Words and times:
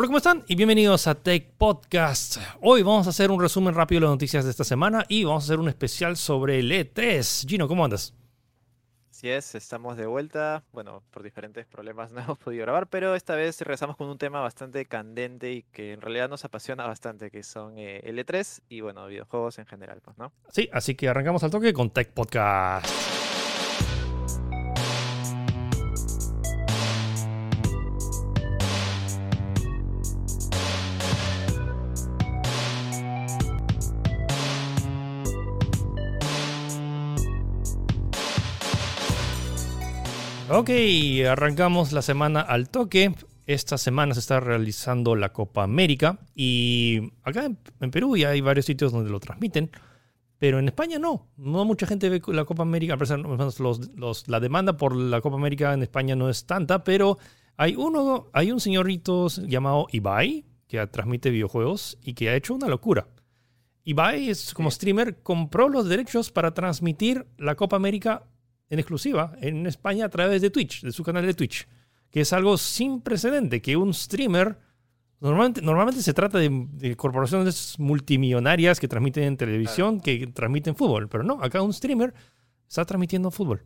Hola, 0.00 0.06
¿cómo 0.06 0.18
están? 0.18 0.44
Y 0.46 0.54
bienvenidos 0.54 1.08
a 1.08 1.16
Tech 1.16 1.54
Podcast. 1.58 2.36
Hoy 2.60 2.84
vamos 2.84 3.08
a 3.08 3.10
hacer 3.10 3.32
un 3.32 3.40
resumen 3.40 3.74
rápido 3.74 3.98
de 3.98 4.06
las 4.06 4.12
noticias 4.12 4.44
de 4.44 4.52
esta 4.52 4.62
semana 4.62 5.04
y 5.08 5.24
vamos 5.24 5.42
a 5.42 5.46
hacer 5.46 5.58
un 5.58 5.68
especial 5.68 6.16
sobre 6.16 6.60
el 6.60 6.70
E3. 6.70 7.48
Gino, 7.48 7.66
¿cómo 7.66 7.84
andas? 7.84 8.14
Así 9.10 9.28
es, 9.28 9.56
estamos 9.56 9.96
de 9.96 10.06
vuelta. 10.06 10.62
Bueno, 10.70 11.02
por 11.10 11.24
diferentes 11.24 11.66
problemas 11.66 12.12
no 12.12 12.20
hemos 12.20 12.38
podido 12.38 12.62
grabar, 12.62 12.86
pero 12.86 13.16
esta 13.16 13.34
vez 13.34 13.60
regresamos 13.60 13.96
con 13.96 14.08
un 14.08 14.18
tema 14.18 14.38
bastante 14.40 14.86
candente 14.86 15.50
y 15.50 15.62
que 15.64 15.94
en 15.94 16.00
realidad 16.00 16.28
nos 16.28 16.44
apasiona 16.44 16.86
bastante, 16.86 17.32
que 17.32 17.42
son 17.42 17.76
eh, 17.76 18.00
L3 18.06 18.60
y 18.68 18.82
bueno, 18.82 19.04
videojuegos 19.08 19.58
en 19.58 19.66
general, 19.66 20.00
pues, 20.00 20.16
¿no? 20.16 20.32
Sí, 20.52 20.70
así 20.72 20.94
que 20.94 21.08
arrancamos 21.08 21.42
al 21.42 21.50
toque 21.50 21.72
con 21.72 21.90
Tech 21.90 22.12
Podcast. 22.12 23.27
Ok, 40.50 40.70
arrancamos 41.28 41.92
la 41.92 42.00
semana 42.00 42.40
al 42.40 42.70
toque. 42.70 43.14
Esta 43.46 43.76
semana 43.76 44.14
se 44.14 44.20
está 44.20 44.40
realizando 44.40 45.14
la 45.14 45.30
Copa 45.30 45.62
América 45.62 46.20
y 46.34 47.12
acá 47.22 47.44
en, 47.44 47.90
Perú 47.90 48.16
ya 48.16 48.30
hay 48.30 48.40
varios 48.40 48.64
sitios 48.64 48.90
donde 48.90 49.10
lo 49.10 49.20
transmiten, 49.20 49.70
pero 50.38 50.58
en 50.58 50.68
España 50.68 50.98
no. 50.98 51.28
No 51.36 51.66
mucha 51.66 51.86
gente 51.86 52.08
ve 52.08 52.22
la 52.28 52.46
Copa 52.46 52.62
América. 52.62 52.96
la 54.26 54.40
demanda 54.40 54.76
por 54.78 54.96
la 54.96 55.20
Copa 55.20 55.36
América 55.36 55.74
en 55.74 55.82
España 55.82 56.16
no 56.16 56.30
es 56.30 56.46
tanta, 56.46 56.82
pero 56.82 57.18
hay 57.58 57.76
uno, 57.76 58.28
hay 58.32 58.50
un 58.50 58.60
señorito 58.60 59.28
llamado 59.28 59.86
Ibai 59.92 60.46
que 60.66 60.86
transmite 60.86 61.28
videojuegos 61.28 61.98
y 62.02 62.14
que 62.14 62.30
ha 62.30 62.34
hecho 62.34 62.54
una 62.54 62.68
locura. 62.68 63.06
Ibai 63.84 64.30
es 64.30 64.54
como 64.54 64.70
streamer, 64.70 65.22
compró 65.22 65.68
los 65.68 65.90
derechos 65.90 66.30
para 66.30 66.54
transmitir 66.54 67.26
la 67.36 67.54
Copa 67.54 67.76
América 67.76 68.24
en 68.70 68.78
exclusiva 68.78 69.36
en 69.40 69.66
España 69.66 70.06
a 70.06 70.08
través 70.08 70.42
de 70.42 70.50
Twitch, 70.50 70.82
de 70.82 70.92
su 70.92 71.02
canal 71.02 71.26
de 71.26 71.34
Twitch, 71.34 71.66
que 72.10 72.20
es 72.20 72.32
algo 72.32 72.56
sin 72.56 73.00
precedente, 73.00 73.60
que 73.62 73.76
un 73.76 73.92
streamer, 73.94 74.58
normalmente, 75.20 75.62
normalmente 75.62 76.02
se 76.02 76.14
trata 76.14 76.38
de, 76.38 76.94
corporaciones 76.96 77.78
multimillonarias 77.78 78.80
que 78.80 78.88
transmiten 78.88 79.24
en 79.24 79.36
televisión, 79.36 80.00
que 80.00 80.26
transmiten 80.28 80.76
fútbol, 80.76 81.08
pero 81.08 81.24
no, 81.24 81.42
acá 81.42 81.62
un 81.62 81.72
streamer 81.72 82.14
está 82.66 82.84
transmitiendo 82.84 83.30
fútbol. 83.30 83.64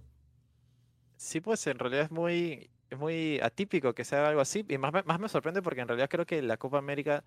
Sí, 1.17 1.41
pues 1.41 1.67
en 1.67 1.79
realidad 1.79 2.05
es 2.05 2.11
muy, 2.11 2.71
es 2.91 2.99
muy 2.99 3.39
atípico 3.41 3.95
que 3.95 4.05
sea 4.05 4.29
algo 4.29 4.41
así, 4.41 4.65
y 4.69 4.79
más, 4.79 4.93
más 5.05 5.21
me 5.21 5.29
sorprende 5.29 5.63
porque 5.63 5.81
en 5.81 5.89
realidad 5.89 6.09
creo 6.11 6.27
que 6.27 6.43
la 6.43 6.57
Copa 6.57 6.79
América 6.79 7.25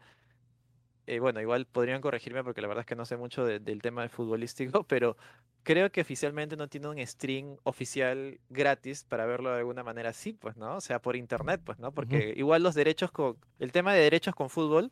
eh, 1.08 1.20
bueno, 1.20 1.39
igual 1.39 1.66
podrían 1.66 2.02
corregirme 2.02 2.44
porque 2.44 2.61
la 2.61 2.67
verdad 2.67 2.81
es 2.81 2.88
que 2.88 2.95
no 2.95 3.06
sé 3.06 3.16
mucho 3.16 3.45
del 3.45 3.81
tema 3.81 4.08
futbolístico, 4.09 4.84
pero 4.88 5.17
creo 5.64 5.92
que 5.92 6.02
oficialmente 6.02 6.58
no 6.58 6.67
tiene 6.67 6.88
un 6.88 7.06
stream 7.06 7.58
oficial 7.64 8.39
gratis 8.50 9.03
para 9.03 9.25
verlo 9.25 9.52
de 9.52 9.59
alguna 9.59 9.84
manera 9.84 10.09
así, 10.09 10.34
pues, 10.34 10.58
¿no? 10.58 10.75
O 10.75 10.81
sea, 10.81 11.02
por 11.02 11.16
internet, 11.16 11.62
pues, 11.64 11.80
¿no? 11.80 11.92
Porque 11.92 12.34
igual 12.36 12.64
los 12.64 12.75
derechos 12.75 13.12
con, 13.12 13.38
el 13.59 13.72
tema 13.72 13.94
de 13.94 14.02
derechos 14.02 14.34
con 14.36 14.50
fútbol 14.50 14.92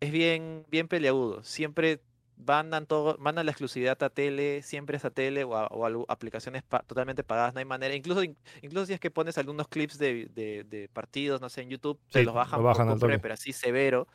es 0.00 0.12
bien, 0.12 0.66
bien 0.68 0.88
peleagudo. 0.88 1.42
Siempre 1.42 2.00
mandan 2.36 2.86
todo, 2.86 3.16
mandan 3.18 3.46
la 3.46 3.52
exclusividad 3.52 4.02
a 4.02 4.10
tele, 4.10 4.60
siempre 4.62 4.96
es 4.96 5.04
a 5.04 5.10
tele 5.10 5.44
o 5.44 5.56
a, 5.56 5.68
aplicaciones 6.08 6.62
totalmente 6.86 7.22
pagadas, 7.22 7.54
no 7.54 7.60
hay 7.60 7.64
manera. 7.64 7.94
Incluso, 7.94 8.22
incluso 8.60 8.86
si 8.86 8.92
es 8.92 9.00
que 9.00 9.10
pones 9.10 9.38
algunos 9.38 9.68
clips 9.68 9.98
de, 9.98 10.26
de, 10.34 10.90
partidos, 10.92 11.40
no 11.40 11.48
sé, 11.48 11.62
en 11.62 11.70
YouTube, 11.70 11.98
te 12.10 12.22
los 12.22 12.34
bajan, 12.34 12.60
lo 12.60 12.66
bajan 12.66 12.98
pero 12.98 13.32
así 13.34 13.52
severo 13.52 14.08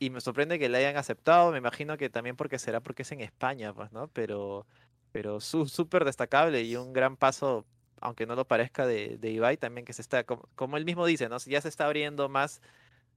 y 0.00 0.08
me 0.08 0.20
sorprende 0.22 0.58
que 0.58 0.70
le 0.70 0.78
hayan 0.78 0.96
aceptado, 0.96 1.52
me 1.52 1.58
imagino 1.58 1.96
que 1.98 2.08
también 2.08 2.34
porque 2.34 2.58
será 2.58 2.80
porque 2.80 3.02
es 3.02 3.12
en 3.12 3.20
España, 3.20 3.74
pues, 3.74 3.92
¿no? 3.92 4.08
Pero, 4.08 4.66
pero 5.12 5.40
súper 5.40 6.06
destacable 6.06 6.62
y 6.62 6.74
un 6.74 6.94
gran 6.94 7.18
paso, 7.18 7.66
aunque 8.00 8.24
no 8.24 8.34
lo 8.34 8.46
parezca, 8.46 8.86
de, 8.86 9.18
de 9.18 9.30
Ibai 9.30 9.58
también 9.58 9.84
que 9.84 9.92
se 9.92 10.00
está, 10.00 10.24
como, 10.24 10.48
como, 10.54 10.78
él 10.78 10.86
mismo 10.86 11.04
dice, 11.04 11.28
¿no? 11.28 11.36
Ya 11.44 11.60
se 11.60 11.68
está 11.68 11.84
abriendo 11.84 12.30
más, 12.30 12.62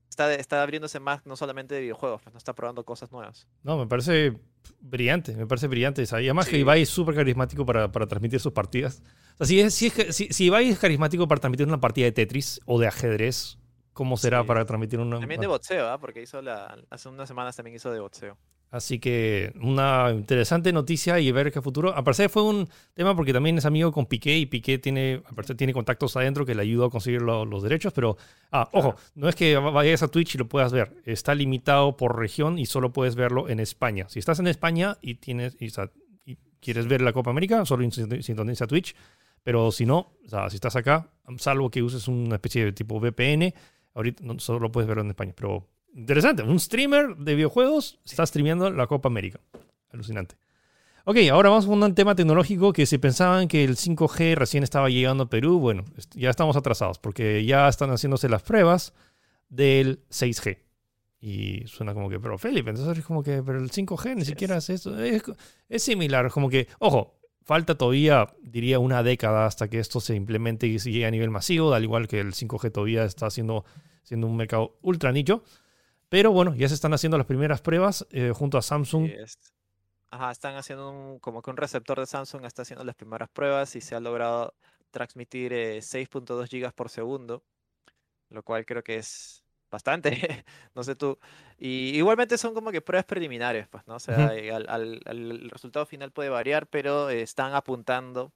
está, 0.09 0.33
está 0.33 0.61
abriéndose 0.61 0.99
más 0.99 1.25
no 1.25 1.37
solamente 1.37 1.73
de 1.73 1.81
videojuegos, 1.81 2.21
pues 2.21 2.33
no 2.33 2.37
está 2.37 2.53
probando 2.53 2.83
cosas 2.83 3.13
nuevas. 3.13 3.47
No, 3.63 3.77
me 3.77 3.87
parece 3.87 4.37
brillante, 4.81 5.37
me 5.37 5.47
parece 5.47 5.67
brillante. 5.67 6.03
Y 6.03 6.13
además 6.13 6.49
que 6.49 6.57
Ibai 6.57 6.81
es 6.81 6.89
súper 6.89 7.15
carismático 7.15 7.65
para, 7.65 7.93
para, 7.93 8.07
transmitir 8.07 8.41
sus 8.41 8.51
partidas. 8.51 9.01
O 9.35 9.45
sea, 9.45 9.47
si, 9.47 9.61
es, 9.61 9.73
si, 9.73 9.87
es, 9.87 10.13
si, 10.13 10.27
si 10.33 10.45
Ibai 10.47 10.67
es 10.67 10.79
carismático 10.79 11.29
para 11.29 11.39
transmitir 11.39 11.65
una 11.65 11.79
partida 11.79 12.07
de 12.07 12.11
Tetris 12.11 12.59
o 12.65 12.77
de 12.77 12.87
ajedrez, 12.87 13.57
cómo 13.93 14.17
será 14.17 14.43
para 14.43 14.65
transmitir 14.65 14.99
una. 14.99 15.19
También 15.19 15.41
de 15.41 15.47
boxeo, 15.47 15.87
¿ah? 15.89 15.97
porque 15.99 16.21
hizo 16.21 16.41
la, 16.41 16.77
hace 16.89 17.09
unas 17.09 17.27
semanas 17.27 17.55
también 17.55 17.75
hizo 17.75 17.91
de 17.91 17.99
boxeo. 17.99 18.37
Así 18.73 18.97
que 18.97 19.53
una 19.61 20.09
interesante 20.11 20.73
noticia 20.73 21.19
y 21.19 21.31
ver 21.31 21.51
qué 21.51 21.61
futuro. 21.61 21.95
Aparte 21.95 22.27
fue 22.27 22.41
un 22.41 22.67
tema 22.95 23.15
porque 23.15 23.31
también 23.31 23.55
es 23.55 23.65
amigo 23.65 23.91
con 23.91 24.07
Piqué 24.07 24.35
y 24.35 24.47
Piqué 24.47 24.79
tiene, 24.79 25.21
aparte 25.27 25.53
tiene 25.53 25.73
contactos 25.73 26.17
adentro 26.17 26.43
que 26.43 26.55
le 26.55 26.63
ayudó 26.63 26.85
a 26.85 26.89
conseguir 26.89 27.21
los 27.21 27.61
derechos, 27.61 27.93
pero, 27.93 28.17
ah, 28.51 28.67
ojo, 28.71 28.95
no 29.13 29.29
es 29.29 29.35
que 29.35 29.55
vayas 29.57 30.01
a 30.01 30.07
Twitch 30.07 30.33
y 30.33 30.37
lo 30.39 30.49
puedas 30.49 30.73
ver, 30.73 30.91
está 31.05 31.35
limitado 31.35 31.95
por 31.97 32.17
región 32.17 32.57
y 32.57 32.65
solo 32.65 32.91
puedes 32.91 33.13
verlo 33.13 33.47
en 33.47 33.59
España. 33.59 34.09
Si 34.09 34.17
estás 34.17 34.39
en 34.39 34.47
España 34.47 34.97
y 35.01 35.15
tienes 35.15 35.55
y, 35.59 35.69
quieres 36.59 36.87
ver 36.87 37.01
la 37.01 37.13
Copa 37.13 37.29
América, 37.29 37.65
solo 37.67 37.87
sintoniza 37.91 38.65
Twitch, 38.65 38.95
pero 39.43 39.71
si 39.71 39.85
no, 39.85 40.13
o 40.25 40.29
sea, 40.29 40.49
si 40.49 40.55
estás 40.55 40.75
acá, 40.75 41.11
salvo 41.37 41.69
que 41.69 41.83
uses 41.83 42.07
una 42.07 42.35
especie 42.35 42.65
de 42.65 42.71
tipo 42.71 42.99
VPN, 42.99 43.53
Ahorita 43.93 44.23
no, 44.23 44.39
solo 44.39 44.71
puedes 44.71 44.87
verlo 44.87 45.03
en 45.03 45.09
España, 45.09 45.33
pero 45.35 45.67
interesante. 45.93 46.43
Un 46.43 46.59
streamer 46.59 47.15
de 47.15 47.35
videojuegos 47.35 47.99
está 48.05 48.25
streameando 48.25 48.69
la 48.71 48.87
Copa 48.87 49.07
América. 49.07 49.39
Alucinante. 49.91 50.35
Ok, 51.05 51.17
ahora 51.31 51.49
vamos 51.49 51.65
con 51.65 51.83
un 51.83 51.95
tema 51.95 52.15
tecnológico 52.15 52.71
que 52.71 52.85
si 52.85 52.97
pensaban 52.97 53.49
que 53.49 53.65
el 53.65 53.75
5G 53.75 54.35
recién 54.35 54.63
estaba 54.63 54.89
llegando 54.89 55.25
a 55.25 55.29
Perú, 55.29 55.59
bueno, 55.59 55.83
ya 56.13 56.29
estamos 56.29 56.55
atrasados 56.55 56.97
porque 56.97 57.43
ya 57.45 57.67
están 57.67 57.89
haciéndose 57.89 58.29
las 58.29 58.41
pruebas 58.41 58.93
del 59.49 59.99
6G. 60.09 60.59
Y 61.19 61.67
suena 61.67 61.93
como 61.93 62.09
que, 62.09 62.19
pero 62.19 62.37
Felipe, 62.37 62.69
entonces 62.69 62.97
es 62.97 63.05
como 63.05 63.21
que, 63.21 63.43
pero 63.43 63.59
el 63.59 63.69
5G 63.69 64.15
ni 64.15 64.25
siquiera 64.25 64.57
es 64.57 64.69
eso. 64.69 64.97
Es, 65.01 65.23
es, 65.69 65.83
similar, 65.83 66.31
como 66.31 66.49
que, 66.49 66.67
ojo, 66.79 67.19
falta 67.43 67.77
todavía, 67.77 68.27
diría, 68.41 68.79
una 68.79 69.03
década 69.03 69.45
hasta 69.45 69.69
que 69.69 69.79
esto 69.79 69.99
se 69.99 70.15
implemente 70.15 70.67
y 70.67 70.77
llegue 70.77 71.05
a 71.05 71.11
nivel 71.11 71.29
masivo, 71.29 71.73
al 71.73 71.83
igual 71.83 72.07
que 72.07 72.19
el 72.19 72.33
5G 72.33 72.71
todavía 72.71 73.03
está 73.03 73.29
siendo, 73.29 73.65
siendo 74.03 74.27
un 74.27 74.35
mercado 74.35 74.77
ultra 74.81 75.11
nicho. 75.11 75.43
Pero 76.09 76.31
bueno, 76.31 76.55
ya 76.55 76.67
se 76.67 76.75
están 76.75 76.93
haciendo 76.93 77.17
las 77.17 77.27
primeras 77.27 77.61
pruebas 77.61 78.05
eh, 78.11 78.31
junto 78.35 78.57
a 78.57 78.61
Samsung. 78.61 79.09
Ajá, 80.11 80.31
están 80.31 80.55
haciendo 80.55 81.17
como 81.21 81.41
que 81.41 81.49
un 81.49 81.57
receptor 81.57 81.99
de 81.99 82.05
Samsung 82.05 82.45
está 82.45 82.61
haciendo 82.61 82.85
las 82.85 82.95
primeras 82.95 83.29
pruebas 83.29 83.75
y 83.75 83.81
se 83.81 83.95
ha 83.95 83.99
logrado 83.99 84.53
transmitir 84.91 85.51
6.2 85.53 86.43
eh, 86.43 86.47
gigas 86.47 86.73
por 86.73 86.89
segundo, 86.89 87.43
lo 88.29 88.43
cual 88.43 88.63
creo 88.63 88.83
que 88.83 88.97
es 88.97 89.42
bastante, 89.73 90.45
no 90.75 90.83
sé 90.83 90.95
tú. 90.95 91.19
Y 91.57 91.97
igualmente 91.97 92.37
son 92.37 92.53
como 92.53 92.71
que 92.71 92.81
pruebas 92.81 93.05
preliminares, 93.05 93.67
pues, 93.67 93.85
¿no? 93.87 93.95
O 93.95 93.99
sea, 93.99 94.33
eh, 94.35 94.53
al, 94.53 95.01
el 95.05 95.49
resultado 95.49 95.85
final 95.85 96.11
puede 96.11 96.29
variar, 96.29 96.67
pero 96.67 97.09
están 97.09 97.53
apuntando 97.53 98.31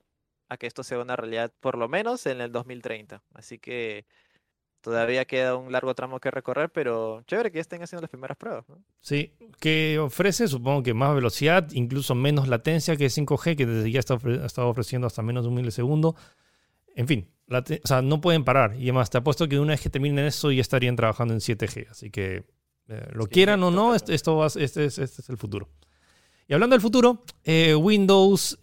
a 0.49 0.57
que 0.57 0.67
esto 0.67 0.83
sea 0.83 0.99
una 0.99 1.15
realidad 1.15 1.53
por 1.59 1.77
lo 1.77 1.87
menos 1.87 2.25
en 2.25 2.41
el 2.41 2.51
2030. 2.51 3.23
Así 3.33 3.59
que 3.59 4.05
todavía 4.81 5.25
queda 5.25 5.55
un 5.55 5.71
largo 5.71 5.93
tramo 5.93 6.19
que 6.19 6.31
recorrer, 6.31 6.69
pero 6.71 7.21
chévere 7.27 7.51
que 7.51 7.59
estén 7.59 7.83
haciendo 7.83 8.01
las 8.01 8.09
primeras 8.09 8.37
pruebas. 8.37 8.67
¿no? 8.69 8.81
Sí, 8.99 9.33
que 9.59 9.99
ofrece 9.99 10.47
supongo 10.47 10.83
que 10.83 10.93
más 10.93 11.13
velocidad, 11.13 11.67
incluso 11.71 12.15
menos 12.15 12.47
latencia 12.47 12.95
que 12.95 13.07
5G, 13.07 13.55
que 13.55 13.65
desde 13.65 13.91
ya 13.91 13.99
está, 13.99 14.15
ha 14.15 14.45
estado 14.45 14.69
ofreciendo 14.69 15.05
hasta 15.05 15.21
menos 15.21 15.43
de 15.43 15.49
un 15.49 15.55
milisegundo. 15.55 16.15
En 16.95 17.07
fin, 17.07 17.29
o 17.49 17.87
sea, 17.87 18.01
no 18.01 18.21
pueden 18.21 18.43
parar. 18.43 18.75
Y 18.75 18.83
además, 18.83 19.09
te 19.09 19.17
apuesto 19.17 19.47
que 19.47 19.59
una 19.59 19.73
vez 19.73 19.81
que 19.81 19.89
terminen 19.89 20.25
eso 20.25 20.51
ya 20.51 20.61
estarían 20.61 20.95
trabajando 20.95 21.33
en 21.33 21.39
7G. 21.39 21.89
Así 21.89 22.09
que, 22.09 22.45
eh, 22.89 23.07
lo 23.11 23.27
quieran 23.27 23.63
o 23.63 23.71
no, 23.71 23.95
esto, 23.95 24.11
esto 24.11 24.37
va, 24.37 24.47
este, 24.47 24.85
es, 24.85 24.97
este 24.97 25.21
es 25.21 25.29
el 25.29 25.37
futuro. 25.37 25.69
Y 26.47 26.53
hablando 26.53 26.73
del 26.73 26.81
futuro, 26.81 27.23
eh, 27.43 27.75
Windows 27.75 28.57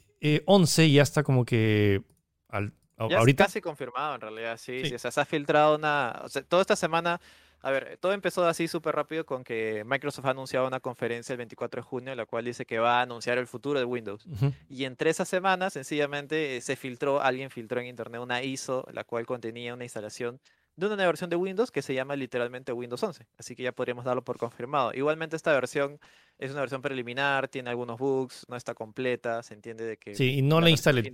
11 0.47 0.85
eh, 0.85 0.91
ya 0.91 1.03
está 1.03 1.23
como 1.23 1.45
que 1.45 2.03
al, 2.49 2.73
ya 3.11 3.19
ahorita. 3.19 3.45
casi 3.45 3.61
confirmado 3.61 4.15
en 4.15 4.21
realidad, 4.23 4.57
sí, 4.57 4.87
sí. 4.87 4.95
o 4.95 4.99
sea, 4.99 5.11
se 5.11 5.21
ha 5.21 5.25
filtrado 5.25 5.77
una. 5.77 6.23
O 6.25 6.29
sea, 6.29 6.43
toda 6.43 6.63
esta 6.63 6.77
semana 6.77 7.21
a 7.65 7.71
ver, 7.71 7.97
todo 7.99 8.13
empezó 8.13 8.45
así 8.47 8.69
súper 8.69 8.95
rápido 8.95 9.25
con 9.25 9.43
que 9.43 9.85
Microsoft 9.87 10.27
ha 10.27 10.31
anunciado 10.31 10.67
una 10.67 10.81
conferencia 10.81 11.33
el 11.33 11.39
24 11.39 11.81
de 11.81 11.83
junio, 11.83 12.13
en 12.13 12.19
la 12.19 12.27
cual 12.27 12.45
dice 12.45 12.67
que 12.67 12.79
va 12.79 12.99
a 12.99 13.03
anunciar 13.03 13.39
el 13.39 13.47
futuro 13.47 13.79
de 13.79 13.87
Windows. 13.87 14.27
Y 14.69 14.85
entre 14.85 15.09
esas 15.09 15.29
semanas, 15.29 15.73
sencillamente, 15.73 16.59
eh, 16.59 16.61
se 16.61 16.77
filtró, 16.77 17.23
alguien 17.23 17.49
filtró 17.49 17.81
en 17.81 17.87
internet 17.87 18.21
una 18.21 18.43
ISO, 18.43 18.87
la 18.93 19.05
cual 19.05 19.25
contenía 19.25 19.73
una 19.73 19.85
instalación 19.85 20.39
de 20.77 20.87
una 20.87 20.97
nueva 20.97 21.09
versión 21.09 21.31
de 21.31 21.37
Windows 21.37 21.71
que 21.71 21.81
se 21.81 21.95
llama 21.95 22.17
literalmente 22.17 22.71
Windows 22.71 23.03
11. 23.03 23.27
Así 23.39 23.57
que 23.57 23.63
ya 23.63 23.73
podríamos 23.73 24.05
darlo 24.05 24.23
por 24.23 24.37
confirmado. 24.37 24.93
Igualmente 24.93 25.35
esta 25.35 25.55
versión 25.55 25.99
es 26.39 26.51
una 26.51 26.61
versión 26.61 26.83
preliminar, 26.83 27.49
tiene 27.49 27.71
algunos 27.71 27.99
bugs, 27.99 28.45
no 28.47 28.57
está 28.57 28.75
completa, 28.75 29.43
se 29.43 29.55
entiende 29.55 29.87
de 29.87 29.97
que... 29.97 30.15
Sí, 30.15 30.39
y 30.39 30.43
no 30.43 30.61
la, 30.61 30.69
instale. 30.69 31.11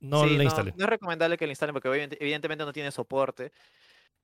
No 0.00 0.26
la 0.26 0.42
instale. 0.42 0.74
No, 0.76 0.84
es 0.84 0.90
recomendable 0.90 1.36
que 1.36 1.46
la 1.46 1.52
instalen 1.52 1.74
porque 1.74 2.08
evidentemente 2.18 2.64
no 2.64 2.72
tiene 2.72 2.90
soporte. 2.90 3.52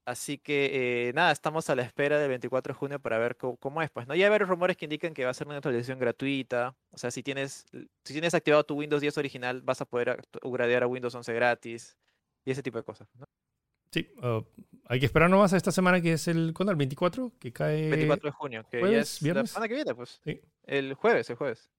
Así 0.05 0.37
que 0.39 1.09
eh, 1.09 1.13
nada, 1.13 1.31
estamos 1.31 1.71
a 1.71 1.77
la 1.77 1.83
espera 1.83 2.19
del 2.19 2.29
24 2.29 2.75
de 2.75 2.79
junio 2.79 3.01
para 3.01 3.19
ver 3.19 3.37
cómo, 3.37 3.83
es. 3.83 3.91
Pues 3.91 4.09
no, 4.09 4.15
ya 4.17 4.27
hay 4.27 4.31
varios 4.31 4.49
rumores 4.49 4.77
que 4.77 4.87
indican 4.87 5.15
que 5.15 5.25
va 5.25 5.31
a 5.31 5.35
ser 5.35 5.47
una 5.47 5.57
actualización 5.57 5.99
gratuita. 5.99 6.75
O 6.91 6.99
sea, 6.99 7.11
si 7.11 7.23
tienes, 7.23 7.67
si 8.05 8.13
tienes 8.13 8.35
activado 8.35 8.65
tu 8.65 8.75
Windows 8.75 9.01
10 9.01 9.17
original, 9.19 9.63
vas 9.63 9.81
a 9.81 9.85
poder 9.85 10.21
upgradear 10.43 10.83
a 10.83 10.89
Windows 10.89 11.15
11 11.15 11.33
gratis 11.35 11.97
y 12.45 12.51
ese 12.51 12.63
tipo 12.63 12.79
de 12.79 12.85
cosas. 12.85 13.09
¿no? 13.15 13.27
Sí, 13.93 14.09
uh, 14.23 14.43
hay 14.87 14.99
que 14.99 15.07
esperar 15.07 15.31
nomás 15.31 15.53
a 15.53 15.57
esta 15.57 15.71
semana 15.71 16.01
que 16.01 16.15
es 16.15 16.27
el, 16.27 16.53
¿cuándo? 16.53 16.73
¿El 16.73 16.79
24? 16.79 17.33
Que 17.39 17.53
cae... 17.53 17.91
24 17.91 18.27
de 18.27 18.33
junio, 18.33 18.67
que 18.69 18.81
ya 18.81 19.01
es 19.01 19.23
viernes? 19.23 19.45
la 19.45 19.47
semana 19.47 19.69
que 19.69 19.75
viene, 19.75 19.95
pues. 19.95 20.21
Sí. 20.25 20.41
El 20.65 20.95
jueves, 20.95 21.31
el 21.31 21.37
jueves. 21.37 21.71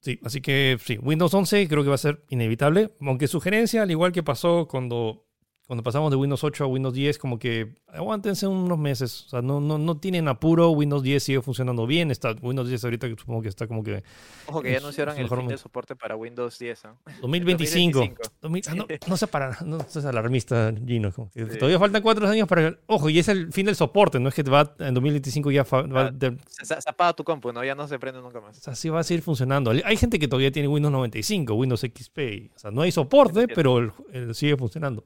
Sí, 0.00 0.18
así 0.24 0.40
que 0.40 0.78
sí, 0.80 0.98
Windows 0.98 1.34
11 1.34 1.68
creo 1.68 1.82
que 1.82 1.88
va 1.88 1.96
a 1.96 1.98
ser 1.98 2.24
inevitable, 2.28 2.94
aunque 3.00 3.26
sugerencia, 3.26 3.82
al 3.82 3.90
igual 3.90 4.12
que 4.12 4.22
pasó 4.22 4.66
cuando 4.68 5.27
cuando 5.68 5.82
pasamos 5.82 6.10
de 6.10 6.16
Windows 6.16 6.42
8 6.42 6.64
a 6.64 6.66
Windows 6.66 6.94
10, 6.94 7.18
como 7.18 7.38
que 7.38 7.74
aguántense 7.88 8.46
unos 8.46 8.78
meses. 8.78 9.26
O 9.26 9.28
sea, 9.28 9.42
no, 9.42 9.60
no, 9.60 9.76
no 9.76 9.98
tienen 9.98 10.26
apuro. 10.26 10.70
Windows 10.70 11.02
10 11.02 11.22
sigue 11.22 11.42
funcionando 11.42 11.86
bien. 11.86 12.10
Está, 12.10 12.34
Windows 12.40 12.70
10 12.70 12.84
ahorita 12.84 13.06
supongo 13.10 13.42
que 13.42 13.50
está 13.50 13.66
como 13.66 13.84
que. 13.84 14.02
Ojo 14.46 14.62
que 14.62 14.72
ya 14.72 14.78
anunciaron 14.78 15.18
el 15.18 15.28
fin 15.28 15.46
de 15.46 15.58
soporte 15.58 15.94
para 15.94 16.16
Windows 16.16 16.58
10. 16.58 16.84
2025. 17.20 17.98
2025. 18.40 18.76
no, 18.76 18.86
no 19.08 19.16
sé 19.18 19.26
para. 19.26 19.58
No 19.62 19.78
seas 19.86 20.06
alarmista, 20.06 20.72
Gino. 20.86 21.12
Todavía 21.12 21.78
faltan 21.78 22.00
cuatro 22.00 22.26
años 22.26 22.48
para. 22.48 22.78
Ojo, 22.86 23.10
y 23.10 23.18
es 23.18 23.28
el 23.28 23.52
fin 23.52 23.66
del 23.66 23.76
soporte. 23.76 24.18
No 24.18 24.30
es 24.30 24.34
que 24.34 24.44
va 24.44 24.74
en 24.78 24.94
2025 24.94 25.50
ya. 25.50 25.64
Va, 25.64 26.14
se, 26.62 26.76
apaga 26.86 27.12
tu 27.12 27.24
compu, 27.24 27.52
¿no? 27.52 27.62
Ya 27.62 27.74
no 27.74 27.86
se 27.86 27.98
prende 27.98 28.22
nunca 28.22 28.40
más. 28.40 28.56
O 28.56 28.60
sea, 28.62 28.74
sí 28.74 28.88
va 28.88 29.00
a 29.00 29.04
seguir 29.04 29.22
funcionando. 29.22 29.70
Hay 29.84 29.98
gente 29.98 30.18
que 30.18 30.28
todavía 30.28 30.50
tiene 30.50 30.66
Windows 30.66 30.92
95, 30.92 31.52
Windows 31.52 31.82
XP. 31.82 32.18
O 32.56 32.58
sea, 32.58 32.70
no 32.70 32.80
hay 32.80 32.90
soporte, 32.90 33.48
pero 33.48 33.92
sigue 34.32 34.56
funcionando. 34.56 35.04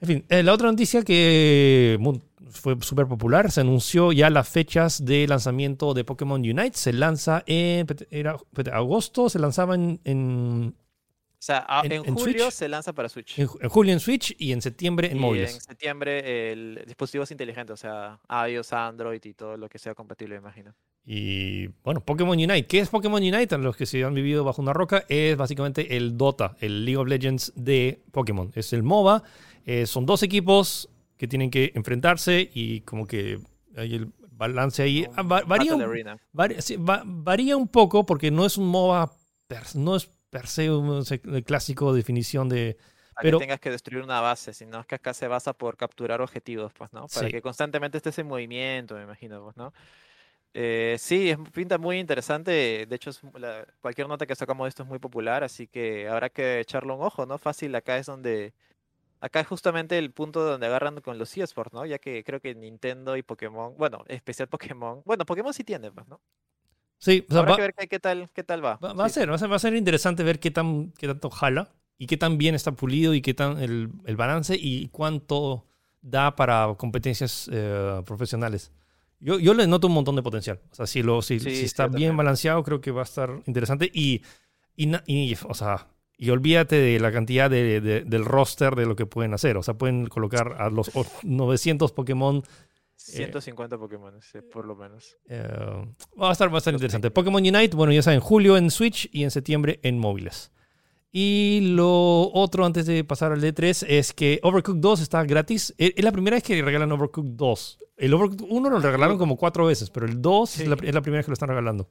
En 0.00 0.08
fin, 0.08 0.24
eh, 0.28 0.42
la 0.42 0.52
otra 0.52 0.70
noticia 0.70 1.02
que 1.02 1.98
fue 2.50 2.76
súper 2.80 3.06
popular, 3.06 3.50
se 3.50 3.60
anunció 3.60 4.12
ya 4.12 4.30
las 4.30 4.48
fechas 4.48 5.04
de 5.04 5.26
lanzamiento 5.26 5.94
de 5.94 6.04
Pokémon 6.04 6.40
Unite. 6.40 6.76
Se 6.76 6.92
lanza 6.92 7.42
en 7.46 7.86
era, 8.10 8.36
agosto, 8.72 9.28
se 9.28 9.38
lanzaba 9.38 9.74
en, 9.74 10.00
en 10.04 10.74
o 11.44 11.46
sea, 11.46 11.66
en, 11.82 12.14
julio 12.14 12.50
se 12.50 12.70
lanza 12.70 12.94
para 12.94 13.06
Switch. 13.10 13.38
En, 13.38 13.46
julio 13.46 13.92
en 13.92 14.00
Switch 14.00 14.34
y 14.38 14.52
en 14.52 14.62
septiembre 14.62 15.10
en 15.10 15.18
y 15.18 15.20
móviles. 15.20 15.52
En 15.52 15.60
septiembre 15.60 16.52
el 16.52 16.82
dispositivos 16.86 17.30
inteligentes, 17.32 17.74
o 17.74 17.76
sea, 17.76 18.18
iOS, 18.48 18.72
Android 18.72 19.20
y 19.22 19.34
todo 19.34 19.58
lo 19.58 19.68
que 19.68 19.78
sea 19.78 19.94
compatible, 19.94 20.36
imagino. 20.36 20.74
Y 21.04 21.66
bueno, 21.82 22.00
Pokémon 22.00 22.34
Unite. 22.34 22.64
¿Qué 22.64 22.80
es 22.80 22.88
Pokémon 22.88 23.22
Unite? 23.22 23.58
Los 23.58 23.76
que 23.76 23.84
se 23.84 24.02
han 24.04 24.14
vivido 24.14 24.42
bajo 24.42 24.62
una 24.62 24.72
roca 24.72 25.04
es 25.10 25.36
básicamente 25.36 25.98
el 25.98 26.16
Dota, 26.16 26.56
el 26.60 26.86
League 26.86 26.96
of 26.96 27.08
Legends 27.08 27.52
de 27.56 28.02
Pokémon. 28.10 28.50
Es 28.54 28.72
el 28.72 28.82
MOBA 28.82 29.22
eh, 29.64 29.86
son 29.86 30.06
dos 30.06 30.22
equipos 30.22 30.88
que 31.16 31.28
tienen 31.28 31.50
que 31.50 31.72
enfrentarse 31.74 32.50
y 32.52 32.80
como 32.82 33.06
que 33.06 33.38
hay 33.76 33.94
el 33.94 34.12
balance 34.32 34.82
ahí. 34.82 35.06
Ah, 35.16 35.22
varía, 35.22 35.74
un, 35.74 37.24
varía, 37.24 37.56
un 37.56 37.68
poco 37.68 38.04
porque 38.04 38.30
no 38.30 38.44
es 38.44 38.58
un 38.58 38.66
MOBA, 38.66 39.10
no 39.74 39.96
es 39.96 40.10
per 40.30 40.46
se 40.46 40.70
un, 40.70 41.04
clásico 41.44 41.94
definición 41.94 42.48
de... 42.48 42.76
pero, 43.22 43.38
que 43.38 43.44
tengas 43.44 43.60
que 43.60 43.70
destruir 43.70 44.02
una 44.02 44.20
base, 44.20 44.52
sino 44.52 44.80
es 44.80 44.86
que 44.86 44.96
acá 44.96 45.14
se 45.14 45.28
basa 45.28 45.52
por 45.52 45.76
capturar 45.76 46.20
objetivos, 46.20 46.72
pues, 46.72 46.92
¿no? 46.92 47.06
Para 47.06 47.28
que 47.28 47.40
constantemente 47.40 47.98
estés 47.98 48.18
en 48.18 48.26
movimiento, 48.26 48.96
me 48.96 49.04
imagino, 49.04 49.44
pues, 49.44 49.56
¿no? 49.56 49.72
Eh, 50.56 50.96
sí, 50.98 51.30
es 51.30 51.38
pinta 51.52 51.78
muy 51.78 51.98
interesante. 51.98 52.86
De 52.86 52.96
hecho, 52.96 53.10
cualquier 53.80 54.08
nota 54.08 54.26
que 54.26 54.34
sacamos 54.34 54.64
de 54.64 54.68
esto 54.70 54.82
es 54.84 54.88
muy 54.88 54.98
popular, 54.98 55.42
así 55.42 55.66
que 55.66 56.08
habrá 56.08 56.30
que 56.30 56.60
echarle 56.60 56.92
un 56.92 57.02
ojo, 57.02 57.26
¿no? 57.26 57.38
Fácil, 57.38 57.74
acá 57.74 57.96
es 57.98 58.06
donde 58.06 58.54
acá 59.24 59.40
es 59.40 59.46
justamente 59.46 59.96
el 59.96 60.10
punto 60.10 60.44
donde 60.44 60.66
agarran 60.66 61.00
con 61.00 61.18
los 61.18 61.34
eSports, 61.36 61.72
¿no? 61.72 61.86
Ya 61.86 61.98
que 61.98 62.22
creo 62.24 62.40
que 62.40 62.54
Nintendo 62.54 63.16
y 63.16 63.22
Pokémon, 63.22 63.74
bueno, 63.78 64.04
especial 64.08 64.48
Pokémon, 64.48 65.02
bueno, 65.04 65.24
Pokémon 65.24 65.54
sí 65.54 65.64
tiene, 65.64 65.90
pues, 65.90 66.06
¿no? 66.06 66.20
Sí, 66.98 67.24
o 67.28 67.32
sea, 67.32 67.40
Habrá 67.40 67.56
que 67.56 67.62
ver 67.62 67.74
qué, 67.74 68.00
tal, 68.00 68.30
qué 68.32 68.44
tal 68.44 68.64
va. 68.64 68.76
Va, 68.76 69.04
a 69.04 69.08
ser, 69.08 69.30
va, 69.30 69.56
a 69.56 69.58
ser, 69.58 69.74
interesante 69.74 70.22
ver 70.22 70.38
qué, 70.40 70.50
tan, 70.50 70.92
qué 70.92 71.06
tanto 71.06 71.28
jala 71.28 71.72
y 71.98 72.06
qué 72.06 72.16
tan 72.16 72.38
bien 72.38 72.54
está 72.54 72.72
pulido 72.72 73.12
y 73.14 73.20
qué 73.20 73.34
tan 73.34 73.58
el, 73.58 73.90
el 74.06 74.16
balance 74.16 74.56
y 74.58 74.88
cuánto 74.88 75.66
da 76.00 76.34
para 76.36 76.74
competencias 76.78 77.50
eh, 77.52 78.02
profesionales. 78.06 78.72
Yo, 79.20 79.38
yo 79.38 79.52
le 79.52 79.66
noto 79.66 79.86
un 79.86 79.94
montón 79.94 80.16
de 80.16 80.22
potencial. 80.22 80.60
O 80.70 80.74
sea, 80.74 80.86
si, 80.86 81.02
lo, 81.02 81.20
si, 81.20 81.40
si 81.40 81.64
está 81.64 81.88
bien 81.88 82.16
balanceado, 82.16 82.62
creo 82.62 82.80
que 82.80 82.90
va 82.90 83.02
a 83.02 83.04
estar 83.04 83.42
interesante. 83.46 83.90
Y, 83.92 84.22
y, 84.76 84.94
y, 85.06 85.36
o 85.46 85.54
sea, 85.54 85.88
y 86.16 86.30
olvídate 86.30 86.76
de 86.76 87.00
la 87.00 87.12
cantidad 87.12 87.50
de, 87.50 87.80
del 87.80 88.24
roster 88.24 88.74
de 88.74 88.86
lo 88.86 88.96
que 88.96 89.06
pueden 89.06 89.34
hacer. 89.34 89.56
O 89.56 89.62
sea, 89.62 89.74
pueden 89.74 90.06
colocar 90.06 90.56
a 90.58 90.70
los 90.70 90.90
900 91.22 91.92
Pokémon. 91.92 92.42
150 92.96 93.76
Pokémon, 93.76 94.14
por 94.52 94.66
lo 94.66 94.76
menos. 94.76 95.18
Eh, 95.28 95.46
va 96.20 96.30
a 96.30 96.32
estar 96.32 96.48
bastante 96.48 96.76
interesante. 96.76 97.10
Pokémon 97.10 97.42
Unite, 97.42 97.76
bueno, 97.76 97.92
ya 97.92 98.02
saben, 98.02 98.20
julio 98.20 98.56
en 98.56 98.70
Switch 98.70 99.08
y 99.12 99.24
en 99.24 99.30
septiembre 99.30 99.80
en 99.82 99.98
móviles. 99.98 100.52
Y 101.10 101.74
lo 101.74 102.30
otro, 102.32 102.64
antes 102.64 102.86
de 102.86 103.04
pasar 103.04 103.32
al 103.32 103.40
D3, 103.40 103.86
es 103.88 104.12
que 104.12 104.40
Overcooked 104.42 104.80
2 104.80 105.00
está 105.00 105.22
gratis. 105.24 105.74
Es 105.78 106.02
la 106.02 106.12
primera 106.12 106.36
vez 106.36 106.42
que 106.42 106.60
regalan 106.60 106.90
Overcooked 106.92 107.32
2. 107.32 107.78
El 107.98 108.14
Overcooked 108.14 108.46
1 108.48 108.70
lo 108.70 108.80
regalaron 108.80 109.18
como 109.18 109.36
cuatro 109.36 109.66
veces, 109.66 109.90
pero 109.90 110.06
el 110.06 110.20
2 110.20 110.60
es, 110.60 110.68
la, 110.68 110.76
es 110.82 110.94
la 110.94 111.02
primera 111.02 111.18
vez 111.18 111.26
que 111.26 111.30
lo 111.30 111.34
están 111.34 111.50
regalando. 111.50 111.88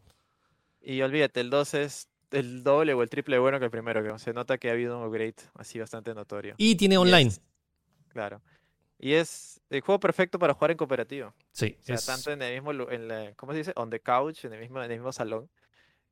Y 0.82 1.02
olvídate, 1.02 1.40
el 1.40 1.50
2 1.50 1.74
es 1.76 2.10
el 2.34 2.64
doble 2.64 2.94
o 2.94 3.02
el 3.02 3.10
triple 3.10 3.40
bueno 3.40 3.60
que 3.60 3.66
el 3.66 3.72
primero. 3.72 4.04
Que 4.04 4.20
se 4.20 4.34
nota 4.34 4.58
que 4.58 4.70
ha 4.70 4.74
habido 4.74 4.98
un 4.98 5.06
upgrade 5.06 5.36
así 5.56 5.80
bastante 5.80 6.14
notorio. 6.14 6.56
Y 6.58 6.76
tiene 6.76 6.98
online. 6.98 7.32
claro. 8.10 8.42
Y 9.00 9.16
es 9.16 9.60
el 9.70 9.82
juego 9.82 10.00
perfecto 10.00 10.40
para 10.40 10.54
jugar 10.54 10.72
en 10.72 10.78
cooperativo. 10.78 11.34
Sí. 11.52 11.76
O 11.82 11.84
sea, 11.84 11.98
tanto 11.98 12.32
en 12.32 12.42
el 12.42 12.54
mismo, 12.54 12.90
en 12.90 13.10
la, 13.10 13.34
¿cómo 13.36 13.52
se 13.52 13.58
dice? 13.58 13.74
On 13.76 13.90
the 13.90 14.00
couch, 14.00 14.46
en 14.46 14.54
el 14.54 14.62
mismo, 14.62 14.82
en 14.82 14.90
el 14.90 14.98
mismo 14.98 15.12
salón. 15.12 15.50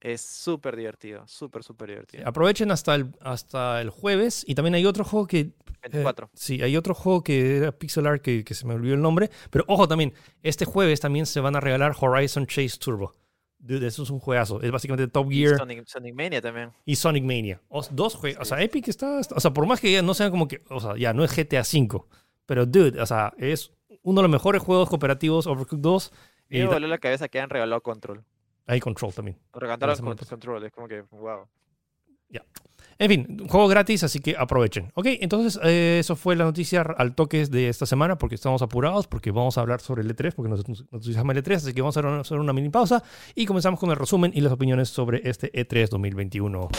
Es 0.01 0.19
súper 0.19 0.75
divertido, 0.75 1.25
súper, 1.27 1.63
súper 1.63 1.89
divertido. 1.89 2.27
aprovechen 2.27 2.69
hasta 2.71 2.95
el, 2.95 3.15
hasta 3.21 3.79
el 3.79 3.91
jueves. 3.91 4.43
Y 4.45 4.55
también 4.55 4.75
hay 4.75 4.85
otro 4.85 5.05
juego 5.05 5.25
que... 5.25 5.51
24. 5.83 6.25
Eh, 6.25 6.29
sí, 6.33 6.61
hay 6.61 6.75
otro 6.75 6.93
juego 6.93 7.23
que 7.23 7.57
era 7.57 7.71
Pixel 7.71 8.07
Art 8.07 8.21
que, 8.21 8.43
que 8.43 8.53
se 8.55 8.65
me 8.65 8.73
olvidó 8.73 8.95
el 8.95 9.01
nombre. 9.01 9.29
Pero 9.51 9.63
ojo 9.67 9.87
también, 9.87 10.13
este 10.43 10.65
jueves 10.65 10.99
también 10.99 11.25
se 11.25 11.39
van 11.39 11.55
a 11.55 11.61
regalar 11.61 11.95
Horizon 11.97 12.45
Chase 12.45 12.77
Turbo. 12.77 13.13
Dude, 13.63 13.85
eso 13.85 14.01
es 14.01 14.09
un 14.09 14.19
juegazo. 14.19 14.59
Es 14.61 14.71
básicamente 14.71 15.07
Top 15.07 15.29
Gear. 15.29 15.53
Y 15.53 15.85
Sonic, 15.85 16.15
Mania 16.15 16.41
también. 16.41 16.71
Y 16.83 16.95
Sonic 16.95 17.23
Mania. 17.23 17.61
dos 17.91 18.15
juegos. 18.15 18.41
O 18.41 18.45
sea, 18.45 18.61
Epic 18.61 18.87
está, 18.87 19.19
O 19.19 19.39
sea, 19.39 19.53
por 19.53 19.67
más 19.67 19.79
que 19.79 19.91
ya 19.91 20.01
no 20.01 20.15
sean 20.15 20.31
como 20.31 20.47
que. 20.47 20.61
O 20.69 20.79
sea, 20.79 20.97
ya 20.97 21.13
no 21.13 21.23
es 21.23 21.35
GTA 21.35 21.61
V. 21.61 22.03
Pero, 22.47 22.65
dude, 22.65 22.99
o 22.99 23.05
sea, 23.05 23.33
es 23.37 23.71
uno 24.01 24.21
de 24.21 24.23
los 24.23 24.31
mejores 24.31 24.63
juegos 24.63 24.89
cooperativos 24.89 25.45
Overcooked 25.45 25.81
2. 25.81 26.11
Y 26.49 26.59
me 26.59 26.65
volvió 26.65 26.87
la 26.87 26.97
cabeza 26.97 27.29
que 27.29 27.39
han 27.39 27.49
regalado 27.49 27.81
Control. 27.81 28.23
Hay 28.65 28.79
Control 28.79 29.13
también. 29.13 29.37
Regalaron 29.53 30.15
Control. 30.17 30.63
Es 30.65 30.71
como 30.71 30.87
que, 30.87 31.01
wow. 31.11 31.47
Ya. 32.31 32.43
En 32.99 33.09
fin, 33.09 33.47
juego 33.49 33.67
gratis, 33.67 34.03
así 34.03 34.19
que 34.19 34.35
aprovechen. 34.37 34.91
Ok, 34.93 35.07
entonces 35.21 35.59
eh, 35.63 35.97
eso 35.99 36.15
fue 36.15 36.35
la 36.35 36.43
noticia 36.43 36.81
al 36.81 37.15
toque 37.15 37.47
de 37.47 37.67
esta 37.67 37.87
semana 37.87 38.17
porque 38.19 38.35
estamos 38.35 38.61
apurados, 38.61 39.07
porque 39.07 39.31
vamos 39.31 39.57
a 39.57 39.61
hablar 39.61 39.81
sobre 39.81 40.03
el 40.03 40.15
E3, 40.15 40.33
porque 40.35 40.49
nos, 40.49 40.67
nos 40.67 41.07
el 41.07 41.15
E3, 41.15 41.55
así 41.55 41.73
que 41.73 41.81
vamos 41.81 41.97
a 41.97 42.19
hacer 42.19 42.37
una 42.37 42.53
mini 42.53 42.69
pausa 42.69 43.03
y 43.33 43.47
comenzamos 43.47 43.79
con 43.79 43.89
el 43.89 43.95
resumen 43.95 44.31
y 44.35 44.41
las 44.41 44.53
opiniones 44.53 44.89
sobre 44.89 45.27
este 45.27 45.51
E3 45.51 45.89
2021. 45.89 46.69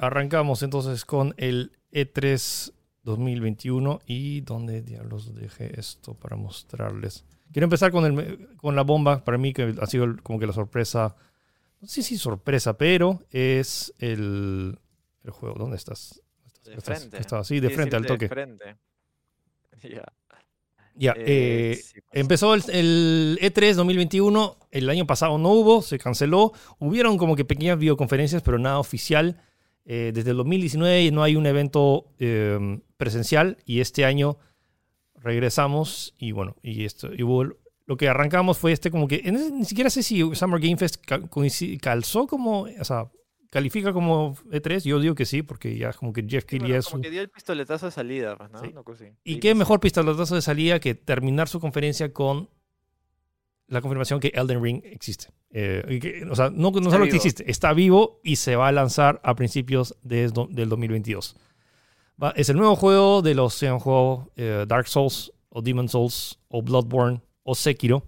Arrancamos 0.00 0.62
entonces 0.62 1.04
con 1.04 1.34
el 1.36 1.72
E3 1.92 2.72
2021 3.04 4.00
y 4.06 4.40
dónde 4.40 4.82
diablos 4.82 5.34
dejé 5.34 5.78
esto 5.78 6.14
para 6.14 6.36
mostrarles. 6.36 7.24
Quiero 7.52 7.64
empezar 7.64 7.92
con, 7.92 8.04
el, 8.04 8.56
con 8.56 8.74
la 8.74 8.82
bomba, 8.82 9.22
para 9.22 9.38
mí 9.38 9.52
que 9.52 9.74
ha 9.80 9.86
sido 9.86 10.16
como 10.22 10.38
que 10.38 10.46
la 10.46 10.52
sorpresa, 10.52 11.14
no 11.80 11.86
sé 11.86 12.02
si 12.02 12.16
sorpresa, 12.18 12.76
pero 12.76 13.22
es 13.30 13.94
el, 13.98 14.78
el 15.22 15.30
juego. 15.30 15.56
¿Dónde 15.58 15.76
estás? 15.76 16.20
De 16.64 16.80
frente. 16.80 17.18
Estaba 17.18 17.42
así, 17.42 17.60
de 17.60 17.70
frente, 17.70 17.96
al 17.96 18.06
toque. 18.06 18.28
Ya. 20.94 21.12
Eh, 21.12 21.24
eh, 21.26 21.80
pues. 21.82 22.04
Empezó 22.12 22.54
el, 22.54 22.62
el, 22.70 23.38
E3 23.40 23.74
2021, 23.74 24.56
el 24.70 24.90
año 24.90 25.06
pasado 25.06 25.38
no 25.38 25.50
hubo, 25.50 25.82
se 25.82 25.98
canceló. 25.98 26.52
Hubieron 26.78 27.18
como 27.18 27.36
que 27.36 27.44
pequeñas 27.44 27.78
videoconferencias, 27.78 28.42
pero 28.42 28.58
nada 28.58 28.78
oficial. 28.78 29.40
Eh, 29.86 30.12
desde 30.14 30.30
el 30.30 30.38
2019 30.38 31.10
no 31.10 31.22
hay 31.22 31.36
un 31.36 31.46
evento 31.46 32.06
presencial 32.96 33.58
y 33.66 33.80
este 33.80 34.04
año 34.06 34.38
regresamos 35.16 36.14
y 36.18 36.32
bueno, 36.32 36.56
y, 36.62 36.84
esto, 36.84 37.10
hubo 37.22 37.44
lo 37.86 37.96
que 37.98 38.08
arrancamos 38.08 38.56
fue 38.56 38.72
este 38.72 38.90
como 38.90 39.08
que, 39.08 39.20
ni 39.30 39.64
siquiera 39.66 39.90
sé 39.90 40.02
si 40.02 40.22
Summer 40.34 40.58
Game 40.58 40.78
Fest 40.78 41.04
calzó 41.80 42.26
como, 42.26 42.62
o 42.62 42.84
sea, 42.84 43.10
califica 43.54 43.92
como 43.92 44.34
E3, 44.50 44.82
yo 44.82 44.98
digo 44.98 45.14
que 45.14 45.24
sí, 45.24 45.44
porque 45.44 45.78
ya 45.78 45.92
como 45.92 46.12
que 46.12 46.24
Jeff 46.28 46.44
Keighley 46.44 46.72
es... 46.72 46.88
Como 46.88 47.04
que 47.04 47.10
dio 47.10 47.20
el 47.20 47.28
pistoletazo 47.28 47.86
de 47.86 47.92
salida, 47.92 48.36
pues, 48.36 48.50
¿no? 48.50 48.60
y 49.22 49.38
qué 49.38 49.54
mejor 49.54 49.78
pistoletazo 49.78 50.34
de 50.34 50.42
salida 50.42 50.80
que 50.80 50.96
terminar 50.96 51.46
su 51.48 51.60
conferencia 51.60 52.12
con 52.12 52.50
la 53.68 53.80
confirmación 53.80 54.18
que 54.18 54.32
Elden 54.34 54.60
Ring 54.60 54.82
existe. 54.82 55.28
Eh, 55.50 56.26
o 56.28 56.34
sea, 56.34 56.50
no, 56.50 56.72
no 56.72 56.90
solo 56.90 57.04
que 57.04 57.14
existe, 57.14 57.48
está 57.48 57.72
vivo 57.72 58.18
y 58.24 58.36
se 58.36 58.56
va 58.56 58.66
a 58.66 58.72
lanzar 58.72 59.20
a 59.22 59.36
principios 59.36 59.96
de, 60.02 60.32
del 60.50 60.68
2022. 60.68 61.36
es 62.34 62.48
el 62.48 62.56
nuevo 62.56 62.74
juego 62.74 63.22
de 63.22 63.36
los 63.36 63.54
sean 63.54 63.78
juegos 63.78 64.30
eh, 64.34 64.64
Dark 64.66 64.88
Souls 64.88 65.32
o 65.48 65.62
Demon 65.62 65.88
Souls 65.88 66.40
o 66.48 66.60
Bloodborne 66.60 67.20
o 67.44 67.54
Sekiro. 67.54 68.02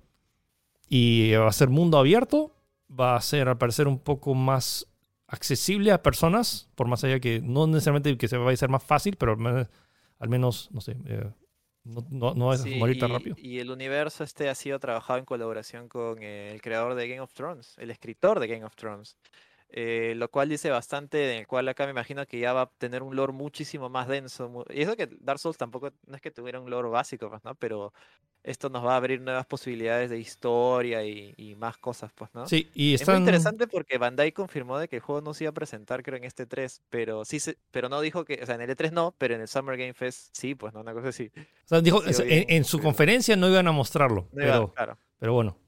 Y 0.89 1.35
va 1.35 1.47
a 1.47 1.53
ser 1.53 1.69
mundo 1.69 1.99
abierto. 1.99 2.51
Va 2.91 3.15
a 3.15 3.21
ser, 3.21 3.49
al 3.49 3.59
parecer, 3.59 3.87
un 3.87 4.01
poco 4.01 4.35
más 4.35 4.89
accesible 5.29 5.93
a 5.93 6.03
personas, 6.03 6.69
por 6.75 6.89
más 6.89 7.03
allá 7.05 7.21
que 7.21 7.41
no 7.43 7.67
necesariamente 7.67 8.17
que 8.17 8.29
se 8.29 8.37
va 8.37 8.51
a 8.51 8.57
ser 8.57 8.69
más 8.69 8.83
fácil, 8.83 9.17
pero 9.17 9.37
al 10.19 10.29
menos, 10.29 10.71
no 10.73 10.81
sé, 10.81 10.97
eh, 11.07 11.31
no, 11.85 12.35
no, 12.35 12.53
es 12.53 12.65
morir 12.67 12.99
tan 12.99 13.11
rápido. 13.11 13.37
Y 13.39 13.59
el 13.59 13.71
universo 13.71 14.25
este 14.25 14.49
ha 14.49 14.55
sido 14.55 14.79
trabajado 14.81 15.19
en 15.19 15.25
colaboración 15.25 15.89
con 15.89 16.23
el 16.23 16.61
creador 16.61 16.95
de 16.95 17.09
Game 17.09 17.21
of 17.21 17.33
Thrones, 17.33 17.77
el 17.79 17.91
escritor 17.91 18.41
de 18.41 18.49
Game 18.49 18.65
of 18.65 18.75
Thrones. 18.75 19.17
Eh, 19.69 20.15
lo 20.17 20.31
cual 20.31 20.49
dice 20.49 20.71
bastante, 20.71 21.33
en 21.33 21.39
el 21.41 21.47
cual 21.47 21.69
acá 21.69 21.85
me 21.85 21.91
imagino 21.91 22.25
que 22.27 22.39
ya 22.39 22.53
va 22.53 22.63
a 22.63 22.71
tener 22.79 23.03
un 23.03 23.17
lore 23.17 23.33
muchísimo 23.33 23.89
más 23.89 24.07
denso. 24.07 24.65
Y 24.71 24.83
eso 24.83 24.97
que 24.97 25.09
Dark 25.21 25.41
Souls 25.41 25.59
tampoco, 25.59 25.91
no 26.07 26.17
es 26.17 26.23
que 26.23 26.31
tuviera 26.31 26.61
un 26.61 26.71
lore 26.71 26.89
básico, 26.89 27.29
pues, 27.29 27.45
¿no? 27.45 27.55
Pero 27.57 27.93
esto 28.45 28.71
nos 28.71 28.85
va 28.85 28.95
a 28.95 28.97
abrir 28.97 29.21
nuevas 29.21 29.45
posibilidades 29.45 30.09
de 30.09 30.21
historia 30.21 31.05
y, 31.05 31.57
más 31.59 31.79
cosas, 31.79 32.13
pues, 32.15 32.33
¿no? 32.33 32.47
Sí, 32.47 32.71
y 32.75 32.95
Es 32.95 33.07
muy 33.07 33.17
interesante 33.17 33.67
porque 33.67 33.99
Bandai 33.99 34.31
confirmó 34.31 34.79
de 34.79 34.89
que 34.89 34.97
el 34.97 35.03
juego 35.03 35.21
no 35.21 35.35
se 35.35 35.45
iba 35.45 35.51
a 35.51 35.55
presentar, 35.55 36.03
creo, 36.05 36.17
en 36.17 36.25
este 36.25 36.47
3, 36.47 36.83
pero 36.89 37.25
sí, 37.25 37.41
se, 37.41 37.59
pero 37.73 37.89
no 37.89 38.01
dijo 38.01 38.25
que, 38.25 38.39
o 38.41 38.47
sea, 38.47 38.55
en 38.55 38.61
el 38.61 38.71
E3 38.71 38.93
no, 38.93 39.15
pero 39.19 39.35
en 39.35 39.41
el 39.41 39.49
Summer 39.49 39.77
Game 39.77 39.95
Fest 39.95 40.29
sí, 40.33 40.55
pues, 40.55 40.73
¿no? 40.73 40.81
Una 40.81 40.93
cosa 40.95 41.09
así. 41.09 41.33
O 41.37 41.69
sea, 41.69 41.81
dijo, 41.81 42.03
en, 42.07 42.65
su 42.65 42.79
conferencia 42.81 43.35
no 43.35 43.49
iban 43.49 43.67
a 43.67 43.73
mostrarlo, 43.73 44.29
pero, 44.33 44.73
pero 45.19 45.33
bueno, 45.33 45.59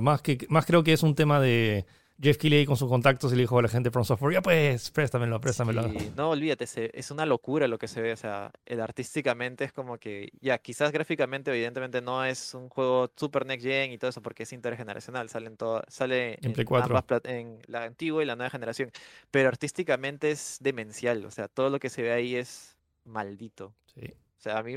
más, 0.00 0.22
que, 0.22 0.46
más 0.48 0.64
creo 0.64 0.82
que 0.82 0.94
es 0.94 1.02
un 1.02 1.14
tema 1.14 1.38
de 1.38 1.84
Jeff 2.20 2.36
Keighley 2.36 2.66
con 2.66 2.76
sus 2.76 2.88
contactos 2.88 3.32
y 3.32 3.36
le 3.36 3.42
dijo 3.42 3.58
a 3.58 3.62
la 3.62 3.68
gente 3.68 3.88
de 3.88 3.92
From 3.92 4.04
Software, 4.04 4.34
ya 4.34 4.42
pues, 4.42 4.90
préstamelo, 4.90 5.40
préstamelo. 5.40 5.90
no, 6.16 6.30
olvídate, 6.30 6.66
es 6.98 7.10
una 7.10 7.26
locura 7.26 7.66
lo 7.68 7.78
que 7.78 7.88
se 7.88 8.00
ve, 8.00 8.12
o 8.12 8.16
sea, 8.16 8.52
el 8.66 8.80
artísticamente 8.80 9.64
es 9.64 9.72
como 9.72 9.98
que, 9.98 10.30
ya, 10.40 10.58
quizás 10.58 10.92
gráficamente 10.92 11.50
evidentemente 11.50 12.00
no 12.00 12.24
es 12.24 12.54
un 12.54 12.68
juego 12.68 13.10
super 13.16 13.46
next 13.46 13.64
gen 13.64 13.92
y 13.92 13.98
todo 13.98 14.10
eso 14.10 14.22
porque 14.22 14.44
es 14.44 14.52
intergeneracional, 14.52 15.28
sale 15.28 15.46
en, 15.48 15.56
todo, 15.56 15.82
sale 15.88 16.38
en, 16.42 16.54
en, 16.54 17.24
en 17.24 17.58
la 17.66 17.84
antigua 17.84 18.22
y 18.22 18.26
la 18.26 18.36
nueva 18.36 18.50
generación, 18.50 18.90
pero 19.30 19.48
artísticamente 19.48 20.30
es 20.30 20.58
demencial, 20.60 21.24
o 21.24 21.30
sea, 21.30 21.48
todo 21.48 21.70
lo 21.70 21.78
que 21.78 21.90
se 21.90 22.02
ve 22.02 22.12
ahí 22.12 22.36
es 22.36 22.76
maldito. 23.04 23.74
Sí. 23.94 24.06
O 24.38 24.40
sea, 24.40 24.58
a 24.58 24.62
mí 24.62 24.76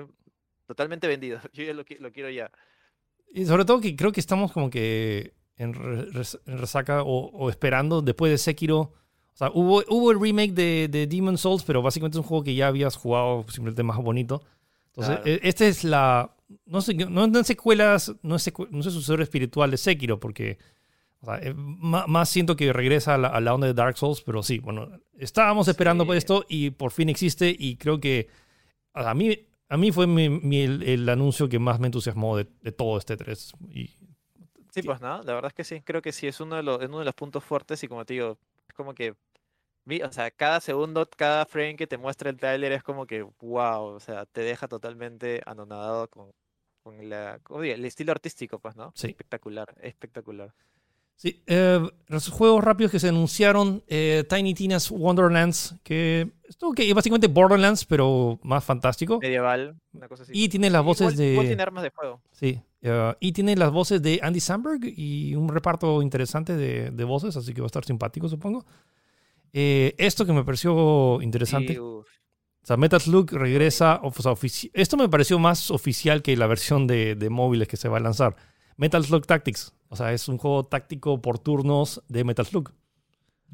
totalmente 0.66 1.08
vendido, 1.08 1.40
yo 1.54 1.64
ya 1.64 1.74
lo, 1.74 1.84
lo 2.00 2.12
quiero 2.12 2.30
ya. 2.30 2.52
Y 3.32 3.46
sobre 3.46 3.66
todo 3.66 3.82
que 3.82 3.96
creo 3.96 4.12
que 4.12 4.20
estamos 4.20 4.52
como 4.52 4.70
que 4.70 5.34
en, 5.58 5.74
resaca 6.46 7.04
o, 7.04 7.50
esperando 7.50 8.02
después 8.02 8.32
de 8.32 8.38
Sekiro. 8.38 8.80
O 8.80 9.38
sea, 9.38 9.52
hubo, 9.54 9.84
hubo 9.90 10.12
el 10.12 10.20
remake 10.20 10.54
de, 10.54 10.88
de 10.90 11.08
Demon 11.08 11.38
Souls, 11.38 11.64
pero 11.64 11.82
básicamente 11.82 12.18
es 12.18 12.24
un 12.24 12.28
juego 12.28 12.44
que 12.44 12.56
ya 12.56 12.68
habías 12.68 12.96
jugado 12.96 13.46
simplemente 13.50 13.84
más 13.84 13.98
bonito. 13.98 14.44
Entonces, 14.96 15.20
e, 15.26 15.48
esta 15.48 15.66
es 15.66 15.84
la. 15.84 16.36
No 16.66 16.82
sé, 16.82 16.94
no, 16.94 17.26
es 17.26 17.48
secuelas, 17.48 18.14
no 18.22 18.36
es, 18.36 18.54
no 18.70 18.80
es 18.80 18.86
sucesor 18.86 19.22
espiritual 19.22 19.72
de 19.72 19.78
Sekiro, 19.78 20.20
porque 20.20 20.58
eh, 21.42 21.54
más, 21.56 22.30
siento 22.30 22.56
que 22.56 22.72
regresa 22.72 23.16
a 23.16 23.18
la, 23.18 23.54
onda 23.54 23.68
de 23.68 23.74
Dark 23.74 23.98
Souls, 23.98 24.22
pero 24.22 24.44
sí, 24.44 24.60
bueno, 24.60 24.90
estábamos 25.18 25.68
esperando 25.68 26.06
por 26.06 26.16
esto 26.16 26.46
y 26.48 26.70
por 26.70 26.92
fin 26.92 27.10
existe 27.10 27.54
y 27.58 27.78
creo 27.78 28.00
que 28.00 28.28
a 28.94 29.14
mí, 29.16 29.40
a 29.70 29.76
mí 29.76 29.92
fue 29.92 30.06
el, 30.06 31.10
anuncio 31.10 31.50
que 31.50 31.58
más 31.58 31.80
me 31.80 31.88
entusiasmó 31.88 32.38
de, 32.38 32.48
de 32.62 32.72
todo 32.72 33.00
este 33.00 33.18
3 33.18 33.54
y 33.72 33.90
Sí, 34.76 34.84
pues 34.84 35.00
no, 35.00 35.24
la 35.24 35.34
verdad 35.34 35.48
es 35.48 35.54
que 35.54 35.64
sí, 35.64 35.80
creo 35.80 36.02
que 36.02 36.12
sí, 36.12 36.28
es 36.28 36.42
uno 36.42 36.58
de 36.58 36.64
los, 36.64 36.84
uno 36.84 37.00
de 37.00 37.06
los 37.06 37.14
puntos 37.14 37.42
fuertes 37.46 37.82
y 37.82 37.88
como 37.88 38.04
te 38.04 38.16
digo, 38.16 38.38
es 38.68 38.74
como 38.76 38.94
que, 38.94 39.12
o 39.12 40.12
sea, 40.12 40.30
cada 40.32 40.60
segundo, 40.60 41.08
cada 41.16 41.46
frame 41.46 41.78
que 41.78 41.88
te 41.88 41.98
muestra 41.98 42.30
el 42.30 42.36
trailer 42.36 42.74
es 42.74 42.84
como 42.84 43.08
que, 43.08 43.22
wow, 43.40 43.86
o 43.86 44.00
sea, 44.02 44.26
te 44.26 44.42
deja 44.42 44.68
totalmente 44.68 45.42
anonadado 45.46 46.10
con, 46.10 46.34
con 46.84 47.10
la, 47.10 47.40
el 47.64 47.86
estilo 47.86 48.12
artístico, 48.12 48.60
pues, 48.60 48.76
¿no? 48.76 48.92
Sí. 48.96 49.08
Espectacular, 49.08 49.74
espectacular. 49.80 50.54
Sí, 51.16 51.42
eh, 51.48 51.80
los 52.08 52.28
juegos 52.28 52.62
rápidos 52.62 52.92
que 52.92 53.00
se 53.00 53.08
anunciaron, 53.08 53.82
eh, 53.88 54.26
Tiny 54.28 54.54
Tina's 54.54 54.92
Wonderlands, 54.92 55.76
que 55.84 56.34
es 56.44 56.58
que 56.76 56.94
básicamente 56.94 57.28
Borderlands, 57.28 57.86
pero 57.86 58.38
más 58.44 58.66
fantástico. 58.66 59.20
Medieval, 59.22 59.80
una 59.94 60.10
cosa 60.10 60.24
así. 60.24 60.34
Y 60.36 60.50
tiene 60.50 60.70
las 60.70 60.84
voces 60.84 61.16
de... 61.16 61.32
Igual 61.32 61.48
tiene 61.48 61.64
armas 61.64 61.84
de 61.84 61.92
fuego. 61.92 62.22
Sí, 62.34 62.62
eh, 62.88 63.16
y 63.20 63.32
tiene 63.32 63.56
las 63.56 63.72
voces 63.72 64.02
de 64.02 64.20
Andy 64.22 64.40
Samberg 64.40 64.82
y 64.84 65.36
un 65.36 65.50
reparto 65.50 66.02
interesante 66.02 66.56
de, 66.56 66.92
de 66.92 67.04
voces, 67.04 67.36
así 67.36 67.54
que 67.54 67.62
va 67.62 67.66
a 67.66 67.68
estar 67.68 67.84
simpático, 67.84 68.30
supongo. 68.30 68.66
esto 69.52 70.26
que 70.26 70.34
me 70.34 70.44
pareció 70.44 71.22
interesante. 71.22 71.80
o 71.80 72.06
sea, 72.62 72.78
Metal 72.78 73.02
Slug 73.02 73.32
regresa, 73.34 74.00
o 74.04 74.12
sea, 74.12 74.34
esto 74.74 74.98
me 74.98 75.10
pareció 75.10 75.40
más 75.40 75.72
oficial 75.72 76.22
que 76.22 76.38
la 76.38 76.48
versión 76.48 76.88
de, 76.88 77.16
de 77.16 77.30
móviles 77.30 77.68
que 77.68 77.78
se 77.78 77.90
va 77.90 77.98
a 77.98 78.02
lanzar. 78.02 78.36
Metal 78.78 79.04
Slug 79.04 79.26
Tactics. 79.26 79.74
O 79.90 79.96
sea, 79.96 80.14
es 80.14 80.28
un 80.28 80.38
juego 80.38 80.64
táctico 80.64 81.22
por 81.22 81.40
turnos 81.40 82.04
de 82.08 82.24
Metal 82.24 82.46
Slug. 82.46 82.72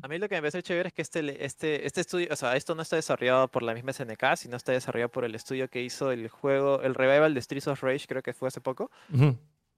A 0.03 0.07
mí 0.07 0.17
lo 0.17 0.27
que 0.27 0.35
me 0.35 0.41
parece 0.41 0.63
chévere 0.63 0.87
es 0.87 0.93
que 0.93 1.01
este, 1.01 1.45
este, 1.45 1.85
este 1.85 2.01
estudio, 2.01 2.27
o 2.31 2.35
sea, 2.35 2.55
esto 2.55 2.73
no 2.73 2.81
está 2.81 2.95
desarrollado 2.95 3.47
por 3.49 3.61
la 3.61 3.73
misma 3.73 3.93
SNK, 3.93 4.35
sino 4.35 4.57
está 4.57 4.71
desarrollado 4.71 5.09
por 5.09 5.25
el 5.25 5.35
estudio 5.35 5.69
que 5.69 5.81
hizo 5.81 6.11
el 6.11 6.27
juego, 6.27 6.81
el 6.81 6.95
revival 6.95 7.33
de 7.33 7.41
Streets 7.41 7.67
of 7.67 7.83
Rage, 7.83 8.07
creo 8.07 8.23
que 8.23 8.33
fue 8.33 8.47
hace 8.47 8.61
poco. 8.61 8.89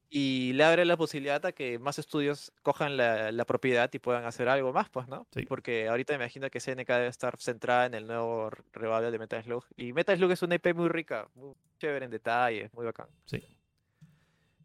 Y 0.10 0.53
le 0.53 0.63
abre 0.63 0.86
la 0.86 0.96
posibilidad 0.96 1.44
a 1.46 1.51
que 1.51 1.80
más 1.80 1.98
estudios 2.00 2.53
cojan 2.62 2.98
la, 2.98 3.32
la, 3.32 3.46
propiedad 3.46 3.89
y 3.92 4.00
puedan 4.00 4.25
hacer 4.25 4.48
algo 4.48 4.72
más, 4.72 4.88
pues, 4.89 5.08
¿no? 5.08 5.25
Sí. 5.34 5.42
Porque 5.48 5.89
ahorita 5.89 6.13
me 6.13 6.24
imagino 6.24 6.50
que 6.51 6.60
SNK 6.60 6.88
debe 6.88 7.08
estar 7.08 7.36
centrada 7.38 7.88
en 7.88 7.96
el 7.96 8.06
nuevo 8.06 8.51
revival 8.74 9.12
de 9.12 9.18
Metal 9.18 9.44
Slug. 9.44 9.65
Y 9.75 9.92
Metal 9.92 10.15
Slug 10.15 10.32
es 10.32 10.44
una 10.44 10.56
IP 10.56 10.75
muy 10.75 10.88
rica, 10.88 11.27
muy 11.34 11.53
chévere 11.80 12.06
en 12.06 12.12
detalles, 12.12 12.72
muy 12.74 12.86
bacán. 12.86 13.08
Sí. 13.25 13.44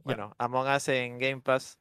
Bueno, 0.05 0.35
Among 0.39 0.69
Us 0.69 0.89
en 0.89 1.19
Game 1.19 1.41
Pass. 1.41 1.79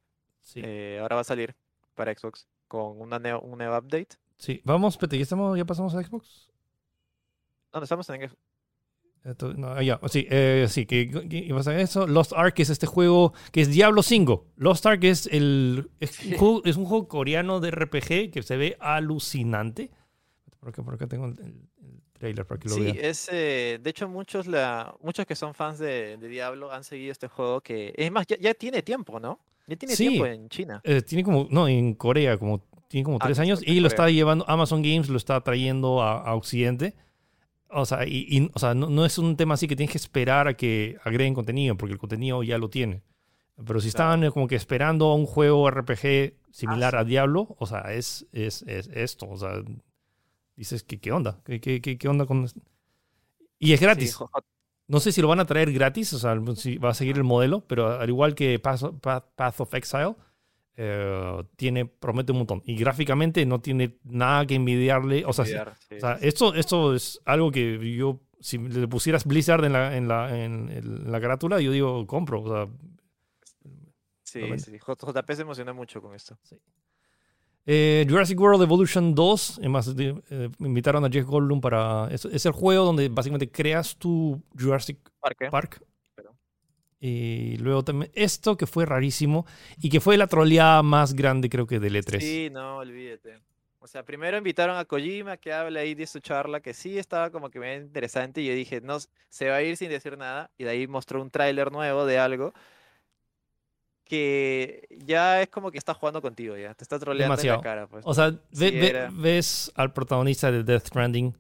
Eh, 0.56 0.98
ahora 1.02 1.16
va 1.16 1.22
a 1.22 1.26
salir 1.26 1.54
para 1.94 2.14
Xbox 2.14 2.48
con 2.68 3.00
una 3.00 3.18
un 3.40 3.58
nuevo 3.58 3.78
update. 3.78 4.18
Sí, 4.38 4.62
vamos, 4.64 4.98
Pete, 4.98 5.18
¿ya, 5.18 5.24
estamos, 5.24 5.58
¿ya 5.58 5.66
pasamos 5.66 5.96
a 5.96 6.04
Xbox? 6.04 6.50
¿Dónde 7.72 7.86
estamos 7.86 8.10
en 8.10 8.30
Xbox? 8.30 8.38
no, 9.58 9.82
ya, 9.82 10.00
sí, 10.08 10.26
eh, 10.30 10.68
sí, 10.70 10.86
que, 10.86 11.10
a 11.66 11.80
eso. 11.82 12.08
Lost 12.08 12.34
Ark 12.34 12.54
es 12.60 12.70
este 12.70 12.88
juego 12.88 13.34
que 13.52 13.62
es 13.62 13.70
Diablo 13.70 14.04
5. 14.04 14.46
Lost 14.56 14.86
Ark 14.86 15.04
es, 15.04 15.28
el, 15.28 15.90
es, 16.00 16.24
un, 16.24 16.38
juego, 16.38 16.62
es 16.66 16.78
un 16.78 16.86
juego 16.86 17.08
coreano 17.08 17.60
de 17.60 17.72
RPG 17.72 18.32
que 18.32 18.42
se 18.44 18.56
ve 18.56 18.78
alucinante. 18.80 19.92
Por 20.60 20.70
acá, 20.70 20.84
por 20.84 20.94
acá 20.94 21.08
tengo 21.08 21.26
el, 21.26 21.68
trailer 22.18 22.46
para 22.46 22.60
que 22.60 22.70
lo 22.70 22.76
sí, 22.76 22.94
es, 23.00 23.30
eh, 23.32 23.80
de 23.82 23.90
hecho 23.90 24.08
muchos, 24.08 24.48
la, 24.48 24.96
muchos 25.02 25.26
que 25.26 25.36
son 25.36 25.54
fans 25.54 25.80
de, 25.80 26.18
Diablo 26.18 26.72
han 26.72 26.84
seguido 26.84 27.12
este 27.12 27.28
juego 27.28 27.62
que, 27.62 27.94
es 27.96 28.12
más, 28.12 28.26
ya, 28.28 28.54
tiene 28.54 28.82
tiempo, 28.82 29.20
¿no? 29.20 29.40
Ya 29.68 29.76
tiene 29.76 29.96
tiempo 29.96 30.26
en 30.26 30.50
China. 30.50 30.82
Eh, 30.84 31.02
tiene 31.02 31.24
como, 31.24 31.48
no, 31.52 31.68
en 31.68 31.94
Corea, 31.94 32.38
como, 32.38 32.64
tiene 32.88 33.04
como 33.04 33.18
ah, 33.18 33.26
tres 33.26 33.38
años 33.40 33.62
y 33.66 33.80
lo 33.82 33.88
está 33.88 34.10
llevando, 34.10 34.50
Amazon 34.50 34.82
Games 34.82 35.10
lo 35.10 35.18
está 35.18 35.42
trayendo 35.42 36.02
a, 36.02 36.34
Occidente. 36.36 36.96
O 37.70 37.86
sea, 37.86 38.08
y, 38.08 38.50
o 38.54 38.60
sea 38.60 38.74
no, 38.74 39.06
es 39.06 39.18
un 39.18 39.36
tema 39.36 39.56
así 39.56 39.68
que 39.68 39.76
tienes 39.76 39.92
que 39.92 39.98
esperar 39.98 40.48
a 40.48 40.54
que 40.56 40.98
agreguen 41.04 41.34
contenido, 41.34 41.76
porque 41.76 41.94
el 41.94 42.00
contenido 42.00 42.42
ya 42.44 42.58
lo 42.58 42.70
tiene. 42.70 43.04
Pero 43.66 43.82
si 43.82 43.90
estaban 43.90 44.24
eh, 44.24 44.32
como 44.32 44.48
que 44.48 44.56
esperando 44.56 45.08
a 45.08 45.16
un 45.16 45.26
juego 45.26 45.70
RPG 45.70 46.36
similar 46.52 46.96
ah, 46.96 47.00
a 47.00 47.04
Diablo, 47.04 47.56
o 47.60 47.66
sea, 47.66 47.82
es, 47.92 48.26
es, 48.32 48.62
es 48.62 48.88
esto. 48.94 49.28
O 49.28 49.38
sea, 49.38 49.64
dices, 50.56 50.84
¿qué, 50.84 51.00
qué 51.00 51.12
onda? 51.12 51.42
¿Qué, 51.44 51.60
qué, 51.60 51.82
qué, 51.82 52.08
onda 52.08 52.26
con...? 52.26 52.48
Y 53.60 53.74
es 53.74 53.82
gratis. 53.82 54.18
No 54.88 55.00
sé 55.00 55.12
si 55.12 55.22
lo 55.22 55.28
van 55.28 55.40
a 55.40 55.46
traer 55.46 55.72
gratis, 55.74 56.14
o 56.14 56.20
sea, 56.20 56.40
si 56.56 56.78
va 56.78 56.92
a 56.92 56.94
seguir 56.94 57.18
el 57.18 57.24
modelo, 57.24 57.62
pero 57.68 58.00
al 58.00 58.10
igual 58.10 58.36
que 58.36 58.58
Path, 58.60 59.60
of 59.60 59.74
Exile, 59.74 60.16
eh, 60.78 61.44
tiene, 61.58 61.86
promete 61.86 62.32
un 62.32 62.40
montón. 62.40 62.64
Y 62.66 62.78
gráficamente 62.78 63.46
no 63.46 63.60
tiene 63.60 63.98
nada 64.04 64.46
que 64.46 64.56
envidiarle. 64.56 65.26
O 65.26 65.34
sea, 65.34 65.46
esto, 66.22 66.54
esto 66.54 66.96
es 66.96 67.20
algo 67.26 67.52
que 67.52 67.96
yo, 67.96 68.22
si 68.40 68.58
le 68.58 68.88
pusieras 68.88 69.26
Blizzard 69.26 69.66
en 69.66 69.74
la, 69.74 69.98
en 69.98 70.08
la, 70.08 70.44
en, 70.44 71.12
la 71.12 71.20
carátula, 71.20 71.60
yo 71.60 71.72
digo, 71.72 72.08
compro. 72.08 72.42
O 72.44 72.48
sea, 72.48 72.68
sí, 74.24 74.42
sí, 74.60 74.78
JP 74.78 75.32
se 75.34 75.42
emociona 75.42 75.74
mucho 75.74 76.02
con 76.02 76.16
esto. 76.16 76.38
Sí. 76.44 76.56
Eh, 77.70 78.06
Jurassic 78.10 78.40
World 78.40 78.64
Evolution 78.64 79.14
2, 79.14 79.60
además 79.60 79.94
eh, 79.98 80.50
invitaron 80.60 81.04
a 81.04 81.10
Jeff 81.10 81.26
Goldblum 81.26 81.60
para... 81.60 82.08
Es, 82.10 82.46
el 82.46 82.54
juego 82.54 82.86
donde 82.86 83.10
básicamente 83.10 83.52
creas 83.52 83.98
tu 83.98 84.42
Jurassic 84.58 84.98
Park. 85.52 85.84
Y 87.00 87.58
luego 87.58 87.84
también 87.84 88.10
esto 88.16 88.56
que 88.56 88.66
fue 88.66 88.86
rarísimo 88.86 89.46
y 89.80 89.90
que 89.90 90.00
fue 90.00 90.18
la 90.18 90.28
troleada 90.28 90.82
más 90.82 91.14
grande 91.14 91.50
creo 91.50 91.68
que 91.68 91.80
del 91.80 91.96
E3. 91.96 92.20
Sí, 92.22 92.50
no, 92.50 92.78
olvídate. 92.78 93.38
O 93.80 93.86
sea, 93.86 94.04
primero 94.04 94.38
invitaron 94.38 94.78
a 94.78 94.86
Kojima 94.86 95.36
que 95.36 95.54
hable 95.54 95.80
ahí 95.80 95.94
de 95.94 96.08
su 96.08 96.20
charla, 96.22 96.62
que 96.62 96.74
sí 96.74 96.98
estaba 96.98 97.30
como 97.32 97.50
que 97.50 97.60
bien 97.60 97.84
interesante. 97.84 98.42
Y 98.42 98.48
yo 98.48 98.56
dije, 98.56 98.80
no, 98.82 98.98
se 99.30 99.50
va 99.50 99.58
a 99.58 99.62
ir 99.62 99.76
sin 99.76 99.90
decir 99.90 100.18
nada. 100.18 100.50
Y 100.58 100.64
de 100.64 100.70
ahí 100.72 100.88
mostró 100.88 101.22
un 101.22 101.30
tráiler 101.30 101.72
nuevo 101.72 102.06
de 102.06 102.18
algo 102.18 102.54
que 104.08 104.88
ya 105.06 105.42
es 105.42 105.50
como 105.50 105.72
que 105.72 105.78
está 105.78 105.94
jugando 105.94 106.22
contigo, 106.22 106.56
ya. 106.58 106.74
Te 106.74 106.84
está 106.84 106.98
troleando 107.00 107.40
en 107.40 107.48
la 107.48 107.62
cara, 107.62 107.88
pues. 107.88 108.04
O 108.06 108.14
sea, 108.14 108.30
ve- 108.32 108.40
Sí, 108.52 108.72
ve- 108.72 108.90
era. 108.90 109.10
ves 109.14 109.72
al 109.76 109.94
protagonista 109.94 110.52
de 110.52 110.64
Death 110.64 110.88
Stranding, 110.88 111.36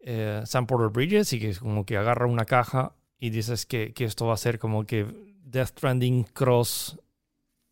eh, 0.00 0.42
Sam 0.44 0.66
Porter 0.66 0.88
Bridges, 0.90 1.32
y 1.32 1.40
que 1.40 1.50
es 1.50 1.58
como 1.58 1.86
que 1.86 1.96
agarra 1.96 2.26
una 2.26 2.44
caja 2.44 2.92
y 3.18 3.30
dices 3.30 3.66
que, 3.66 3.92
que 3.92 4.04
esto 4.04 4.26
va 4.26 4.34
a 4.34 4.38
ser 4.38 4.58
como 4.58 4.84
que 4.84 5.06
Death 5.44 5.68
Stranding 5.68 6.24
Cross. 6.24 6.98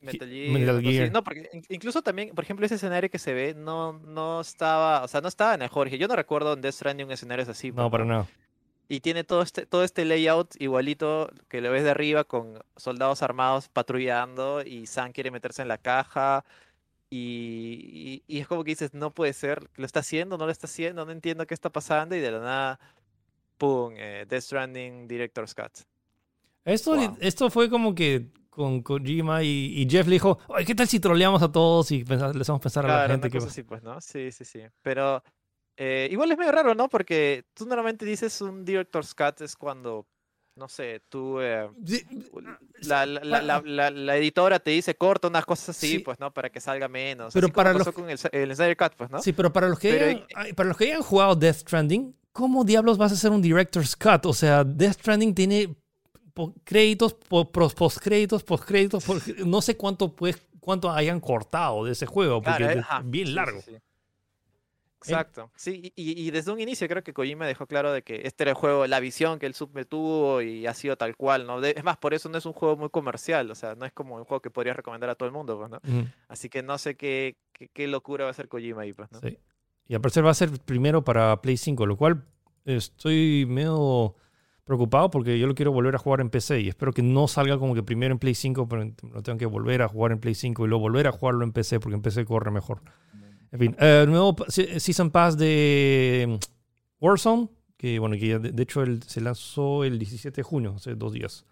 Metal 0.01 0.29
Ge- 0.29 0.35
Gear, 0.35 0.53
Metal 0.53 0.77
algo 0.77 0.89
así. 0.89 0.97
Gear. 0.99 1.13
No, 1.13 1.23
porque 1.23 1.49
in- 1.53 1.65
incluso 1.69 2.03
también, 2.03 2.31
por 2.35 2.43
ejemplo, 2.45 2.67
ese 2.67 2.75
escenario 2.77 3.09
que 3.11 3.19
se 3.19 3.33
ve 3.35 3.55
no, 3.55 3.93
no 4.01 4.41
estaba, 4.41 5.05
o 5.05 5.09
sea, 5.09 5.21
no 5.21 5.29
estaba 5.29 5.55
en 5.55 5.63
el 5.63 5.69
Jorge. 5.69 5.99
Yo 5.99 6.09
no 6.09 6.17
recuerdo 6.17 6.55
en 6.55 6.61
Death 6.61 6.75
Stranding 6.75 7.07
un 7.07 7.13
escenario 7.13 7.45
así. 7.49 7.71
No, 7.71 7.91
para 7.91 8.05
¿no? 8.05 8.27
Y 8.89 9.01
tiene 9.01 9.25
todo 9.25 9.43
este, 9.43 9.67
todo 9.67 9.85
este 9.85 10.05
layout 10.05 10.55
igualito 10.61 11.31
que 11.49 11.61
lo 11.63 11.71
ves 11.71 11.85
de 11.85 11.91
arriba 11.91 12.25
con 12.25 12.59
soldados 12.77 13.23
armados 13.23 13.69
patrullando 13.69 14.63
y 14.63 14.87
Sam 14.87 15.13
quiere 15.13 15.31
meterse 15.31 15.63
en 15.63 15.69
la 15.69 15.79
caja. 15.79 16.45
Y, 17.11 18.23
y- 18.29 18.37
y 18.37 18.41
es 18.41 18.49
como 18.49 18.65
que 18.65 18.73
dices, 18.73 18.95
no 18.95 19.13
puede 19.13 19.33
ser, 19.35 19.71
¿lo 19.77 19.87
está 19.87 20.01
haciendo? 20.01 20.39
¿No 20.39 20.47
lo 20.47 20.53
está 20.53 20.67
haciendo? 20.67 21.05
No 21.07 21.13
entiendo 21.13 21.47
qué 21.47 21.55
está 21.55 21.71
pasando. 21.71 22.17
Y 22.17 22.21
de 22.21 22.33
la 22.33 22.41
nada, 22.41 22.81
¡pum! 23.59 23.95
eh, 23.97 24.27
Death 24.29 24.43
Stranding 24.45 25.09
Director's 25.09 25.55
Cut. 25.55 25.73
Esto, 26.65 26.95
Wow. 26.95 27.17
esto 27.21 27.51
fue 27.51 27.69
como 27.71 27.95
que 27.95 28.31
con 28.51 28.83
Kojima 28.83 29.43
y, 29.43 29.49
y 29.83 29.89
Jeff 29.91 30.07
le 30.07 30.15
dijo, 30.15 30.39
"Oye, 30.49 30.65
¿qué 30.65 30.75
tal 30.75 30.87
si 30.89 31.01
troleamos 31.01 31.43
a 31.43 31.51
todos 31.51 31.91
y 31.91 32.05
les 32.05 32.19
vamos 32.21 32.51
a 32.51 32.61
pensar 32.61 32.87
a 32.87 32.89
la 32.89 33.01
Claro, 33.01 33.05
gente 33.05 33.29
una 33.29 33.31
que... 33.31 33.39
cosa 33.39 33.49
así, 33.49 33.63
pues, 33.63 33.83
¿no? 33.83 34.01
Sí, 34.01 34.33
sí, 34.33 34.45
sí. 34.45 34.63
Pero 34.83 35.23
eh, 35.77 36.09
igual 36.11 36.31
es 36.33 36.39
medio 36.39 36.53
raro, 36.53 36.75
¿no? 36.75 36.89
Porque 36.89 37.45
tú 37.55 37.67
normalmente 37.67 38.05
dices 38.05 38.41
un 38.41 38.65
Director's 38.65 39.15
Cut 39.15 39.41
es 39.41 39.57
cuando, 39.57 40.07
no 40.57 40.69
sé, 40.69 41.01
tú... 41.09 41.41
eh, 41.41 41.69
Sí, 41.87 42.05
la, 42.83 43.07
la, 43.07 43.41
la, 43.43 43.61
la- 43.65 43.91
la- 43.91 44.17
editora 44.17 44.59
te 44.59 44.71
dice 44.73 44.95
corta 44.97 45.29
unas 45.29 45.45
cosas 45.47 45.71
así, 45.71 45.93
Sí. 45.93 45.99
pues, 46.01 46.19
¿no? 46.21 46.33
Para 46.33 46.51
que 46.51 46.61
salga 46.61 46.89
menos. 46.89 47.33
Pero 47.35 47.47
así 47.47 47.53
para 47.55 47.73
los 47.73 47.81
pasó 47.85 47.93
con 47.95 48.11
el, 48.11 48.19
el 48.33 48.55
Snyder 48.57 48.77
Cut, 48.77 48.93
pues, 48.97 49.11
¿no? 49.11 49.21
Sí, 49.23 49.33
pero 49.33 49.53
para 49.53 49.69
los 49.69 49.79
que 49.79 49.91
Pero 49.91 50.05
hayan, 50.07 50.27
ay, 50.35 50.53
para 50.53 50.69
los 50.69 50.77
que 50.77 50.85
hayan 50.85 51.03
jugado 51.03 51.35
Death 51.37 51.57
Stranding, 51.57 52.15
¿cómo 52.33 52.65
diablos 52.65 52.99
vas 52.99 53.13
a 53.13 53.15
hacer 53.15 53.31
un 53.31 53.41
director's 53.43 53.97
cut? 53.97 54.27
O 54.27 54.33
sea, 54.35 54.65
Death 54.65 54.95
Stranding 54.95 55.35
tiene 55.35 55.75
créditos, 56.65 57.15
postcréditos, 57.15 58.43
postcréditos, 58.43 59.05
por- 59.05 59.21
no 59.47 59.61
sé 59.63 59.77
cuánto 59.77 60.15
pues 60.15 60.37
cuánto 60.61 60.91
hayan 60.91 61.19
cortado 61.21 61.85
de 61.85 61.93
ese 61.93 62.07
juego, 62.07 62.41
porque 62.41 62.59
Claro, 62.59 62.73
eh, 62.73 62.79
es 62.79 62.85
ajá, 62.85 63.03
bien 63.05 63.35
largo. 63.35 63.61
sí. 63.63 63.77
Exacto. 65.05 65.51
Sí, 65.57 65.93
y, 65.97 66.21
y 66.27 66.31
desde 66.31 66.53
un 66.53 66.61
inicio 66.61 66.89
creo 66.89 67.03
que 67.03 67.13
Kojima 67.13 67.47
dejó 67.47 67.67
claro 67.67 67.93
de 67.93 68.03
que 68.03 68.23
este 68.25 68.45
era 68.45 68.51
el 68.51 68.57
juego, 68.57 68.87
la 68.87 69.01
visión 69.01 69.39
que 69.39 69.47
el 69.47 69.55
sub 69.55 69.71
tuvo 69.87 70.43
y 70.43 70.67
ha 70.67 70.75
sido 70.75 70.97
tal 70.97 71.17
cual, 71.17 71.47
¿no? 71.47 71.63
Es 71.63 71.85
más, 71.85 71.97
por 71.97 72.15
eso 72.15 72.29
no 72.29 72.39
es 72.39 72.47
un 72.47 72.53
juego 72.53 72.77
muy 72.77 72.91
comercial, 72.91 73.51
o 73.51 73.55
sea, 73.55 73.75
no 73.75 73.85
es 73.85 73.93
como 73.93 74.17
un 74.17 74.25
juego 74.25 74.41
que 74.41 74.51
podrías 74.51 74.77
recomendar 74.77 75.11
a 75.11 75.15
todo 75.15 75.27
el 75.27 75.33
mundo, 75.33 75.59
pues, 75.59 75.71
¿no? 75.71 75.81
Así 76.29 76.49
que 76.49 76.63
no 76.63 76.79
sé 76.79 76.97
qué, 76.97 77.37
qué, 77.53 77.69
qué 77.69 77.87
locura 77.89 78.25
va 78.25 78.29
a 78.29 78.33
hacer 78.33 78.49
Kojima 78.49 78.83
ahí, 78.83 78.93
pues, 78.93 79.11
¿no? 79.13 79.21
sí. 79.21 79.39
Y 79.89 79.95
al 79.95 80.01
parecer 80.01 80.25
va 80.25 80.31
a 80.31 80.35
ser 80.35 80.51
primero 80.65 81.03
para 81.03 81.41
Play 81.43 81.57
5, 81.57 81.87
lo 81.87 81.97
cual 81.97 82.25
estoy 82.65 83.45
medio 83.47 84.15
preocupado 84.65 85.11
porque 85.11 85.39
yo 85.39 85.47
lo 85.47 85.55
quiero 85.55 85.73
volver 85.73 85.95
a 85.95 85.99
jugar 85.99 86.21
en 86.21 86.31
PC 86.31 86.61
y 86.61 86.69
espero 86.69 86.93
que 86.93 87.03
no 87.03 87.27
salga 87.29 87.59
como 87.59 87.75
que 87.75 87.83
primero 87.83 88.13
en 88.13 88.19
Play 88.19 88.35
5, 88.35 88.69
pero 88.69 88.85
lo 88.85 89.23
tengo 89.23 89.39
que 89.39 89.47
volver 89.47 89.83
a 89.83 89.89
jugar 89.89 90.13
en 90.13 90.21
Play 90.21 90.35
5 90.35 90.65
y 90.65 90.69
luego 90.69 90.83
volver 90.83 91.09
a 91.09 91.13
jugarlo 91.13 91.45
en 91.45 91.53
PC 91.53 91.81
porque 91.81 91.97
en 91.97 92.03
PC 92.03 92.25
corre 92.25 92.51
mejor. 92.51 92.81
En 93.53 93.59
fin, 93.59 93.77
eh, 93.79 94.05
nuevo 94.09 94.35
Season 94.49 95.11
Pass 95.11 95.37
de 95.37 96.27
mm, 96.29 97.05
Warzone, 97.05 97.49
que 97.77 97.99
bueno, 97.99 98.17
que 98.19 98.39
de, 98.39 98.63
hecho 98.63 98.83
el- 98.83 99.03
se 99.03 99.21
lanzó 99.21 99.85
el 99.85 99.99
17 99.99 100.37
de 100.37 100.43
junio, 100.43 100.75
hace 100.77 100.95
dos 100.95 101.13
días. 101.13 101.45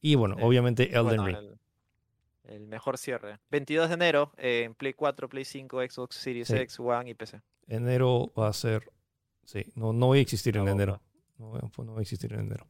Y 0.00 0.16
bueno, 0.16 0.36
obviamente 0.42 0.90
Elden 0.90 1.04
Bueno, 1.04 1.24
Ring. 1.26 1.36
el, 1.36 2.54
el 2.56 2.66
mejor 2.66 2.98
cierre. 2.98 3.38
22 3.50 3.88
de 3.88 3.94
enero 3.94 4.32
eh, 4.36 4.64
en 4.64 4.74
Play 4.74 4.94
4, 4.94 5.28
Play 5.28 5.44
5, 5.44 5.80
Xbox 5.88 6.16
Series 6.16 6.48
Sí. 6.48 6.56
X, 6.56 6.80
One 6.80 7.10
y 7.10 7.14
PC. 7.14 7.40
Enero 7.68 8.32
va 8.36 8.48
a 8.48 8.52
ser. 8.52 8.90
Sí, 9.44 9.64
no, 9.76 9.92
no 9.92 10.06
voy 10.08 10.18
a 10.18 10.22
existir 10.22 10.56
en 10.56 10.64
La 10.64 10.72
enero. 10.72 11.00
No 11.38 11.50
voy, 11.50 11.60
a, 11.62 11.82
no 11.84 11.92
voy 11.92 12.00
a 12.00 12.02
existir 12.02 12.32
en 12.32 12.40
enero. 12.40 12.66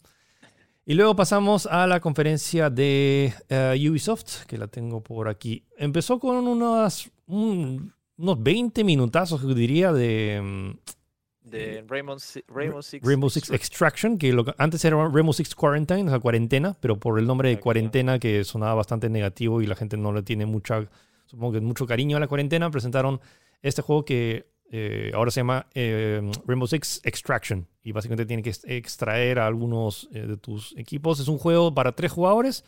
Y 0.84 0.94
luego 0.94 1.14
pasamos 1.16 1.66
a 1.66 1.86
la 1.86 2.00
conferencia 2.00 2.68
de 2.68 3.32
eh, 3.48 3.88
Ubisoft, 3.88 4.44
que 4.46 4.58
la 4.58 4.66
tengo 4.66 5.00
por 5.02 5.28
aquí. 5.28 5.64
Empezó 5.78 6.18
con 6.18 6.36
unas, 6.46 7.10
un- 7.26 7.94
unos 8.22 8.42
20 8.42 8.84
minutazos, 8.84 9.42
yo 9.42 9.52
diría, 9.54 9.92
de 9.92 10.40
mm, 10.42 11.50
De 11.50 11.84
Rainbow, 11.88 12.18
Si- 12.18 12.44
Rainbow 12.48 12.80
Six. 12.82 13.04
Rainbow 13.06 13.28
Six 13.28 13.50
Extraction. 13.50 14.16
Que 14.16 14.32
lo 14.32 14.44
antes 14.58 14.84
era 14.84 14.96
Rainbow 15.08 15.32
Six 15.32 15.54
Quarantine, 15.54 16.04
o 16.04 16.08
sea, 16.10 16.20
cuarentena, 16.20 16.76
pero 16.80 16.98
por 16.98 17.18
el 17.18 17.26
nombre 17.26 17.48
de 17.48 17.58
cuarentena 17.60 18.18
que 18.18 18.44
sonaba 18.44 18.74
bastante 18.74 19.08
negativo 19.10 19.60
y 19.60 19.66
la 19.66 19.74
gente 19.74 19.96
no 19.96 20.12
le 20.12 20.22
tiene 20.22 20.46
mucha, 20.46 20.88
supongo 21.26 21.52
que 21.54 21.60
mucho 21.60 21.86
cariño 21.86 22.16
a 22.16 22.20
la 22.20 22.28
cuarentena, 22.28 22.70
presentaron 22.70 23.20
este 23.60 23.82
juego 23.82 24.04
que 24.04 24.46
eh, 24.70 25.10
ahora 25.14 25.30
se 25.30 25.40
llama 25.40 25.66
eh, 25.74 26.22
Rainbow 26.46 26.66
Six 26.66 27.00
Extraction 27.04 27.66
y 27.82 27.92
básicamente 27.92 28.24
tiene 28.24 28.42
que 28.42 28.50
ex- 28.50 28.64
extraer 28.64 29.38
a 29.40 29.46
algunos 29.46 30.08
eh, 30.12 30.26
de 30.26 30.36
tus 30.38 30.74
equipos. 30.78 31.20
Es 31.20 31.28
un 31.28 31.38
juego 31.38 31.74
para 31.74 31.92
tres 31.92 32.12
jugadores, 32.12 32.64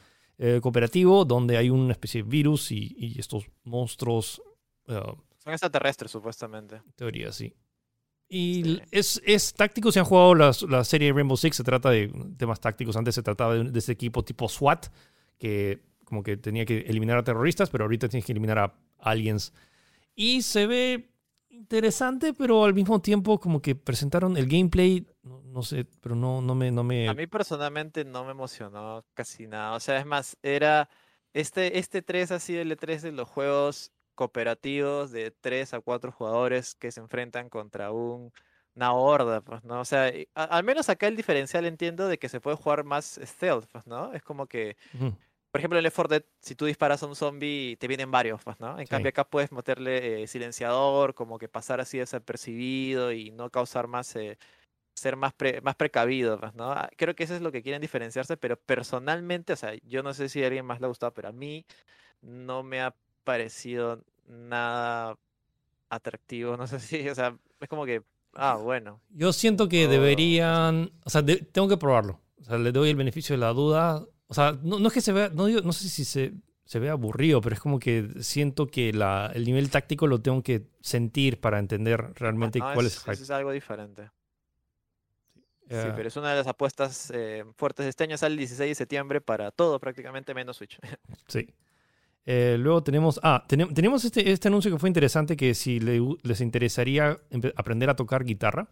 cooperativo, 0.62 1.24
donde 1.24 1.56
hay 1.56 1.70
una 1.70 1.92
especie 1.92 2.22
de 2.24 2.28
virus 2.28 2.72
y, 2.72 2.94
y 2.98 3.20
estos 3.20 3.46
monstruos, 3.62 4.42
Son 5.44 5.52
extraterrestres, 5.52 6.10
supuestamente. 6.10 6.76
en 6.76 6.92
teoría, 6.96 7.30
sí. 7.32 7.54
Y 8.28 8.62
Sí. 8.64 8.82
es, 8.90 9.22
es 9.24 9.52
táctico. 9.54 9.92
Si 9.92 9.98
han 9.98 10.06
jugado 10.06 10.34
las- 10.34 10.62
la, 10.62 10.82
serie 10.84 11.12
Rainbow 11.12 11.36
Six, 11.36 11.56
se 11.56 11.62
trata 11.64 11.90
de 11.90 12.08
temas 12.38 12.58
tácticos. 12.60 12.96
Antes 12.96 13.14
se 13.14 13.22
trataba 13.22 13.54
de, 13.54 13.64
de 13.70 13.78
ese 13.78 13.92
equipo 13.92 14.24
tipo 14.24 14.48
SWAT, 14.48 14.86
que 15.38 15.82
como 16.04 16.22
que 16.22 16.36
tenía 16.36 16.64
que 16.64 16.78
eliminar 16.80 17.18
a 17.18 17.24
terroristas, 17.24 17.70
pero 17.70 17.84
ahorita 17.84 18.08
tienes 18.08 18.24
que 18.24 18.32
eliminar 18.32 18.58
a 18.58 18.74
aliens. 18.98 19.52
Y 20.14 20.42
se 20.42 20.66
ve 20.66 21.10
interesante, 21.50 22.32
pero 22.34 22.64
al 22.64 22.74
mismo 22.74 23.00
tiempo 23.00 23.38
como 23.38 23.60
que 23.62 23.74
presentaron 23.74 24.36
el 24.36 24.46
gameplay, 24.46 25.06
no, 25.22 25.42
no 25.42 25.62
sé, 25.62 25.86
pero 26.00 26.14
no, 26.16 26.40
no 26.42 26.54
me... 26.54 26.70
No 26.70 26.82
me 26.84 27.08
A 27.08 27.14
mí 27.14 27.26
personalmente 27.26 28.04
no 28.04 28.24
me 28.24 28.32
emocionó 28.32 29.04
casi 29.14 29.46
nada. 29.46 29.74
O 29.76 29.80
sea, 29.80 29.98
es 29.98 30.06
más, 30.06 30.36
era 30.42 30.88
este, 31.32 31.78
este 31.78 32.02
3 32.02 32.30
ha 32.32 32.40
sido 32.40 32.60
el 32.62 32.70
E3 32.76 33.00
de 33.00 33.12
los 33.12 33.28
juegos 33.28 33.92
cooperativos 34.14 35.10
de 35.12 35.30
3 35.30 35.74
a 35.74 35.80
4 35.80 36.12
jugadores 36.12 36.74
que 36.74 36.90
se 36.92 37.00
enfrentan 37.00 37.48
contra 37.50 37.92
un, 37.92 38.32
una 38.74 38.92
horda, 38.94 39.40
pues, 39.42 39.64
¿no? 39.64 39.80
O 39.80 39.84
sea, 39.84 40.12
a- 40.34 40.44
al 40.44 40.64
menos 40.64 40.88
acá 40.88 41.06
el 41.08 41.16
diferencial 41.16 41.64
entiendo 41.66 42.08
de 42.08 42.18
que 42.18 42.28
se 42.28 42.40
puede 42.40 42.56
jugar 42.56 42.84
más 42.84 43.20
stealth, 43.22 43.66
pues, 43.72 43.86
¿no? 43.86 44.12
Es 44.14 44.22
como 44.22 44.46
que, 44.46 44.76
por 45.52 45.60
ejemplo, 45.60 45.78
en 45.78 45.84
Left 45.84 45.94
4 45.96 46.08
Dead, 46.18 46.24
si 46.40 46.56
tú 46.56 46.64
disparas 46.66 47.02
a 47.02 47.06
un 47.06 47.14
zombie, 47.16 47.76
te 47.78 47.86
vienen 47.88 48.10
varios, 48.10 48.42
pues, 48.44 48.58
¿no? 48.58 48.78
En 48.80 48.86
Sí. 48.90 48.96
cambio 48.96 49.10
acá 49.10 49.24
puedes 49.28 49.52
meterle 49.52 50.22
eh, 50.24 50.26
silenciador, 50.26 51.14
como 51.14 51.38
que 51.38 51.48
pasar 51.48 51.80
así 51.80 51.98
desapercibido 51.98 53.12
y 53.12 53.30
no 53.30 53.50
causar 53.50 53.86
más... 53.86 54.14
eh, 54.16 54.36
ser 54.96 55.16
más, 55.16 55.34
pre- 55.34 55.60
más 55.62 55.76
precavido, 55.76 56.38
pues, 56.40 56.54
¿no? 56.54 56.70
Ah, 56.72 56.88
Creo 56.96 57.14
que 57.16 57.24
eso 57.24 57.34
es 57.34 57.42
lo 57.42 57.52
que 57.52 57.62
quieren 57.62 57.82
diferenciarse, 57.82 58.36
pero 58.36 58.56
personalmente, 58.60 59.52
o 59.54 59.56
sea, 59.56 59.74
yo 59.82 60.02
no 60.02 60.14
sé 60.14 60.28
si 60.28 60.42
a 60.44 60.46
alguien 60.46 60.66
más 60.66 60.80
le 60.80 60.86
ha 60.86 60.88
gustado, 60.88 61.14
pero 61.14 61.28
a 61.28 61.32
mí 61.32 61.66
no 62.22 62.62
me 62.62 62.82
ha 62.82 62.96
parecido 63.24 64.02
nada 64.26 65.16
atractivo, 65.90 66.56
no 66.56 66.66
sé 66.66 66.80
si, 66.80 67.08
o 67.08 67.14
sea, 67.14 67.36
es 67.60 67.68
como 67.68 67.84
que, 67.86 68.02
ah, 68.34 68.56
bueno, 68.56 69.00
Yo 69.10 69.32
siento 69.32 69.68
que 69.68 69.86
Oh, 69.86 69.90
deberían, 69.90 70.90
o 71.04 71.10
sea, 71.10 71.22
de- 71.22 71.36
tengo 71.38 71.68
que 71.68 71.76
probarlo. 71.76 72.20
O 72.40 72.44
sea, 72.44 72.58
le 72.58 72.72
doy 72.72 72.90
el 72.90 72.96
beneficio 72.96 73.34
de 73.34 73.38
la 73.40 73.52
duda. 73.52 74.04
O 74.26 74.34
sea, 74.34 74.58
no, 74.62 74.78
no 74.78 74.88
es 74.88 74.94
que 74.94 75.00
se 75.00 75.12
vea, 75.12 75.30
no, 75.30 75.46
digo- 75.46 75.62
no 75.62 75.72
sé 75.72 75.88
si 75.88 76.04
se, 76.04 76.32
se 76.64 76.78
ve 76.78 76.90
aburrido, 76.90 77.40
pero 77.40 77.54
es 77.54 77.60
como 77.60 77.78
que 77.78 78.08
siento 78.20 78.66
que 78.66 78.92
la, 78.92 79.30
el 79.34 79.44
nivel 79.44 79.70
táctico 79.70 80.06
lo 80.06 80.20
tengo 80.20 80.42
que 80.42 80.66
sentir 80.80 81.40
para 81.40 81.58
entender 81.58 82.12
realmente 82.14 82.58
no, 82.58 82.72
cuál 82.72 82.86
es, 82.86 83.06
es 83.08 83.20
es 83.20 83.30
algo 83.30 83.52
diferente. 83.52 84.10
Sí, 85.66 85.88
pero 85.96 86.08
es 86.08 86.16
una 86.16 86.30
de 86.30 86.36
las 86.36 86.46
apuestas 86.46 87.10
eh, 87.14 87.42
fuertes 87.56 87.84
de 87.86 87.90
este 87.90 88.04
año, 88.04 88.18
sale 88.18 88.34
el 88.34 88.38
16 88.38 88.68
de 88.70 88.74
septiembre 88.74 89.20
para 89.22 89.50
todo 89.50 89.80
prácticamente 89.80 90.34
menos 90.34 90.58
Switch. 90.58 90.78
Sí. 91.28 91.48
Eh, 92.26 92.56
luego 92.58 92.82
tenemos, 92.82 93.20
ah, 93.22 93.44
tenem- 93.48 93.72
tenemos 93.74 94.04
este, 94.04 94.30
este 94.32 94.48
anuncio 94.48 94.70
que 94.70 94.78
fue 94.78 94.88
interesante, 94.88 95.36
que 95.36 95.54
si 95.54 95.78
le- 95.80 96.00
les 96.22 96.40
interesaría 96.40 97.18
aprender 97.56 97.90
a 97.90 97.96
tocar 97.96 98.24
guitarra, 98.24 98.68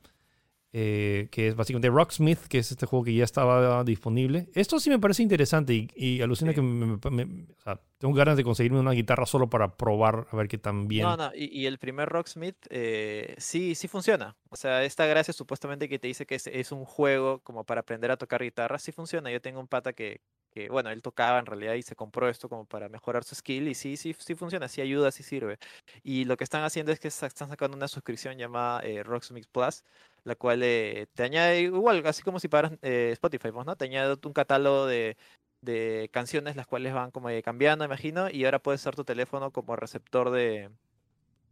eh, 0.74 1.28
que 1.30 1.48
es 1.48 1.54
básicamente 1.54 1.88
Rocksmith, 1.90 2.38
que 2.48 2.58
es 2.58 2.70
este 2.70 2.86
juego 2.86 3.04
que 3.04 3.14
ya 3.14 3.24
estaba 3.24 3.84
disponible. 3.84 4.48
Esto 4.54 4.80
sí 4.80 4.88
me 4.88 4.98
parece 4.98 5.22
interesante 5.22 5.74
y, 5.74 5.88
y 5.94 6.22
alucina 6.22 6.52
Sí. 6.52 6.54
que 6.56 6.62
me- 6.62 6.98
me- 7.10 7.24
me- 7.26 7.42
o 7.52 7.60
sea, 7.60 7.80
tengo 7.98 8.14
ganas 8.14 8.36
de 8.36 8.44
conseguirme 8.44 8.80
una 8.80 8.92
guitarra 8.92 9.26
solo 9.26 9.50
para 9.50 9.76
probar 9.76 10.26
a 10.30 10.36
ver 10.36 10.48
qué 10.48 10.58
tan 10.58 10.88
bien. 10.88 11.04
No, 11.04 11.16
no, 11.16 11.30
y, 11.34 11.44
y 11.60 11.66
el 11.66 11.78
primer 11.78 12.08
Rocksmith 12.08 12.56
eh, 12.70 13.34
sí, 13.38 13.74
sí 13.74 13.86
funciona. 13.86 14.34
O 14.48 14.56
sea, 14.56 14.82
esta 14.84 15.06
gracia 15.06 15.32
supuestamente 15.34 15.88
que 15.88 15.98
te 15.98 16.08
dice 16.08 16.24
que 16.26 16.36
es, 16.36 16.46
es 16.46 16.72
un 16.72 16.84
juego 16.84 17.40
como 17.40 17.64
para 17.64 17.80
aprender 17.82 18.10
a 18.10 18.16
tocar 18.16 18.42
guitarra, 18.42 18.78
sí 18.78 18.92
funciona. 18.92 19.30
Yo 19.30 19.40
tengo 19.40 19.60
un 19.60 19.68
pata 19.68 19.92
que, 19.92 20.20
que, 20.50 20.68
bueno, 20.68 20.90
él 20.90 21.00
tocaba 21.02 21.38
en 21.38 21.46
realidad 21.46 21.74
y 21.74 21.82
se 21.82 21.94
compró 21.96 22.28
esto 22.28 22.48
como 22.48 22.64
para 22.66 22.88
mejorar 22.88 23.24
su 23.24 23.34
skill 23.34 23.68
y 23.68 23.74
sí, 23.74 23.96
sí, 23.96 24.14
sí 24.18 24.34
funciona, 24.34 24.68
sí 24.68 24.80
ayuda, 24.80 25.10
sí 25.10 25.22
sirve. 25.22 25.58
Y 26.02 26.24
lo 26.24 26.36
que 26.36 26.44
están 26.44 26.64
haciendo 26.64 26.92
es 26.92 27.00
que 27.00 27.08
están 27.08 27.48
sacando 27.48 27.76
una 27.76 27.88
suscripción 27.88 28.36
llamada 28.36 28.80
eh, 28.80 29.02
Rocksmith 29.02 29.46
Plus, 29.52 29.84
la 30.24 30.34
cual 30.36 30.62
eh, 30.62 31.06
te 31.14 31.24
añade 31.24 31.62
igual, 31.62 32.02
así 32.06 32.22
como 32.22 32.38
si 32.40 32.48
pagaras 32.48 32.78
eh, 32.82 33.10
Spotify, 33.12 33.50
pues, 33.52 33.66
¿no? 33.66 33.76
Te 33.76 33.86
añade 33.86 34.16
un 34.24 34.32
catálogo 34.32 34.86
de, 34.86 35.16
de 35.60 36.08
canciones 36.12 36.56
las 36.56 36.66
cuales 36.66 36.94
van 36.94 37.10
como 37.10 37.28
eh, 37.30 37.42
cambiando, 37.42 37.84
imagino, 37.84 38.30
y 38.30 38.44
ahora 38.44 38.58
puedes 38.60 38.80
usar 38.82 38.94
tu 38.94 39.04
teléfono 39.04 39.50
como 39.50 39.74
receptor 39.76 40.30
de... 40.30 40.70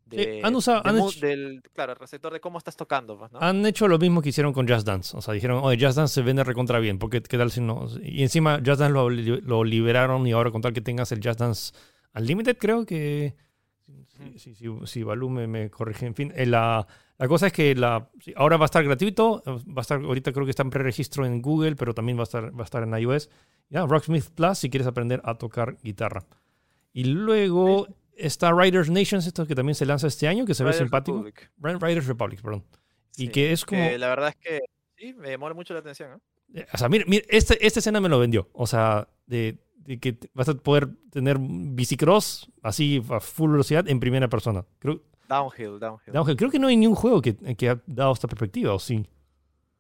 de- 0.06 0.40
han 0.42 0.54
usado- 0.54 0.82
de 0.82 0.88
han 0.90 0.96
mu- 0.96 1.08
hecho- 1.08 1.20
del, 1.26 1.62
claro, 1.72 1.94
receptor 1.94 2.32
de 2.32 2.40
cómo 2.40 2.58
estás 2.58 2.76
tocando, 2.76 3.16
pues, 3.18 3.30
¿no? 3.32 3.40
Han 3.40 3.64
hecho 3.66 3.86
lo 3.88 3.98
mismo 3.98 4.22
que 4.22 4.30
hicieron 4.30 4.52
con 4.52 4.68
Just 4.68 4.86
Dance. 4.86 5.16
O 5.16 5.20
sea, 5.22 5.34
dijeron, 5.34 5.60
oye, 5.62 5.84
Just 5.84 5.96
Dance 5.96 6.14
se 6.14 6.22
vende 6.22 6.42
recontra 6.44 6.78
bien. 6.78 6.98
porque 6.98 7.20
qué 7.22 7.38
tal 7.38 7.50
si 7.50 7.60
no? 7.60 7.86
Y 8.02 8.22
encima 8.22 8.56
Just 8.64 8.80
Dance 8.80 8.92
lo, 8.92 9.08
lo 9.10 9.64
liberaron 9.64 10.26
y 10.26 10.32
ahora 10.32 10.50
con 10.50 10.62
tal 10.62 10.72
que 10.72 10.80
tengas 10.80 11.12
el 11.12 11.20
Just 11.22 11.38
Dance 11.40 11.72
Unlimited, 12.14 12.56
creo 12.58 12.84
que... 12.86 13.34
Si, 14.08 14.38
si, 14.38 14.54
si, 14.54 14.66
si 14.86 15.02
Balú 15.02 15.30
me, 15.30 15.46
me 15.46 15.70
corrige. 15.70 16.06
En 16.06 16.14
fin, 16.14 16.32
eh, 16.36 16.46
la, 16.46 16.86
la 17.18 17.28
cosa 17.28 17.46
es 17.48 17.52
que 17.52 17.74
la, 17.74 18.08
sí, 18.20 18.32
ahora 18.36 18.56
va 18.56 18.64
a 18.64 18.66
estar 18.66 18.84
gratuito. 18.84 19.42
Va 19.46 19.60
a 19.76 19.80
estar, 19.80 20.00
ahorita 20.00 20.32
creo 20.32 20.44
que 20.44 20.50
está 20.50 20.62
en 20.62 20.70
preregistro 20.70 21.24
en 21.26 21.40
Google, 21.40 21.76
pero 21.76 21.94
también 21.94 22.18
va 22.18 22.22
a 22.22 22.24
estar, 22.24 22.54
va 22.56 22.62
a 22.62 22.64
estar 22.64 22.82
en 22.82 22.92
iOS. 22.94 23.30
Ya, 23.68 23.86
Rocksmith 23.86 24.30
Plus 24.34 24.58
si 24.58 24.68
quieres 24.70 24.86
aprender 24.86 25.20
a 25.24 25.34
tocar 25.36 25.76
guitarra. 25.82 26.24
Y 26.92 27.04
luego 27.04 27.86
está 28.16 28.52
Riders 28.52 28.90
Nations, 28.90 29.26
esto 29.26 29.46
que 29.46 29.54
también 29.54 29.74
se 29.74 29.86
lanza 29.86 30.06
este 30.08 30.26
año, 30.28 30.44
que 30.44 30.54
se 30.54 30.64
ve 30.64 30.70
Riders 30.72 30.84
simpático. 30.84 31.22
Republic. 31.22 31.50
Ri- 31.60 31.80
Riders 31.80 32.06
Republic, 32.06 32.42
perdón. 32.42 32.64
Y 33.16 33.26
Sí, 33.26 33.28
que 33.28 33.52
es 33.52 33.64
como... 33.64 33.80
que 33.80 33.96
la 33.98 34.08
verdad 34.08 34.30
es 34.30 34.36
que 34.36 34.60
sí, 34.96 35.14
me 35.14 35.30
llamó 35.30 35.52
mucho 35.54 35.72
la 35.72 35.80
atención, 35.80 36.10
¿no? 36.10 36.20
O 36.72 36.76
sea, 36.76 36.88
mira, 36.88 37.04
mira, 37.06 37.24
este, 37.28 37.64
esta 37.64 37.78
escena 37.78 38.00
me 38.00 38.08
lo 38.08 38.18
vendió. 38.18 38.48
O 38.52 38.66
sea, 38.66 39.08
de, 39.26 39.56
de 39.84 39.98
que 39.98 40.18
vas 40.34 40.48
a 40.48 40.54
poder 40.54 40.88
tener 41.10 41.38
bicicross 41.40 42.50
así 42.62 43.02
a 43.10 43.20
full 43.20 43.50
velocidad 43.52 43.88
en 43.88 44.00
primera 44.00 44.28
persona. 44.28 44.64
Creo, 44.78 45.02
Downhill, 45.28 45.78
downhill. 45.78 46.12
Downhill, 46.12 46.36
creo 46.36 46.50
que 46.50 46.58
no 46.58 46.66
hay 46.68 46.76
ni 46.76 46.86
un 46.88 46.94
juego 46.96 47.22
que, 47.22 47.36
que 47.56 47.68
ha 47.70 47.80
dado 47.86 48.12
esta 48.12 48.26
perspectiva, 48.26 48.74
¿o 48.74 48.78
sí? 48.80 49.06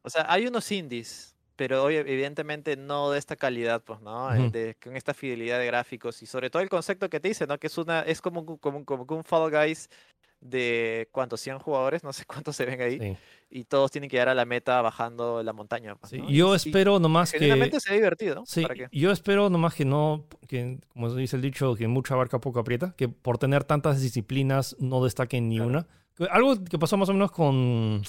O 0.02 0.08
sea, 0.08 0.24
hay 0.32 0.46
unos 0.46 0.70
indies, 0.70 1.34
pero 1.56 1.82
hoy 1.82 1.96
evidentemente 1.96 2.76
no 2.76 3.10
de 3.10 3.18
esta 3.18 3.34
calidad, 3.36 3.82
pues, 3.82 4.00
¿no? 4.00 4.32
Eh, 4.32 4.40
Ujú. 4.42 4.50
de- 4.50 4.76
con 4.82 4.96
esta 4.96 5.12
fidelidad 5.12 5.58
de 5.58 5.66
gráficos 5.66 6.22
y 6.22 6.26
sobre 6.26 6.50
todo 6.50 6.62
el 6.62 6.68
concepto 6.68 7.10
que 7.10 7.18
te 7.20 7.28
dice, 7.28 7.46
¿no? 7.46 7.58
Que 7.58 7.66
es 7.66 7.76
una, 7.78 8.00
es 8.02 8.20
como, 8.22 8.46
como, 8.58 8.84
como 8.84 9.06
un 9.16 9.24
Fall 9.24 9.50
Guys 9.50 9.90
de 10.40 11.08
cuántos 11.12 11.40
100 11.40 11.58
jugadores, 11.58 12.02
no 12.04 12.12
sé 12.12 12.24
cuántos 12.26 12.56
se 12.56 12.64
ven 12.64 12.80
ahí, 12.80 12.98
Sí. 12.98 13.16
y 13.50 13.64
todos 13.64 13.90
tienen 13.90 14.08
que 14.08 14.16
llegar 14.16 14.28
a 14.30 14.34
la 14.34 14.44
meta 14.44 14.80
bajando 14.82 15.42
la 15.42 15.52
montaña. 15.52 15.94
pues, 15.96 16.10
Sí, 16.10 16.18
¿no? 16.18 16.30
Yo 16.30 16.52
y 16.54 16.56
espero 16.56 16.98
nomás 16.98 17.32
que... 17.32 17.38
genuinamente 17.38 17.78
se 17.80 17.90
ve 17.90 17.96
divertido. 17.96 18.42
Sí, 18.46 18.62
¿Para 18.62 18.74
qué? 18.74 18.88
yo 18.92 19.10
espero 19.10 19.50
nomás 19.50 19.74
que 19.74 19.84
no, 19.84 20.24
que 20.48 20.78
como 20.92 21.12
dice 21.14 21.36
el 21.36 21.42
dicho, 21.42 21.74
que 21.74 21.88
mucha 21.88 22.14
barca 22.14 22.38
poco 22.40 22.58
aprieta, 22.60 22.94
que 22.96 23.08
por 23.08 23.38
tener 23.38 23.64
tantas 23.64 24.00
disciplinas 24.00 24.76
no 24.78 25.04
destaquen 25.04 25.48
ni 25.48 25.56
Claro. 25.56 25.68
una. 25.70 25.86
Algo 26.30 26.62
que 26.64 26.78
pasó 26.78 26.96
más 26.96 27.08
o 27.08 27.12
menos 27.14 27.30
con 27.32 28.02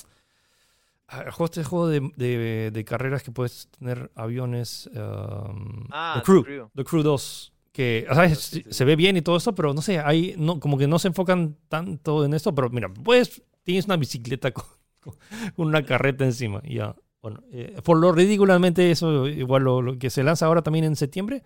ah, 1.08 1.26
este 1.44 1.64
juego 1.64 1.88
de, 1.88 2.12
de- 2.16 2.72
de 2.72 2.86
carreras 2.86 3.24
que 3.24 3.32
puedes 3.32 3.68
tener 3.78 4.12
aviones, 4.16 4.90
um, 4.94 5.88
Ah, 5.92 6.14
The 6.16 6.20
The 6.20 6.26
Crew, 6.26 6.44
Crew. 6.44 6.70
The 6.76 6.84
Crew 6.84 7.04
2, 7.04 7.54
que 7.72 8.06
o 8.10 8.16
sea, 8.16 8.26
es- 8.26 8.40
Sí, 8.40 8.62
sí, 8.64 8.64
sí. 8.64 8.74
se 8.74 8.86
ve 8.86 8.96
bien 8.96 9.18
y 9.18 9.22
todo 9.22 9.38
eso, 9.38 9.56
pero 9.56 9.74
no 9.74 9.82
sé, 9.82 10.00
hay, 10.00 10.36
no, 10.38 10.60
como 10.60 10.78
que 10.78 10.88
no 10.88 11.00
se 11.00 11.10
enfocan 11.10 11.58
tanto 11.70 12.26
en 12.26 12.34
esto, 12.34 12.54
pero 12.56 12.70
mira, 12.70 12.90
pues 12.94 13.42
tienes 13.64 13.86
una 13.86 13.98
bicicleta 13.98 14.52
con, 14.52 14.66
con 15.56 15.68
una 15.68 15.86
carreta 15.86 16.26
encima, 16.26 16.62
ya. 16.66 16.96
Bueno, 17.22 17.44
eh, 17.52 17.80
por 17.84 17.98
lo 18.00 18.12
ridículamente 18.12 18.90
eso, 18.92 19.28
igual 19.28 19.64
lo, 19.64 19.82
lo 19.82 19.98
que 20.00 20.10
se 20.10 20.24
lanza 20.24 20.48
ahora 20.48 20.64
también 20.64 20.86
en 20.86 20.96
septiembre. 20.96 21.44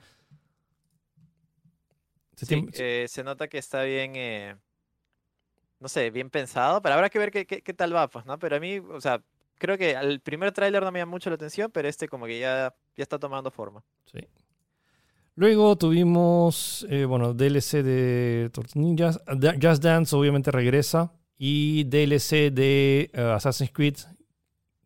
Eh, 2.71 3.05
se 3.09 3.23
nota 3.23 3.47
que 3.47 3.57
está 3.57 3.83
bien, 3.83 4.13
eh, 4.15 4.55
no 5.79 5.87
sé, 5.89 6.09
bien 6.11 6.29
pensado, 6.29 6.81
pero 6.81 6.95
habrá 6.95 7.09
que 7.09 7.19
ver 7.19 7.31
qué, 7.31 7.45
qué, 7.45 7.61
qué 7.61 7.73
tal 7.73 7.95
va, 7.95 8.09
pues, 8.09 8.25
¿no? 8.25 8.39
Pero 8.39 8.55
a 8.55 8.59
mí, 8.59 8.79
o 8.79 9.01
sea, 9.01 9.21
creo 9.57 9.77
que 9.77 9.91
el 9.91 10.21
primer 10.21 10.51
tráiler 10.51 10.83
no 10.83 10.91
me 10.91 10.99
llama 10.99 11.11
mucho 11.11 11.29
la 11.29 11.35
atención, 11.35 11.71
pero 11.71 11.87
este 11.87 12.07
como 12.07 12.25
que 12.25 12.39
ya, 12.39 12.73
ya 12.95 13.03
está 13.03 13.19
tomando 13.19 13.51
forma. 13.51 13.83
Sí. 14.05 14.19
Luego 15.35 15.75
tuvimos, 15.77 16.85
eh, 16.89 17.05
bueno, 17.05 17.33
DLC 17.33 17.83
de. 17.83 18.49
Da- 19.37 19.55
Just 19.61 19.83
Dance 19.83 20.15
obviamente 20.15 20.51
regresa. 20.51 21.11
Y 21.37 21.83
DLC 21.85 22.49
de 22.51 23.09
eh, 23.13 23.21
Assassin's 23.35 23.71
Creed 23.71 23.97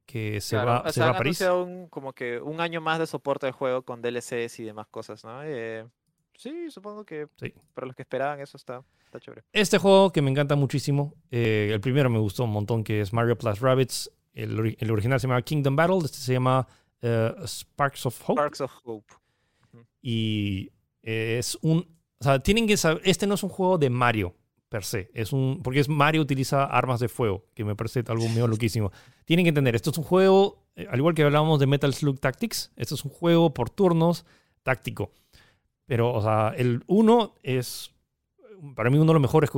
que 0.07 0.41
se 0.41 0.55
Claro, 0.55 0.71
va, 0.71 0.79
o 0.81 0.88
se 0.88 0.93
sea, 0.93 1.05
va 1.05 1.12
a 1.12 1.17
París. 1.17 1.39
un, 1.41 1.88
como 1.89 2.13
que 2.13 2.39
un 2.41 2.59
año 2.62 2.81
más 2.81 2.97
de 2.97 3.05
soporte 3.05 3.45
del 3.45 3.53
juego 3.53 3.83
con 3.83 4.01
DLCs 4.01 4.59
y 4.59 4.63
demás 4.63 4.88
cosas, 4.88 5.23
¿no? 5.23 5.43
Eh, 5.43 5.85
sí, 6.35 6.71
supongo 6.71 7.05
que 7.05 7.27
Sí. 7.39 7.53
para 7.75 7.85
los 7.85 7.95
que 7.95 8.01
esperaban 8.01 8.39
eso 8.41 8.57
está, 8.57 8.81
está 9.05 9.19
chévere. 9.19 9.43
Este 9.53 9.77
juego 9.77 10.12
que 10.12 10.23
me 10.23 10.31
encanta 10.31 10.55
muchísimo. 10.55 11.13
eh, 11.29 11.69
el 11.71 11.79
primero 11.79 12.09
me 12.09 12.17
gustó 12.17 12.45
un 12.45 12.51
montón, 12.51 12.83
que 12.83 13.01
es 13.01 13.13
Mario 13.13 13.38
Plus 13.38 13.59
Rabbits. 13.59 14.09
El, 14.33 14.57
ori- 14.57 14.75
el 14.79 14.89
original 14.89 15.19
se 15.19 15.27
llama 15.27 15.43
Kingdom 15.43 15.75
Battle. 15.75 15.99
Este 16.05 16.17
se 16.17 16.33
llama 16.33 16.67
Sparks 17.45 18.07
of 18.07 18.19
Hope. 18.27 18.33
Sparks 18.41 18.62
of 18.62 18.71
Hope. 18.83 19.13
Y 20.01 20.71
es 21.01 21.57
un. 21.62 21.97
O 22.19 22.23
sea, 22.23 22.39
tienen 22.39 22.67
que 22.67 22.77
saber. 22.77 23.01
Este 23.05 23.27
no 23.27 23.35
es 23.35 23.43
un 23.43 23.49
juego 23.49 23.77
de 23.77 23.89
Mario 23.89 24.35
per 24.69 24.83
se. 24.83 25.09
Es 25.13 25.33
un. 25.33 25.62
Porque 25.63 25.79
es 25.79 25.89
Mario 25.89 26.21
utiliza 26.21 26.63
armas 26.65 26.99
de 26.99 27.09
fuego, 27.09 27.45
que 27.53 27.63
me 27.63 27.75
parece 27.75 28.03
algo 28.07 28.27
medio 28.29 28.47
loquísimo. 28.47 28.91
Tienen 29.25 29.45
que 29.45 29.49
entender, 29.49 29.75
esto 29.75 29.91
es 29.91 29.97
un 29.97 30.03
juego, 30.03 30.65
eh, 30.75 30.88
al 30.89 30.99
igual 30.99 31.15
que 31.15 31.23
hablábamos 31.23 31.59
de 31.59 31.67
Metal 31.67 31.93
Slug 31.93 32.19
Tactics, 32.19 32.71
esto 32.75 32.95
es 32.95 33.05
un 33.05 33.12
juego 33.12 33.53
por 33.53 33.69
turnos 33.69 34.25
táctico. 34.63 35.12
Pero, 35.85 36.13
o 36.13 36.21
sea, 36.21 36.53
el 36.55 36.83
1 36.88 37.35
es. 37.43 37.91
Para 38.75 38.89
mí, 38.89 38.97
uno 38.97 39.07
de 39.07 39.13
los 39.13 39.21
mejores 39.21 39.49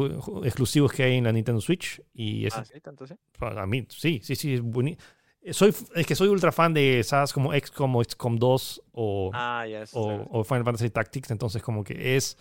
exclusivos 0.44 0.92
que 0.94 1.04
hay 1.04 1.16
en 1.18 1.24
la 1.24 1.32
Nintendo 1.32 1.60
Switch. 1.60 2.02
Y 2.14 2.46
es, 2.46 2.56
Ah, 2.56 2.64
sí, 2.64 2.80
tanto 2.82 3.08
sí. 3.08 3.16
a 3.40 3.66
mí, 3.66 3.86
sí, 3.90 4.22
sí, 4.24 4.36
sí, 4.36 4.54
es 4.54 4.62
buenísimo. 4.62 5.04
Soy, 5.52 5.74
es 5.96 6.06
que 6.06 6.16
soy 6.16 6.28
ultra 6.28 6.52
fan 6.52 6.74
de 6.74 7.04
sagas 7.04 7.34
como 7.34 7.52
XCOM 7.54 7.96
o 7.96 8.04
XCOM 8.04 8.38
2 8.38 8.82
o, 8.92 9.32
Ah, 9.34 9.66
ya, 9.68 9.82
eso 9.82 10.00
o, 10.00 10.02
está 10.12 10.16
bien. 10.18 10.28
o 10.32 10.44
Final 10.44 10.64
Fantasy 10.66 10.90
Tactics, 10.92 11.32
entonces 11.32 11.64
como 11.64 11.84
que 11.84 12.16
es 12.16 12.38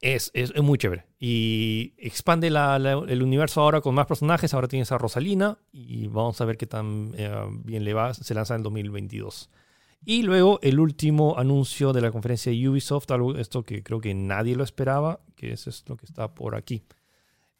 es, 0.00 0.30
es, 0.34 0.52
es 0.54 0.62
muy 0.62 0.76
chévere. 0.76 1.06
Y 1.18 1.94
expande 1.96 2.50
la- 2.50 2.78
la- 2.78 2.92
el 3.08 3.22
universo 3.22 3.62
ahora 3.62 3.80
con 3.80 3.94
más 3.94 4.06
personajes, 4.06 4.52
ahora 4.52 4.68
tienes 4.68 4.92
a 4.92 4.98
Rosalina 4.98 5.56
y 5.72 6.08
vamos 6.08 6.38
a 6.40 6.44
ver 6.44 6.58
qué 6.58 6.66
tan 6.66 7.12
eh, 7.16 7.32
bien 7.64 7.84
le 7.84 7.94
va, 7.94 8.12
se 8.12 8.34
lanza 8.34 8.54
en 8.54 8.58
el 8.58 8.64
2022. 8.64 9.48
Y 10.04 10.22
luego 10.22 10.58
el 10.62 10.78
último 10.78 11.38
anuncio 11.38 11.94
de 11.94 12.02
la 12.02 12.10
conferencia 12.10 12.52
de 12.52 12.68
Ubisoft, 12.68 13.10
algo 13.12 13.34
esto 13.36 13.62
que 13.62 13.82
creo 13.82 14.00
que 14.02 14.12
nadie 14.12 14.54
lo 14.56 14.62
esperaba, 14.64 15.20
que 15.36 15.52
es 15.52 15.66
esto 15.66 15.96
que 15.96 16.04
está 16.04 16.34
por 16.34 16.54
aquí. 16.54 16.82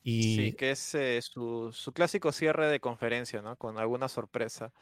Y 0.05 0.25
Sí, 0.37 0.53
que 0.53 0.71
es 0.73 0.95
eh, 0.95 1.21
su, 1.23 1.71
su 1.73 1.93
clásico 1.93 2.33
cierre 2.33 2.69
de 2.69 2.81
conferencia, 2.81 3.43
¿no? 3.43 3.57
Con 3.57 3.79
alguna 3.79 4.09
sorpresa. 4.09 4.73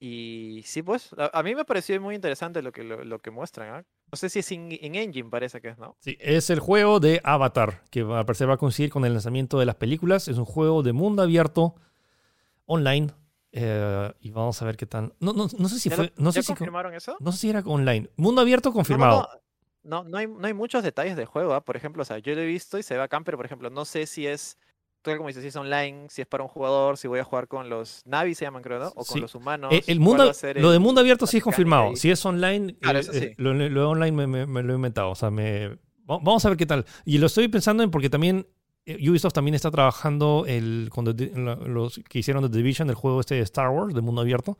Y 0.00 0.62
sí, 0.66 0.82
pues, 0.82 1.12
a, 1.18 1.30
a 1.38 1.42
mí 1.42 1.54
me 1.54 1.64
pareció 1.64 2.00
muy 2.00 2.14
interesante 2.14 2.62
lo 2.62 2.72
que, 2.72 2.84
lo, 2.84 3.04
lo 3.04 3.18
que 3.20 3.30
muestran, 3.30 3.74
¿ah? 3.74 3.84
No 4.12 4.16
sé 4.16 4.28
si 4.30 4.40
es 4.40 4.52
in, 4.52 4.72
engine, 4.72 5.30
parece 5.30 5.60
que 5.60 5.68
es, 5.70 5.78
¿no? 5.78 5.96
Sí, 6.00 6.16
es 6.20 6.50
el 6.50 6.60
juego 6.60 7.00
de 7.00 7.20
Avatar, 7.24 7.82
que 7.90 8.02
va- 8.02 8.24
parecer 8.24 8.48
va 8.48 8.54
a 8.54 8.56
coincidir 8.58 8.90
con 8.90 9.04
el 9.04 9.12
lanzamiento 9.12 9.58
de 9.58 9.66
las 9.66 9.74
películas. 9.76 10.28
Es 10.28 10.38
un 10.38 10.44
juego 10.44 10.82
de 10.82 10.92
mundo 10.92 11.22
abierto, 11.22 11.74
online. 12.66 13.08
eh, 13.52 14.12
y 14.20 14.30
vamos 14.32 14.60
a 14.62 14.66
ver 14.66 14.76
qué 14.76 14.86
tal. 14.86 15.14
No, 15.20 15.32
no, 15.32 15.48
no 15.58 15.68
sé 15.68 15.80
si 15.80 15.88
¿Ya, 15.88 15.96
lo- 15.96 16.04
fue. 16.04 16.12
No 16.16 16.30
ya 16.30 16.32
sé 16.32 16.42
si, 16.42 16.52
co- 16.54 16.58
confirmaron 16.58 16.94
eso? 16.94 17.16
no 17.20 17.32
sé 17.32 17.38
si 17.38 17.50
era 17.50 17.60
online. 17.60 18.10
Mundo 18.16 18.42
abierto 18.42 18.72
confirmado. 18.72 19.28
No, 19.82 20.02
no, 20.02 20.04
no 20.04 20.18
hay, 20.18 20.26
no 20.26 20.46
hay 20.46 20.54
muchos 20.54 20.82
detalles 20.84 21.16
del 21.16 21.26
juego, 21.26 21.54
¿ah? 21.54 21.64
Por 21.64 21.76
ejemplo, 21.76 22.02
o 22.02 22.04
sea, 22.04 22.18
yo 22.18 22.34
lo 22.34 22.40
he 22.42 22.46
visto 22.46 22.78
y 22.78 22.82
se 22.82 22.94
ve 22.94 22.98
bacán, 23.00 23.24
pero 23.24 23.36
por 23.38 23.46
ejemplo, 23.46 23.70
no 23.70 23.84
sé 23.84 24.06
si 24.06 24.26
es, 24.26 24.58
tal 25.10 25.16
como 25.18 25.28
dices, 25.28 25.42
si 25.42 25.48
es 25.48 25.56
online, 25.56 26.06
si 26.10 26.20
es 26.22 26.26
para 26.28 26.42
un 26.44 26.48
jugador, 26.48 26.98
si 26.98 27.08
voy 27.08 27.18
a 27.20 27.24
jugar 27.24 27.48
con 27.48 27.68
los 27.68 28.02
Navi, 28.06 28.34
se 28.34 28.44
llaman, 28.44 28.62
creo, 28.62 28.78
¿no? 28.78 28.88
O 28.88 29.04
con 29.04 29.14
Sí. 29.14 29.20
los 29.20 29.34
humanos. 29.34 29.72
Eh, 29.72 29.82
el 29.86 30.00
mundo, 30.00 30.30
lo 30.56 30.70
de 30.70 30.78
mundo 30.78 31.00
abierto 31.00 31.26
sí 31.26 31.38
es 31.38 31.42
confirmado. 31.42 31.90
ahí. 31.90 31.96
Si 31.96 32.10
es 32.10 32.24
online, 32.26 32.74
Claro, 32.76 32.98
eh, 33.00 33.04
eh, 33.12 33.34
lo, 33.38 33.54
lo 33.54 33.80
de 33.80 33.86
online 33.86 34.12
me, 34.12 34.26
me- 34.26 34.46
me 34.46 34.62
lo 34.62 34.72
he 34.72 34.76
inventado. 34.76 35.10
O 35.10 35.14
sea, 35.14 35.30
me, 35.30 35.68
va- 35.68 35.76
vamos 36.18 36.44
a 36.44 36.48
ver 36.50 36.58
qué 36.58 36.66
tal. 36.66 36.84
Y 37.04 37.18
lo 37.18 37.26
estoy 37.26 37.48
pensando 37.48 37.82
en 37.82 37.90
porque 37.90 38.10
también 38.10 38.46
Ubisoft 38.86 39.32
también 39.32 39.54
está 39.56 39.70
trabajando 39.70 40.44
el, 40.46 40.88
con 40.92 41.04
The 41.04 41.32
los 41.66 42.00
que 42.08 42.20
hicieron 42.20 42.48
The 42.48 42.56
Division, 42.56 42.88
el 42.88 42.94
juego 42.94 43.18
este 43.20 43.34
de 43.34 43.40
Star 43.42 43.70
Wars, 43.70 43.94
de 43.94 44.00
mundo 44.00 44.20
abierto. 44.20 44.58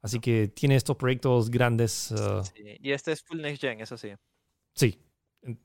Así 0.00 0.18
que 0.18 0.48
tiene 0.48 0.74
estos 0.74 0.96
proyectos 0.96 1.48
grandes. 1.48 2.10
uh, 2.10 2.42
Sí, 2.42 2.62
Y 2.80 2.90
este 2.90 3.12
es 3.12 3.22
full 3.22 3.40
next 3.40 3.60
gen, 3.60 3.80
eso 3.80 3.96
sí. 3.96 4.08
sí. 4.74 4.98
En, 5.42 5.58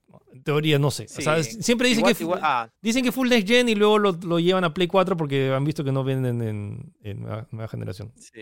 teoría, 0.43 0.79
no 0.79 0.89
sé. 0.91 1.05
O 1.05 1.21
sea, 1.21 1.43
siempre 1.43 1.87
dicen 1.87 2.01
Igual- 2.01 2.15
que, 2.17 2.23
igual- 2.23 2.39
ah, 2.43 2.69
dicen 2.81 3.03
que 3.03 3.11
Full 3.11 3.29
Next 3.29 3.47
Gen 3.47 3.69
y 3.69 3.75
luego 3.75 3.99
lo, 3.99 4.11
lo 4.13 4.39
llevan 4.39 4.63
a 4.63 4.73
Play 4.73 4.87
4 4.87 5.15
porque 5.17 5.51
han 5.51 5.63
visto 5.65 5.83
que 5.83 5.91
no 5.91 6.03
venden 6.03 6.41
en, 6.41 6.93
en 7.03 7.21
nueva, 7.21 7.47
nueva 7.51 7.67
generación. 7.67 8.11
sí. 8.15 8.41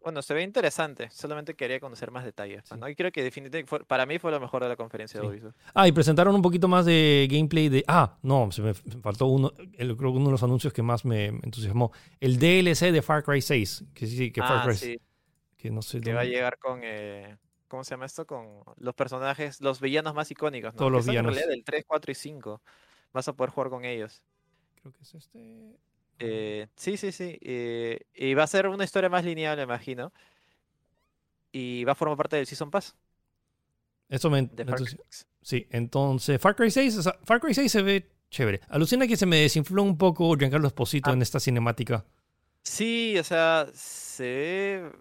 Bueno, 0.00 0.22
se 0.22 0.32
ve 0.32 0.42
interesante. 0.42 1.10
Solamente 1.10 1.54
quería 1.54 1.80
conocer 1.80 2.10
más 2.12 2.24
detalles. 2.24 2.62
pues, 2.62 2.68
Sí. 2.70 2.80
¿no? 2.80 2.88
Y 2.88 2.94
creo 2.94 3.10
que 3.12 3.22
definitivamente 3.22 3.68
fue- 3.68 3.84
para 3.84 4.06
mí 4.06 4.18
fue 4.18 4.30
lo 4.30 4.40
mejor 4.40 4.62
de 4.62 4.68
la 4.68 4.76
conferencia 4.76 5.20
Sí. 5.20 5.26
de 5.26 5.32
Ubisoft. 5.32 5.54
Ah, 5.74 5.86
y 5.86 5.92
presentaron 5.92 6.34
un 6.34 6.40
poquito 6.40 6.66
más 6.66 6.86
de 6.86 7.28
gameplay 7.30 7.68
de. 7.68 7.84
Ah, 7.88 8.16
no, 8.22 8.50
se 8.50 8.62
me 8.62 8.72
faltó 8.72 9.26
uno. 9.26 9.52
el- 9.76 9.96
creo 9.96 10.12
que 10.12 10.16
uno 10.16 10.26
de 10.26 10.30
los 10.32 10.42
anuncios 10.42 10.72
que 10.72 10.82
más 10.82 11.04
me 11.04 11.26
entusiasmó. 11.26 11.92
El 12.20 12.38
DLC 12.38 12.90
de 12.92 13.02
Far 13.02 13.22
Cry 13.22 13.42
6. 13.42 13.84
Que 13.92 14.06
sí, 14.06 14.30
que 14.30 14.40
Far 14.40 14.62
Ah, 14.66 14.72
Cry. 14.72 14.98
Que 15.58 15.70
no 15.70 15.82
sé. 15.82 16.00
que 16.00 16.14
va 16.14 16.20
a 16.20 16.24
llegar 16.24 16.56
con... 16.58 16.80
eh, 16.84 17.36
¿Cómo 17.68 17.84
se 17.84 17.90
llama 17.90 18.06
esto? 18.06 18.26
Con 18.26 18.62
los 18.78 18.94
personajes, 18.94 19.60
los 19.60 19.80
villanos 19.80 20.14
más 20.14 20.30
icónicos, 20.30 20.72
¿no? 20.74 20.78
Todos 20.78 20.90
Que 20.90 20.96
los 20.96 21.06
en 21.06 21.10
villanos. 21.10 21.36
del 21.36 21.64
3, 21.64 21.84
4 21.86 22.12
y 22.12 22.14
5. 22.14 22.60
Vas 23.12 23.28
a 23.28 23.32
poder 23.34 23.50
jugar 23.50 23.70
con 23.70 23.84
ellos. 23.84 24.22
Creo 24.80 24.92
que 24.92 25.02
es 25.02 25.14
este. 25.14 25.76
Eh, 26.20 26.66
sí, 26.74 26.96
sí, 26.96 27.12
sí. 27.12 27.38
eh, 27.42 28.00
y 28.14 28.34
va 28.34 28.42
a 28.42 28.46
ser 28.48 28.66
una 28.68 28.84
historia 28.84 29.08
más 29.08 29.24
lineal, 29.24 29.56
me 29.56 29.62
imagino. 29.64 30.12
Y 31.52 31.84
va 31.84 31.92
a 31.92 31.94
formar 31.94 32.16
parte 32.16 32.36
del 32.36 32.46
Season 32.46 32.70
Pass 32.70 32.94
Eso 34.08 34.28
me. 34.30 34.48
6. 34.56 35.26
Sí, 35.40 35.66
entonces 35.70 36.40
Far 36.40 36.54
Cry 36.56 36.70
6. 36.70 36.96
o 36.98 37.02
sea, 37.02 37.18
Far 37.24 37.40
Cry 37.40 37.54
6 37.54 37.70
se 37.72 37.82
ve 37.82 38.10
chévere. 38.30 38.60
Alucina 38.68 39.06
que 39.06 39.16
se 39.16 39.26
me 39.26 39.36
desinfló 39.38 39.82
un 39.82 39.96
poco 39.96 40.34
Giancarlo 40.36 40.66
Esposito 40.68 41.10
Ah. 41.10 41.12
en 41.14 41.22
esta 41.22 41.40
cinemática. 41.40 42.04
Sí, 42.62 43.16
o 43.18 43.24
sea, 43.24 43.66
se 43.72 44.24
ve... 44.24 44.92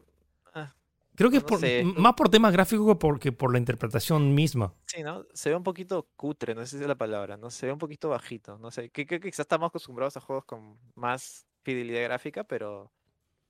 Creo 1.18 1.30
que 1.32 1.38
es 1.38 1.44
No 1.44 1.48
por, 1.50 1.60
sé. 1.60 1.80
m- 1.82 1.94
más 1.98 2.14
por 2.14 2.30
temas 2.30 2.54
gráficos 2.54 2.88
que 2.88 2.96
por, 2.96 3.20
que 3.20 3.32
por 3.32 3.52
la 3.52 3.58
interpretación 3.58 4.34
misma. 4.36 4.74
Sí, 4.86 5.02
¿no? 5.04 5.26
Se 5.34 5.50
ve 5.50 5.56
un 5.56 5.64
poquito 5.64 6.08
cutre, 6.16 6.54
no 6.56 6.66
sé 6.66 6.78
si 6.78 6.84
es 6.84 6.88
la 6.88 6.96
palabra, 6.96 7.36
¿no? 7.38 7.50
Se 7.50 7.66
ve 7.66 7.74
un 7.74 7.80
poquito 7.80 8.08
bajito, 8.10 8.58
no 8.60 8.70
sé. 8.72 8.92
Creo 8.92 9.08
que 9.08 9.20
quizás 9.20 9.40
estamos 9.42 9.68
acostumbrados 9.70 10.16
a 10.16 10.22
juegos 10.22 10.46
con 10.46 10.78
más 10.96 11.48
fidelidad 11.64 12.04
gráfica, 12.04 12.44
pero 12.44 12.92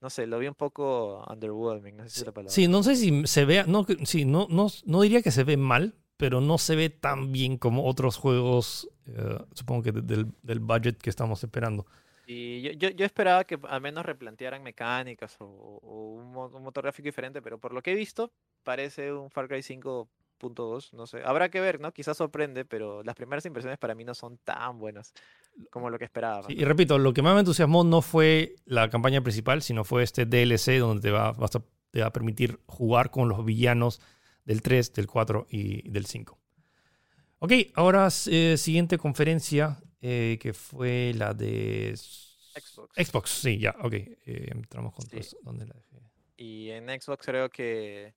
no 0.00 0.08
sé, 0.10 0.26
lo 0.26 0.38
vi 0.38 0.48
un 0.48 0.54
poco 0.54 1.22
underwhelming, 1.30 1.96
no 1.98 2.04
sé 2.04 2.10
si 2.10 2.20
es 2.20 2.26
la 2.26 2.32
palabra. 2.32 2.52
Sí, 2.52 2.68
no 2.68 2.82
sé 2.82 2.96
si 2.96 3.26
se 3.26 3.44
vea, 3.44 3.64
no, 3.66 3.86
sí, 4.04 4.24
no, 4.24 4.46
no, 4.48 4.68
no 4.86 5.00
diría 5.02 5.20
que 5.22 5.30
se 5.30 5.44
ve 5.44 5.56
mal, 5.58 5.94
pero 6.16 6.40
no 6.40 6.56
se 6.56 6.74
ve 6.74 6.88
tan 6.88 7.32
bien 7.32 7.58
como 7.58 7.84
otros 7.86 8.16
juegos, 8.16 8.88
eh, 9.06 9.38
supongo 9.52 9.82
que 9.82 9.92
de- 9.92 10.02
del, 10.02 10.32
del 10.42 10.60
budget 10.60 10.96
que 10.98 11.10
estamos 11.10 11.44
esperando. 11.44 11.86
Y 12.30 12.60
yo, 12.62 12.72
yo, 12.72 12.90
yo 12.90 13.06
esperaba 13.06 13.44
que 13.44 13.58
al 13.68 13.80
menos 13.80 14.04
replantearan 14.04 14.62
mecánicas 14.62 15.36
o, 15.40 15.46
o 15.46 16.14
un, 16.16 16.30
mo- 16.32 16.48
un 16.48 16.62
motor 16.62 16.84
gráfico 16.84 17.06
diferente, 17.06 17.40
pero 17.40 17.58
por 17.58 17.72
lo 17.72 17.80
que 17.82 17.92
he 17.92 17.94
visto, 17.94 18.32
parece 18.64 19.12
un 19.14 19.30
Far 19.30 19.48
Cry 19.48 19.62
5.2, 19.62 20.92
no 20.92 21.06
sé. 21.06 21.22
Habrá 21.24 21.48
que 21.50 21.60
ver, 21.60 21.80
¿no? 21.80 21.92
Quizás 21.92 22.18
sorprende, 22.18 22.66
pero 22.66 23.02
las 23.02 23.14
primeras 23.14 23.46
impresiones 23.46 23.78
para 23.78 23.94
mí 23.94 24.04
no 24.04 24.14
son 24.14 24.36
tan 24.38 24.78
buenas 24.78 25.14
como 25.70 25.90
lo 25.90 25.98
que 25.98 26.04
esperaba. 26.04 26.42
Sí, 26.46 26.54
y 26.54 26.64
repito, 26.64 26.98
lo 26.98 27.12
que 27.12 27.22
más 27.22 27.34
me 27.34 27.40
entusiasmó 27.40 27.84
no 27.84 28.00
fue 28.00 28.56
la 28.64 28.88
campaña 28.90 29.20
principal, 29.22 29.62
sino 29.62 29.84
fue 29.84 30.02
este 30.02 30.24
DLC 30.24 30.78
donde 30.78 31.02
te 31.02 31.10
va, 31.10 31.32
vas 31.32 31.56
a, 31.56 31.62
te 31.90 32.00
va 32.00 32.06
a 32.06 32.12
permitir 32.12 32.60
jugar 32.66 33.10
con 33.10 33.28
los 33.28 33.44
villanos 33.44 34.00
del 34.44 34.62
3, 34.62 34.92
del 34.94 35.06
4 35.06 35.46
y 35.50 35.88
del 35.90 36.06
5. 36.06 36.38
Ok, 37.40 37.52
ahora 37.74 38.08
eh, 38.26 38.56
siguiente 38.56 38.98
conferencia 38.98 39.80
eh, 40.00 40.38
que 40.40 40.52
fue 40.54 41.12
la 41.14 41.34
de 41.34 41.94
Xbox. 42.54 42.90
Xbox, 42.96 43.30
sí, 43.30 43.58
ya, 43.58 43.74
ok. 43.82 43.92
eh, 43.94 44.16
entramos 44.50 44.94
con 44.94 45.06
Sí. 45.08 45.36
¿dónde 45.42 45.66
la 45.66 45.74
dejé? 45.74 45.98
Y 46.36 46.70
en 46.70 46.88
Xbox 46.88 47.24
creo 47.26 47.50
que 47.50 48.14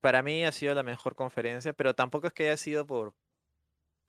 para 0.00 0.22
mí 0.22 0.44
ha 0.44 0.52
sido 0.52 0.74
la 0.74 0.82
mejor 0.82 1.14
conferencia, 1.14 1.72
pero 1.72 1.94
tampoco 1.94 2.28
es 2.28 2.32
que 2.32 2.44
haya 2.44 2.56
sido 2.56 2.86
por, 2.86 3.14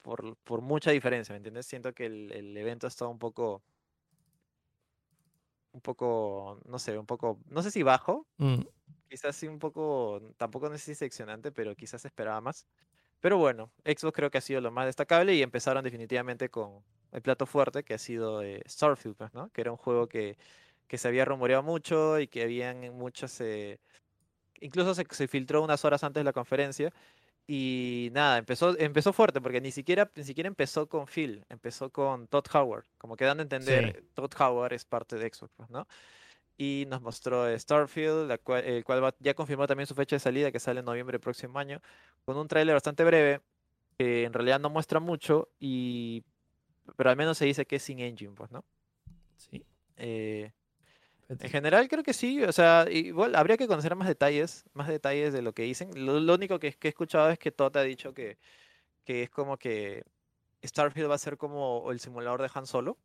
por, 0.02 0.38
por 0.40 0.62
mucha 0.62 0.92
diferencia, 0.92 1.34
¿me 1.34 1.38
entiendes? 1.38 1.68
Siento 1.68 1.94
que 1.94 2.06
el, 2.08 2.32
el 2.34 2.58
evento 2.58 2.88
ha 2.88 2.90
estado 2.90 3.12
un 3.12 3.20
poco, 3.20 3.64
un 5.72 5.82
poco, 5.82 6.60
no 6.66 6.80
sé, 6.80 6.98
un 6.98 7.06
poco, 7.06 7.40
no 7.50 7.62
sé 7.64 7.72
si 7.72 7.84
bajo, 7.84 8.28
Mm, 8.40 8.64
quizás 9.10 9.36
sí 9.36 9.48
un 9.48 9.60
poco, 9.60 10.22
tampoco 10.38 10.70
no 10.70 10.78
sé 10.78 10.86
si 10.86 10.92
decepcionante, 10.94 11.52
pero 11.52 11.76
quizás 11.76 12.06
esperaba 12.06 12.42
más. 12.42 12.68
Pero 13.20 13.38
bueno, 13.38 13.72
Xbox 13.84 14.16
creo 14.16 14.30
que 14.32 14.38
ha 14.38 14.42
sido 14.42 14.62
lo 14.62 14.72
más 14.72 14.86
destacable 14.86 15.34
y 15.36 15.42
empezaron 15.42 15.84
definitivamente 15.84 16.50
con 16.50 16.84
el 17.12 17.22
plato 17.22 17.46
fuerte 17.46 17.84
que 17.84 17.94
ha 17.94 17.98
sido 17.98 18.42
eh, 18.44 18.62
Starfield, 18.68 19.16
pues, 19.16 19.34
¿no? 19.34 19.50
Que 19.52 19.62
era 19.62 19.72
un 19.72 19.78
juego 19.78 20.08
que, 20.08 20.38
que 20.88 20.98
se 20.98 21.08
había 21.08 21.26
rumoreado 21.26 21.64
mucho 21.64 22.20
y 22.20 22.28
que 22.28 22.44
habían 22.44 22.82
muchas... 22.96 23.40
eh, 23.42 23.80
incluso 24.62 24.94
se, 24.94 25.06
se 25.10 25.28
filtró 25.28 25.62
unas 25.64 25.84
horas 25.86 26.04
antes 26.04 26.22
de 26.22 26.26
la 26.26 26.34
conferencia 26.34 26.94
y 27.48 28.10
nada, 28.12 28.38
empezó, 28.38 28.78
empezó 28.78 29.14
fuerte 29.14 29.40
porque 29.40 29.62
ni 29.62 29.72
siquiera, 29.72 30.12
ni 30.16 30.24
siquiera 30.26 30.48
empezó 30.48 30.88
con 30.88 31.08
Phil, 31.08 31.46
empezó 31.50 31.90
con 31.92 32.28
Todd 32.28 32.46
Howard, 32.54 32.86
como 32.98 33.16
que 33.16 33.24
dando 33.24 33.42
a 33.42 33.46
entender, 33.46 34.04
Todd 34.14 34.32
Howard 34.40 34.74
es 34.74 34.84
parte 34.84 35.16
de 35.16 35.30
Xbox, 35.34 35.54
pues, 35.56 35.70
¿no? 35.70 35.88
Y 36.58 36.86
nos 36.88 37.02
mostró 37.02 37.48
Starfield, 37.58 38.28
la 38.28 38.38
cual, 38.38 38.64
el 38.66 38.84
cual 38.84 39.04
va- 39.04 39.16
ya 39.20 39.34
confirmó 39.36 39.68
también 39.68 39.88
su 39.88 39.96
fecha 39.96 40.16
de 40.16 40.20
salida, 40.20 40.52
que 40.52 40.60
sale 40.60 40.80
en 40.82 40.86
noviembre 40.86 41.14
del 41.16 41.22
próximo 41.22 41.60
año, 41.60 41.82
con 42.26 42.38
un 42.38 42.48
tráiler 42.48 42.76
bastante 42.76 43.04
breve, 43.04 43.42
que 43.98 44.24
en 44.26 44.34
realidad 44.34 44.60
no 44.60 44.70
muestra 44.70 45.00
mucho, 45.00 45.50
y 45.60 46.24
pero 46.96 47.10
al 47.10 47.18
menos 47.18 47.38
se 47.38 47.46
dice 47.46 47.66
que 47.66 47.78
es 47.78 47.84
sin 47.84 48.00
engine, 48.00 48.34
pues, 48.36 48.52
¿no? 48.52 48.64
sí. 49.38 49.64
Eh, 49.98 50.52
en 51.30 51.50
general 51.50 51.88
creo 51.90 52.04
que 52.04 52.14
sí, 52.14 52.42
o 52.44 52.52
sea, 52.54 52.86
igual 52.90 53.36
habría 53.36 53.58
que 53.58 53.68
conocer 53.68 53.96
más 53.96 54.08
detalles, 54.08 54.66
más 54.74 54.88
detalles 54.88 55.34
de 55.34 55.42
lo 55.42 55.54
que 55.54 55.64
dicen. 55.64 55.90
Lo, 56.06 56.20
lo 56.20 56.36
único 56.36 56.60
que, 56.60 56.72
que 56.74 56.88
he 56.88 56.90
escuchado 56.90 57.30
es 57.30 57.38
que 57.40 57.52
Todd 57.52 57.76
ha 57.78 57.84
dicho 57.84 58.14
que, 58.14 58.38
que 59.06 59.24
es 59.24 59.30
como 59.30 59.58
que 59.58 60.04
Starfield 60.66 61.10
va 61.10 61.16
a 61.16 61.20
ser 61.20 61.38
como 61.38 61.92
el 61.92 62.00
simulador 62.00 62.42
de 62.42 62.50
Han 62.54 62.68
Solo. 62.68 62.98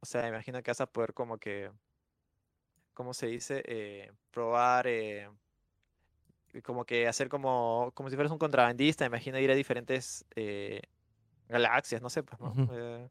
O 0.00 0.06
sea, 0.06 0.28
imagino 0.28 0.62
que 0.62 0.70
vas 0.70 0.80
a 0.82 0.86
poder 0.86 1.14
como 1.14 1.38
que, 1.38 1.70
¿cómo 2.94 3.14
se 3.14 3.26
dice? 3.26 3.62
Eh, 3.66 4.10
probar, 4.30 4.86
eh, 4.86 5.28
como 6.62 6.84
que 6.84 7.06
hacer 7.08 7.28
como, 7.28 7.90
como 7.94 8.10
si 8.10 8.16
fueras 8.16 8.32
un 8.32 8.38
contrabandista, 8.38 9.06
imagino 9.06 9.38
ir 9.38 9.50
a 9.50 9.54
diferentes 9.54 10.24
eh, 10.36 10.82
galaxias, 11.48 12.02
no 12.02 12.10
sé, 12.10 12.22
pues, 12.22 12.38
¿no? 12.40 12.54
Eh, 12.72 13.08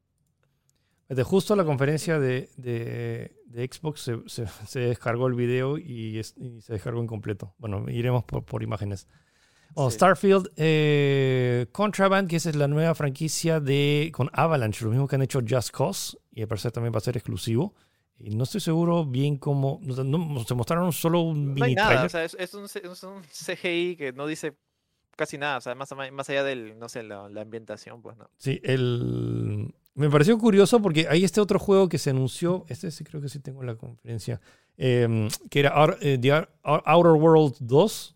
Fíjate, 1.08 1.24
justo 1.24 1.56
la 1.58 1.66
conferencia 1.66 2.20
de, 2.20 2.50
de- 2.56 3.36
de 3.46 3.70
Xbox 3.70 4.00
se, 4.02 4.18
se- 4.28 4.46
se 4.68 4.80
descargó 4.80 5.28
el 5.28 5.34
video 5.34 5.78
y, 5.78 6.20
es- 6.20 6.36
y 6.38 6.62
se 6.62 6.74
descargó 6.74 7.02
incompleto. 7.04 7.54
Bueno, 7.58 7.90
iremos 7.90 8.24
por, 8.24 8.46
por 8.46 8.64
imágenes. 8.64 9.08
Oh, 9.74 9.90
Sí. 9.90 9.96
Starfield, 9.96 10.52
eh, 10.58 11.66
Contraband, 11.72 12.30
que 12.30 12.36
esa 12.38 12.50
es 12.50 12.56
la 12.56 12.68
nueva 12.68 12.94
franquicia 12.94 13.60
de 13.60 14.12
con 14.14 14.30
Avalanche, 14.34 14.84
lo 14.86 14.92
mismo 14.92 15.08
que 15.08 15.16
han 15.16 15.22
hecho 15.22 15.40
Just 15.48 15.72
Cause, 15.72 16.18
y 16.32 16.42
al 16.44 16.48
parecer 16.48 16.72
también 16.72 16.94
va 16.94 16.98
a 17.00 17.02
ser 17.02 17.18
exclusivo. 17.18 17.74
Y 18.24 18.36
no 18.36 18.44
estoy 18.44 18.62
seguro 18.62 19.06
bien 19.06 19.38
cómo. 19.38 19.80
no 19.84 20.04
no- 20.04 20.44
se 20.46 20.54
mostraron 20.54 20.92
solo 20.94 21.22
un 21.22 21.56
No 21.56 21.64
hay 21.66 21.72
mini 21.72 21.76
nada, 21.76 21.88
trailer. 21.90 22.06
o 22.06 22.10
sea, 22.10 22.24
es, 22.24 22.36
es 22.40 22.54
un, 22.54 22.68
C- 22.68 22.82
es 22.84 23.04
un 23.04 23.22
CGI 23.24 23.96
que 23.96 24.14
no 24.14 24.28
dice 24.28 24.54
casi 25.16 25.38
nada, 25.38 25.58
o 25.58 25.62
sea, 25.62 25.76
más, 25.76 25.90
más 26.12 26.30
allá 26.30 26.44
del, 26.44 26.80
no 26.80 26.90
sé, 26.90 27.04
la, 27.04 27.30
la 27.30 27.42
ambientación, 27.42 28.02
pues 28.02 28.18
no. 28.18 28.30
Sí, 28.38 28.60
el... 28.64 29.74
me 29.94 30.10
pareció 30.10 30.38
curioso 30.40 30.82
porque 30.82 31.08
hay 31.10 31.24
este 31.24 31.42
otro 31.42 31.60
juego 31.60 31.90
que 31.90 31.98
se 32.00 32.10
anunció, 32.10 32.66
este 32.70 32.90
sí 32.92 33.04
creo 33.04 33.22
que 33.22 33.30
sí 33.30 33.40
tengo 33.40 33.62
en 33.62 33.68
la 33.68 33.76
conferencia, 33.76 34.42
eh, 34.78 35.28
que 35.50 35.60
era 35.60 35.76
Out- 35.76 35.98
eh, 36.02 36.18
The 36.20 36.32
Out- 36.34 36.50
Outer 36.64 37.12
World 37.22 37.56
2, 37.60 38.16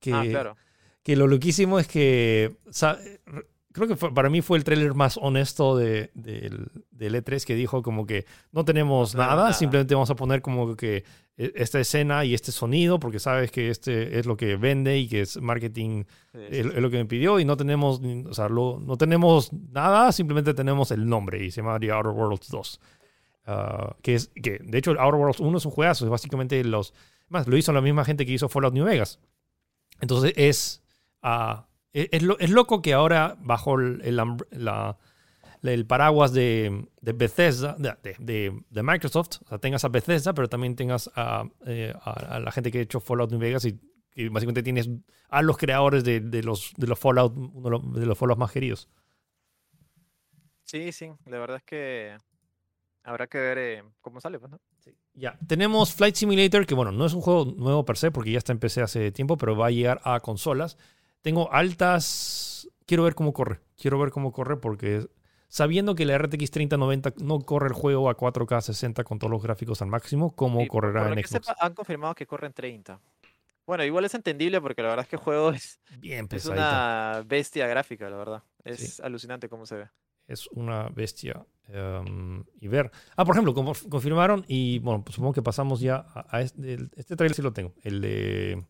que, 0.00 0.12
Ah, 0.14 0.24
claro. 0.28 0.56
que 1.02 1.16
lo 1.16 1.26
loquísimo 1.26 1.78
es 1.78 1.88
que, 1.88 2.56
o 2.66 2.72
sea, 2.72 2.96
r- 3.26 3.46
creo 3.76 3.88
que 3.88 3.96
fue- 3.96 4.12
para 4.12 4.28
mí 4.30 4.40
fue 4.42 4.58
el 4.58 4.64
tráiler 4.64 4.94
más 4.94 5.16
honesto 5.20 5.76
de, 5.76 6.10
del, 6.14 6.68
del 6.90 7.14
E3 7.14 7.44
que 7.44 7.54
dijo 7.54 7.82
como 7.82 8.06
que 8.06 8.26
no 8.52 8.64
tenemos 8.64 9.14
No 9.14 9.20
nada, 9.22 9.36
nada. 9.36 9.52
simplemente 9.52 9.94
vamos 9.94 10.10
a 10.10 10.16
poner 10.16 10.42
como 10.42 10.74
que 10.76 11.04
eh, 11.36 11.52
esta 11.54 11.78
escena 11.78 12.24
y 12.24 12.34
este 12.34 12.50
sonido 12.52 12.98
porque 12.98 13.18
sabes 13.18 13.50
que 13.52 13.68
este 13.70 14.18
es 14.18 14.26
lo 14.26 14.36
que 14.36 14.56
vende 14.56 14.98
y 14.98 15.06
que 15.08 15.20
es 15.20 15.40
marketing 15.40 16.04
Sí, 16.32 16.38
sí, 16.50 16.56
es, 16.58 16.66
es 16.66 16.76
lo 16.78 16.90
que 16.90 16.96
me 16.96 17.04
pidió 17.06 17.38
y 17.38 17.44
no 17.44 17.56
tenemos, 17.56 18.00
o 18.28 18.34
sea, 18.34 18.48
lo- 18.48 18.80
no 18.80 18.96
tenemos 18.96 19.52
nada, 19.52 20.10
simplemente 20.12 20.54
tenemos 20.54 20.90
el 20.90 21.06
nombre 21.08 21.44
y 21.44 21.50
se 21.50 21.60
llama 21.62 21.78
The 21.78 21.92
Outer 21.92 22.12
Worlds 22.12 22.48
2. 22.50 22.80
Ah, 23.48 23.94
que 24.02 24.14
es, 24.16 24.28
que 24.42 24.58
de 24.58 24.78
hecho 24.78 24.90
Outer 24.98 25.20
Worlds 25.20 25.38
1 25.40 25.58
es 25.58 25.64
un 25.66 25.70
juegazo, 25.72 26.04
es 26.04 26.10
básicamente 26.10 26.64
los, 26.64 26.92
más 27.28 27.46
lo 27.46 27.56
hizo 27.56 27.72
la 27.72 27.80
misma 27.80 28.04
gente 28.04 28.26
que 28.26 28.32
hizo 28.32 28.48
Fallout 28.48 28.74
New 28.74 28.84
Vegas. 28.84 29.20
Entonces 30.00 30.32
es, 30.36 30.82
ah, 31.22 31.66
es, 32.02 32.08
es 32.12 32.22
lo- 32.22 32.38
es 32.38 32.50
loco 32.50 32.82
que 32.82 32.92
ahora 32.94 33.36
bajo 33.40 33.78
el, 33.78 34.00
el, 34.04 34.18
umbre- 34.18 34.46
la- 34.50 34.96
el 35.62 35.86
paraguas 35.86 36.32
de, 36.32 36.86
de 37.00 37.12
Bethesda, 37.12 37.76
de, 37.78 38.14
de- 38.70 38.82
Microsoft, 38.82 39.42
o 39.44 39.48
sea, 39.48 39.58
tengas 39.58 39.84
a 39.84 39.88
Bethesda, 39.88 40.32
pero 40.34 40.48
también 40.48 40.76
tengas 40.76 41.10
a, 41.16 41.44
eh, 41.66 41.92
a- 42.02 42.36
a 42.36 42.40
la 42.40 42.52
gente 42.52 42.70
que 42.70 42.78
ha 42.78 42.82
hecho 42.82 43.00
Fallout 43.00 43.30
New 43.30 43.40
Vegas 43.40 43.64
y, 43.64 43.80
y 44.14 44.28
básicamente 44.28 44.62
tienes 44.62 44.88
a 45.28 45.42
los 45.42 45.56
creadores 45.56 46.04
de, 46.04 46.20
de 46.20 46.42
los, 46.42 46.72
de 46.76 46.86
los 46.86 46.98
Fallout, 46.98 47.34
uno 47.36 47.80
de 47.98 48.06
los, 48.06 48.16
Fallout 48.18 48.38
más 48.38 48.52
queridos. 48.52 48.88
Sí, 50.64 50.92
sí, 50.92 51.10
la 51.26 51.38
verdad 51.38 51.58
es 51.58 51.62
que 51.64 52.16
habrá 53.04 53.26
que 53.26 53.38
ver 53.38 53.58
eh, 53.58 53.82
cómo 54.00 54.20
sale, 54.20 54.38
pues, 54.38 54.50
¿no? 54.50 54.60
Ya, 55.14 55.38
tenemos 55.46 55.94
Flight 55.94 56.14
Simulator, 56.14 56.66
que 56.66 56.74
bueno, 56.74 56.92
no 56.92 57.06
es 57.06 57.14
un 57.14 57.22
juego 57.22 57.46
nuevo 57.56 57.84
per 57.84 57.96
se, 57.96 58.10
porque 58.10 58.32
ya 58.32 58.38
está 58.38 58.52
en 58.52 58.58
PC 58.58 58.82
hace 58.82 59.10
tiempo, 59.12 59.36
pero 59.36 59.56
va 59.56 59.68
a 59.68 59.70
llegar 59.70 60.00
a 60.04 60.20
consolas. 60.20 60.76
Tengo 61.22 61.52
altas 61.52 62.68
quiero 62.86 63.04
ver 63.04 63.14
cómo 63.14 63.32
corre. 63.32 63.60
Quiero 63.76 63.98
ver 63.98 64.10
cómo 64.10 64.32
corre 64.32 64.56
porque 64.56 65.06
sabiendo 65.48 65.94
que 65.94 66.04
la 66.06 66.14
RTX 66.18 66.50
3090 66.50 67.14
no 67.18 67.40
corre 67.40 67.68
el 67.68 67.72
juego 67.74 68.08
a 68.10 68.16
4K 68.16 68.60
60 68.60 69.04
con 69.04 69.18
todos 69.18 69.30
los 69.30 69.42
gráficos 69.42 69.82
al 69.82 69.88
máximo, 69.88 70.34
¿cómo 70.34 70.58
por 70.58 70.68
correrá 70.68 71.02
lo 71.04 71.08
en 71.14 71.22
que 71.22 71.28
Xbox? 71.28 71.46
sepa, 71.46 71.56
han 71.66 71.74
confirmado 71.74 72.14
que 72.14 72.26
corren 72.26 72.52
30. 72.52 73.00
Bueno, 73.66 73.84
igual 73.84 74.04
es 74.04 74.14
entendible 74.14 74.60
porque 74.60 74.82
la 74.82 74.88
verdad 74.88 75.02
es 75.04 75.08
que 75.08 75.16
el 75.16 75.22
juego 75.22 75.50
es, 75.52 75.80
Bien 75.98 76.28
es 76.30 76.46
una 76.46 77.24
bestia 77.26 77.66
gráfica, 77.66 78.08
la 78.08 78.16
verdad. 78.16 78.42
Es 78.64 79.00
alucinante 79.00 79.48
cómo 79.48 79.66
se 79.66 79.76
ve. 79.76 79.88
Es 80.28 80.46
una 80.48 80.88
bestia. 80.88 81.44
em, 81.68 82.44
y 82.60 82.68
ver. 82.68 82.90
Ah, 83.16 83.24
por 83.24 83.34
ejemplo, 83.34 83.54
como 83.54 83.72
confirmaron, 83.88 84.44
y 84.48 84.78
bueno, 84.80 85.04
pues 85.04 85.14
supongo 85.16 85.32
que 85.32 85.42
pasamos 85.42 85.80
ya 85.80 85.96
a, 86.14 86.26
a 86.36 86.40
este, 86.42 86.74
el- 86.74 86.90
este 86.96 87.16
trailer 87.16 87.34
sí 87.34 87.42
lo 87.42 87.52
tengo. 87.52 87.74
El 87.82 88.00
de. 88.00 88.64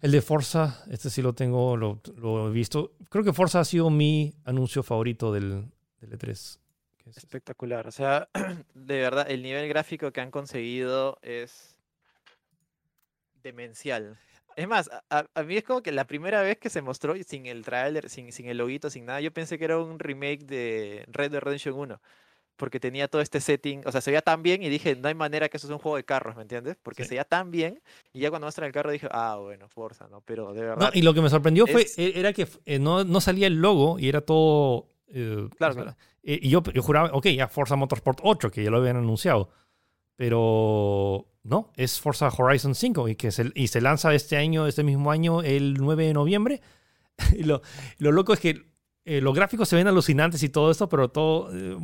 El 0.00 0.12
de 0.12 0.22
Forza, 0.22 0.84
este 0.90 1.10
sí 1.10 1.22
lo 1.22 1.32
tengo, 1.34 1.76
lo, 1.76 2.00
lo 2.16 2.48
he 2.48 2.52
visto. 2.52 2.92
Creo 3.10 3.24
que 3.24 3.32
Forza 3.32 3.60
ha 3.60 3.64
sido 3.64 3.90
mi 3.90 4.32
anuncio 4.44 4.82
favorito 4.82 5.32
del, 5.32 5.64
del 6.00 6.10
E3. 6.12 6.58
que 6.98 7.10
es- 7.10 7.16
Espectacular. 7.18 7.86
O 7.88 7.90
sea, 7.92 8.28
de 8.74 9.00
verdad, 9.00 9.28
el 9.30 9.42
nivel 9.42 9.68
gráfico 9.68 10.12
que 10.12 10.20
han 10.20 10.30
conseguido 10.30 11.18
es 11.22 11.78
demencial. 13.42 14.18
Es 14.56 14.66
más, 14.66 14.90
a, 15.10 15.26
a- 15.34 15.42
mí 15.44 15.56
es 15.56 15.64
como 15.64 15.82
que 15.82 15.92
la 15.92 16.06
primera 16.06 16.42
vez 16.42 16.58
que 16.58 16.70
se 16.70 16.82
mostró 16.82 17.14
sin 17.24 17.46
el 17.46 17.64
tráiler, 17.64 18.08
sin, 18.08 18.32
sin 18.32 18.46
el 18.46 18.58
loguito, 18.58 18.90
sin 18.90 19.04
nada, 19.06 19.20
yo 19.20 19.32
pensé 19.32 19.58
que 19.58 19.64
era 19.64 19.78
un 19.78 19.98
remake 19.98 20.44
de 20.44 21.04
Red 21.08 21.30
Dead 21.32 21.40
Redemption 21.40 21.74
1. 21.76 22.00
Porque 22.58 22.78
tenía 22.80 23.08
todo 23.08 23.22
este 23.22 23.40
setting, 23.40 23.80
o 23.86 23.92
sea, 23.92 24.02
se 24.02 24.10
veía 24.10 24.20
tan 24.20 24.42
bien 24.42 24.62
y 24.62 24.68
dije, 24.68 24.94
no 24.96 25.08
hay 25.08 25.14
manera 25.14 25.48
que 25.48 25.56
eso 25.56 25.66
sea 25.66 25.76
un 25.76 25.80
juego 25.82 25.96
de 25.96 26.04
carros, 26.04 26.36
¿me 26.36 26.42
entiendes? 26.42 26.76
Porque 26.82 27.04
Sí. 27.04 27.08
se 27.08 27.14
veía 27.14 27.24
tan 27.24 27.50
bien 27.50 27.80
y 28.12 28.18
ya 28.20 28.28
cuando 28.28 28.44
muestran 28.44 28.66
el 28.66 28.72
carro 28.72 28.90
dije, 28.90 29.08
ah, 29.10 29.38
bueno, 29.40 29.68
Forza, 29.68 30.08
¿no? 30.08 30.20
Pero 30.20 30.52
de 30.52 30.60
No, 30.60 30.66
verdad, 30.66 30.90
y 30.92 31.00
lo 31.02 31.14
que 31.14 31.22
me 31.22 31.30
sorprendió 31.30 31.66
fue, 31.66 31.82
es- 31.82 31.98
e- 31.98 32.18
era 32.18 32.34
que 32.34 32.46
eh, 32.66 32.78
no, 32.78 33.04
no 33.04 33.20
salía 33.22 33.46
el 33.46 33.54
logo 33.54 33.98
y 33.98 34.08
era 34.08 34.20
todo... 34.20 34.90
eh, 35.06 35.48
Claro, 35.56 35.72
o 35.72 35.74
sea, 35.74 35.82
claro. 35.84 35.98
eh, 36.24 36.38
y 36.42 36.50
yo, 36.50 36.62
yo 36.64 36.82
juraba, 36.82 37.10
ok, 37.14 37.28
ya 37.28 37.48
Forza 37.48 37.76
Motorsport 37.76 38.18
8, 38.22 38.50
que 38.50 38.62
ya 38.64 38.70
lo 38.70 38.76
habían 38.78 38.96
anunciado. 38.98 39.48
Pero 40.16 41.26
no, 41.44 41.72
es 41.76 42.00
Forza 42.00 42.28
Horizon 42.36 42.74
5 42.74 43.08
y, 43.08 43.14
que 43.16 43.30
se, 43.30 43.52
y 43.54 43.68
se 43.68 43.80
lanza 43.80 44.12
este 44.14 44.36
año, 44.36 44.66
este 44.66 44.82
mismo 44.82 45.10
año, 45.12 45.42
el 45.42 45.74
9 45.74 46.06
de 46.06 46.12
noviembre. 46.12 46.60
y 47.36 47.44
lo, 47.44 47.62
lo 47.98 48.10
loco 48.12 48.32
es 48.32 48.40
que 48.40 48.66
eh, 49.04 49.20
los 49.20 49.34
gráficos 49.34 49.68
se 49.68 49.76
ven 49.76 49.86
alucinantes 49.86 50.42
y 50.42 50.48
todo 50.48 50.70
esto, 50.72 50.88
pero 50.88 51.08
todo, 51.08 51.50
eh, 51.56 51.76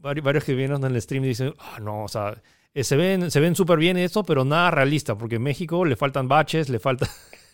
varios, 0.00 0.24
varios 0.24 0.44
que 0.44 0.54
vieron 0.54 0.84
en 0.84 0.92
el 0.94 1.00
stream 1.02 1.22
dicen, 1.22 1.54
ah, 1.58 1.78
no, 1.80 2.04
o 2.04 2.08
sea, 2.08 2.40
eh, 2.74 2.84
se 2.84 2.96
ven 2.96 3.30
se 3.30 3.40
ven 3.40 3.54
súper 3.54 3.78
bien 3.78 3.96
esto, 3.96 4.24
pero 4.24 4.44
nada 4.44 4.70
realista, 4.70 5.16
porque 5.16 5.36
en 5.36 5.42
México 5.42 5.84
le 5.84 5.96
faltan 5.96 6.28
baches, 6.28 6.68
le 6.68 6.78
falta... 6.78 7.08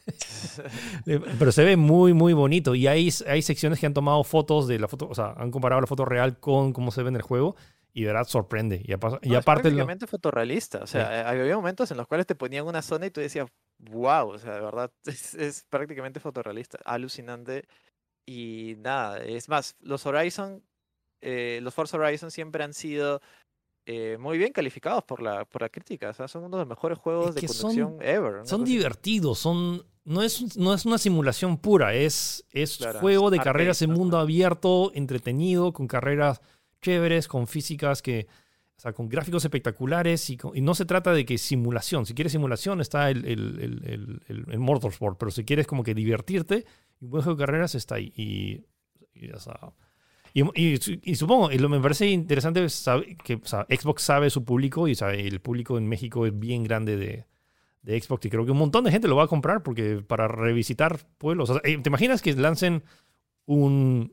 Pero 1.04 1.50
se 1.52 1.64
ve 1.64 1.76
muy, 1.76 2.12
muy 2.12 2.32
bonito. 2.32 2.74
Y 2.74 2.86
hay, 2.86 3.10
hay 3.26 3.42
secciones 3.42 3.80
que 3.80 3.86
han 3.86 3.94
tomado 3.94 4.22
fotos 4.24 4.68
de 4.68 4.78
la 4.78 4.88
foto, 4.88 5.08
o 5.08 5.14
sea, 5.14 5.34
han 5.36 5.50
comparado 5.50 5.80
la 5.80 5.86
foto 5.86 6.04
real 6.04 6.38
con 6.38 6.72
cómo 6.72 6.90
se 6.90 7.02
ve 7.02 7.08
en 7.08 7.16
el 7.16 7.22
juego. 7.22 7.56
Y 7.92 8.02
de 8.02 8.08
verdad 8.08 8.24
sorprende. 8.26 8.82
Y, 8.84 8.92
apa- 8.92 9.18
y 9.22 9.30
No, 9.30 9.34
es 9.36 9.40
aparte, 9.40 9.62
lo- 9.70 9.76
prácticamente 9.76 10.06
fotorrealista. 10.06 10.78
O 10.82 10.86
sea, 10.86 11.20
eh, 11.34 11.40
había 11.40 11.56
momentos 11.56 11.90
en 11.90 11.96
los 11.96 12.06
cuales 12.06 12.26
te 12.26 12.34
ponían 12.34 12.66
una 12.66 12.82
zona 12.82 13.06
y 13.06 13.10
tú 13.10 13.20
decías, 13.20 13.48
wow, 13.78 14.28
o 14.28 14.38
sea, 14.38 14.54
de 14.54 14.60
verdad, 14.60 14.92
es, 15.06 15.34
es 15.34 15.64
prácticamente 15.70 16.20
fotorrealista. 16.20 16.78
Alucinante. 16.84 17.66
Y 18.26 18.74
nada, 18.80 19.18
es 19.24 19.48
más, 19.48 19.76
los 19.80 20.04
Horizon, 20.04 20.62
eh, 21.20 21.60
los 21.62 21.74
Forza 21.74 21.96
Horizon 21.96 22.30
siempre 22.30 22.62
han 22.64 22.74
sido 22.74 23.20
eh, 23.86 24.16
muy 24.18 24.36
bien 24.38 24.52
calificados 24.52 25.04
por 25.04 25.22
la, 25.22 25.44
por 25.44 25.62
la 25.62 25.68
crítica. 25.68 26.10
O 26.10 26.12
sea, 26.14 26.28
son 26.28 26.44
uno 26.44 26.56
de 26.56 26.62
los 26.62 26.68
mejores 26.68 26.98
juegos 26.98 27.34
de 27.34 27.40
que 27.40 27.46
conducción 27.46 27.98
ever. 28.00 28.46
son 28.46 28.64
divertidos. 28.64 29.38
Son, 29.38 29.84
no, 30.04 30.22
es, 30.22 30.56
no 30.56 30.74
es 30.74 30.84
una 30.86 30.98
simulación 30.98 31.56
pura. 31.58 31.94
Es, 31.94 32.44
es 32.50 32.78
Claro, 32.78 33.00
juego 33.00 33.30
de 33.30 33.38
carreras 33.38 33.82
en 33.82 33.90
mundo 33.92 34.18
abierto, 34.18 34.90
entretenido, 34.94 35.72
con 35.72 35.86
carreras 35.86 36.40
chéveres, 36.82 37.28
con 37.28 37.46
físicas 37.46 38.02
que. 38.02 38.26
O 38.76 38.78
sea, 38.78 38.92
con 38.92 39.08
gráficos 39.08 39.42
espectaculares 39.42 40.28
y, 40.28 40.36
con- 40.36 40.54
y 40.54 40.60
no 40.60 40.74
se 40.74 40.84
trata 40.84 41.14
de 41.14 41.24
que 41.24 41.38
simulación. 41.38 42.04
Si 42.04 42.12
quieres 42.12 42.32
simulación 42.32 42.82
está 42.82 43.08
el, 43.10 43.24
el, 43.24 43.58
el, 43.58 43.82
el, 43.86 44.22
el- 44.28 44.46
el 44.52 44.58
Motorsport, 44.58 45.16
pero 45.18 45.30
si 45.30 45.44
quieres 45.46 45.66
como 45.66 45.82
que 45.82 45.94
divertirte, 45.94 46.66
un 47.00 47.08
buen 47.08 47.22
juego 47.24 47.38
de 47.38 47.46
carreras 47.46 47.74
está 47.74 47.94
ahí. 47.94 48.12
Y, 48.14 48.66
y, 49.14 49.30
o 49.30 49.40
sea, 49.40 49.58
y, 50.42 50.60
y 50.72 50.76
su- 50.78 50.98
y 51.02 51.14
supongo, 51.16 51.50
y 51.50 51.58
lo 51.58 51.68
me 51.68 51.80
parece 51.80 52.06
interesante 52.08 52.68
sabe- 52.68 53.16
que 53.24 53.34
o 53.36 53.44
sea, 53.46 53.66
Xbox 53.70 54.02
sabe 54.02 54.30
su 54.30 54.44
público 54.44 54.86
y 54.88 54.94
sea, 54.94 55.12
el 55.14 55.40
público 55.40 55.78
en 55.78 55.88
México 55.88 56.26
es 56.26 56.38
bien 56.38 56.62
grande 56.64 56.96
de, 56.96 57.26
de 57.82 58.00
Xbox 58.00 58.26
y 58.26 58.30
creo 58.30 58.44
que 58.44 58.50
un 58.52 58.58
montón 58.58 58.84
de 58.84 58.90
gente 58.90 59.08
lo 59.08 59.16
va 59.16 59.24
a 59.24 59.28
comprar 59.28 59.62
porque 59.62 60.02
para 60.06 60.28
revisitar 60.28 60.98
pueblos. 61.18 61.50
O 61.50 61.54
sea, 61.54 61.62
eh, 61.64 61.78
¿Te 61.78 61.88
imaginas 61.88 62.20
que 62.22 62.32
lancen 62.34 62.82
un, 63.46 64.12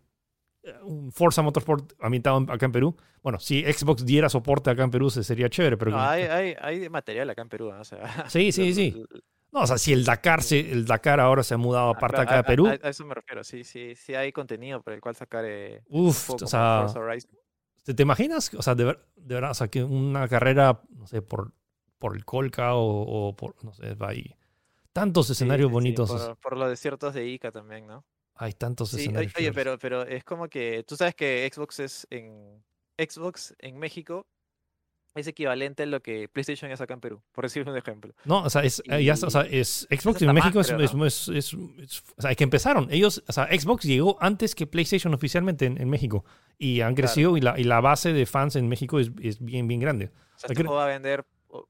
un 0.83 1.11
Forza 1.11 1.41
Motorsport 1.41 1.93
ambientado 1.99 2.37
en- 2.37 2.49
acá 2.51 2.65
en 2.67 2.71
Perú? 2.71 2.95
Bueno, 3.21 3.39
si 3.39 3.61
Xbox 3.63 4.05
diera 4.05 4.29
soporte 4.29 4.69
acá 4.69 4.83
en 4.83 4.91
Perú 4.91 5.09
se- 5.09 5.23
sería 5.23 5.49
chévere, 5.49 5.77
pero... 5.77 5.91
No, 5.91 5.99
hay, 5.99 6.23
hay, 6.23 6.55
hay 6.61 6.89
material 6.89 7.29
acá 7.29 7.41
en 7.41 7.49
Perú. 7.49 7.71
¿no? 7.71 7.81
O 7.81 7.83
sea, 7.83 8.29
Sí, 8.29 8.51
sí, 8.51 8.73
sí. 8.73 9.03
No, 9.53 9.61
o 9.61 9.67
sea, 9.67 9.77
si 9.77 9.93
el 9.93 10.03
Dakar, 10.03 10.41
se- 10.41 10.71
el 10.71 10.85
Dakar 10.85 11.19
ahora 11.19 11.43
se 11.43 11.53
ha 11.53 11.57
mudado 11.57 11.89
Ah, 11.89 11.91
aparte 11.95 12.21
acá 12.21 12.31
de 12.31 12.37
a- 12.37 12.39
a- 12.39 12.43
Perú, 12.43 12.67
A, 12.67 12.71
a 12.71 12.89
eso 12.89 13.05
me 13.05 13.13
refiero, 13.13 13.43
sí, 13.43 13.63
sí, 13.63 13.93
sí 13.95 14.15
hay 14.15 14.31
contenido 14.31 14.81
por 14.81 14.93
el 14.93 14.99
cual 15.01 15.15
sacar 15.15 15.45
eh, 15.45 15.83
un 15.89 16.11
juego 16.11 16.43
o 16.43 16.47
sea... 16.47 16.87
¿Te, 17.83 17.93
te 17.93 18.01
imaginas? 18.03 18.51
O 18.55 18.61
sea, 18.61 18.73
de, 18.75 18.85
ver- 18.85 19.05
de 19.15 19.35
verdad, 19.35 19.51
o 19.51 19.53
sea, 19.53 19.67
que 19.67 19.83
una 19.83 20.27
carrera, 20.27 20.81
no 20.89 21.05
sé, 21.05 21.21
por, 21.21 21.53
por 21.99 22.15
el 22.15 22.25
Colca 22.25 22.73
o, 22.75 23.27
o 23.29 23.35
por, 23.35 23.63
no 23.63 23.73
sé, 23.73 23.93
va 23.93 24.09
ahí. 24.09 24.35
Tantos 24.91 25.29
escenarios 25.29 25.67
sí, 25.67 25.69
sí, 25.69 25.73
bonitos. 25.73 26.09
por, 26.11 26.37
por 26.37 26.57
los 26.57 26.69
desiertos 26.69 27.13
de 27.13 27.27
Ica 27.27 27.51
también, 27.51 27.85
¿no? 27.85 28.05
Hay 28.35 28.53
tantos 28.53 28.89
Sí, 28.89 28.95
oye, 28.97 29.03
escenarios. 29.03 29.33
oye, 29.35 29.45
chéveres. 29.51 29.55
pero, 29.55 29.77
pero 29.77 30.01
es 30.03 30.23
como 30.23 30.47
que 30.47 30.83
tú 30.87 30.95
sabes 30.95 31.13
que 31.13 31.47
Xbox 31.53 31.79
es 31.79 32.07
en 32.09 32.63
Xbox 32.97 33.53
en 33.59 33.77
México 33.77 34.25
es 35.15 35.27
equivalente 35.27 35.83
a 35.83 35.85
lo 35.85 36.01
que 36.01 36.27
PlayStation 36.27 36.71
es 36.71 36.81
acá 36.81 36.93
en 36.95 36.99
Perú, 36.99 37.21
por 37.33 37.43
decir 37.45 37.67
un 37.69 37.77
ejemplo. 37.77 38.13
No, 38.25 38.43
o 38.43 38.49
sea, 38.49 38.63
es, 38.63 38.81
eh, 38.89 39.03
ya, 39.03 39.13
o 39.13 39.29
sea, 39.29 39.45
y- 39.47 39.59
es 39.59 39.87
Xbox 39.91 40.21
en 40.21 40.27
más, 40.27 40.35
México 40.35 40.59
es, 40.59 40.67
creo, 40.67 40.79
es- 40.81 40.93
¿no? 40.95 41.05
es- 41.05 41.27
es- 41.29 41.53
o 41.53 42.21
sea, 42.21 42.31
es 42.31 42.37
que 42.37 42.43
empezaron. 42.43 42.87
Ellos, 42.91 43.23
o 43.27 43.31
sea, 43.31 43.45
Xbox 43.47 43.83
llegó 43.85 44.17
antes 44.21 44.55
que 44.55 44.65
PlayStation 44.67 45.13
oficialmente 45.13 45.65
en, 45.65 45.79
en 45.79 45.89
México 45.89 46.25
y 46.57 46.81
han 46.81 46.95
Claro. 46.95 47.07
crecido 47.07 47.37
y, 47.37 47.41
la, 47.41 47.59
y 47.59 47.63
la 47.63 47.79
base 47.81 48.11
de 48.13 48.25
fans 48.25 48.55
en 48.55 48.67
México 48.67 48.99
es, 48.99 49.11
es 49.21 49.43
bien, 49.43 49.67
bien 49.67 49.79
grande. 49.79 50.05
O 50.35 50.39
sea, 50.39 50.47
este 50.51 50.63
va 50.63 50.85
a 50.85 50.87
vender, 50.87 51.23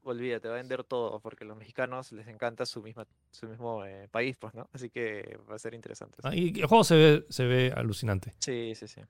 olvídate, 0.04 0.48
va 0.48 0.54
a 0.54 0.56
vender 0.56 0.82
todo, 0.84 1.20
porque 1.20 1.44
a 1.44 1.46
los 1.46 1.56
mexicanos 1.58 2.12
les 2.12 2.26
encanta 2.28 2.64
su 2.64 2.82
misma, 2.82 3.06
su 3.30 3.46
mismo 3.46 3.84
eh, 3.84 4.08
país, 4.10 4.36
pues, 4.38 4.54
¿no? 4.54 4.68
Así 4.72 4.88
que 4.88 5.38
va 5.50 5.56
a 5.56 5.58
ser 5.58 5.74
interesante. 5.74 6.16
Ah, 6.22 6.34
Y 6.34 6.58
el 6.58 6.66
juego 6.66 6.82
se 6.84 6.96
ve, 6.96 7.26
se 7.28 7.44
ve 7.44 7.72
alucinante. 7.76 8.32
Sí, 8.38 8.72
sí, 8.74 8.88
sí. 8.88 9.02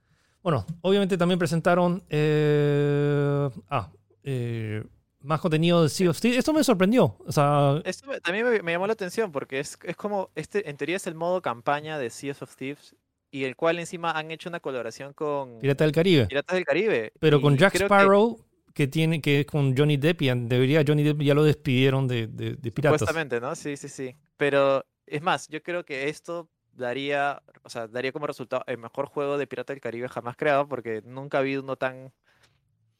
Bueno, 0.43 0.67
obviamente 0.83 1.17
también 1.17 1.39
presentaron 1.39 2.03
eh, 2.11 3.49
ah, 3.71 3.91
eh, 4.25 4.83
más 5.21 5.41
contenido 5.41 5.83
de 5.83 5.89
Sea 5.89 6.11
of 6.11 6.21
Thieves. 6.21 6.39
Esto 6.39 6.53
me 6.53 6.65
sorprendió. 6.65 7.17
O 7.25 7.33
sea, 7.33 7.81
Esto 7.85 8.09
me- 8.09 8.21
también 8.21 8.47
me, 8.51 8.63
me 8.63 8.73
llamó 8.73 8.87
la 8.87 8.93
atención 8.95 9.31
porque 9.33 9.61
es, 9.61 9.79
es 9.85 9.97
como, 9.97 10.31
este, 10.35 10.69
en 10.69 10.77
teoría 10.77 10.97
es 10.97 11.07
el 11.07 11.15
modo 11.15 11.41
campaña 11.41 11.99
de 11.99 12.11
Sea 12.11 12.35
of 12.41 12.57
Thieves 12.57 12.97
y 13.31 13.45
el 13.45 13.57
cual 13.57 13.79
encima 13.79 14.13
han 14.13 14.31
hecho 14.31 14.49
una 14.49 14.61
colaboración 14.61 15.13
con 15.13 15.59
Pirata 15.61 15.85
del 15.85 15.93
Caribe. 15.93 16.27
Piratas 16.27 16.55
del 16.55 16.65
Caribe. 16.65 17.13
Pero 17.19 17.41
con 17.41 17.55
y 17.55 17.59
Jack 17.59 17.73
creo 17.73 17.89
que 17.89 17.95
Sparrow, 17.95 18.39
que, 18.75 18.87
tiene, 18.87 19.21
que 19.21 19.41
es 19.41 19.47
con 19.47 19.77
Johnny 19.77 19.97
Depp, 19.97 20.23
y 20.23 20.29
debería 20.29 20.85
Johnny 20.87 21.03
Depp 21.03 21.21
ya 21.23 21.35
lo 21.35 21.43
despidieron 21.43 22.07
de, 22.07 22.27
de, 22.29 22.55
de 22.55 22.71
Piratas. 22.73 23.01
Supuestamente, 23.01 23.41
¿no? 23.41 23.55
Sí, 23.57 23.77
sí, 23.77 23.89
sí. 23.89 24.15
Pero 24.37 24.85
es 25.07 25.23
más, 25.23 25.49
yo 25.49 25.63
creo 25.63 25.85
que 25.85 26.09
esto 26.09 26.49
daría, 26.73 27.43
o 27.63 27.69
sea, 27.71 27.89
daría 27.89 28.13
como 28.13 28.27
resultado 28.27 28.63
el 28.67 28.79
mejor 28.79 29.07
juego 29.07 29.39
de 29.39 29.47
Pirata 29.47 29.73
del 29.73 29.81
Caribe 29.81 30.09
jamás 30.09 30.37
creado 30.37 30.69
porque 30.69 31.03
nunca 31.05 31.39
ha 31.39 31.41
habido 31.41 31.63
uno 31.63 31.77
tan, 31.77 32.13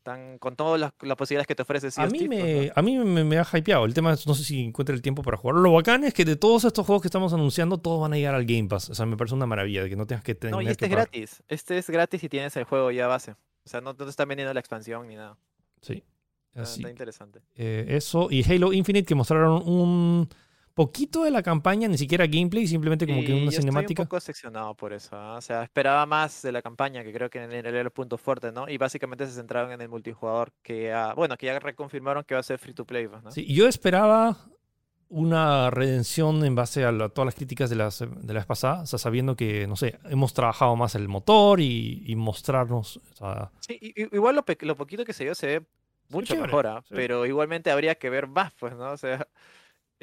tan 0.05 0.39
con 0.39 0.55
todas 0.55 0.81
las, 0.81 0.93
las 1.01 1.17
posibilidades 1.17 1.49
que 1.49 1.57
te 1.57 1.63
ofrece 1.63 1.91
Sea 1.91 2.05
A 2.05 2.07
mí, 2.07 2.19
pues, 2.19 2.29
me, 2.29 2.67
¿no? 2.67 2.73
a 2.77 2.83
mí 2.83 2.99
me, 2.99 3.25
me 3.25 3.39
ha 3.39 3.47
hypeado. 3.53 3.85
El 3.85 3.95
tema 3.95 4.13
es, 4.13 4.25
no 4.27 4.35
sé 4.35 4.45
si 4.45 4.63
encuentre 4.63 4.95
el 4.95 5.03
tiempo 5.03 5.23
para 5.23 5.37
jugarlo. 5.37 5.61
Lo 5.63 5.73
bacán 5.73 6.05
es 6.05 6.15
que 6.15 6.25
de 6.25 6.37
todos 6.37 6.65
estos 6.65 6.87
juegos 6.87 7.03
que 7.03 7.09
estamos 7.09 7.33
anunciando, 7.33 7.79
todos 7.79 8.01
van 8.01 8.13
a 8.13 8.17
llegar 8.17 8.37
al 8.37 8.45
Game 8.45 8.69
Pass. 8.69 8.91
O 8.91 8.95
sea, 8.95 9.07
me 9.07 9.17
parece 9.17 9.35
una 9.35 9.47
maravilla 9.47 9.83
de 9.83 9.89
que 9.89 9.97
no 9.97 10.07
tengas 10.07 10.23
que 10.23 10.37
tener 10.37 10.55
No, 10.55 10.63
y 10.63 10.69
este 10.69 10.85
es 10.85 10.91
pagar. 10.91 11.09
gratis. 11.11 11.43
Este 11.49 11.77
es 11.79 11.91
gratis 11.91 12.23
y 12.23 12.29
tienes 12.29 12.55
el 12.57 12.65
juego 12.65 12.93
ya 12.93 13.09
base. 13.09 13.33
O 13.33 13.37
sea, 13.69 13.81
no, 13.81 13.95
no 13.95 14.05
te 14.05 14.09
están 14.09 14.29
vendiendo 14.29 14.55
la 14.55 14.61
expansión 14.61 15.09
ni 15.09 15.17
nada. 15.17 15.37
Sí. 15.81 16.05
Está, 16.51 16.63
Así 16.63 16.81
está 16.81 16.91
interesante. 16.91 17.41
Eh, 17.57 17.87
eso 17.89 18.29
y 18.31 18.45
Halo 18.49 18.73
Infinite 18.73 19.07
que 19.07 19.15
mostraron 19.17 19.67
un 19.67 20.29
poquito 20.75 21.23
de 21.25 21.31
la 21.31 21.43
campaña, 21.43 21.87
ni 21.89 21.97
siquiera 21.97 22.27
gameplay, 22.27 22.67
simplemente 22.67 23.07
como 23.07 23.23
que 23.23 23.33
una 23.33 23.51
yo 23.51 23.61
cinemática. 23.61 24.03
Estoy 24.03 24.03
un 24.03 24.09
poco 24.09 24.17
decepcionado 24.17 24.75
por 24.75 24.93
eso. 24.93 25.17
¿ah? 25.17 25.37
O 25.37 25.41
sea, 25.41 25.63
esperaba 25.63 26.05
más 26.07 26.43
de 26.43 26.53
la 26.53 26.61
campaña, 26.63 27.03
que 27.05 27.13
creo 27.13 27.31
que 27.31 27.43
en 27.43 27.53
el, 27.53 27.65
era 27.67 27.81
el 27.81 27.91
punto 27.91 28.19
fuerte, 28.19 28.53
¿no? 28.53 28.69
Y 28.69 28.77
básicamente 28.77 29.27
se 29.27 29.33
centraron 29.33 29.73
en 29.73 29.81
el 29.81 29.89
multijugador, 29.89 30.53
que 30.63 30.85
ya, 30.85 31.15
bueno, 31.15 31.37
que 31.37 31.47
ya 31.47 31.59
reconfirmaron 31.59 32.25
que 32.25 32.35
va 32.35 32.41
a 32.41 32.43
ser 32.43 32.59
free 32.59 32.75
to 32.75 32.85
play, 32.85 33.07
pues, 33.09 33.23
¿no? 33.23 33.31
Sí, 33.31 33.47
yo 33.53 33.67
esperaba 33.69 34.37
una 35.09 35.71
redención 35.71 36.45
en 36.45 36.55
base 36.57 36.85
a, 36.85 36.91
la- 36.91 37.09
todas 37.09 37.27
las 37.27 37.35
críticas 37.37 37.71
de, 37.71 37.77
las, 37.77 38.01
de 38.01 38.33
la 38.33 38.41
vez 38.41 38.47
pasada, 38.47 38.83
o 38.83 38.87
sea, 38.87 38.99
sabiendo 38.99 39.37
que, 39.37 39.67
no 39.69 39.77
sé, 39.77 39.99
hemos 40.07 40.35
trabajado 40.35 40.75
más 40.77 40.95
el 40.97 41.07
motor 41.09 41.61
y, 41.61 42.03
y 42.07 42.17
mostrarnos, 42.17 42.97
o 42.97 43.15
sea, 43.17 43.53
Sí, 43.61 43.79
igual 44.13 44.35
lo, 44.37 44.45
lo 44.61 44.77
poquito 44.77 45.05
que 45.05 45.13
se 45.13 45.25
vio 45.25 45.35
se 45.37 45.47
ve 45.47 45.67
mucho 46.09 46.35
mejor, 46.37 46.67
¿ah? 46.67 46.83
sí. 46.89 46.95
pero 46.97 47.27
igualmente 47.27 47.71
habría 47.71 47.95
que 47.95 48.11
ver 48.11 48.27
más, 48.27 48.53
pues, 48.55 48.75
¿no? 48.75 48.91
O 48.91 48.97
sea, 48.97 49.29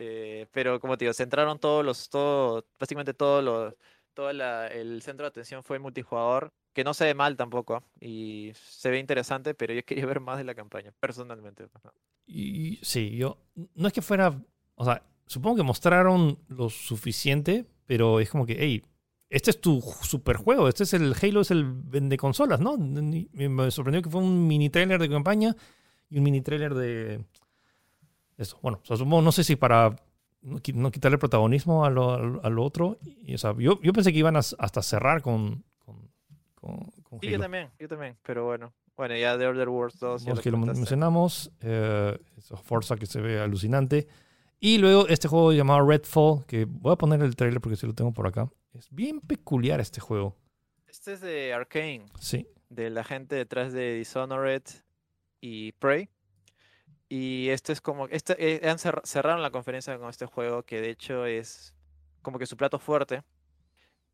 eh, 0.04 0.48
pero 0.52 0.80
como 0.80 0.98
te 0.98 1.06
digo, 1.06 1.14
centraron 1.14 1.60
todos 1.60 1.86
los, 1.86 2.10
todo, 2.10 2.66
básicamente 2.80 3.14
todos 3.14 3.44
los, 3.44 3.76
todo 4.16 4.32
el 4.32 5.02
centro 5.04 5.26
de 5.26 5.28
atención 5.28 5.64
fue 5.64 5.78
multijugador, 5.78 6.52
que 6.74 6.84
no 6.84 6.96
se 6.96 7.06
ve 7.06 7.14
mal 7.14 7.38
tampoco, 7.38 7.84
y 8.00 8.52
se 8.56 8.90
ve 8.90 8.98
interesante, 8.98 9.54
pero 9.54 9.76
yo 9.76 9.84
quería 9.86 10.08
ver 10.08 10.20
más 10.20 10.40
de 10.40 10.44
la 10.44 10.56
campaña, 10.56 10.92
personalmente. 11.00 11.68
Sí, 12.26 13.16
yo, 13.16 13.38
no 13.76 13.88
es 13.88 13.94
que 13.94 14.02
fuera, 14.02 14.42
o 14.74 14.86
sea, 14.86 15.04
supongo 15.28 15.58
que 15.58 15.64
mostraron 15.64 16.40
lo 16.48 16.72
suficiente, 16.72 17.68
pero 17.86 18.20
es 18.20 18.32
como 18.32 18.48
que, 18.48 18.58
hey, 18.60 18.82
este 19.30 19.52
es 19.52 19.62
tu 19.62 19.82
superjuego, 20.02 20.68
este 20.68 20.82
es 20.82 20.96
el 20.96 21.14
Halo, 21.22 21.42
es 21.42 21.52
el 21.52 21.76
de 21.92 22.18
consolas, 22.18 22.60
¿no? 22.60 22.76
Me 22.76 23.70
sorprendió 23.70 24.02
que 24.02 24.10
fue 24.10 24.22
un 24.22 24.48
mini 24.48 24.72
trailer 24.72 25.00
de 25.00 25.10
campaña 25.10 25.56
y 26.10 26.18
un 26.18 26.24
mini 26.24 26.42
trailer 26.42 26.74
de 26.74 27.24
eso. 28.42 28.58
Bueno, 28.62 28.80
supongo, 28.84 29.22
no 29.22 29.32
sé 29.32 29.44
si 29.44 29.56
para 29.56 29.96
no 30.42 30.92
quitarle 30.92 31.18
protagonismo 31.18 31.86
a 31.86 31.90
lo, 31.90 32.42
a 32.44 32.50
lo 32.50 32.64
otro. 32.64 32.98
Y, 33.24 33.36
o 33.36 33.38
sea, 33.38 33.54
yo, 33.58 33.80
yo, 33.82 33.94
pensé 33.94 34.12
que 34.12 34.20
iban 34.20 34.36
hasta 34.36 34.82
cerrar 34.82 35.22
con, 35.22 35.64
con, 35.80 36.10
con, 36.56 37.20
sí, 37.22 37.30
yo 37.30 37.40
también, 37.40 37.70
yo 37.80 37.88
también, 37.88 38.18
pero 38.24 38.46
bueno. 38.46 38.74
Bueno, 38.98 39.16
ya 39.16 39.38
The 39.38 39.48
Order 39.48 39.70
Wars 39.70 40.00
2. 40.00 40.26
Ya 40.26 40.34
que 40.36 40.52
lo 40.52 40.58
mencionamos, 40.58 41.52
eh, 41.62 42.18
Forza 42.64 42.98
que 42.98 43.06
se 43.06 43.22
ve 43.22 43.40
alucinante. 43.40 44.08
Y 44.60 44.78
luego 44.78 45.08
este 45.08 45.28
juego 45.28 45.54
llamado 45.54 45.88
Redfall, 45.88 46.46
que 46.46 46.66
voy 46.66 46.94
a 46.94 46.96
poner 46.96 47.22
el 47.22 47.36
trailer 47.36 47.62
porque 47.62 47.78
si 47.78 47.88
lo 47.88 47.94
tengo 47.94 48.12
por 48.14 48.28
acá. 48.28 48.48
Es 48.74 48.90
bien 48.92 49.20
peculiar 49.20 49.80
este 49.80 50.00
juego. 50.00 50.38
Este 50.88 51.14
es 51.14 51.22
de 51.22 51.54
Arkane. 51.54 52.06
Sí. 52.20 52.48
De 52.70 52.90
la 52.92 53.04
gente 53.04 53.36
detrás 53.36 53.74
de 53.74 53.96
Dishonored 53.96 54.64
y 55.40 55.72
Prey. 55.74 56.10
Y 57.12 57.50
este 57.50 57.74
es 57.74 57.82
como, 57.82 58.08
este, 58.08 58.38
eh, 58.40 58.76
cerraron 59.04 59.42
la 59.42 59.52
conferencia 59.52 59.98
con 60.00 60.10
este 60.10 60.28
juego 60.28 60.64
que 60.64 60.80
de 60.80 60.92
hecho 60.92 61.26
es 61.26 61.76
como 62.22 62.40
que 62.40 62.46
su 62.46 62.56
plato 62.56 62.80
fuerte. 62.80 63.22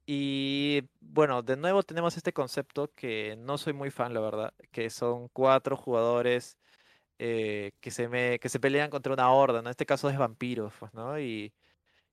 Y 0.07 0.81
bueno, 0.99 1.43
de 1.43 1.57
nuevo 1.57 1.83
tenemos 1.83 2.17
este 2.17 2.33
concepto 2.33 2.91
que 2.95 3.35
no 3.37 3.59
soy 3.59 3.73
muy 3.73 3.91
fan, 3.91 4.15
la 4.15 4.19
verdad, 4.19 4.51
que 4.71 4.89
son 4.89 5.27
cuatro 5.27 5.77
jugadores 5.77 6.57
eh, 7.19 7.73
que, 7.81 7.91
se 7.91 8.07
me, 8.07 8.39
que 8.39 8.49
se 8.49 8.59
pelean 8.59 8.89
contra 8.89 9.13
una 9.13 9.29
horda, 9.29 9.59
En 9.59 9.67
este 9.67 9.85
caso 9.85 10.09
es 10.09 10.17
vampiros, 10.17 10.73
pues, 10.79 10.91
¿no? 10.95 11.19
Y, 11.19 11.53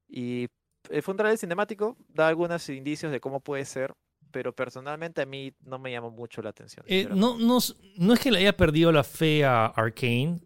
y 0.06 0.48
eh, 0.90 1.00
fue 1.00 1.12
un 1.12 1.16
trailer 1.16 1.38
cinemático, 1.38 1.96
da 2.08 2.28
algunos 2.28 2.68
indicios 2.68 3.10
de 3.10 3.20
cómo 3.20 3.40
puede 3.40 3.64
ser, 3.64 3.94
pero 4.30 4.54
personalmente 4.54 5.22
a 5.22 5.26
mí 5.26 5.54
no 5.62 5.78
me 5.78 5.90
llamó 5.90 6.10
mucho 6.10 6.42
la 6.42 6.50
atención. 6.50 6.84
no, 7.18 7.38
no, 7.38 7.58
no 7.96 8.12
es 8.12 8.20
que 8.20 8.30
le 8.30 8.40
haya 8.40 8.54
perdido 8.54 8.92
la 8.92 9.02
fe 9.02 9.46
a 9.46 9.64
Arkane, 9.64 10.42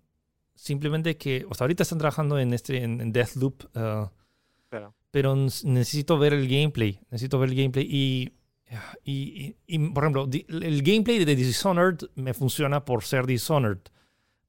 Simplemente 0.59 1.16
que, 1.16 1.46
o 1.48 1.54
sea, 1.54 1.66
ahorita 1.66 1.84
están 1.84 2.00
trabajando 2.00 2.36
en 2.36 2.52
este 2.52 2.82
en, 2.82 3.12
Deathloop, 3.12 3.64
uh, 3.76 4.11
pero 5.12 5.36
necesito 5.36 6.18
ver 6.18 6.32
el 6.32 6.48
gameplay. 6.48 6.98
Necesito 7.12 7.38
ver 7.38 7.50
el 7.50 7.54
gameplay 7.54 7.86
y, 7.88 8.32
y, 9.04 9.54
y, 9.68 9.78
por 9.90 10.02
ejemplo, 10.02 10.28
el 10.32 10.82
gameplay 10.82 11.24
de 11.24 11.36
Dishonored 11.36 11.98
me 12.16 12.34
funciona 12.34 12.84
por 12.84 13.04
ser 13.04 13.24
Dishonored, 13.24 13.78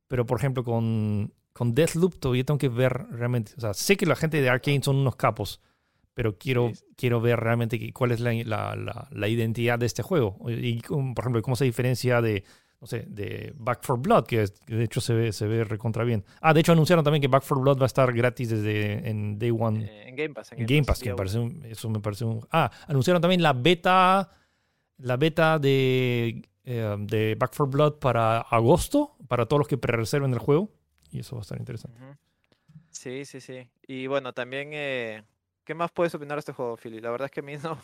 pero 0.08 0.26
por 0.26 0.40
ejemplo 0.40 0.64
con, 0.64 1.32
con 1.54 1.76
Deathloop 1.76 2.20
todavía 2.20 2.44
tengo 2.44 2.58
que 2.58 2.70
ver 2.70 2.92
realmente, 3.12 3.54
o 3.58 3.62
sea, 3.62 3.76
sé 3.76 3.96
que 3.96 4.08
la 4.08 4.16
gente 4.16 4.42
de 4.42 4.50
Arkane 4.50 4.82
son 4.82 4.96
unos 4.96 5.16
capos, 5.16 5.62
pero 6.16 6.40
quiero, 6.40 6.72
quiero 6.98 7.22
ver 7.22 7.40
realmente 7.40 7.94
cuál 7.94 8.14
es 8.14 8.20
la, 8.20 8.34
la, 8.34 9.08
la, 9.12 9.28
identidad 9.28 9.78
de 9.78 9.86
este 9.86 10.02
juego. 10.02 10.38
Y, 10.50 10.82
por 10.82 11.20
ejemplo, 11.20 11.42
cómo 11.44 11.56
se 11.56 11.66
diferencia 11.66 12.20
de 12.20 12.44
no 12.82 12.88
sé, 12.88 13.06
de 13.08 13.54
Back 13.58 13.84
for 13.84 14.00
Blood, 14.00 14.26
que, 14.26 14.46
de 14.68 14.84
hecho 14.84 15.02
se 15.02 15.14
ve, 15.14 15.34
se 15.34 15.48
ve 15.48 15.64
recontra 15.64 16.04
bien. 16.04 16.24
Ah, 16.42 16.54
de 16.54 16.62
hecho 16.62 16.72
anunciaron 16.72 17.04
también 17.04 17.22
que 17.22 17.28
Back 17.28 17.44
for 17.44 17.60
Blood 17.60 17.78
va 17.78 17.84
a 17.84 17.88
estar 17.88 18.14
gratis 18.14 18.50
desde 18.50 19.10
en 19.10 19.38
Day 19.38 19.52
One. 19.52 19.84
Eh, 19.84 20.10
en 20.10 20.16
Game 20.16 20.34
Pass. 20.34 20.52
En 20.54 20.66
Game, 20.66 20.84
Pass, 20.84 21.00
que 21.00 21.10
me 21.10 21.16
parece 21.16 21.40
eso 21.70 21.90
me 21.90 22.00
parece 22.00 22.26
un... 22.26 22.48
Ah, 22.52 22.72
anunciaron 22.88 23.22
también 23.22 23.42
la 23.42 23.54
beta, 23.54 24.32
la 24.98 25.18
beta 25.18 25.60
de, 25.60 26.42
eh, 26.64 26.96
de 27.00 27.36
Back 27.38 27.54
for 27.54 27.70
Blood 27.70 28.00
para 28.00 28.40
agosto, 28.40 29.18
para 29.28 29.46
todos 29.46 29.60
los 29.60 29.68
que 29.68 29.78
pre-reserven 29.78 30.32
el 30.32 30.40
juego. 30.40 30.72
Y 31.12 31.20
eso 31.20 31.36
va 31.36 31.42
a 31.42 31.44
estar 31.44 31.60
interesante. 31.60 32.00
Sí, 32.92 33.26
sí, 33.26 33.42
sí. 33.42 33.70
Y 33.88 34.08
bueno, 34.08 34.34
también... 34.34 34.70
Eh, 34.72 35.24
¿Qué 35.70 35.76
más 35.76 35.92
puedes 35.92 36.16
opinar 36.16 36.36
de 36.38 36.40
este 36.40 36.54
juego, 36.54 36.78
Philly? 36.78 37.00
La 37.00 37.12
verdad 37.12 37.28
es 37.28 37.32
que 37.32 37.42
a 37.42 37.44
mí 37.44 37.54
no 37.64 37.78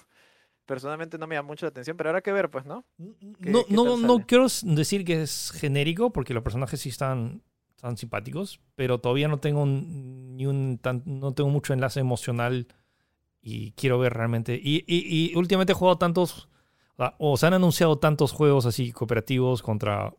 personalmente 0.66 1.18
no 1.18 1.28
me 1.28 1.36
llama 1.36 1.48
mucho 1.48 1.66
la 1.66 1.70
atención, 1.70 1.98
pero 1.98 2.10
habrá 2.10 2.22
que 2.22 2.32
ver, 2.32 2.50
pues, 2.50 2.66
¿no? 2.66 2.86
no, 2.98 3.66
no, 3.70 3.98
no 3.98 4.26
quiero 4.26 4.48
decir 4.64 5.06
que 5.06 5.22
es 5.22 5.52
genérico, 5.52 6.12
porque 6.12 6.34
los 6.34 6.44
personajes 6.44 6.82
sí 6.82 6.90
están, 6.90 7.44
están 7.76 7.98
simpáticos, 7.98 8.60
pero 8.76 9.00
todavía 9.00 9.28
no 9.28 9.40
tengo 9.40 9.66
ni 9.66 10.46
un 10.46 10.80
no 11.06 11.34
tengo 11.34 11.50
mucho 11.50 11.74
enlace 11.74 12.00
emocional 12.00 12.68
y 13.42 13.72
quiero 13.74 14.00
ver 14.00 14.14
realmente. 14.14 14.56
Y, 14.56 14.84
y, 14.88 15.32
y 15.32 15.36
últimamente 15.36 15.74
he 15.74 15.76
jugado 15.76 15.98
tantos, 15.98 16.50
o 17.20 17.38
se 17.38 17.46
han 17.46 17.54
anunciado 17.54 18.00
tantos 18.00 18.32
juegos 18.32 18.66
así 18.66 18.92
cooperativos 18.92 19.62
contra 19.62 20.14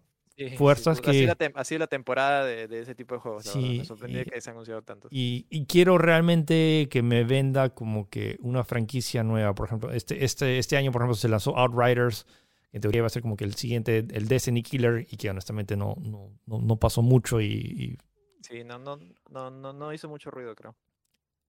fuerzas 0.56 1.00
pues, 1.00 1.12
que... 1.12 1.50
Ha 1.54 1.64
sido 1.64 1.78
la, 1.78 1.86
temporada 1.86 2.44
de, 2.44 2.80
ese 2.80 2.94
tipo 2.94 3.14
de 3.14 3.20
juegos. 3.20 3.44
Sí, 3.44 3.82
me 4.00 4.24
que 4.24 4.40
se 4.40 4.50
han 4.50 4.56
anunciado 4.56 4.82
tantos. 4.82 5.10
Y, 5.12 5.46
y, 5.50 5.66
quiero 5.66 5.98
realmente 5.98 6.88
que 6.90 7.02
me 7.02 7.24
venda 7.24 7.70
como 7.70 8.08
que 8.10 8.36
una 8.40 8.64
franquicia 8.64 9.22
nueva. 9.22 9.54
Por 9.54 9.66
ejemplo, 9.66 9.92
este, 9.92 10.24
este, 10.24 10.58
este 10.58 10.76
año, 10.76 10.92
por 10.92 11.02
ejemplo, 11.02 11.14
se 11.14 11.28
lanzó 11.28 11.56
Outriders, 11.56 12.26
que 12.70 12.76
en 12.76 12.80
teoría 12.80 13.02
va 13.02 13.06
a 13.06 13.10
ser 13.10 13.22
como 13.22 13.36
que 13.36 13.44
el 13.44 13.54
siguiente, 13.54 14.06
el 14.10 14.28
Destiny 14.28 14.62
Killer, 14.62 15.06
y 15.10 15.16
que 15.16 15.30
honestamente 15.30 15.76
no, 15.76 15.96
no, 16.00 16.30
no, 16.46 16.76
pasó 16.76 17.02
mucho 17.02 17.40
y... 17.40 17.98
Sí, 18.42 18.62
no, 18.62 18.78
no, 18.78 18.98
no, 19.30 19.72
no, 19.72 19.92
hizo 19.92 20.08
mucho 20.08 20.30
ruido, 20.30 20.54
creo. 20.54 20.76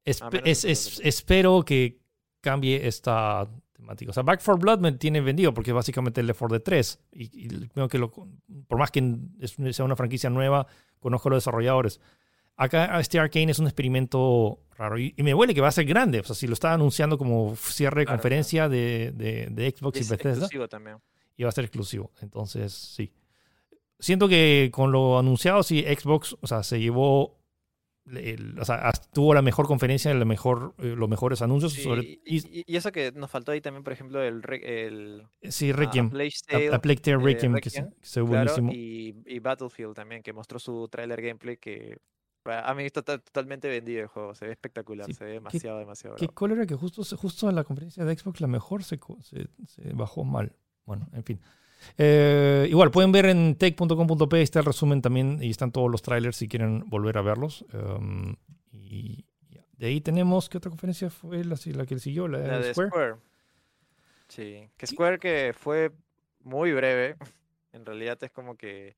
es, 0.06 0.22
es, 0.66 1.02
espero 1.04 1.64
que 1.64 2.00
cambie 2.42 2.88
esta 2.88 3.50
o 4.08 4.14
sea, 4.14 4.24
Back 4.24 4.42
for 4.42 4.60
Blood 4.60 4.80
me 4.80 4.92
tiene 4.94 5.22
vendido 5.22 5.54
porque 5.54 5.72
es 5.72 5.76
básicamente 5.76 6.22
el 6.22 6.28
Left 6.28 6.40
4 6.40 6.58
Dead 6.58 6.64
3. 6.64 7.00
Y, 7.14 7.68
creo 7.68 7.88
que 7.88 7.98
lo, 7.98 8.12
por 8.12 8.78
más 8.78 8.92
que 8.92 9.02
sea 9.72 9.86
una 9.86 9.96
franquicia 9.96 10.30
nueva, 10.30 10.68
conozco 11.00 11.30
a 11.30 11.32
los 11.32 11.44
desarrolladores. 11.44 12.00
Acá 12.56 13.00
este 13.00 13.20
Arcane 13.20 13.52
es 13.52 13.60
un 13.60 13.68
experimento 13.68 14.60
raro 14.78 14.98
y, 14.98 15.14
me 15.18 15.34
huele 15.34 15.54
que 15.54 15.62
va 15.62 15.68
a 15.68 15.72
ser 15.72 15.86
grande. 15.86 16.20
O 16.20 16.24
sea, 16.24 16.36
si 16.36 16.48
lo 16.48 16.54
está 16.54 16.74
anunciando 16.74 17.18
como 17.18 17.56
cierre 17.56 18.02
de 18.02 18.06
conferencia 18.08 18.68
De, 18.68 19.12
de, 19.14 19.76
Xbox 19.76 20.00
y, 20.00 20.04
y 20.04 20.08
Bethesda. 20.08 20.32
exclusivo 20.32 20.68
también. 20.68 20.98
Y 21.36 21.44
va 21.44 21.50
a 21.50 21.52
ser 21.52 21.66
exclusivo. 21.66 22.12
Entonces, 22.22 22.74
sí. 22.74 23.14
Siento 24.00 24.28
que 24.28 24.70
con 24.72 24.92
lo 24.92 25.18
anunciado, 25.18 25.64
sí, 25.64 25.84
Xbox, 25.84 26.36
o 26.40 26.48
sea, 26.48 26.64
se 26.64 26.80
llevó 26.80 27.37
o 28.60 28.66
sea, 28.66 28.92
tuvo 29.12 29.34
la 29.34 29.42
mejor 29.42 29.68
conferencia, 29.68 30.14
la 30.14 30.26
mejor, 30.26 30.74
eh, 30.78 30.96
los 30.98 31.10
mejores 31.10 31.42
anuncios. 31.42 31.74
sobre, 31.74 32.20
y, 32.26 32.76
eso 32.76 32.92
que 32.92 33.12
nos 33.12 33.30
faltó 33.30 33.52
ahí 33.52 33.62
también, 33.62 33.84
por 33.84 33.94
ejemplo, 33.94 34.22
el, 34.22 34.42
el 34.64 35.24
sí, 35.50 35.72
Requiem. 35.72 36.08
A, 36.08 36.80
Plague 36.80 37.02
Tale, 37.02 37.18
Requiem, 37.18 37.56
que, 37.56 37.70
se, 37.70 38.22
buenísimo. 38.22 38.72
Y, 38.74 39.40
Battlefield 39.40 39.94
también, 39.94 40.24
que 40.24 40.34
mostró 40.34 40.60
su 40.60 40.88
trailer 40.90 41.22
gameplay 41.22 41.58
que 41.58 41.98
a 42.46 42.74
mí 42.74 42.86
está 42.86 43.02
totalmente 43.02 43.68
vendido 43.68 44.02
el 44.02 44.08
juego. 44.08 44.34
Se 44.34 44.46
ve 44.46 44.52
espectacular, 44.52 45.14
se 45.14 45.26
ve 45.26 45.32
demasiado, 45.32 45.80
demasiado. 45.80 46.16
Qué 46.16 46.30
cólera 46.30 46.66
que 46.66 46.76
justo, 46.76 47.04
justo 47.18 47.50
en 47.50 47.56
la 47.56 47.66
conferencia 47.66 48.06
de 48.06 48.18
Xbox 48.18 48.40
la 48.40 48.48
mejor 48.48 48.84
se, 48.84 49.00
se 49.22 49.94
bajó 49.94 50.24
mal. 50.24 50.56
Bueno, 50.86 51.10
en 51.12 51.24
fin. 51.24 51.42
Eh, 51.98 52.68
igual, 52.70 52.92
pueden 52.92 53.12
ver 53.12 53.26
en 53.26 53.56
tech.com.p, 53.56 54.42
está 54.42 54.60
el 54.60 54.66
resumen 54.66 55.02
también 55.02 55.40
y 55.42 55.50
están 55.50 55.72
todos 55.72 55.90
los 55.90 56.02
trailers 56.02 56.38
si 56.38 56.48
quieren 56.48 56.84
volver 56.88 57.18
a 57.18 57.22
verlos. 57.22 57.66
Um, 57.74 58.36
y 58.72 59.26
de 59.78 59.88
ahí 59.88 60.02
tenemos, 60.02 60.50
¿qué 60.50 60.58
otra 60.58 60.70
conferencia 60.70 61.10
fue 61.10 61.44
la, 61.44 61.58
la 61.66 61.86
que 61.86 62.00
siguió? 62.00 62.28
La, 62.28 62.40
de 62.40 62.74
Square. 62.74 63.16
Sí, 64.28 64.70
que 64.76 64.88
Square 64.88 65.20
que 65.20 65.54
fue 65.58 65.92
muy 66.44 66.74
breve. 66.74 67.16
En 67.74 67.86
realidad 67.86 68.18
es 68.24 68.32
como 68.32 68.56
que 68.56 68.96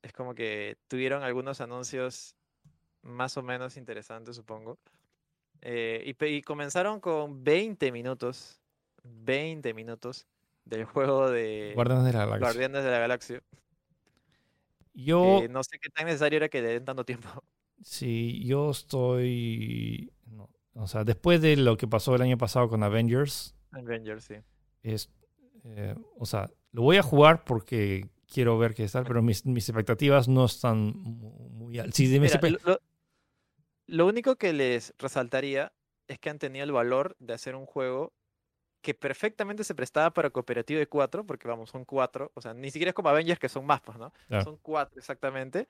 es 0.00 0.12
como 0.14 0.34
que 0.34 0.78
tuvieron 0.88 1.22
algunos 1.22 1.60
anuncios 1.60 2.34
más 3.02 3.36
o 3.36 3.42
menos 3.42 3.76
interesantes, 3.76 4.36
supongo. 4.36 4.78
Eh, 5.60 6.02
y, 6.06 6.24
y, 6.24 6.40
comenzaron 6.40 7.00
con 7.00 7.44
20 7.44 7.92
minutos. 7.92 8.62
20 9.02 9.74
minutos 9.74 10.26
del 10.70 10.84
juego 10.84 11.30
de 11.30 11.72
Guardianes 11.74 12.06
de 12.06 12.12
la 12.12 12.20
Galaxia. 12.20 12.46
Guardianes 12.46 12.84
de 12.84 12.90
la 12.90 12.98
Galaxia. 12.98 13.42
Yo. 14.94 15.42
no 15.50 15.62
sé 15.62 15.78
qué 15.78 15.90
tan 15.90 16.06
necesario 16.06 16.38
era 16.38 16.48
que 16.48 16.62
le 16.62 16.68
den 16.68 16.84
tanto 16.84 17.04
tiempo. 17.04 17.28
Sí, 17.82 18.42
yo 18.44 18.70
estoy. 18.70 20.12
o 20.74 20.86
sea, 20.86 21.04
después 21.04 21.40
de 21.40 21.56
lo 21.56 21.76
que 21.76 21.88
pasó 21.88 22.14
el 22.14 22.22
año 22.22 22.38
pasado 22.38 22.68
con 22.68 22.82
Avengers. 22.82 23.54
Avengers, 23.72 24.24
sí. 24.24 24.34
Es, 24.82 25.10
eh, 25.64 25.94
o 26.16 26.26
sea, 26.26 26.50
lo 26.72 26.82
voy 26.82 26.98
a 26.98 27.02
jugar 27.02 27.44
porque 27.44 28.08
quiero 28.26 28.58
ver 28.58 28.74
qué 28.74 28.86
tal, 28.86 29.04
pero 29.04 29.22
mis, 29.22 29.44
mis 29.46 29.68
expectativas 29.68 30.28
no 30.28 30.44
están 30.44 30.94
muy 30.94 31.78
altas. 31.78 31.98
lo, 32.64 32.80
lo 33.86 34.06
único 34.06 34.36
que 34.36 34.52
les 34.52 34.94
resaltaría 34.98 35.72
es 36.06 36.18
que 36.18 36.30
han 36.30 36.38
tenido 36.38 36.64
el 36.64 36.72
valor 36.72 37.16
de 37.18 37.34
hacer 37.34 37.56
un 37.56 37.66
juego 37.66 38.12
que 38.80 38.94
perfectamente 38.94 39.64
se 39.64 39.74
prestaba 39.74 40.10
para 40.10 40.30
cooperativo 40.30 40.78
de 40.78 40.86
cuatro, 40.86 41.24
porque 41.24 41.48
vamos, 41.48 41.70
son 41.70 41.84
cuatro, 41.84 42.32
o 42.34 42.40
sea, 42.40 42.54
ni 42.54 42.70
siquiera 42.70 42.90
es 42.90 42.94
como 42.94 43.08
Avengers 43.08 43.38
que 43.38 43.48
son 43.48 43.66
más, 43.66 43.80
pues, 43.80 43.98
¿no? 43.98 44.12
Son 44.42 44.56
cuatro 44.56 44.98
exactamente, 44.98 45.68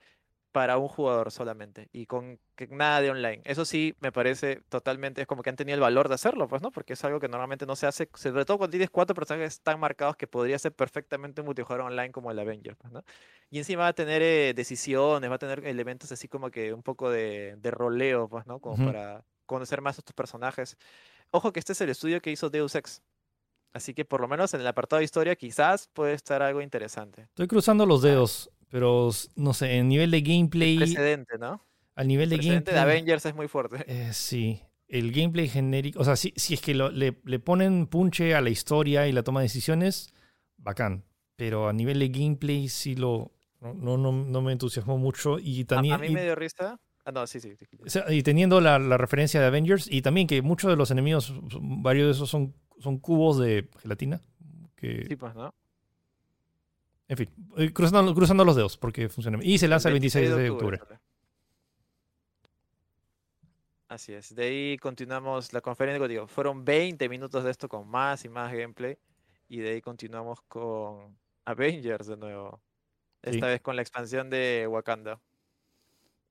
para 0.51 0.77
un 0.77 0.87
jugador 0.87 1.31
solamente 1.31 1.89
y 1.93 2.05
con 2.05 2.39
que 2.55 2.67
nada 2.67 3.01
de 3.01 3.09
online. 3.09 3.41
Eso 3.45 3.63
sí 3.65 3.95
me 3.99 4.11
parece 4.11 4.61
totalmente, 4.69 5.21
es 5.21 5.27
como 5.27 5.43
que 5.43 5.49
han 5.49 5.55
tenido 5.55 5.75
el 5.75 5.81
valor 5.81 6.09
de 6.09 6.15
hacerlo, 6.15 6.47
pues, 6.47 6.61
¿no? 6.61 6.71
Porque 6.71 6.93
es 6.93 7.03
algo 7.05 7.19
que 7.19 7.29
normalmente 7.29 7.65
no 7.65 7.75
se 7.75 7.87
hace, 7.87 8.09
sobre 8.13 8.45
todo 8.45 8.57
cuando 8.57 8.71
tienes 8.71 8.89
cuatro 8.89 9.15
personajes 9.15 9.61
tan 9.61 9.79
marcados 9.79 10.17
que 10.17 10.27
podría 10.27 10.59
ser 10.59 10.73
perfectamente 10.73 11.41
un 11.41 11.45
multijugador 11.45 11.85
online 11.85 12.11
como 12.11 12.31
el 12.31 12.39
Avengers, 12.39 12.77
pues, 12.77 12.91
¿no? 12.91 13.03
Y 13.49 13.59
encima 13.59 13.83
va 13.83 13.89
a 13.89 13.93
tener 13.93 14.21
eh, 14.21 14.53
decisiones, 14.53 15.29
va 15.29 15.35
a 15.35 15.39
tener 15.39 15.65
elementos 15.65 16.11
así 16.11 16.27
como 16.27 16.51
que 16.51 16.73
un 16.73 16.83
poco 16.83 17.09
de, 17.09 17.55
de 17.57 17.71
roleo, 17.71 18.27
pues, 18.27 18.45
¿no? 18.45 18.59
Como 18.59 18.85
para 18.85 19.23
conocer 19.45 19.81
más 19.81 19.97
a 19.97 20.01
estos 20.01 20.13
personajes. 20.13 20.77
Ojo 21.31 21.51
que 21.53 21.59
este 21.59 21.73
es 21.73 21.81
el 21.81 21.89
estudio 21.89 22.21
que 22.21 22.31
hizo 22.31 22.49
Deus 22.49 22.75
Ex. 22.75 23.01
Así 23.73 23.93
que 23.93 24.03
por 24.03 24.19
lo 24.19 24.27
menos 24.27 24.53
en 24.53 24.61
el 24.61 24.67
apartado 24.67 24.99
de 24.99 25.05
historia 25.05 25.35
quizás 25.35 25.87
puede 25.93 26.13
estar 26.13 26.41
algo 26.41 26.61
interesante. 26.61 27.23
Estoy 27.23 27.47
cruzando 27.47 27.85
los 27.85 28.01
dedos, 28.01 28.51
pero 28.69 29.09
no 29.35 29.53
sé, 29.53 29.77
en 29.77 29.87
nivel 29.87 30.11
de 30.11 30.17
El 30.17 30.23
gameplay, 30.23 30.77
precedente, 30.77 31.37
¿no? 31.37 31.65
al 31.95 32.07
nivel 32.07 32.25
El 32.25 32.29
de 32.31 32.35
precedente 32.37 32.71
de 32.71 32.77
gameplay, 32.77 32.97
Avengers 32.97 33.25
es 33.25 33.35
muy 33.35 33.47
fuerte. 33.47 33.77
eh, 33.87 34.11
sí, 34.13 34.61
el 34.89 35.13
gameplay 35.13 35.47
genérico, 35.47 36.01
o 36.01 36.03
sea, 36.03 36.17
si, 36.17 36.33
si 36.35 36.55
es 36.55 36.61
que 36.61 36.73
lo- 36.73 36.91
le, 36.91 37.21
le 37.23 37.39
ponen 37.39 37.87
punche 37.87 38.35
a 38.35 38.41
la 38.41 38.49
historia 38.49 39.07
y 39.07 39.13
la 39.13 39.23
toma 39.23 39.39
de 39.39 39.45
decisiones, 39.45 40.13
bacán, 40.57 41.05
pero 41.37 41.69
a 41.69 41.73
nivel 41.73 41.99
de 41.99 42.09
gameplay 42.09 42.67
sí 42.67 42.95
lo, 42.95 43.31
no, 43.61 43.73
no, 43.97 44.11
no, 44.11 44.41
me 44.41 44.51
entusiasmó 44.51 44.97
mucho 44.97 45.39
y 45.39 45.61
A, 45.61 45.65
también... 45.65 45.95
a 45.95 45.97
mí 45.97 46.07
y- 46.07 46.13
me 46.13 46.23
dio 46.23 46.35
risa. 46.35 46.77
Ah, 47.05 47.11
no, 47.11 47.25
sí, 47.25 47.39
sí. 47.39 47.49
disculpa. 47.55 47.85
O 47.85 47.89
sea, 47.89 48.11
y 48.11 48.21
teniendo 48.23 48.61
la, 48.61 48.77
la 48.79 48.97
referencia 48.97 49.39
de 49.39 49.47
Avengers 49.47 49.87
y 49.91 50.01
también 50.01 50.27
que 50.27 50.41
muchos 50.41 50.69
de 50.69 50.75
los 50.75 50.91
enemigos, 50.91 51.33
varios 51.59 52.07
de 52.07 52.11
esos 52.11 52.29
son, 52.29 52.53
son 52.79 52.99
cubos 52.99 53.39
de 53.39 53.69
gelatina. 53.81 54.21
Que, 54.75 55.05
Sí, 55.07 55.15
pues, 55.15 55.33
¿no? 55.35 55.53
En 57.07 57.17
fin, 57.17 57.29
eh, 57.57 57.73
cruzando, 57.73 58.15
cruzando 58.15 58.45
los 58.45 58.55
dedos 58.55 58.77
porque 58.77 59.09
funciona. 59.09 59.39
Y 59.41 59.57
se 59.57 59.67
lanza 59.67 59.89
el 59.89 59.93
26 59.95 60.35
de 60.35 60.49
octubre. 60.49 60.79
Así 63.89 64.13
es. 64.13 64.33
De 64.33 64.45
ahí 64.45 64.77
continuamos 64.77 65.51
la 65.51 65.59
conferencia. 65.59 66.07
Digo, 66.07 66.25
fueron 66.27 66.63
20 66.63 67.09
minutos 67.09 67.43
de 67.43 67.51
esto 67.51 67.67
con 67.67 67.85
más 67.89 68.23
y 68.23 68.29
más 68.29 68.53
gameplay. 68.53 68.97
Y 69.49 69.57
de 69.57 69.71
ahí 69.71 69.81
continuamos 69.81 70.39
con 70.47 71.17
Avengers 71.43 72.07
de 72.07 72.15
nuevo. 72.15 72.61
Sí. 73.23 73.31
Esta 73.31 73.47
vez 73.47 73.59
con 73.59 73.75
la 73.75 73.81
expansión 73.81 74.29
de 74.29 74.65
Wakanda. 74.69 75.19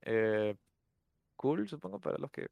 Eh, 0.02 0.54
cool, 1.36 1.68
supongo, 1.68 1.98
para 2.00 2.18
los 2.18 2.30
que 2.30 2.48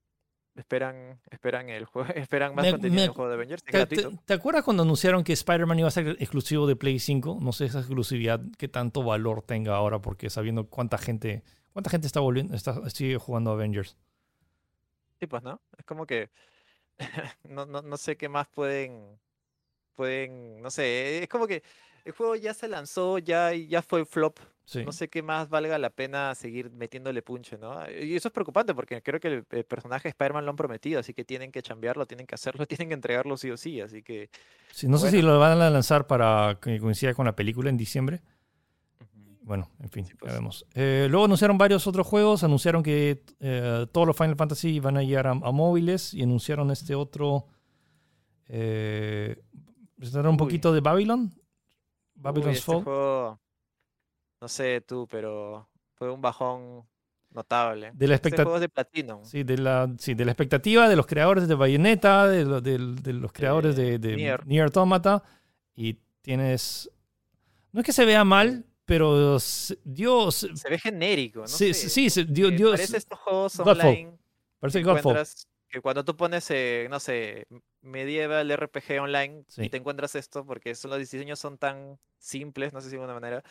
esperan, 0.54 1.20
esperan 1.30 1.68
el 1.68 1.84
juego, 1.84 2.08
esperan 2.14 2.54
más 2.54 2.64
Me- 2.66 2.72
contenido 2.72 3.02
del 3.02 3.10
juego 3.10 3.28
de 3.28 3.34
Avengers. 3.36 3.62
Es 3.66 3.72
¿Te, 3.72 3.78
gratuito. 3.78 4.10
te- 4.10 4.16
te 4.26 4.34
acuerdas 4.34 4.64
cuando 4.64 4.82
anunciaron 4.82 5.24
que 5.24 5.32
Spider-Man 5.32 5.78
iba 5.80 5.88
a 5.88 5.92
ser 5.92 6.08
exclusivo 6.20 6.66
de 6.66 6.76
Play 6.76 6.98
5? 6.98 7.38
No 7.40 7.52
sé 7.52 7.66
esa 7.66 7.78
exclusividad 7.80 8.40
qué 8.58 8.68
tanto 8.68 9.02
valor 9.02 9.42
tenga 9.42 9.76
ahora 9.76 10.00
porque 10.00 10.30
sabiendo 10.30 10.68
cuánta 10.68 10.98
gente 10.98 11.44
cuánta 11.72 11.90
gente 11.90 12.06
está 12.08 12.20
volviendo 12.20 12.54
está 12.56 12.88
sigue 12.90 13.18
jugando 13.18 13.52
Avengers. 13.52 13.96
Sí, 15.20 15.26
pues, 15.26 15.42
¿no? 15.42 15.60
Es 15.76 15.84
como 15.84 16.06
que 16.06 16.30
no, 17.44 17.66
no, 17.66 17.82
no 17.82 17.96
sé 17.96 18.16
qué 18.16 18.28
más 18.28 18.48
pueden, 18.48 19.18
pueden, 19.94 20.60
no 20.62 20.70
sé, 20.70 21.22
es 21.22 21.28
como 21.28 21.46
que 21.46 21.62
el 22.04 22.12
juego 22.12 22.36
ya 22.36 22.54
se 22.54 22.68
lanzó, 22.68 23.18
ya, 23.18 23.52
ya 23.54 23.82
fue 23.82 24.04
flop, 24.06 24.38
Sí. 24.70 24.84
no 24.84 24.92
sé 24.92 25.08
qué 25.08 25.22
más 25.22 25.48
valga 25.48 25.78
la 25.78 25.88
pena 25.88 26.34
seguir 26.34 26.70
metiéndole 26.70 27.22
punche, 27.22 27.56
¿no? 27.56 27.72
Y 27.90 28.14
eso 28.16 28.28
es 28.28 28.34
preocupante 28.34 28.74
porque 28.74 29.00
creo 29.02 29.18
que 29.18 29.28
el, 29.28 29.44
el 29.50 29.64
personaje 29.64 30.04
de 30.08 30.10
Spider-Man 30.10 30.44
lo 30.44 30.50
han 30.50 30.56
prometido, 30.56 31.00
así 31.00 31.14
que 31.14 31.24
tienen 31.24 31.50
que 31.50 31.62
chambearlo, 31.62 32.04
tienen 32.04 32.26
que 32.26 32.34
hacerlo, 32.34 32.66
tienen 32.66 32.88
que 32.88 32.94
entregarlo 32.94 33.38
sí 33.38 33.50
o 33.50 33.56
sí, 33.56 33.80
así 33.80 34.02
que... 34.02 34.28
Sí, 34.70 34.86
no 34.86 34.98
sé 34.98 35.10
si 35.10 35.22
lo 35.22 35.38
van 35.38 35.58
a 35.62 35.70
lanzar 35.70 36.06
para 36.06 36.58
que 36.60 36.78
coincida 36.80 37.14
con 37.14 37.24
la 37.24 37.34
película 37.34 37.70
en 37.70 37.78
diciembre. 37.78 38.20
Bueno, 39.40 39.70
en 39.80 39.88
fin, 39.88 40.04
Sí, 40.04 40.12
ya 40.12 40.18
pues. 40.18 40.32
vemos. 40.34 40.66
Eh, 40.74 41.06
luego 41.08 41.24
anunciaron 41.24 41.56
varios 41.56 41.86
otros 41.86 42.06
juegos, 42.06 42.44
anunciaron 42.44 42.82
que 42.82 43.22
eh, 43.40 43.86
todos 43.90 44.06
los 44.06 44.14
Final 44.14 44.36
Fantasy 44.36 44.78
van 44.80 44.98
a 44.98 45.02
llegar 45.02 45.26
a, 45.28 45.30
a 45.30 45.50
móviles 45.52 46.12
y 46.12 46.22
anunciaron 46.22 46.70
este 46.70 46.94
otro. 46.94 47.46
Eh, 48.48 49.40
presentaron 49.96 50.30
un 50.34 50.34
Uy. 50.34 50.38
poquito 50.38 50.72
de 50.74 50.80
Babylon. 50.80 51.32
Uy, 51.34 51.42
Babylon's 52.16 52.58
este 52.58 52.72
Fall. 52.72 52.82
juego, 52.84 53.40
no 54.40 54.48
sé 54.48 54.80
tú, 54.80 55.06
pero 55.10 55.68
fue 55.94 56.10
un 56.10 56.20
bajón 56.20 56.84
notable. 57.30 57.90
De 57.94 58.08
la 58.08 58.14
expectativa. 58.14 58.58
de 58.58 58.68
Platinum. 58.68 59.24
Sí, 59.24 59.42
de 59.42 59.58
la, 59.58 59.92
sí, 59.98 60.14
de 60.14 60.24
la 60.24 60.32
expectativa 60.32 60.88
de 60.88 60.96
los 60.96 61.06
creadores 61.06 61.46
de 61.48 61.54
Bayonetta, 61.54 62.26
de, 62.28 62.44
lo- 62.44 62.60
del- 62.60 62.96
de 63.02 63.12
los 63.12 63.32
creadores 63.32 63.76
de, 63.76 63.98
de 63.98 64.16
Nier. 64.16 64.46
Nier 64.46 64.64
Automata. 64.64 65.22
Y 65.74 65.98
tienes. 66.22 66.90
No 67.72 67.80
es 67.80 67.86
que 67.86 67.92
se 67.92 68.04
vea 68.04 68.24
mal, 68.24 68.64
pero 68.84 69.38
se- 69.38 69.78
dio. 69.84 70.30
se- 70.30 70.48
ve 70.68 70.78
genérico, 70.78 71.40
no 71.40 71.46
sí, 71.48 71.74
sé. 71.74 71.88
sí, 71.88 72.10
se 72.10 72.24
dio, 72.24 72.48
Eh, 72.48 72.52
dio- 72.52 72.70
parece 72.70 72.96
estos 72.96 73.18
juegos 73.18 73.56
Godfall. 73.58 73.80
online 73.80 74.18
parece 74.58 74.78
que 74.78 74.84
Godfall. 74.84 75.24
que 75.68 75.80
cuando 75.82 76.04
tú 76.04 76.16
pones, 76.16 76.50
eh, 76.50 76.86
no 76.90 76.98
sé, 76.98 77.46
medieval 77.82 78.50
RPG 78.50 78.98
online 79.00 79.44
Sí. 79.48 79.64
y 79.64 79.68
te 79.68 79.76
encuentras 79.76 80.14
esto, 80.14 80.44
porque 80.46 80.74
son, 80.74 80.90
los 80.90 80.98
diseños 80.98 81.38
son 81.38 81.58
tan 81.58 81.98
simples, 82.18 82.72
no 82.72 82.80
sé 82.80 82.86
si 82.88 82.96
de 82.96 83.02
alguna 83.02 83.14
manera, 83.20 83.44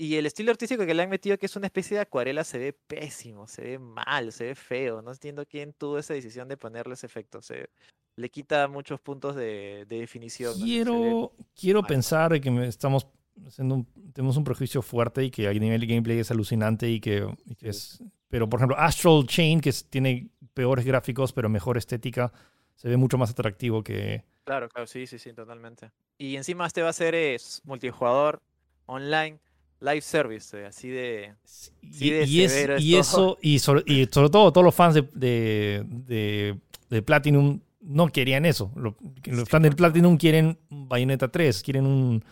y 0.00 0.16
el 0.16 0.24
estilo 0.24 0.50
artístico 0.50 0.86
que 0.86 0.94
le 0.94 1.02
han 1.02 1.10
metido, 1.10 1.36
que 1.36 1.44
es 1.44 1.56
una 1.56 1.66
especie 1.66 1.96
de 1.96 2.00
acuarela, 2.00 2.42
se 2.42 2.58
ve 2.58 2.72
pésimo, 2.72 3.46
se 3.46 3.60
ve 3.62 3.78
mal, 3.78 4.32
se 4.32 4.44
ve 4.44 4.54
feo. 4.54 5.02
No 5.02 5.12
entiendo 5.12 5.44
quién 5.44 5.74
tuvo 5.74 5.98
esa 5.98 6.14
decisión 6.14 6.48
de 6.48 6.56
ponerle 6.56 6.94
ese 6.94 7.04
efecto. 7.04 7.42
Se, 7.42 7.68
le 8.16 8.30
quita 8.30 8.66
muchos 8.66 8.98
puntos 8.98 9.36
de, 9.36 9.84
de 9.86 9.98
definición. 9.98 10.54
Quiero, 10.58 11.32
quiero 11.54 11.82
mal. 11.82 11.88
pensar 11.88 12.40
que 12.40 12.66
estamos 12.66 13.08
haciendo 13.46 13.74
un- 13.74 14.12
tenemos 14.14 14.38
un 14.38 14.44
prejuicio 14.44 14.80
fuerte 14.80 15.22
y 15.24 15.30
que 15.30 15.46
a 15.46 15.52
nivel 15.52 15.82
de 15.82 15.86
gameplay 15.86 16.18
es 16.18 16.30
alucinante 16.30 16.88
y 16.88 16.98
que, 16.98 17.26
y 17.44 17.54
que 17.54 17.68
es... 17.68 18.02
Pero, 18.28 18.48
por 18.48 18.60
ejemplo, 18.60 18.78
Astral 18.78 19.26
Chain, 19.26 19.60
que 19.60 19.68
es- 19.68 19.84
tiene 19.84 20.30
peores 20.54 20.86
gráficos 20.86 21.34
pero 21.34 21.50
mejor 21.50 21.76
estética, 21.76 22.32
se 22.74 22.88
ve 22.88 22.96
mucho 22.96 23.18
más 23.18 23.30
atractivo 23.32 23.84
que... 23.84 24.24
Claro, 24.44 24.68
claro, 24.70 24.86
sí, 24.86 25.06
sí, 25.06 25.18
sí, 25.18 25.34
totalmente. 25.34 25.90
Y 26.16 26.36
encima 26.36 26.66
este 26.66 26.80
va 26.80 26.88
a 26.88 26.94
ser 26.94 27.14
es, 27.14 27.60
multijugador, 27.64 28.40
online, 28.86 29.38
live 29.80 30.00
service, 30.02 30.58
eh, 30.60 30.66
así 30.66 30.88
de... 30.88 31.34
Y, 31.82 31.92
Sí, 31.92 32.10
de 32.10 32.24
y 32.24 32.42
es- 32.42 32.52
severo 32.52 32.76
es 32.76 32.82
y 32.82 32.96
eso, 32.96 33.38
y 33.40 33.58
sobre, 33.58 33.82
y 33.86 34.06
sobre 34.06 34.28
todo 34.30 34.52
todos 34.52 34.64
los 34.64 34.74
fans 34.74 34.94
de, 34.94 35.02
de, 35.12 35.84
de- 35.86 36.58
de 36.90 37.02
Platinum 37.02 37.60
no 37.80 38.08
querían 38.08 38.44
eso. 38.44 38.70
Lo- 38.76 38.96
Los 39.24 39.40
Sí, 39.40 39.46
fans 39.46 39.62
de 39.64 39.70
por 39.70 39.76
Platinum 39.76 40.16
quieren 40.18 40.58
Bayonetta 40.68 41.28
3, 41.28 41.62
quieren 41.62 41.86
un, 41.86 42.24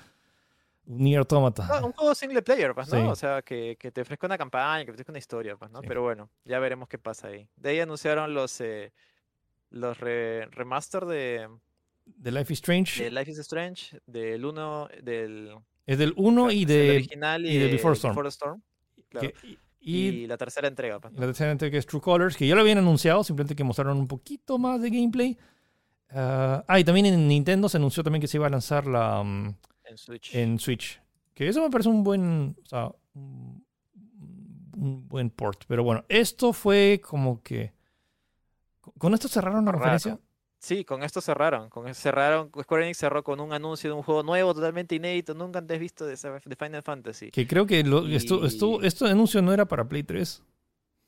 un 0.86 0.99
Nier 0.99 1.18
Automata. 1.20 1.66
Ah, 1.70 1.84
un 1.84 1.92
juego 1.92 2.14
single 2.14 2.42
player, 2.42 2.74
pues, 2.74 2.92
¿no? 2.92 3.01
Sí. 3.01 3.07
O 3.09 3.16
sea, 3.16 3.42
que, 3.42 3.76
que 3.78 3.90
te 3.90 4.03
ofrezca 4.03 4.26
una 4.26 4.36
campaña, 4.38 4.80
que 4.80 4.86
te 4.86 4.92
ofrezca 4.92 5.12
una 5.12 5.18
historia, 5.18 5.57
pues, 5.57 5.70
¿no? 5.70 5.80
Sí. 5.80 5.86
Pero 5.88 6.03
bueno, 6.03 6.30
ya 6.44 6.59
veremos 6.59 6.88
qué 6.88 6.99
pasa 6.99 7.28
ahí. 7.28 7.49
De 7.57 7.70
ahí 7.70 7.80
anunciaron 7.80 8.34
los, 8.34 8.61
eh, 8.61 8.92
los 9.70 9.99
re- 9.99 10.46
remaster 10.46 11.05
de, 11.07 11.49
de 12.05 12.32
Life 12.32 12.53
is 12.53 12.59
Strange 12.61 13.05
de 13.05 13.11
Life 13.11 13.30
is 13.30 13.38
Strange, 13.38 13.99
del 14.07 14.44
1, 14.44 14.88
del, 15.03 15.55
es 15.89 15.99
del 15.99 16.12
1 16.16 16.51
y 16.53 16.64
de... 16.64 16.91
original 16.97 17.45
y, 17.47 17.49
y 17.51 17.59
de 17.59 17.66
Before 17.72 17.95
Storm. 17.95 18.12
Before 18.14 18.28
Storm, 18.28 18.62
claro. 19.09 19.28
que- 19.32 19.59
y, 19.80 20.07
y, 20.09 20.26
la 20.26 20.36
tercera 20.36 20.68
entrega, 20.68 21.01
pues, 21.01 21.14
la 21.14 21.20
tercera 21.26 21.51
entrega 21.51 21.70
que 21.72 21.78
es 21.78 21.86
True 21.86 22.01
Colors, 22.03 22.36
que 22.36 22.47
ya 22.47 22.55
lo 22.55 22.61
habían 22.61 22.78
anunciado, 22.78 23.24
simplemente 23.24 23.57
que 23.57 23.64
mostraron 23.64 23.97
un 23.99 24.07
poquito 24.07 24.59
más 24.59 24.82
de 24.82 24.91
gameplay. 24.91 25.39
Ah, 26.11 26.62
ah, 26.68 26.78
y 26.80 26.84
también 26.84 27.07
en 27.07 27.26
Nintendo 27.26 27.68
se 27.68 27.78
anunció 27.78 28.03
también 28.03 28.20
que 28.20 28.26
se 28.28 28.36
iba 28.36 28.47
a 28.47 28.51
lanzar 28.51 28.86
la, 28.86 29.22
mm, 29.22 29.55
en 29.84 29.97
Switch. 29.99 30.34
en 30.34 30.59
Switch. 30.59 31.01
Que 31.32 31.49
eso 31.49 31.62
me 31.62 31.70
parece 31.70 31.89
un 31.89 32.03
buen, 32.05 32.57
o 32.62 32.66
sea, 32.66 32.91
un, 33.14 33.64
un 34.76 35.09
buen 35.09 35.30
port. 35.30 35.64
Pero 35.68 35.84
bueno, 35.84 36.05
esto 36.09 36.53
fue 36.53 37.01
como 37.03 37.43
que... 37.43 37.72
¿Con 38.99 39.14
esto 39.14 39.28
cerraron 39.28 39.64
la 39.64 39.72
Raro. 39.72 39.78
referencia? 39.84 40.18
Sí, 40.59 40.84
con 40.84 41.02
esto 41.02 41.20
cerraron. 41.20 41.70
Con 41.70 41.94
cerraron. 41.94 42.50
Square 42.62 42.84
Enix 42.84 42.98
cerró 42.98 43.22
con 43.22 43.40
un 43.40 43.52
anuncio 43.52 43.90
de 43.90 43.96
un 43.96 44.02
juego 44.02 44.22
nuevo, 44.22 44.54
totalmente 44.54 44.94
inédito, 44.96 45.34
nunca 45.34 45.61
antes 45.61 45.78
visto 45.78 46.04
de, 46.06 46.16
Final 46.16 46.82
Fantasy. 46.82 47.30
Que 47.30 47.46
creo 47.46 47.66
que 47.66 47.84
lo, 47.84 48.06
esto, 48.09 48.44
esto, 48.44 48.80
Y- 48.82 48.86
esto 48.86 49.06
anuncio 49.06 49.40
no 49.40 49.52
era 49.52 49.66
para 49.66 49.88
Play 49.88 50.02
3. 50.02 50.42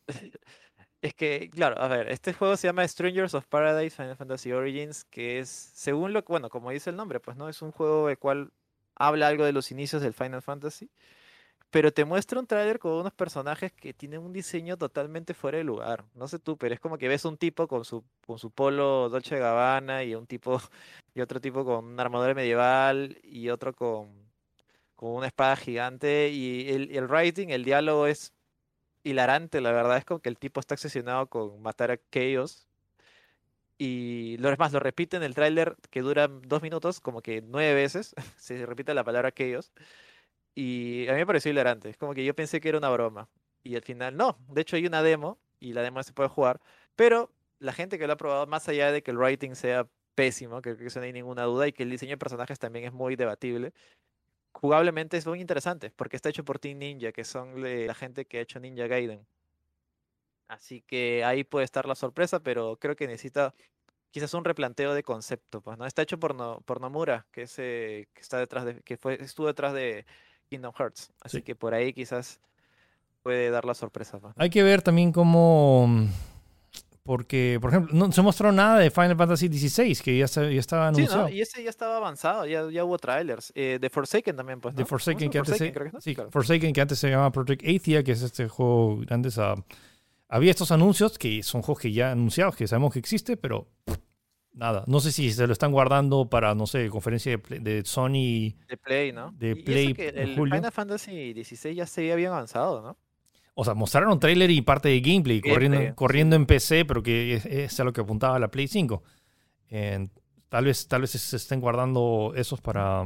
Es 1.03 1.15
que, 1.15 1.49
claro, 1.49 1.81
a 1.81 1.89
ver, 1.89 2.11
este 2.11 2.35
juego 2.35 2.59
se 2.59 2.67
llama 2.69 2.87
Strangers 2.87 3.33
of 3.33 3.47
Paradise 3.47 3.97
Final 3.97 4.17
Fantasy 4.17 4.53
Origins, 4.53 5.05
que 5.05 5.39
es, 5.39 5.49
según 5.49 6.13
lo 6.13 6.23
que, 6.23 6.31
bueno, 6.31 6.51
como 6.51 6.71
dice 6.71 6.91
el 6.91 6.97
nombre, 6.97 7.21
pues 7.21 7.39
no, 7.39 7.49
es 7.49 7.63
un 7.63 7.73
juego 7.73 8.11
el 8.11 8.19
cual 8.19 8.53
habla 8.97 9.29
algo 9.29 9.47
de 9.47 9.53
los 9.53 9.71
inicios 9.71 10.03
del 10.03 10.13
Final 10.13 10.43
Fantasy, 10.43 10.91
pero 11.71 11.93
te 11.93 12.05
muestra 12.05 12.41
un 12.41 12.47
tráiler 12.47 12.79
con 12.79 12.93
unos 12.93 13.13
personajes 13.13 13.73
que 13.73 13.95
tienen 13.95 14.21
un 14.21 14.33
diseño 14.33 14.77
totalmente 14.77 15.35
fuera 15.35 15.59
de 15.59 15.65
lugar. 15.65 16.05
No 16.15 16.27
sé 16.29 16.39
tú, 16.39 16.57
pero 16.59 16.75
es 16.75 16.81
como 16.81 16.99
que 16.99 17.09
ves 17.09 17.25
un 17.25 17.37
tipo 17.37 17.69
con 17.69 17.85
su, 17.85 18.05
con 18.27 18.39
su 18.39 18.51
polo 18.51 19.09
Dolce 19.09 19.39
Gabbana 19.39 20.05
y 20.05 20.15
un 20.15 20.27
tipo, 20.27 20.61
y 21.15 21.21
otro 21.21 21.41
tipo 21.41 21.65
con 21.65 21.85
una 21.87 22.03
armadura 22.03 22.35
medieval 22.35 23.19
y 23.23 23.51
otro 23.51 23.75
con, 23.75 24.09
con 24.97 25.13
una 25.13 25.29
espada 25.29 25.57
gigante 25.57 26.31
y 26.31 26.71
el, 26.71 26.91
el 26.97 27.07
writing, 27.07 27.51
el 27.51 27.65
diálogo 27.65 28.07
es 28.07 28.33
hilarante, 29.05 29.61
la 29.61 29.73
verdad 29.73 29.99
es 29.99 30.05
como 30.05 30.21
que 30.21 30.29
el 30.29 30.39
tipo 30.39 30.61
está 30.61 30.75
obsesionado 30.75 31.29
con 31.29 31.61
matar 31.63 31.91
a 31.91 31.99
Chaos. 32.11 32.67
Y 33.79 34.37
lo 34.39 34.51
es 34.51 34.59
más, 34.59 34.73
lo 34.73 34.81
repite 34.81 35.17
en 35.17 35.23
el 35.23 35.35
tráiler 35.35 35.77
que 35.91 36.03
dura 36.03 36.29
dos 36.29 36.63
minutos, 36.63 37.01
como 37.01 37.23
que 37.23 37.41
nueve 37.43 37.75
veces. 37.75 38.15
Se 38.37 38.67
repite 38.67 38.93
la 38.95 39.05
palabra 39.05 39.33
Chaos. 39.33 39.73
Y 40.55 41.07
a 41.09 41.13
mí 41.13 41.19
me 41.19 41.27
pareció 41.27 41.51
hilarante. 41.51 41.91
Es 41.91 41.97
como 41.97 42.15
que 42.15 42.25
yo 42.25 42.35
pensé 42.35 42.61
que 42.61 42.69
era 42.69 42.79
una 42.79 42.91
broma. 42.91 43.29
y 43.63 43.77
al 43.77 43.83
final 43.83 44.17
no. 44.17 44.39
De 44.49 44.63
hecho 44.63 44.77
hay 44.77 44.87
una 44.87 45.03
demo 45.03 45.39
y 45.61 45.73
la 45.75 45.83
demo 45.83 46.03
se 46.03 46.13
puede 46.13 46.29
jugar, 46.31 46.61
pero 46.97 47.31
la 47.59 47.73
gente 47.73 47.99
que 47.99 48.07
lo 48.07 48.15
ha 48.15 48.17
probado, 48.17 48.47
más 48.47 48.69
allá 48.69 48.91
de 48.91 49.03
que 49.03 49.11
el 49.13 49.19
writing 49.19 49.55
sea 49.55 49.87
pésimo, 50.15 50.61
que, 50.63 50.77
eso 50.81 50.99
no 51.01 51.07
hay 51.07 51.13
ninguna 51.13 51.45
duda, 51.45 51.69
y 51.69 51.73
que 51.73 51.85
el 51.85 51.91
diseño 51.91 52.13
de 52.13 52.19
personajes 52.19 52.59
también 52.59 52.87
es 52.87 52.93
muy 52.93 53.17
debatible, 53.17 53.73
jugablemente 54.53 55.17
es 55.17 55.27
muy 55.27 55.41
interesante, 55.41 55.91
porque 55.91 56.17
está 56.17 56.31
hecho 56.31 56.45
por 56.45 56.59
Team 56.59 56.79
Ninja, 56.79 57.13
que 57.13 57.25
son 57.25 57.63
la 57.87 57.95
gente 57.95 58.25
que 58.27 58.39
ha 58.39 58.41
hecho 58.43 58.61
Ninja 58.61 58.87
Gaiden. 58.87 59.27
Así 60.49 60.83
que 60.83 61.23
ahí 61.25 61.45
puede 61.45 61.65
estar 61.65 61.87
la 61.87 61.95
sorpresa, 61.95 62.41
pero 62.41 62.77
creo 62.77 62.97
que 62.97 63.07
necesita 63.07 63.55
quizás 64.11 64.35
un 64.35 64.45
replanteo 64.45 64.95
de 64.95 65.05
concepto, 65.05 65.61
pues, 65.61 65.79
¿no? 65.79 65.87
Está 65.87 66.03
hecho 66.03 66.19
por, 66.19 66.35
no, 66.35 66.61
por 66.63 66.81
Nomura, 66.81 67.27
que, 67.31 67.43
es, 67.43 67.55
que 67.55 68.09
está 68.17 68.39
detrás 68.39 68.65
de, 68.65 68.83
que 68.83 68.99
estuvo 69.21 69.47
detrás 69.47 69.73
de 69.75 70.07
Kingdom 70.51 70.75
Hearts. 70.77 71.11
Así 71.23 71.41
que 71.43 71.55
por 71.55 71.73
ahí 71.73 71.93
quizás 71.93 72.41
puede 73.23 73.51
dar 73.51 73.65
la 73.65 73.75
sorpresa. 73.75 74.21
Hay 74.37 74.51
que 74.51 74.63
ver 74.63 74.83
también 74.83 75.13
cómo 75.13 75.89
porque, 77.03 77.59
por 77.61 77.71
ejemplo, 77.71 77.97
no 77.97 78.13
se 78.13 78.23
mostró 78.23 78.53
nada 78.53 78.79
de 78.79 78.91
Final 78.91 79.17
Fantasy 79.17 79.49
XVI, 79.49 79.97
que 79.97 80.19
ya, 80.19 80.27
ya 80.27 80.61
estaba 80.61 80.89
anunciado. 80.89 81.29
Sí, 81.29 81.35
y 81.35 81.41
ese 81.41 81.63
ya 81.65 81.71
estaba 81.71 81.97
avanzado, 81.97 82.47
ya, 82.47 82.71
ya 82.71 82.85
hubo 82.85 82.99
trailers. 82.99 83.53
Eh, 83.57 83.79
de 83.81 83.91
Forsaken 83.91 84.37
también, 84.37 84.61
pues. 84.61 84.77
De 84.77 84.85
Forsaken, 84.85 85.31
que 85.31 85.39
antes, 85.39 85.57
se, 85.57 85.73
sí, 86.01 86.15
Forsaken, 86.31 86.73
que 86.73 86.81
antes 86.81 86.99
se 86.99 87.11
llamaba 87.11 87.33
Project 87.33 87.63
Athia, 87.67 88.05
que 88.05 88.13
es 88.13 88.23
este 88.23 88.49
juego 88.49 88.99
grande. 88.99 89.31
había 90.29 90.51
estos 90.51 90.71
anuncios 90.73 91.19
que 91.19 91.43
son 91.43 91.63
juegos 91.63 91.83
que 91.83 91.93
ya 91.93 92.13
anunciados, 92.13 92.55
que 92.55 92.69
sabemos 92.69 92.93
que 92.93 92.99
existe, 92.99 93.37
pero 93.37 93.67
nada. 94.53 94.85
No 94.87 95.01
sé 95.01 95.13
si 95.13 95.31
se 95.33 95.47
lo 95.47 95.53
están 95.53 95.73
guardando 95.73 96.29
para, 96.29 96.55
no 96.55 96.67
sé, 96.67 96.89
conferencia 96.89 97.41
de, 97.49 97.85
Sony. 97.85 98.55
De 98.69 98.77
Play, 98.83 99.13
¿no? 99.13 99.33
De 99.33 99.57
Play. 99.57 99.95
el 99.99 100.35
Final 100.35 100.73
Fantasy 100.73 101.33
XVI 101.33 101.75
ya 101.75 101.87
se 101.87 102.03
había 102.03 102.17
bien 102.17 102.31
avanzado, 102.31 102.83
¿no? 102.83 102.97
O 103.55 103.65
sea, 103.65 103.75
mostraron 103.75 104.19
trailer 104.19 104.51
y 104.51 104.63
parte 104.63 104.89
de 104.89 105.01
gameplay, 105.01 105.41
corriendo, 105.41 105.95
corriendo 105.95 106.37
en 106.37 106.47
PC, 106.47 106.85
pero 106.85 107.03
que 107.03 107.35
es, 107.35 107.79
a 107.79 107.85
lo 107.85 107.93
que 107.93 108.01
apuntaba 108.01 108.39
la 108.39 108.51
Play 108.51 108.69
5. 108.69 109.03
tal, 110.49 110.65
vez, 110.65 110.89
tal 110.89 111.03
vez 111.03 111.11
se 111.11 111.37
estén 111.37 111.61
guardando 111.61 112.33
esos 112.37 112.61
para, 112.61 113.05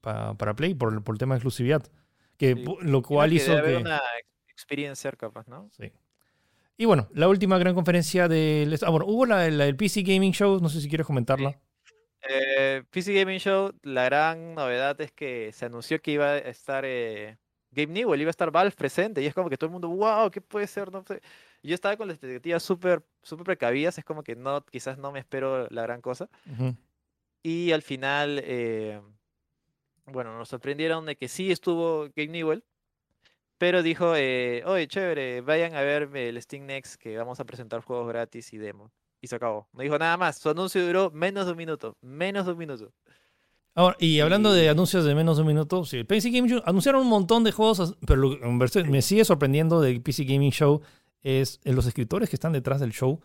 para, 0.00 0.54
Play 0.54 0.74
por, 0.74 1.02
el 1.06 1.18
tema 1.18 1.34
de 1.34 1.38
exclusividad. 1.38 1.82
Que, 2.36 2.54
Lo 2.82 3.02
cual 3.02 3.32
hizo 3.32 3.62
que... 3.62 3.76
una 3.76 4.00
experiencia 4.48 5.12
capaz, 5.12 5.46
¿no? 5.48 5.70
Sí. 5.70 5.92
Y 6.80 6.86
bueno, 6.86 7.10
la 7.12 7.28
última 7.28 7.58
gran 7.58 7.74
conferencia 7.74 8.26
del... 8.26 8.74
Ah, 8.80 8.88
bueno, 8.88 9.04
hubo 9.04 9.26
la, 9.26 9.40
del 9.40 9.76
PC 9.76 10.00
Gaming 10.00 10.32
Show, 10.32 10.60
no 10.62 10.70
sé 10.70 10.80
si 10.80 10.88
quieres 10.88 11.06
comentarla. 11.06 11.60
Eh, 12.26 12.84
PC 12.88 13.12
Gaming 13.12 13.38
Show, 13.38 13.74
la 13.82 14.04
gran 14.04 14.54
novedad 14.54 14.98
es 15.02 15.12
que 15.12 15.52
se 15.52 15.66
anunció 15.66 16.00
que 16.00 16.12
iba 16.12 16.30
a 16.30 16.38
estar... 16.38 16.84
Eh, 16.86 17.36
Game 17.70 17.92
Newell, 17.92 18.22
iba 18.22 18.30
a 18.30 18.30
estar 18.30 18.50
Valve 18.50 18.74
presente 18.74 19.20
y 19.20 19.26
es 19.26 19.34
como 19.34 19.50
que 19.50 19.58
todo 19.58 19.66
el 19.66 19.72
mundo, 19.72 19.90
wow, 19.90 20.30
¿qué 20.30 20.40
puede 20.40 20.66
ser? 20.66 20.90
No 20.90 21.04
sé. 21.06 21.20
yo 21.62 21.74
estaba 21.74 21.98
con 21.98 22.08
las 22.08 22.14
expectativas 22.14 22.62
súper 22.62 23.04
super 23.22 23.44
precavidas, 23.44 23.98
es 23.98 24.04
como 24.04 24.22
que 24.22 24.34
no, 24.34 24.64
quizás 24.64 24.96
no 24.96 25.12
me 25.12 25.18
espero 25.18 25.68
la 25.68 25.82
gran 25.82 26.00
cosa. 26.00 26.30
Y 27.42 27.72
al 27.72 27.82
final, 27.82 28.40
eh, 28.42 29.02
bueno, 30.06 30.36
nos 30.38 30.48
sorprendieron 30.48 31.04
de 31.04 31.16
que 31.16 31.28
sí 31.28 31.52
estuvo 31.52 32.08
Game 32.16 32.28
Newell, 32.28 32.64
pero 33.60 33.82
dijo, 33.82 34.16
eh, 34.16 34.62
oye, 34.64 34.88
chévere, 34.88 35.42
vayan 35.42 35.74
a 35.74 35.82
ver 35.82 36.08
el 36.16 36.40
Steam 36.40 36.64
Next 36.64 36.94
que 36.94 37.18
vamos 37.18 37.40
a 37.40 37.44
presentar 37.44 37.82
juegos 37.82 38.08
gratis 38.08 38.54
y 38.54 38.56
demos. 38.56 38.90
Y 39.20 39.26
se 39.26 39.36
acabó. 39.36 39.68
No 39.74 39.82
dijo 39.82 39.98
nada 39.98 40.16
más. 40.16 40.38
Su 40.38 40.48
anuncio 40.48 40.82
duró 40.86 41.10
menos 41.10 41.44
de 41.44 41.52
un 41.52 41.58
minuto. 41.58 41.94
Menos 42.00 42.46
de 42.46 42.52
un 42.52 42.58
minuto. 42.58 42.90
Ahora, 43.74 43.98
y 44.00 44.20
hablando 44.20 44.54
de 44.54 44.70
anuncios 44.70 45.04
de 45.04 45.14
menos 45.14 45.36
de 45.36 45.42
un 45.42 45.48
minuto, 45.48 45.84
sí, 45.84 45.98
el 45.98 46.06
PC 46.06 46.30
Gaming 46.30 46.52
Show 46.52 46.62
anunciaron 46.64 47.02
un 47.02 47.08
montón 47.08 47.44
de 47.44 47.52
juegos, 47.52 47.98
pero 48.06 48.22
lo 48.22 48.40
que 48.40 48.84
me 48.84 49.02
sigue 49.02 49.26
sorprendiendo 49.26 49.82
del 49.82 50.00
PC 50.00 50.24
Gaming 50.24 50.52
Show 50.52 50.80
es 51.22 51.60
los 51.64 51.84
escritores 51.86 52.30
que 52.30 52.36
están 52.36 52.54
detrás 52.54 52.80
del 52.80 52.92
show. 52.92 53.20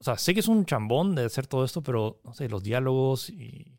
O 0.00 0.02
sea, 0.02 0.18
sé 0.18 0.34
que 0.34 0.40
es 0.40 0.48
un 0.48 0.66
chambón 0.66 1.14
de 1.14 1.26
hacer 1.26 1.46
todo 1.46 1.64
esto, 1.64 1.84
pero 1.84 2.20
no 2.24 2.34
sé, 2.34 2.48
los 2.48 2.64
diálogos 2.64 3.30
y 3.30 3.78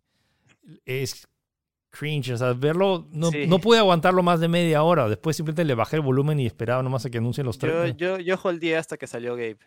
es 0.85 1.27
cringe. 1.89 2.31
O 2.31 2.37
sea, 2.37 2.53
verlo, 2.53 3.07
no, 3.11 3.29
no 3.47 3.59
pude 3.59 3.79
aguantarlo 3.79 4.23
más 4.23 4.39
de 4.39 4.47
media 4.47 4.83
hora. 4.83 5.07
Después 5.07 5.35
simplemente 5.35 5.65
le 5.65 5.75
bajé 5.75 5.97
el 5.97 6.01
volumen 6.01 6.39
y 6.39 6.45
esperaba 6.45 6.83
nomás 6.83 7.05
a 7.05 7.09
que 7.09 7.17
anuncien 7.17 7.45
los 7.45 7.57
tres. 7.57 7.95
Yo, 7.97 8.17
yo, 8.19 8.37
yo 8.51 8.77
hasta 8.77 8.97
que 8.97 9.07
salió 9.07 9.35
Gabe 9.35 9.57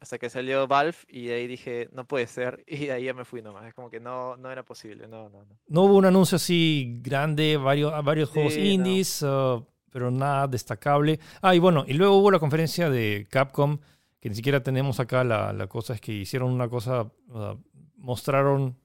hasta 0.00 0.18
que 0.18 0.30
salió 0.30 0.66
Valve 0.66 0.96
y 1.08 1.26
de 1.26 1.34
ahí 1.34 1.46
dije, 1.46 1.88
no 1.92 2.06
puede 2.06 2.26
ser, 2.26 2.64
y 2.66 2.86
de 2.86 2.92
ahí 2.92 3.04
ya 3.04 3.14
me 3.14 3.24
fui 3.24 3.42
nomás. 3.42 3.66
Es 3.66 3.74
como 3.74 3.90
que 3.90 4.00
no, 4.00 4.36
no 4.36 4.50
era 4.50 4.64
posible, 4.64 5.08
no, 5.08 5.28
no, 5.28 5.44
no. 5.44 5.58
No 5.66 5.82
hubo 5.82 5.96
un 5.96 6.04
anuncio 6.04 6.36
así 6.36 7.00
grande, 7.02 7.56
varios, 7.56 7.92
varios 8.04 8.30
juegos 8.30 8.56
indies, 8.56 9.22
uh, 9.22 9.64
pero 9.90 10.10
nada 10.10 10.46
destacable. 10.46 11.18
Ah, 11.40 11.54
y 11.54 11.58
bueno, 11.58 11.84
y 11.86 11.94
luego 11.94 12.16
hubo 12.16 12.30
la 12.30 12.38
conferencia 12.38 12.90
de 12.90 13.26
Capcom, 13.30 13.78
que 14.20 14.28
ni 14.28 14.34
siquiera 14.34 14.62
tenemos 14.62 15.00
acá, 15.00 15.24
la, 15.24 15.52
la 15.52 15.66
cosa 15.66 15.94
es 15.94 16.00
que 16.00 16.12
hicieron 16.12 16.52
una 16.52 16.68
cosa, 16.68 17.02
uh, 17.02 17.56
mostraron, 17.96 18.76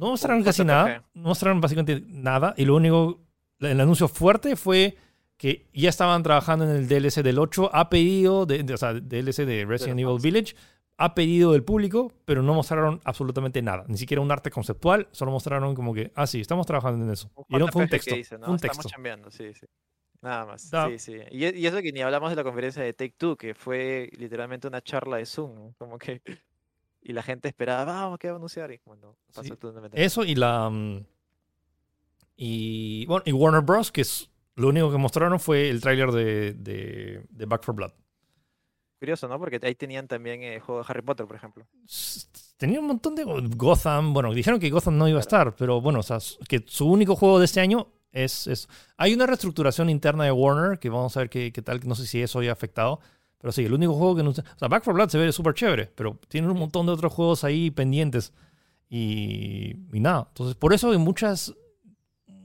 no 0.00 0.12
mostraron 0.12 0.42
casi 0.42 0.64
nada, 0.64 1.04
no 1.12 1.28
mostraron 1.28 1.60
básicamente 1.60 2.02
nada, 2.08 2.54
y 2.56 2.64
lo 2.64 2.74
único, 2.74 3.20
el 3.60 3.78
anuncio 3.78 4.08
fuerte 4.08 4.56
fue 4.56 4.96
que 5.36 5.66
ya 5.74 5.90
estaban 5.90 6.22
trabajando 6.22 6.64
en 6.64 6.70
el 6.70 6.88
DLC 6.88 7.22
del 7.22 7.38
8, 7.38 7.70
ha 7.72 7.90
pedido, 7.90 8.46
de, 8.46 8.72
o 8.72 8.76
sea, 8.78 8.94
DLC 8.94 9.44
de 9.44 9.66
Resident 9.66 10.00
Evil 10.00 10.18
Village, 10.20 10.54
ha 10.96 11.14
pedido 11.14 11.52
del 11.52 11.64
público, 11.64 12.12
pero 12.24 12.42
no 12.42 12.54
mostraron 12.54 13.00
absolutamente 13.04 13.60
nada, 13.60 13.84
ni 13.88 13.98
siquiera 13.98 14.22
un 14.22 14.32
arte 14.32 14.50
conceptual, 14.50 15.06
solo 15.12 15.32
mostraron 15.32 15.74
como 15.74 15.92
que, 15.92 16.12
ah, 16.14 16.26
sí, 16.26 16.40
estamos 16.40 16.66
trabajando 16.66 17.04
en 17.04 17.12
eso. 17.12 17.30
y 17.48 17.56
no 17.56 17.68
fue 17.68 17.82
un 17.82 17.88
texto. 17.88 18.14
un 18.14 18.56
estamos 18.56 18.86
cambiando, 18.90 19.30
sí, 19.30 19.52
sí. 19.52 19.66
Nada 20.22 20.46
más. 20.46 20.62
Sí, 20.62 20.98
sí. 20.98 21.16
Y, 21.30 21.58
y, 21.58 21.66
eso 21.66 21.80
que 21.80 21.92
ni 21.92 22.00
hablamos 22.00 22.28
de 22.28 22.36
la 22.36 22.44
conferencia 22.44 22.82
de 22.82 22.92
Take 22.92 23.14
Two, 23.16 23.36
que 23.36 23.54
fue 23.54 24.10
literalmente 24.18 24.68
una 24.68 24.82
charla 24.82 25.16
de 25.16 25.24
Zoom, 25.24 25.72
como 25.78 25.98
que. 25.98 26.20
Y 27.02 27.12
la 27.12 27.22
gente 27.22 27.48
esperaba, 27.48 27.84
vamos, 27.84 28.18
¿qué 28.18 28.28
va 28.28 28.34
a 28.34 28.36
anunciar? 28.36 28.70
Y 28.72 28.80
bueno, 28.84 29.16
pasó 29.34 29.56
Eso 29.92 30.24
y 30.24 30.34
la. 30.34 30.68
Mm, 30.68 31.04
y 32.36 33.06
bueno, 33.06 33.22
y 33.26 33.32
Warner 33.32 33.62
Bros., 33.62 33.90
que 33.92 34.02
es 34.02 34.30
lo 34.56 34.68
único 34.68 34.90
que 34.90 34.98
mostraron 34.98 35.40
fue 35.40 35.70
el 35.70 35.80
tráiler 35.80 36.10
de, 36.12 36.54
de, 36.54 37.46
Back 37.46 37.64
for 37.64 37.74
Blood. 37.74 37.92
Curioso, 38.98 39.28
¿no? 39.28 39.38
Porque 39.38 39.58
ahí 39.62 39.74
tenían 39.74 40.06
también 40.06 40.42
el 40.42 40.60
juego 40.60 40.82
de 40.82 40.86
Harry 40.88 41.02
Potter, 41.02 41.26
por 41.26 41.36
ejemplo. 41.36 41.66
Tenían 42.58 42.82
un 42.82 42.88
montón 42.88 43.14
de... 43.14 43.24
Gotham, 43.24 44.12
bueno, 44.12 44.34
dijeron 44.34 44.60
que 44.60 44.68
Gotham 44.68 44.98
no 44.98 45.08
iba 45.08 45.18
a 45.18 45.20
estar, 45.20 45.56
pero 45.56 45.80
bueno, 45.80 46.00
o 46.00 46.02
sea, 46.02 46.18
que 46.46 46.62
su 46.66 46.86
único 46.86 47.16
juego 47.16 47.38
de 47.38 47.46
este 47.46 47.60
año 47.60 47.88
es, 48.12 48.46
es... 48.46 48.68
Hay 48.98 49.14
una 49.14 49.24
reestructuración 49.24 49.88
interna 49.88 50.24
de 50.24 50.32
Warner 50.32 50.78
que 50.78 50.90
vamos 50.90 51.16
a 51.16 51.20
ver 51.20 51.30
qué, 51.30 51.52
qué 51.52 51.62
tal, 51.62 51.80
no 51.84 51.94
sé 51.94 52.06
si 52.06 52.20
eso 52.20 52.40
haya 52.40 52.52
afectado. 52.52 53.00
Pero 53.40 53.52
sí, 53.52 53.64
el 53.64 53.72
único 53.72 53.94
juego 53.94 54.16
que 54.16 54.22
no... 54.22 54.30
O 54.30 54.34
sea, 54.34 54.68
Back 54.68 54.84
for 54.84 54.94
Blood 54.94 55.08
se 55.08 55.18
ve 55.18 55.32
súper 55.32 55.54
chévere, 55.54 55.90
pero 55.94 56.18
tienen 56.28 56.50
un 56.50 56.58
montón 56.58 56.86
de 56.86 56.92
otros 56.92 57.12
juegos 57.12 57.42
ahí 57.42 57.70
pendientes. 57.70 58.32
Y, 58.88 59.76
y 59.92 60.00
nada, 60.00 60.26
entonces 60.28 60.56
por 60.56 60.74
eso 60.74 60.90
hay 60.90 60.98
muchas 60.98 61.54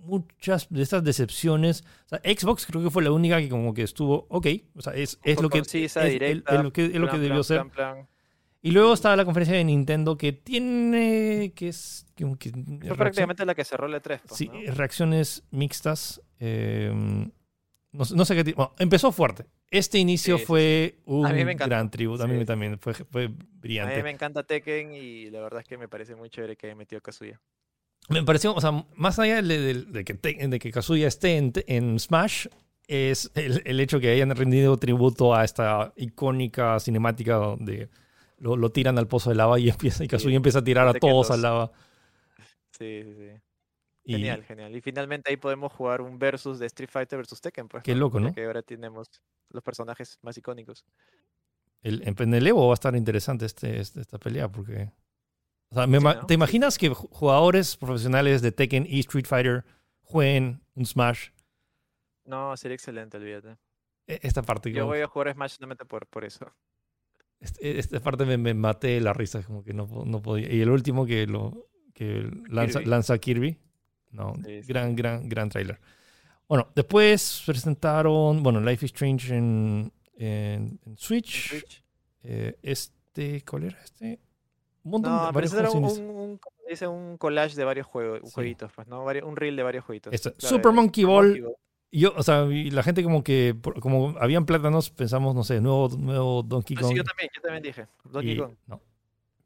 muchas 0.05 0.67
de 0.69 0.81
estas 0.81 1.03
decepciones. 1.03 1.83
Xbox 2.23 2.65
creo 2.65 2.83
que 2.83 2.89
fue 2.89 3.03
la 3.03 3.11
única 3.11 3.39
que 3.39 3.49
como 3.49 3.73
que 3.73 3.83
estuvo, 3.83 4.27
ok, 4.29 4.47
o 4.75 4.81
sea, 4.81 4.93
es, 4.93 5.19
es 5.23 5.41
lo, 5.41 5.49
que, 5.49 5.59
es, 5.59 5.73
lo 6.63 6.71
que, 6.71 6.85
es 6.85 6.95
lo 6.95 7.09
que 7.09 7.17
debió 7.17 7.43
ser. 7.43 7.65
Y 8.61 8.71
luego 8.71 8.93
estaba 8.93 9.15
la 9.15 9.25
conferencia 9.25 9.55
de 9.55 9.63
Nintendo 9.63 10.17
que 10.17 10.33
tiene, 10.33 11.53
que 11.55 11.67
es... 11.67 12.07
Que, 12.15 12.25
fue 12.25 12.97
prácticamente 12.97 13.45
la 13.45 13.53
que 13.53 13.63
cerró 13.63 13.85
el 13.85 13.93
E3. 13.93 14.21
Pues, 14.27 14.37
sí, 14.37 14.49
reacciones 14.67 15.43
mixtas. 15.51 16.19
Em, 16.39 17.29
no, 17.95 18.25
sé 18.25 18.35
qué 18.35 18.43
tipo. 18.43 18.73
empezó 18.79 19.11
fuerte. 19.11 19.45
Este 19.69 19.97
inicio 19.97 20.37
fue 20.37 20.99
un 21.05 21.23
gran 21.57 21.89
tributo. 21.89 22.23
A 22.23 22.27
mí 22.27 22.43
también 22.45 22.79
fue, 22.79 22.93
fue 22.93 23.29
brillante. 23.29 23.93
A 23.93 23.97
mí 23.97 24.03
me 24.03 24.11
encanta 24.11 24.43
Tekken 24.43 24.93
y 24.93 25.29
la 25.29 25.41
verdad 25.41 25.61
es 25.61 25.67
que 25.67 25.77
me 25.77 25.87
parece 25.87 26.15
muy 26.15 26.29
chévere 26.29 26.55
que 26.55 26.67
haya 26.67 26.75
metido 26.75 27.01
Kazuya. 27.01 27.39
Me 28.09 28.23
pareció, 28.23 28.53
o 28.53 28.61
sea, 28.61 28.85
más 28.95 29.17
allá 29.17 29.41
de, 29.41 30.05
que, 30.05 30.13
de 30.47 30.59
que 30.59 30.71
Kazuya 30.71 31.07
esté 31.07 31.37
en, 31.37 31.99
Smash, 31.99 32.47
es 32.87 33.31
el, 33.33 33.79
hecho 33.79 33.99
que 33.99 34.11
hayan 34.11 34.29
rendido 34.35 34.77
tributo 34.77 35.33
a 35.33 35.43
esta 35.43 35.91
icónica 35.95 36.79
cinemática 36.79 37.35
donde 37.35 37.89
lo, 38.37 38.69
tiran 38.69 38.99
al 38.99 39.07
pozo 39.07 39.31
de 39.31 39.37
lava 39.37 39.59
y, 39.59 39.69
empieza, 39.69 40.03
y 40.03 40.07
Kazuya 40.07 40.35
empieza 40.35 40.59
a 40.59 40.63
tirar 40.63 40.87
a 40.87 40.93
todos 40.93 41.31
al 41.31 41.41
lava. 41.41 41.71
Sí, 42.77 43.01
sí, 43.03 43.13
sí. 43.15 43.44
Genial, 44.05 44.43
genial. 44.43 44.75
Y 44.75 44.81
finalmente 44.81 45.31
ahí 45.31 45.37
podemos 45.37 45.71
jugar 45.73 46.01
un 46.01 46.19
versus 46.19 46.59
de 46.59 46.67
Street 46.67 46.89
Fighter 46.91 47.17
versus 47.17 47.41
Tekken, 47.41 47.67
pues. 47.67 47.83
Qué 47.83 47.95
loco, 47.95 48.19
¿no? 48.19 48.27
Porque 48.27 48.45
ahora 48.45 48.61
tenemos 48.61 49.09
los 49.49 49.63
personajes 49.63 50.19
más 50.21 50.37
icónicos. 50.37 50.85
El, 51.81 52.03
en 52.05 52.33
el 52.33 52.47
Evo 52.47 52.67
va 52.67 52.73
a 52.73 52.75
estar 52.75 52.95
interesante 52.95 53.45
este, 53.45 53.79
este 53.79 54.01
esta 54.01 54.17
pelea 54.17 54.49
porque 54.49 54.91
¿Te 56.27 56.33
imaginas 56.33 56.77
que 56.77 56.89
jugadores 56.89 57.75
profesionales 57.75 58.41
de 58.41 58.51
Tekken 58.51 58.85
y 58.87 58.99
Street 58.99 59.25
Fighter 59.25 59.65
jueguen 60.01 60.61
un 60.75 60.85
Smash? 60.85 61.29
No, 62.23 62.55
sería 62.55 62.75
excelente, 62.75 63.17
olvídate. 63.17 63.57
E, 64.07 64.19
esta 64.23 64.41
parte. 64.41 64.71
Yo 64.71 64.85
voy 64.85 65.01
a 65.01 65.07
jugar 65.07 65.33
Smash 65.33 65.55
solamente 65.55 65.85
por, 65.85 66.07
por 66.07 66.23
eso. 66.23 66.45
Este, 67.39 67.77
esta 67.77 67.99
parte 67.99 68.25
me, 68.25 68.53
maté 68.53 69.01
la 69.01 69.13
risa, 69.13 69.43
como 69.43 69.63
que 69.63 69.73
no, 69.73 69.87
no 70.05 70.21
podía. 70.21 70.51
Y 70.51 70.61
el 70.61 70.69
último 70.69 71.05
que 71.05 71.27
lo 71.27 71.67
que 71.93 72.29
lanza 72.47 72.79
Kirby. 72.79 72.89
lanza 72.89 73.17
Kirby. 73.17 73.59
No, 74.16 74.34
gran, 74.68 74.95
gran, 74.95 75.28
gran 75.30 75.49
trailer. 75.49 75.80
Bueno, 76.47 76.70
después 76.76 77.43
presentaron, 77.45 78.41
bueno, 78.43 78.61
Life 78.61 78.86
is 78.86 78.91
Strange 78.91 79.36
en, 79.36 79.91
en, 80.18 80.80
en 80.86 80.97
Switch. 80.97 81.49
Switch. 81.49 81.84
Eh, 82.24 82.55
este, 82.61 83.43
¿cuál 83.43 83.63
era 83.66 83.80
este? 83.84 84.20
Un 84.84 84.91
montón 84.91 85.11
No, 85.11 85.18
de 85.20 85.26
pero 85.28 85.34
varios 85.34 85.51
ese 85.53 85.59
era 85.61 85.72
un, 85.72 85.84
un- 85.86 86.39
dice, 86.70 86.88
un 86.88 87.18
collage 87.18 87.55
de 87.55 87.63
varios 87.63 87.88
juegos, 87.88 88.20
Sí. 88.24 88.32
jueguitos, 88.34 88.72
pues, 88.74 88.88
¿no? 88.88 89.03
Vario- 89.03 89.26
un 89.26 89.36
reel 89.36 89.55
de 89.55 89.63
varios 89.63 89.84
jueguitos. 89.86 90.13
Este, 90.13 90.32
Claro, 90.34 90.55
Super 90.55 90.72
Monkey 90.72 91.03
Ball. 91.03 91.26
Monkey 91.28 91.41
Ball. 91.41 91.55
Yo, 91.91 92.13
o 92.18 92.24
sea, 92.24 92.45
la 92.45 92.84
gente 92.84 93.01
como 93.03 93.24
que, 93.24 93.55
como 93.80 94.16
habían 94.20 94.45
plátanos, 94.45 94.89
pensamos, 94.89 95.34
no 95.34 95.43
sé, 95.43 95.61
nuevo, 95.61 95.88
nuevo 95.97 96.43
Donkey 96.43 96.76
Ah, 96.78 96.82
Kong. 96.82 96.91
Sí, 96.91 96.97
yo 96.97 97.03
también, 97.03 97.30
yo 97.36 97.41
también 97.41 97.63
dije. 97.63 97.88
Donkey 98.03 98.32
y- 98.34 98.38
Kong. 98.38 98.51
No. 98.68 98.82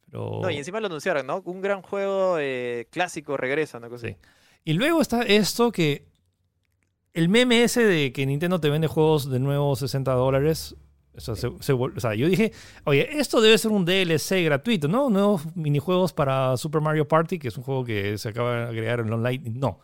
Pero, 0.09 0.39
No, 0.41 0.49
y 0.49 0.57
encima 0.57 0.79
lo 0.79 0.87
anunciaron, 0.87 1.27
¿no? 1.27 1.41
Un 1.45 1.61
gran 1.61 1.81
juego 1.83 2.37
eh, 2.39 2.87
clásico 2.89 3.37
regresa, 3.37 3.77
una 3.77 3.89
cosa 3.89 4.07
Sí. 4.07 4.13
así. 4.19 4.29
Y 4.63 4.73
luego 4.73 5.01
está 5.01 5.23
esto 5.23 5.71
que 5.71 6.07
el 7.13 7.29
meme 7.29 7.63
ese 7.63 7.83
de 7.83 8.13
que 8.13 8.25
Nintendo 8.25 8.59
te 8.59 8.69
vende 8.69 8.87
juegos 8.87 9.29
de 9.29 9.39
nuevo 9.39 9.75
60 9.75 10.11
dólares. 10.13 10.75
O 11.15 11.35
sea, 11.99 12.15
yo 12.15 12.29
dije, 12.29 12.53
oye, 12.85 13.19
esto 13.19 13.41
debe 13.41 13.57
ser 13.57 13.71
un 13.71 13.83
DLC 13.83 14.43
gratuito, 14.45 14.87
¿no? 14.87 15.09
Nuevos 15.09 15.53
minijuegos 15.55 16.13
para 16.13 16.55
Super 16.55 16.81
Mario 16.81 17.07
Party, 17.07 17.39
que 17.39 17.49
es 17.49 17.57
un 17.57 17.63
juego 17.63 17.83
que 17.83 18.17
se 18.17 18.29
acaba 18.29 18.55
de 18.55 18.63
agregar 18.63 19.01
en 19.01 19.11
online. 19.11 19.41
No, 19.49 19.79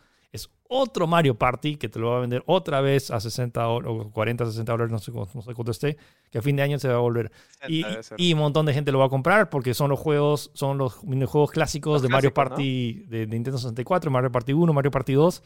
otro 0.76 1.08
Mario 1.08 1.36
Party 1.36 1.78
que 1.78 1.90
te 1.90 2.00
lo 2.00 2.12
va 2.12 2.18
a 2.18 2.20
vender 2.22 2.44
otra 2.46 2.82
vez 2.82 3.12
a 3.12 3.20
60 3.20 3.62
dólares, 3.62 4.06
o 4.08 4.12
40, 4.12 4.46
60 4.46 4.72
dólares, 4.72 4.92
no 4.92 5.00
sé, 5.00 5.12
no 5.12 5.42
sé 5.42 5.54
cuánto 5.54 5.72
esté, 5.72 5.98
que 6.30 6.40
a 6.40 6.42
fin 6.42 6.56
de 6.56 6.64
año 6.64 6.78
se 6.80 6.88
va 6.88 6.96
a 6.96 7.00
volver. 7.00 7.32
Y, 7.68 7.86
y 8.18 8.34
un 8.34 8.40
montón 8.40 8.66
de 8.66 8.74
gente 8.74 8.92
lo 8.92 9.00
va 9.00 9.06
a 9.06 9.10
comprar 9.10 9.50
porque 9.50 9.74
son 9.74 9.90
los 9.90 10.00
juegos, 10.00 10.52
son 10.54 10.78
los 10.78 11.04
minijuegos 11.04 11.52
clásicos 11.52 11.94
Los 11.94 12.02
de 12.02 12.10
Mario. 12.10 12.34
Party 12.34 13.06
de 13.08 13.28
Nintendo 13.28 13.58
64, 13.58 14.12
Mario 14.12 14.32
Party 14.32 14.54
1, 14.54 14.74
Mario 14.74 14.92
Party 14.92 15.14
2, 15.14 15.44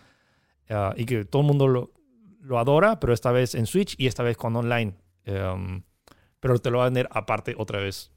ah, 0.71 0.93
y 0.97 1.05
que 1.05 1.25
todo 1.25 1.41
el 1.43 1.47
mundo 1.47 1.67
lo, 1.67 1.91
lo 2.41 2.57
adora, 2.59 2.99
pero 2.99 3.13
esta 3.13 3.31
vez 3.31 3.55
en 3.55 3.65
Switch 3.65 3.95
y 3.97 4.07
esta 4.07 4.23
vez 4.23 4.37
con 4.37 4.55
online. 4.55 4.95
Em, 5.25 5.83
pero 6.39 6.57
te 6.59 6.71
lo 6.71 6.79
va 6.79 6.85
a 6.85 6.87
vender 6.87 7.07
aparte 7.11 7.55
otra 7.57 7.79
vez. 7.79 8.11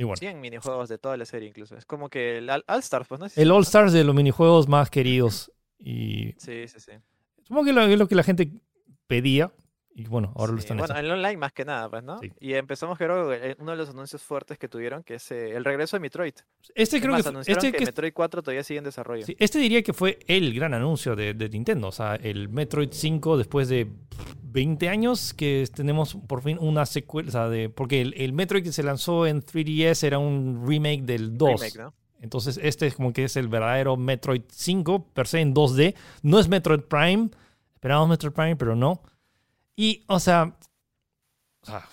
Y 0.00 0.04
bueno, 0.04 0.16
100 0.16 0.40
minijuegos 0.40 0.88
de 0.88 0.96
toda 0.96 1.18
la 1.18 1.26
serie 1.26 1.46
incluso. 1.46 1.76
Es 1.76 1.84
como 1.84 2.08
que 2.08 2.38
el 2.38 2.48
All 2.48 2.64
All 2.66 2.78
Stars, 2.78 3.06
pues, 3.06 3.20
¿no? 3.20 3.28
Sí, 3.28 3.38
el 3.38 3.48
sí, 3.48 3.50
All 3.50 3.58
¿no? 3.58 3.62
Stars 3.62 3.92
de 3.92 4.02
los 4.02 4.14
minijuegos 4.14 4.66
más 4.66 4.88
queridos. 4.88 5.52
Y 5.78 6.32
Sí, 6.38 6.66
sí, 6.68 6.80
sí. 6.80 6.92
supongo 7.42 7.64
que 7.64 7.92
es 7.92 7.98
lo 7.98 8.08
que 8.08 8.14
la 8.14 8.22
gente 8.22 8.50
pedía. 9.06 9.52
Y 10.00 10.04
bueno, 10.06 10.32
ahora 10.34 10.52
lo 10.52 10.58
Sí, 10.58 10.62
están 10.62 10.78
Bueno, 10.78 10.98
en 10.98 11.04
el 11.04 11.10
online 11.10 11.36
más 11.36 11.52
que 11.52 11.64
nada, 11.66 11.90
pues, 11.90 12.02
¿no? 12.02 12.18
Sí. 12.20 12.32
Y 12.40 12.54
empezamos, 12.54 12.96
creo, 12.96 13.34
eh, 13.34 13.54
uno 13.58 13.72
de 13.72 13.76
los 13.76 13.90
anuncios 13.90 14.22
fuertes 14.22 14.56
que 14.56 14.66
tuvieron, 14.66 15.02
que 15.02 15.16
es 15.16 15.30
eh, 15.30 15.54
el 15.54 15.62
regreso 15.62 15.96
de 15.96 16.00
Metroid. 16.00 16.32
Este 16.74 16.96
Es 16.96 17.02
creo 17.02 17.12
más, 17.12 17.22
que 17.22 17.52
este 17.52 17.72
que 17.72 17.78
que 17.78 17.84
Metroid 17.84 18.12
4 18.14 18.42
todavía 18.42 18.64
sigue 18.64 18.78
en 18.78 18.84
desarrollo. 18.84 19.26
Sí, 19.26 19.36
este 19.38 19.58
diría 19.58 19.82
que 19.82 19.92
fue 19.92 20.18
el 20.26 20.54
gran 20.54 20.72
anuncio 20.72 21.14
de, 21.14 21.34
de 21.34 21.50
Nintendo. 21.50 21.88
O 21.88 21.92
sea, 21.92 22.14
el 22.14 22.48
Metroid 22.48 22.88
5 22.90 23.36
después 23.36 23.68
de 23.68 23.84
pff, 23.84 24.34
20 24.42 24.88
años 24.88 25.34
que 25.34 25.68
tenemos 25.74 26.14
por 26.26 26.40
fin 26.40 26.56
una 26.58 26.86
secuela. 26.86 27.28
O 27.28 27.32
sea, 27.32 27.48
de, 27.50 27.68
porque 27.68 28.00
el, 28.00 28.14
el 28.16 28.32
Metroid 28.32 28.62
que 28.62 28.72
se 28.72 28.82
lanzó 28.82 29.26
en 29.26 29.42
3DS 29.42 30.02
era 30.04 30.18
un 30.18 30.64
remake 30.66 31.02
del 31.02 31.36
2. 31.36 31.60
Remake, 31.60 31.78
¿no? 31.78 31.92
Entonces 32.22 32.58
este 32.62 32.86
es 32.86 32.94
como 32.94 33.12
que 33.12 33.24
es 33.24 33.36
el 33.36 33.48
verdadero 33.48 33.96
Metroid 33.98 34.42
5 34.48 35.08
per 35.12 35.26
se 35.26 35.40
en 35.40 35.54
2D. 35.54 35.94
No 36.22 36.38
es 36.38 36.48
Metroid 36.48 36.80
Prime. 36.80 37.30
Esperábamos 37.74 38.10
Metroid 38.10 38.32
Prime, 38.32 38.56
pero 38.56 38.76
no. 38.76 39.02
Y, 39.80 40.04
o 40.08 40.20
sea, 40.20 40.54
o 41.62 41.66
sea, 41.66 41.88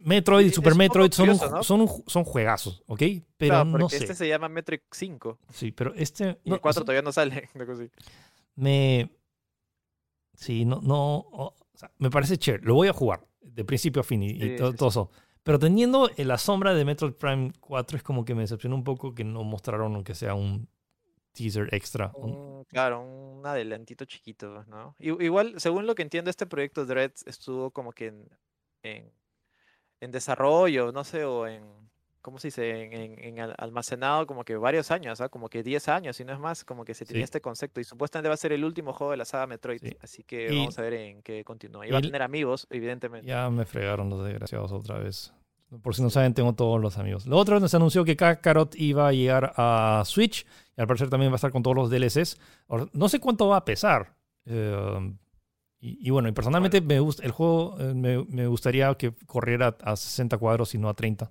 Metroid 0.00 0.46
y 0.46 0.50
Super 0.50 0.74
Metroid 0.74 1.12
son, 1.12 1.38
son, 1.62 1.82
un 1.82 2.02
son 2.08 2.24
juegazos, 2.24 2.82
¿ok? 2.88 2.98
Pero 3.36 3.54
Claro, 3.54 3.64
no 3.64 3.88
sé. 3.88 3.98
este 3.98 4.16
se 4.16 4.26
llama 4.26 4.48
Metroid 4.48 4.80
5 4.90 5.38
Sí, 5.52 5.70
pero 5.70 5.94
este... 5.94 6.40
y 6.42 6.50
no, 6.50 6.56
el 6.56 6.60
4 6.60 6.68
o 6.68 6.72
sea, 6.72 6.82
todavía 6.82 7.02
no 7.02 7.12
sale. 7.12 7.48
me. 8.56 9.08
Sí, 10.34 10.64
no, 10.64 10.80
no. 10.82 11.28
o 11.30 11.54
sea, 11.74 11.92
me 11.98 12.10
parece 12.10 12.38
chévere. 12.38 12.64
Lo 12.64 12.74
voy 12.74 12.88
a 12.88 12.92
jugar 12.92 13.24
de 13.40 13.64
principio 13.64 14.00
a 14.00 14.04
fin 14.04 14.24
y, 14.24 14.56
todo, 14.56 14.72
sí, 14.72 14.76
todo 14.76 14.88
eso. 14.88 15.10
Pero 15.44 15.60
teniendo 15.60 16.10
en 16.16 16.26
la 16.26 16.38
sombra 16.38 16.74
de 16.74 16.84
Metroid 16.84 17.12
Prime 17.12 17.52
4, 17.60 17.98
es 17.98 18.02
como 18.02 18.24
que 18.24 18.34
me 18.34 18.40
decepcionó 18.40 18.74
un 18.74 18.82
poco 18.82 19.14
que 19.14 19.22
no 19.22 19.44
mostraron 19.44 19.94
aunque 19.94 20.16
sea 20.16 20.34
un 20.34 20.68
teaser 21.38 21.68
extra. 21.72 22.10
Un- 22.14 22.30
Un- 22.58 22.64
claro, 22.64 23.00
un 23.02 23.46
adelantito 23.46 24.04
chiquito, 24.04 24.64
¿no? 24.66 24.94
Igual, 24.98 25.54
según 25.60 25.86
lo 25.86 25.94
que 25.94 26.02
entiendo, 26.02 26.28
este 26.30 26.46
proyecto 26.46 26.84
Dread 26.84 27.12
estuvo 27.26 27.70
como 27.70 27.92
que 27.92 28.06
en, 28.08 28.28
en, 28.82 29.10
en 30.00 30.10
desarrollo, 30.10 30.92
no 30.92 31.04
sé, 31.04 31.24
o 31.24 31.46
en, 31.46 31.64
¿cómo 32.20 32.38
se 32.38 32.48
dice? 32.48 32.82
En, 32.84 32.92
en- 32.92 33.18
en 33.24 33.40
al- 33.40 33.54
almacenado 33.58 34.26
como 34.26 34.44
que 34.44 34.56
varios 34.56 34.90
años, 34.90 35.20
¿ah? 35.20 35.28
Como 35.28 35.48
que 35.48 35.62
10 35.62 35.88
años, 35.88 36.16
si 36.16 36.24
no 36.24 36.32
es 36.32 36.38
más, 36.40 36.64
como 36.64 36.84
que 36.84 36.94
se 36.94 37.04
tenía 37.06 37.20
Sí. 37.20 37.24
este 37.24 37.40
concepto. 37.40 37.80
Y 37.80 37.84
supuestamente 37.84 38.28
va 38.28 38.34
a 38.34 38.38
ser 38.38 38.52
el 38.52 38.64
último 38.64 38.92
juego 38.92 39.12
de 39.12 39.16
la 39.18 39.24
saga 39.24 39.46
Metroid. 39.46 39.80
Sí. 39.80 39.96
Así 40.02 40.22
que 40.24 40.52
Y- 40.52 40.58
vamos 40.58 40.78
a 40.78 40.82
ver 40.82 40.94
en 40.94 41.22
qué 41.22 41.44
continúa. 41.44 41.86
Y 41.86 41.90
va 41.90 41.98
a 41.98 42.02
tener 42.02 42.22
amigos, 42.22 42.66
evidentemente. 42.70 43.26
Ya 43.28 43.48
me 43.50 43.64
fregaron 43.64 44.10
los 44.10 44.24
desgraciados 44.24 44.72
otra 44.72 44.98
vez. 44.98 45.32
Por 45.82 45.94
si 45.94 46.02
no 46.02 46.08
saben, 46.10 46.32
tengo 46.32 46.54
todos 46.54 46.80
los 46.80 46.96
amigos. 46.96 47.26
Lo 47.26 47.36
otro, 47.36 47.66
se 47.68 47.76
anunció 47.76 48.02
que 48.04 48.16
Kakarot 48.16 48.74
iba 48.76 49.08
a 49.08 49.12
llegar 49.12 49.52
a 49.56 50.02
Switch. 50.06 50.46
Al 50.78 50.86
parecer 50.86 51.10
también 51.10 51.30
va 51.30 51.34
a 51.34 51.36
estar 51.36 51.50
con 51.50 51.62
todos 51.62 51.76
los 51.76 51.90
DLCs. 51.90 52.38
No 52.92 53.08
sé 53.08 53.18
cuánto 53.18 53.48
va 53.48 53.58
a 53.58 53.64
pesar. 53.64 54.14
eh, 54.46 55.12
y, 55.80 56.10
bueno, 56.10 56.32
personalmente 56.34 56.80
me 56.80 56.98
gusta 56.98 57.24
el 57.24 57.30
juego. 57.30 57.76
eh, 57.78 57.94
me, 57.94 58.46
gustaría 58.46 58.92
que 58.94 59.12
corriera 59.26 59.76
a 59.82 59.96
60 59.96 60.36
cuadros 60.38 60.74
y 60.74 60.78
no 60.78 60.88
a 60.88 60.94
30. 60.94 61.30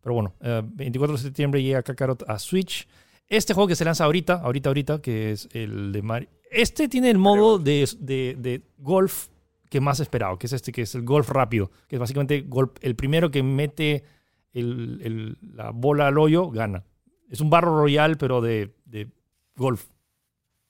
Pero 0.00 0.14
bueno, 0.14 0.34
eh, 0.40 0.62
24 0.64 1.16
de 1.16 1.22
septiembre 1.22 1.62
llega 1.62 1.82
Kakarot 1.82 2.24
a 2.28 2.38
Switch. 2.38 2.88
Este 3.28 3.54
juego 3.54 3.68
que 3.68 3.76
se 3.76 3.84
lanza 3.84 4.04
ahorita, 4.04 4.34
ahorita, 4.34 4.70
ahorita, 4.70 5.00
que 5.00 5.32
es 5.32 5.48
el 5.52 5.92
de 5.92 6.02
Mario. 6.02 6.28
Este 6.50 6.88
tiene 6.88 7.10
el 7.10 7.18
modo 7.18 7.58
de, 7.58 7.88
de, 8.00 8.62
golf 8.78 9.28
que 9.68 9.80
más 9.80 9.98
esperado, 9.98 10.38
que 10.38 10.46
es 10.46 10.52
este, 10.52 10.70
que 10.70 10.82
es 10.82 10.94
el 10.94 11.02
golf 11.02 11.28
rápido, 11.28 11.70
que 11.88 11.96
es 11.96 12.00
básicamente 12.00 12.42
golf, 12.42 12.70
el 12.82 12.94
primero 12.94 13.32
que 13.32 13.42
mete 13.42 14.04
la 14.52 15.70
bola 15.70 16.06
al 16.06 16.18
hoyo 16.18 16.50
gana. 16.50 16.84
Es 17.30 17.40
un 17.40 17.50
barro 17.50 17.76
royal, 17.76 18.16
pero 18.16 18.40
de, 18.40 18.75
de 18.86 19.10
golf. 19.56 19.84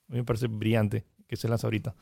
A 0.09 0.13
mí 0.13 0.17
me 0.19 0.23
parece 0.25 0.47
brillante 0.47 1.05
que 1.27 1.35
se 1.37 1.47
lanza 1.47 1.67
ahorita. 1.67 1.95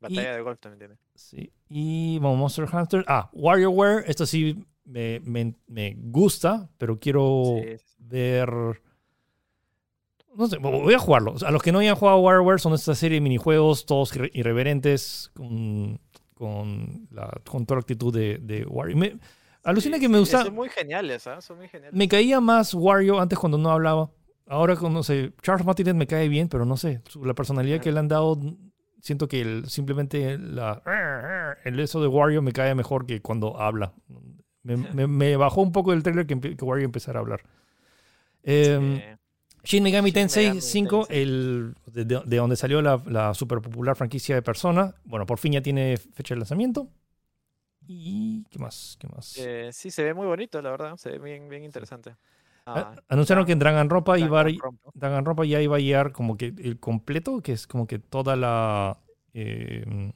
Batalla 0.00 0.34
de 0.36 0.42
golf 0.42 0.58
también 0.60 0.78
tiene. 0.78 0.94
Sí. 1.14 1.50
Y 1.68 2.18
bueno, 2.18 2.36
Monster 2.36 2.66
Hunter. 2.72 3.04
Ah, 3.08 3.30
WarioWare. 3.32 4.04
Esto 4.08 4.26
sí 4.26 4.64
me, 4.84 5.20
me- 5.20 5.54
me 5.66 5.94
gusta, 5.98 6.68
pero 6.78 6.98
quiero 6.98 7.42
Sí, 7.62 7.68
sí, 7.78 7.84
sí. 7.86 7.94
ver. 7.98 8.50
No 10.34 10.46
sé, 10.48 10.58
voy 10.58 10.92
a 10.92 10.98
jugarlo. 10.98 11.32
O 11.32 11.38
sea, 11.38 11.48
a 11.48 11.50
los 11.50 11.62
que 11.62 11.72
no 11.72 11.78
hayan 11.78 11.96
jugado 11.96 12.18
WarioWare 12.18 12.60
son 12.60 12.74
esta 12.74 12.94
serie 12.94 13.16
de 13.16 13.20
minijuegos, 13.22 13.86
todos 13.86 14.14
irre- 14.14 14.30
irreverentes, 14.34 15.30
con, 15.34 15.98
con, 16.34 17.08
la, 17.10 17.40
con 17.48 17.64
toda 17.64 17.76
la 17.76 17.80
actitud 17.80 18.12
de, 18.14 18.36
de 18.38 18.66
Wario. 18.66 18.96
Me, 18.98 19.18
alucina 19.64 19.96
Sí, 19.96 20.02
que 20.02 20.08
me 20.10 20.18
gusta. 20.18 20.44
Son 20.44 20.54
muy 20.54 20.68
geniales, 20.68 21.26
¿ah? 21.26 21.40
Son 21.40 21.56
muy 21.56 21.68
geniales. 21.68 21.96
Me 21.96 22.06
caía 22.06 22.38
más 22.42 22.74
Wario 22.74 23.18
antes 23.18 23.38
cuando 23.38 23.56
no 23.56 23.70
hablaba. 23.70 24.10
Ahora, 24.46 24.76
cuando 24.76 24.98
no 25.00 25.02
sé, 25.02 25.32
Charles 25.42 25.66
Martinet 25.66 25.94
me 25.96 26.06
cae 26.06 26.28
bien, 26.28 26.48
pero 26.48 26.64
no 26.64 26.76
sé, 26.76 27.00
la 27.22 27.34
personalidad 27.34 27.80
que 27.80 27.90
le 27.90 27.98
han 27.98 28.08
dado, 28.08 28.38
siento 29.00 29.26
que 29.28 29.40
el- 29.40 29.68
simplemente 29.68 30.38
la, 30.38 30.82
el 31.64 31.80
eso 31.80 32.00
de 32.00 32.06
Wario 32.06 32.42
me 32.42 32.52
cae 32.52 32.74
mejor 32.74 33.06
que 33.06 33.20
cuando 33.20 33.60
habla. 33.60 33.92
Me, 34.62 34.76
me- 34.94 35.06
me 35.06 35.36
bajó 35.36 35.62
un 35.62 35.72
poco 35.72 35.90
del 35.92 36.02
trailer 36.02 36.26
que, 36.26 36.38
que 36.40 36.64
Wario 36.64 36.84
empezara 36.84 37.18
a 37.18 37.22
hablar. 37.22 37.40
Sí. 38.44 39.02
Shin 39.64 39.82
Megami 39.82 40.12
Tensei 40.12 40.44
Megami 40.44 40.60
5, 40.60 40.98
Tensei. 41.06 41.22
el, 41.22 41.74
de, 41.86 42.04
de- 42.04 42.22
de 42.24 42.36
donde 42.36 42.54
salió 42.54 42.80
la, 42.82 43.02
la 43.06 43.34
super 43.34 43.60
popular 43.60 43.96
franquicia 43.96 44.36
de 44.36 44.42
Persona. 44.42 44.94
Bueno, 45.04 45.26
por 45.26 45.38
fin 45.38 45.54
ya 45.54 45.60
tiene 45.60 45.96
fecha 45.96 46.34
de 46.34 46.38
lanzamiento. 46.38 46.88
¿Y 47.88 48.44
qué 48.50 48.60
más? 48.60 48.96
¿Qué 49.00 49.08
más? 49.08 49.36
Eh, 49.38 49.70
sí, 49.72 49.90
se 49.90 50.04
ve 50.04 50.14
muy 50.14 50.26
bonito, 50.26 50.62
la 50.62 50.70
verdad. 50.70 50.96
Se 50.96 51.10
ve 51.10 51.18
bien, 51.18 51.48
bien 51.48 51.64
interesante. 51.64 52.14
Ah, 52.66 52.94
Anunciaron 53.08 53.46
que 53.46 53.52
en 53.52 53.58
Danganronpa 53.60 54.18
iba 54.18 54.40
a, 54.40 54.44
Danganronpa. 54.44 54.90
Danganronpa 54.94 55.44
ya 55.44 55.60
iba 55.62 55.76
a 55.76 55.80
llegar 55.80 56.12
como 56.12 56.36
que 56.36 56.46
el 56.58 56.78
completo, 56.80 57.40
que 57.40 57.52
es 57.52 57.66
como 57.66 57.86
que 57.86 57.98
toda 58.00 58.34
la... 58.36 58.98
eh, 59.34 60.12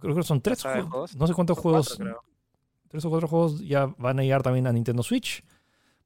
creo 0.00 0.14
que 0.14 0.22
son 0.22 0.40
tres 0.40 0.62
juegos. 0.62 0.88
juegos. 0.88 1.16
No 1.16 1.26
sé 1.26 1.34
cuántos 1.34 1.56
Son 1.56 1.62
juegos. 1.62 1.94
cuatro, 1.96 2.22
tres 2.88 3.04
o 3.04 3.10
cuatro 3.10 3.28
juegos 3.28 3.60
ya 3.60 3.86
van 3.98 4.18
a 4.18 4.22
llegar 4.22 4.42
también 4.42 4.66
a 4.66 4.72
Nintendo 4.72 5.02
Switch. 5.02 5.44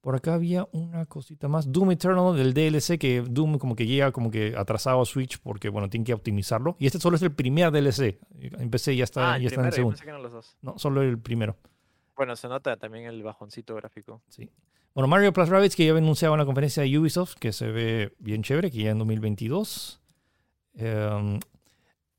Por 0.01 0.14
acá 0.14 0.34
había 0.34 0.68
una 0.72 1.05
cosita 1.07 1.49
más. 1.49 1.70
Doom 1.72 1.91
Eternal 1.93 2.37
del 2.37 2.55
DLC, 2.55 2.97
que 2.99 3.22
Doom 3.28 3.59
como 3.59 3.74
que 3.74 3.87
llega 3.87 4.12
como 4.12 4.30
que 4.30 4.55
atrasado 4.57 5.01
a 5.01 5.05
Switch 5.05 5.39
porque, 5.41 5.68
bueno, 5.68 5.89
tienen 5.89 6.05
que 6.05 6.14
optimizarlo. 6.14 6.76
Y 6.78 6.87
este 6.87 7.01
solo 7.01 7.16
es 7.16 7.22
el 7.22 7.32
primer 7.32 7.72
DLC. 7.72 8.18
En 8.39 8.70
PC 8.70 8.95
ya 8.95 9.03
está, 9.05 9.32
Ah, 9.32 9.37
el 9.37 9.43
ya 9.43 9.49
está 9.49 9.61
en 9.62 9.66
el 9.66 9.72
segundo. 9.72 9.93
pensé 9.95 10.05
que 10.05 10.11
eran 10.11 10.22
los 10.22 10.32
dos. 10.32 10.57
No, 10.62 10.78
solo 10.78 11.03
el 11.03 11.18
primero. 11.18 11.57
Bueno, 12.16 12.37
se 12.37 12.47
nota 12.49 12.76
también 12.76 13.07
el 13.07 13.22
bajoncito 13.24 13.74
gráfico. 13.74 14.22
Sí. 14.28 14.49
Bueno, 14.97 15.09
Mario 15.09 15.30
Plus 15.30 15.51
Rabbids, 15.51 15.76
que 15.76 15.84
ya 15.84 15.90
había 15.90 16.03
anunciado 16.03 16.32
en 16.32 16.38
la 16.38 16.47
conferencia 16.47 16.82
de 16.82 16.99
Ubisoft, 16.99 17.34
que 17.34 17.53
se 17.53 17.70
ve 17.70 18.14
bien 18.18 18.42
chévere, 18.42 18.70
que 18.70 18.78
ya 18.78 18.92
en 18.92 18.99
2022. 18.99 20.01
Eh, 20.78 21.38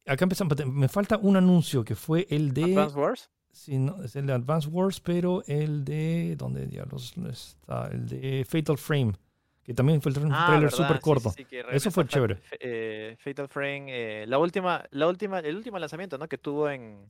acá 0.05 0.25
empezamos. 0.25 0.55
Me 0.67 0.87
falta 0.87 1.17
un 1.17 1.37
anuncio 1.37 1.83
que 1.83 1.95
fue 1.95 2.27
el 2.29 2.53
de. 2.53 2.65
Advance 2.65 2.95
Wars. 2.95 3.31
Sí, 3.51 3.79
no, 3.79 4.03
es 4.03 4.15
el 4.15 4.27
de 4.27 4.33
Advance 4.33 4.67
Wars, 4.69 4.99
pero 4.99 5.41
el 5.47 5.83
de. 5.85 6.35
¿Dónde 6.37 6.67
diablos 6.67 7.15
está? 7.31 7.87
El 7.87 8.07
de 8.07 8.45
Fatal 8.47 8.77
Frame. 8.77 9.13
que 9.63 9.73
también 9.73 9.99
fue 9.99 10.11
un 10.11 10.31
Ah, 10.31 10.45
trailer 10.45 10.69
súper 10.71 10.97
sí, 10.97 11.01
corto. 11.01 11.31
sí, 11.31 11.47
Eso 11.71 11.89
fue 11.89 12.05
chévere. 12.05 12.37
Eh, 12.59 13.15
Fatal 13.17 13.47
Frame, 13.47 13.85
eh, 13.87 14.27
la 14.27 14.37
última, 14.37 14.85
la 14.91 15.07
última, 15.07 15.39
el 15.39 15.55
último 15.55 15.79
lanzamiento, 15.79 16.19
¿no? 16.19 16.27
Que 16.27 16.37
tuvo 16.37 16.69
en, 16.69 17.09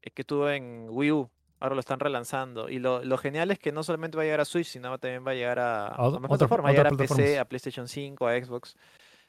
eh, 0.00 0.10
que 0.12 0.22
tuvo 0.22 0.48
en 0.48 0.86
Wii 0.90 1.10
U. 1.10 1.28
Ahora 1.64 1.74
lo 1.74 1.80
están 1.80 1.98
relanzando. 1.98 2.68
Y 2.68 2.78
lo, 2.78 3.02
lo 3.04 3.16
genial 3.18 3.50
es 3.50 3.58
que 3.58 3.72
no 3.72 3.82
solamente 3.82 4.16
va 4.16 4.22
a 4.22 4.26
llegar 4.26 4.40
a 4.40 4.44
Switch, 4.44 4.66
sino 4.68 4.96
también 4.98 5.26
va 5.26 5.32
a 5.32 5.34
llegar 5.34 5.58
a, 5.58 5.86
a 5.88 6.02
otra- 6.02 6.20
más 6.20 6.28
plataformas. 6.28 6.66
Va 6.66 6.68
a 6.68 6.72
llegar 6.72 6.86
a 6.86 6.96
PC, 6.96 7.38
a 7.38 7.44
PlayStation 7.44 7.88
5, 7.88 8.26
a 8.28 8.38
Xbox. 8.38 8.76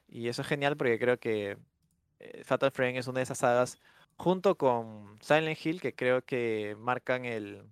Y 0.08 0.28
eso 0.28 0.42
es 0.42 0.48
genial 0.48 0.78
porque 0.78 1.00
creo 1.00 1.18
que 1.18 1.58
eh, 2.20 2.44
Fatal 2.44 2.72
Frame 2.72 2.98
es 2.98 3.08
una 3.08 3.20
de 3.20 3.24
esas 3.24 3.40
sagas, 3.40 3.78
junto 4.18 4.56
con 4.58 5.18
Silent 5.22 5.58
Hill, 5.66 5.82
que 5.82 5.94
creo 5.96 6.22
que 6.24 6.76
marcan 6.80 7.26
el, 7.26 7.64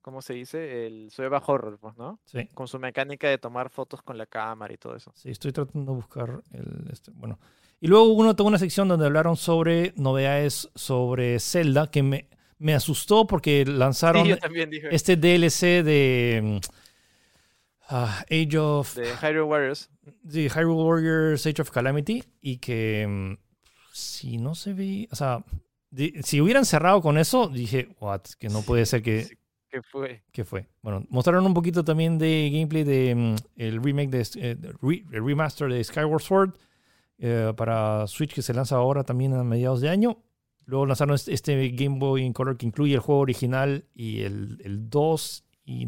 ¿cómo 0.00 0.22
se 0.22 0.34
dice? 0.34 0.86
El 0.86 1.10
survival 1.10 1.42
horror, 1.46 1.78
pues, 1.78 1.96
¿no? 1.96 2.18
Sí, 2.24 2.48
Con 2.54 2.68
su 2.68 2.78
mecánica 2.78 3.28
de 3.28 3.38
tomar 3.38 3.70
fotos 3.70 4.02
con 4.02 4.16
la 4.16 4.26
cámara 4.26 4.72
y 4.72 4.76
todo 4.78 4.96
eso. 4.96 5.12
sí, 5.14 5.30
estoy 5.30 5.52
tratando 5.52 5.92
de 5.92 5.96
buscar 5.96 6.42
el. 6.52 6.88
Este, 6.90 7.10
bueno. 7.12 7.38
Y 7.80 7.86
luego 7.88 8.06
uno 8.12 8.34
tuvo 8.34 8.48
una 8.48 8.58
sección 8.58 8.88
donde 8.88 9.06
hablaron 9.06 9.36
sobre 9.36 9.92
novedades 9.96 10.68
sobre 10.74 11.38
Zelda, 11.38 11.90
que 11.90 12.02
me, 12.02 12.28
me 12.58 12.74
asustó 12.74 13.26
porque 13.26 13.64
lanzaron 13.64 14.26
Sí, 14.26 14.34
este 14.90 15.16
DLC 15.16 15.82
de 15.84 16.40
mm, 16.42 16.56
ah, 17.88 18.24
Age 18.30 18.58
of. 18.58 18.94
De 18.94 19.06
Hyrule 19.16 19.42
Warriors. 19.42 19.90
de 20.22 20.48
Hyrule 20.48 20.82
Warriors 20.82 21.46
Age 21.46 21.62
of 21.62 21.70
Calamity 21.70 22.24
y 22.40 22.58
que 22.58 23.06
mm, 23.08 23.34
si 23.92 24.38
no 24.38 24.54
se 24.54 24.72
ve, 24.74 25.08
o 25.10 25.16
sea, 25.16 25.44
si 26.22 26.40
hubieran 26.40 26.64
cerrado 26.64 27.00
con 27.00 27.18
eso, 27.18 27.48
dije, 27.48 27.88
what, 28.00 28.22
que 28.38 28.48
no 28.48 28.62
puede 28.62 28.86
ser 28.86 29.02
que, 29.02 29.26
¿Qué 29.70 29.82
fue? 29.82 30.22
que 30.32 30.44
fue. 30.44 30.66
Bueno, 30.82 31.04
mostraron 31.10 31.44
un 31.46 31.54
poquito 31.54 31.84
también 31.84 32.18
de 32.18 32.50
gameplay 32.52 32.84
de 32.84 33.14
mm, 33.14 33.34
el 33.56 33.82
remake 33.82 34.10
de, 34.10 34.20
eh, 34.36 34.54
de 34.54 34.72
re- 34.82 35.04
el 35.12 35.24
remaster 35.24 35.68
de 35.70 35.82
Skyward 35.84 36.22
Sword 36.22 36.54
eh, 37.18 37.52
para 37.56 38.06
Switch 38.06 38.32
que 38.34 38.42
se 38.42 38.54
lanza 38.54 38.76
ahora 38.76 39.02
también 39.04 39.34
a 39.34 39.42
mediados 39.44 39.80
de 39.80 39.88
año. 39.88 40.22
Luego 40.68 40.84
lanzaron 40.84 41.14
este, 41.14 41.32
este 41.32 41.70
Game 41.70 41.98
Boy 41.98 42.22
in 42.22 42.34
Color 42.34 42.58
que 42.58 42.66
incluye 42.66 42.92
el 42.92 43.00
juego 43.00 43.22
original 43.22 43.86
y 43.94 44.20
el, 44.20 44.60
el 44.62 44.90
2 44.90 45.44
y 45.64 45.86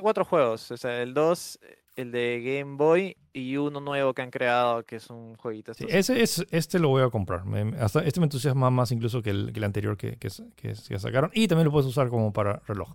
cuatro 0.00 0.24
juegos. 0.24 0.70
O 0.70 0.76
sea, 0.78 1.02
el 1.02 1.12
2, 1.12 1.58
el 1.96 2.12
de 2.12 2.40
Game 2.42 2.76
Boy 2.78 3.14
y 3.34 3.58
uno 3.58 3.78
nuevo 3.78 4.14
que 4.14 4.22
han 4.22 4.30
creado, 4.30 4.84
que 4.86 4.96
es 4.96 5.10
un 5.10 5.34
jueguito. 5.36 5.74
Sí, 5.74 5.84
ese, 5.90 6.22
es, 6.22 6.46
este 6.50 6.78
lo 6.78 6.88
voy 6.88 7.02
a 7.02 7.10
comprar. 7.10 7.44
Me- 7.44 7.66
me- 7.66 7.76
hasta 7.78 8.02
este 8.04 8.18
me 8.20 8.24
entusiasma 8.24 8.70
más 8.70 8.90
incluso 8.90 9.20
que 9.20 9.28
el, 9.28 9.52
que 9.52 9.58
el 9.60 9.64
anterior 9.64 9.98
que, 9.98 10.16
que, 10.16 10.30
que- 10.56 10.72
que 10.88 10.98
sacaron. 10.98 11.30
Y 11.34 11.46
también 11.46 11.66
lo 11.66 11.72
puedes 11.72 11.86
usar 11.86 12.08
como 12.08 12.32
para 12.32 12.62
reloj. 12.66 12.94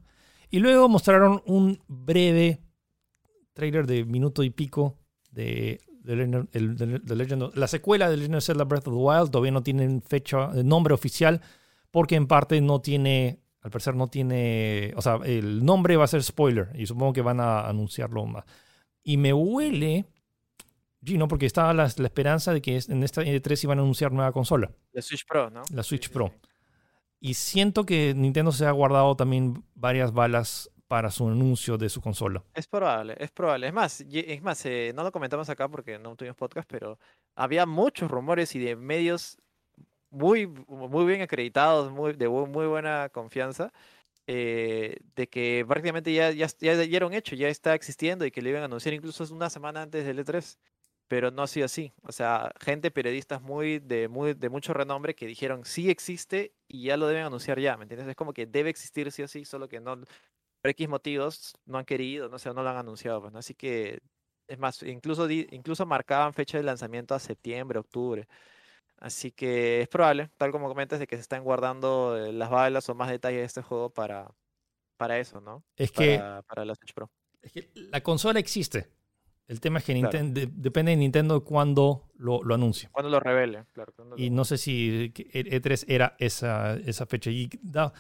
Y 0.50 0.58
luego 0.58 0.90
mostraron 0.90 1.44
un 1.46 1.80
breve 1.88 2.62
trailer 3.54 3.86
de 3.86 4.06
minuto 4.06 4.42
y 4.42 4.50
pico 4.50 4.98
de, 5.30 5.80
de 6.04 6.16
Legend- 6.16 6.50
el- 6.54 7.18
Legend 7.18 7.44
of- 7.44 7.56
la 7.56 7.68
secuela 7.68 8.10
de 8.10 8.18
Legend 8.18 8.36
of 8.36 8.44
Zelda 8.44 8.64
Breath 8.64 8.88
of 8.88 8.94
the 8.94 9.00
Wild. 9.00 9.32
Todavía 9.32 9.52
no 9.52 9.64
tienen 9.64 10.02
fecha, 10.02 10.52
eh, 10.56 10.64
nombre 10.64 10.94
oficial, 10.94 11.42
porque 11.92 12.16
en 12.16 12.28
parte 12.28 12.60
no 12.62 12.82
tiene, 12.82 13.40
al 13.62 13.72
parecer 13.72 13.96
no 13.96 14.08
tiene, 14.08 14.94
o 14.96 15.02
sea, 15.02 15.20
el 15.26 15.64
nombre 15.64 15.98
va 15.98 16.06
a 16.06 16.08
ser 16.08 16.24
spoiler 16.24 16.70
y 16.76 16.86
supongo 16.88 17.14
que 17.14 17.22
van 17.22 17.40
a 17.40 17.68
anunciarlo 17.68 18.26
más. 18.26 18.46
Y 19.04 19.18
me 19.18 19.34
huele, 19.34 20.06
Gino, 21.04 21.28
porque 21.28 21.46
estaba 21.48 21.74
la, 21.74 21.84
la 21.98 22.08
esperanza 22.08 22.54
de 22.54 22.62
que 22.62 22.80
en 22.88 23.04
esta 23.04 23.24
E3 23.24 23.64
iban 23.64 23.80
a 23.80 23.82
anunciar 23.82 24.12
nueva 24.12 24.32
consola, 24.32 24.72
La 24.94 25.02
Switch 25.02 25.26
Pro, 25.28 25.50
¿no? 25.50 25.62
la 25.74 25.84
Switch 25.84 26.04
Sí, 26.04 26.08
sí, 26.08 26.14
Pro. 26.14 26.28
sí. 26.34 26.48
Y 27.24 27.34
siento 27.36 27.86
que 27.86 28.14
Nintendo 28.16 28.52
se 28.52 28.66
ha 28.66 28.72
guardado 28.72 29.16
también 29.16 29.64
varias 29.76 30.12
balas 30.12 30.71
para 30.92 31.10
su 31.10 31.26
anuncio 31.26 31.78
de 31.78 31.88
su 31.88 32.02
consola. 32.02 32.44
Es 32.54 32.68
probable, 32.68 33.16
es 33.18 33.32
probable. 33.32 33.66
Es 33.66 33.74
más, 33.74 34.02
es 34.02 34.42
más, 34.42 34.66
eh, 34.66 34.92
no 34.94 35.04
lo 35.04 35.12
comentamos 35.14 35.50
acá 35.50 35.70
porque 35.70 35.98
no 35.98 36.18
tuvimos 36.18 36.36
podcast, 36.36 36.70
pero 36.70 37.00
había 37.34 37.66
muchos 37.66 38.12
rumores 38.12 38.54
y 38.56 38.60
de 38.60 38.76
medios 38.76 39.38
muy, 40.10 40.48
muy 40.48 41.06
bien 41.06 41.22
acreditados, 41.22 41.94
muy, 41.94 42.12
de 42.12 42.28
muy 42.28 42.68
buena 42.68 43.08
confianza, 43.08 43.72
eh, 44.28 44.98
de 45.16 45.30
que 45.30 45.64
prácticamente 45.66 46.14
ya, 46.14 46.32
ya, 46.32 46.48
ya, 46.60 46.74
ya 46.84 46.98
era 46.98 47.08
un 47.08 47.14
hecho, 47.14 47.38
ya 47.38 47.48
está 47.48 47.74
existiendo 47.74 48.26
y 48.26 48.32
que 48.32 48.42
lo 48.42 48.50
iban 48.50 48.64
a 48.64 48.66
anunciar 48.66 48.94
incluso 48.94 49.24
una 49.34 49.50
semana 49.50 49.84
antes 49.84 50.06
del 50.06 50.20
E3. 50.20 50.58
Pero 51.08 51.32
no 51.32 51.44
ha 51.44 51.48
sido 51.48 51.66
así. 51.66 51.94
O 52.04 52.12
sea, 52.12 52.54
gente, 52.60 52.92
periodistas 52.92 53.42
muy 53.42 53.80
de, 53.80 54.08
muy 54.10 54.34
de 54.34 54.50
mucho 54.50 54.74
renombre 54.74 55.16
que 55.16 55.26
dijeron 55.26 55.64
sí 55.66 55.90
existe 55.90 56.54
y 56.68 56.84
ya 56.84 56.98
lo 56.98 57.08
deben 57.08 57.26
anunciar 57.26 57.60
ya, 57.60 57.78
¿me 57.78 57.84
entiendes? 57.84 58.10
Es 58.10 58.16
como 58.16 58.34
que 58.34 58.46
debe 58.46 58.70
existir 58.70 59.10
sí 59.12 59.22
o 59.24 59.28
sí, 59.30 59.44
solo 59.46 59.68
que 59.68 59.82
no, 59.82 59.98
por 60.62 60.72
X 60.72 60.88
motivos 60.88 61.54
no 61.66 61.78
han 61.78 61.86
querido, 61.86 62.30
no 62.30 62.38
sé, 62.40 62.54
no 62.54 62.64
lo 62.64 62.70
han 62.70 62.78
anunciado, 62.78 63.22
pues, 63.22 63.34
¿no? 63.34 63.40
Así 63.40 63.54
que, 63.56 64.00
es 64.48 64.60
más, 64.60 64.84
incluso, 64.84 65.30
incluso 65.30 65.86
marcaban 65.86 66.34
fecha 66.34 66.58
de 66.58 66.64
lanzamiento 66.64 67.16
a 67.16 67.20
septiembre, 67.20 67.80
octubre. 67.80 68.28
Así 68.98 69.32
que 69.32 69.82
es 69.82 69.88
probable, 69.88 70.30
tal 70.38 70.52
como 70.52 70.68
comentas, 70.68 71.00
de 71.00 71.08
que 71.08 71.16
se 71.16 71.22
están 71.22 71.44
guardando 71.44 72.16
eh, 72.18 72.32
las 72.32 72.50
balas 72.52 72.88
o 72.90 72.94
más 72.96 73.10
detalles 73.10 73.40
de 73.40 73.46
este 73.46 73.62
juego 73.64 73.90
para, 73.90 74.30
para 74.98 75.18
eso, 75.18 75.42
¿no? 75.42 75.64
Es 75.76 75.92
que, 75.92 76.18
Para, 76.18 76.42
para 76.44 76.66
la 76.66 76.76
Switch 76.76 76.94
Pro. 76.94 77.10
es 77.42 77.52
que 77.52 77.72
la 77.74 78.02
consola 78.02 78.40
existe. 78.40 78.90
El 79.48 79.60
tema 79.60 79.80
es 79.80 79.86
que 79.86 80.00
Claro. 80.00 80.18
Ninten- 80.20 80.34
de- 80.34 80.50
depende 80.54 80.92
de 80.92 80.98
Nintendo 80.98 81.44
cuándo 81.44 82.10
lo, 82.16 82.44
lo 82.44 82.54
anuncie. 82.56 82.90
Cuando 82.92 83.10
lo 83.10 83.20
revele, 83.20 83.66
claro. 83.74 83.92
cuando 83.96 84.16
Y 84.18 84.30
lo- 84.30 84.36
no 84.36 84.46
sé 84.46 84.58
si 84.60 85.12
que 85.16 85.24
E- 85.34 85.60
E3 85.60 85.84
era 85.88 86.16
esa, 86.20 86.76
esa 86.76 87.06
fecha. 87.08 87.32
Y 87.32 87.50
da- 87.62 87.92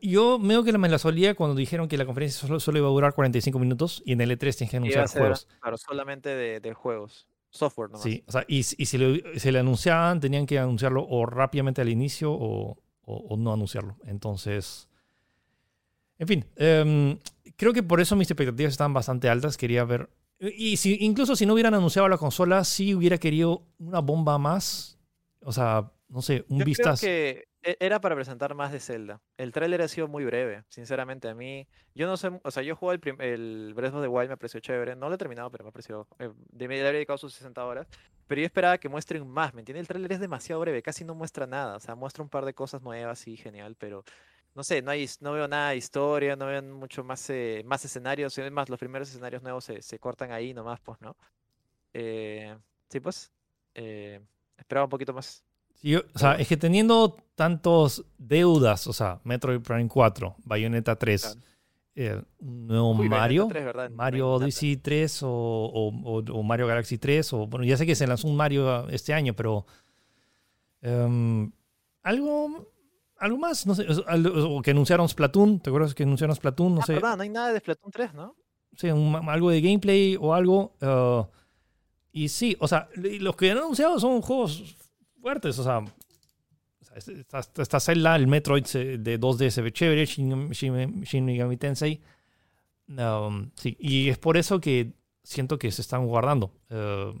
yo 0.00 0.38
veo 0.40 0.64
que 0.64 0.76
me 0.76 0.88
la 0.88 0.98
solía 0.98 1.34
cuando 1.34 1.54
dijeron 1.56 1.88
que 1.88 1.96
la 1.96 2.04
conferencia 2.06 2.40
solo, 2.46 2.58
solo 2.60 2.78
iba 2.78 2.88
a 2.88 2.90
durar 2.90 3.14
45 3.14 3.58
minutos 3.58 4.02
y 4.04 4.12
en 4.12 4.20
el 4.20 4.30
E3 4.30 4.56
tienes 4.56 4.70
que 4.70 4.76
anunciar 4.78 5.08
ser, 5.08 5.20
juegos. 5.20 5.48
claro, 5.60 5.76
solamente 5.76 6.28
de, 6.30 6.60
de 6.60 6.74
juegos. 6.74 7.26
Software 7.50 7.90
nomás. 7.90 8.02
Sí, 8.02 8.24
o 8.26 8.32
sea, 8.32 8.44
y, 8.46 8.58
y 8.58 8.62
si, 8.62 8.98
le, 8.98 9.38
si 9.40 9.50
le 9.50 9.58
anunciaban, 9.60 10.20
tenían 10.20 10.46
que 10.46 10.58
anunciarlo 10.58 11.06
o 11.08 11.24
rápidamente 11.26 11.80
al 11.80 11.88
inicio 11.88 12.30
o, 12.32 12.76
o- 13.02 13.16
o 13.30 13.36
no 13.36 13.52
anunciarlo. 13.52 13.96
Entonces, 14.04 14.88
en 16.18 16.28
fin, 16.28 16.44
em, 16.56 17.18
creo 17.56 17.72
que 17.72 17.82
por 17.82 18.00
eso 18.00 18.16
mis 18.16 18.30
expectativas 18.30 18.72
estaban 18.72 18.92
bastante 18.92 19.28
altas. 19.28 19.56
Quería 19.56 19.84
ver, 19.84 20.10
y 20.40 20.76
si, 20.76 20.98
incluso 21.00 21.36
si 21.36 21.46
no 21.46 21.54
hubieran 21.54 21.74
anunciado 21.74 22.08
la 22.08 22.18
consola, 22.18 22.64
sí 22.64 22.94
hubiera 22.94 23.18
querido 23.18 23.62
una 23.78 24.00
bomba 24.00 24.38
más. 24.38 24.98
O 25.40 25.52
sea, 25.52 25.92
no 26.08 26.20
sé, 26.22 26.44
un 26.48 26.58
Yo 26.58 26.64
vistazo. 26.64 27.00
creo 27.00 27.12
que 27.36 27.47
era 27.62 28.00
para 28.00 28.14
presentar 28.14 28.54
más 28.54 28.72
de 28.72 28.80
Zelda. 28.80 29.20
El 29.36 29.52
tráiler 29.52 29.82
ha 29.82 29.88
sido 29.88 30.08
muy 30.08 30.24
breve, 30.24 30.64
sinceramente. 30.68 31.28
A 31.28 31.34
mí, 31.34 31.68
yo 31.94 32.06
no 32.06 32.16
sé, 32.16 32.30
o 32.42 32.50
sea, 32.50 32.62
yo 32.62 32.76
jugué 32.76 32.94
el, 33.02 33.20
el 33.20 33.74
Breath 33.74 33.94
of 33.94 34.02
the 34.02 34.08
Wild, 34.08 34.30
me 34.30 34.36
pareció 34.36 34.60
chévere. 34.60 34.96
No 34.96 35.08
lo 35.08 35.16
he 35.16 35.18
terminado, 35.18 35.50
pero 35.50 35.64
me 35.64 35.72
pareció. 35.72 36.08
Eh, 36.18 36.30
de 36.36 36.68
me 36.68 36.80
haber 36.80 36.94
dedicado 36.94 37.18
sus 37.18 37.34
60 37.34 37.64
horas. 37.64 37.88
Pero 38.26 38.40
yo 38.40 38.46
esperaba 38.46 38.78
que 38.78 38.88
muestren 38.88 39.26
más, 39.28 39.54
¿me 39.54 39.60
entiendes? 39.62 39.82
El 39.82 39.88
tráiler 39.88 40.12
es 40.12 40.20
demasiado 40.20 40.60
breve, 40.60 40.82
casi 40.82 41.04
no 41.04 41.14
muestra 41.14 41.46
nada. 41.46 41.76
O 41.76 41.80
sea, 41.80 41.94
muestra 41.94 42.22
un 42.22 42.30
par 42.30 42.44
de 42.44 42.54
cosas 42.54 42.82
nuevas, 42.82 43.18
sí, 43.18 43.36
genial, 43.36 43.76
pero. 43.76 44.04
No 44.54 44.64
sé, 44.64 44.82
no, 44.82 44.90
hay, 44.90 45.06
no 45.20 45.32
veo 45.32 45.46
nada 45.48 45.70
de 45.70 45.76
historia, 45.76 46.34
no 46.36 46.46
veo 46.46 46.62
mucho 46.62 47.04
más, 47.04 47.28
eh, 47.30 47.62
más 47.66 47.84
escenarios. 47.84 48.36
Es 48.38 48.52
más, 48.52 48.68
los 48.68 48.78
primeros 48.78 49.08
escenarios 49.08 49.42
nuevos 49.42 49.64
se, 49.64 49.82
se 49.82 49.98
cortan 50.00 50.32
ahí 50.32 50.52
nomás, 50.54 50.80
pues, 50.80 51.00
¿no? 51.00 51.16
Eh, 51.94 52.56
sí, 52.90 53.00
pues. 53.00 53.32
eh, 53.74 54.20
esperaba 54.58 54.84
un 54.86 54.90
poquito 54.90 55.12
más. 55.14 55.44
Sí, 55.80 55.90
yo- 55.90 56.02
o 56.14 56.18
sea, 56.18 56.34
es 56.34 56.48
que 56.48 56.56
teniendo 56.56 57.16
tantos 57.34 58.04
deudas, 58.18 58.86
o 58.86 58.92
sea, 58.92 59.20
Metroid 59.24 59.60
Prime 59.60 59.88
4, 59.88 60.34
Bayonetta 60.44 60.96
3, 60.96 61.22
Claro. 61.22 61.40
eh, 61.94 62.22
nuevo 62.40 62.90
Uy, 62.92 63.08
Mario, 63.08 63.46
3, 63.48 63.64
¿verdad? 63.64 63.90
Mario. 63.90 64.28
Odyssey 64.32 64.76
3 64.76 65.20
o, 65.22 65.28
o- 66.04 66.42
Mario 66.42 66.66
Galaxy 66.66 66.98
3, 66.98 67.32
o 67.32 67.46
bueno, 67.46 67.64
ya 67.64 67.76
sé 67.76 67.86
que 67.86 67.94
se 67.94 68.06
lanzó 68.06 68.26
un 68.28 68.36
Mario 68.36 68.88
este 68.88 69.12
año, 69.14 69.34
pero 69.34 69.66
em, 70.82 71.50
algo, 72.02 72.70
algo 73.16 73.38
más, 73.38 73.66
no 73.66 73.74
sé, 73.74 73.86
o, 73.88 74.62
que 74.62 74.70
anunciaron 74.70 75.08
Splatoon, 75.08 75.60
¿te 75.60 75.70
acuerdas 75.70 75.94
que 75.94 76.02
anunciaron 76.04 76.34
Splatoon? 76.36 76.74
No 76.76 76.80
Ah, 76.82 76.86
sé, 76.86 76.94
verdad, 76.94 77.16
no 77.16 77.22
hay 77.22 77.28
nada 77.28 77.52
de 77.52 77.60
Splatoon 77.60 77.92
3, 77.92 78.14
¿no? 78.14 78.34
sí, 78.76 78.88
un- 78.90 79.14
algo 79.28 79.50
de 79.50 79.60
gameplay 79.60 80.16
o 80.20 80.34
algo. 80.34 80.72
eh, 80.80 81.22
y 82.12 82.28
sí, 82.28 82.56
o 82.60 82.66
sea, 82.68 82.88
los 82.94 83.36
que 83.36 83.50
han 83.50 83.58
anunciado 83.58 83.98
son 84.00 84.20
juegos 84.22 84.76
fuertes, 85.28 85.58
o 85.58 85.64
sea, 85.64 85.78
o 85.80 86.84
sea, 86.84 86.96
es- 86.96 87.08
está, 87.08 87.38
está- 87.40 87.62
está 87.62 87.80
Zelda, 87.80 88.16
el 88.16 88.26
Metroid 88.26 88.64
de 88.64 89.18
2D 89.20 89.50
se 89.50 89.60
ve 89.62 89.72
chévere, 89.72 90.06
Shin, 90.06 90.50
Shin- 90.50 91.02
Shin 91.04 91.24
Megami 91.26 91.56
Tensei. 91.58 92.00
Um, 92.88 93.50
sí, 93.54 93.76
y 93.78 94.08
es 94.08 94.16
por 94.16 94.38
eso 94.38 94.58
que 94.60 94.94
siento 95.22 95.58
que 95.58 95.70
se 95.70 95.82
están 95.82 96.06
guardando. 96.06 96.50
eh, 96.70 97.12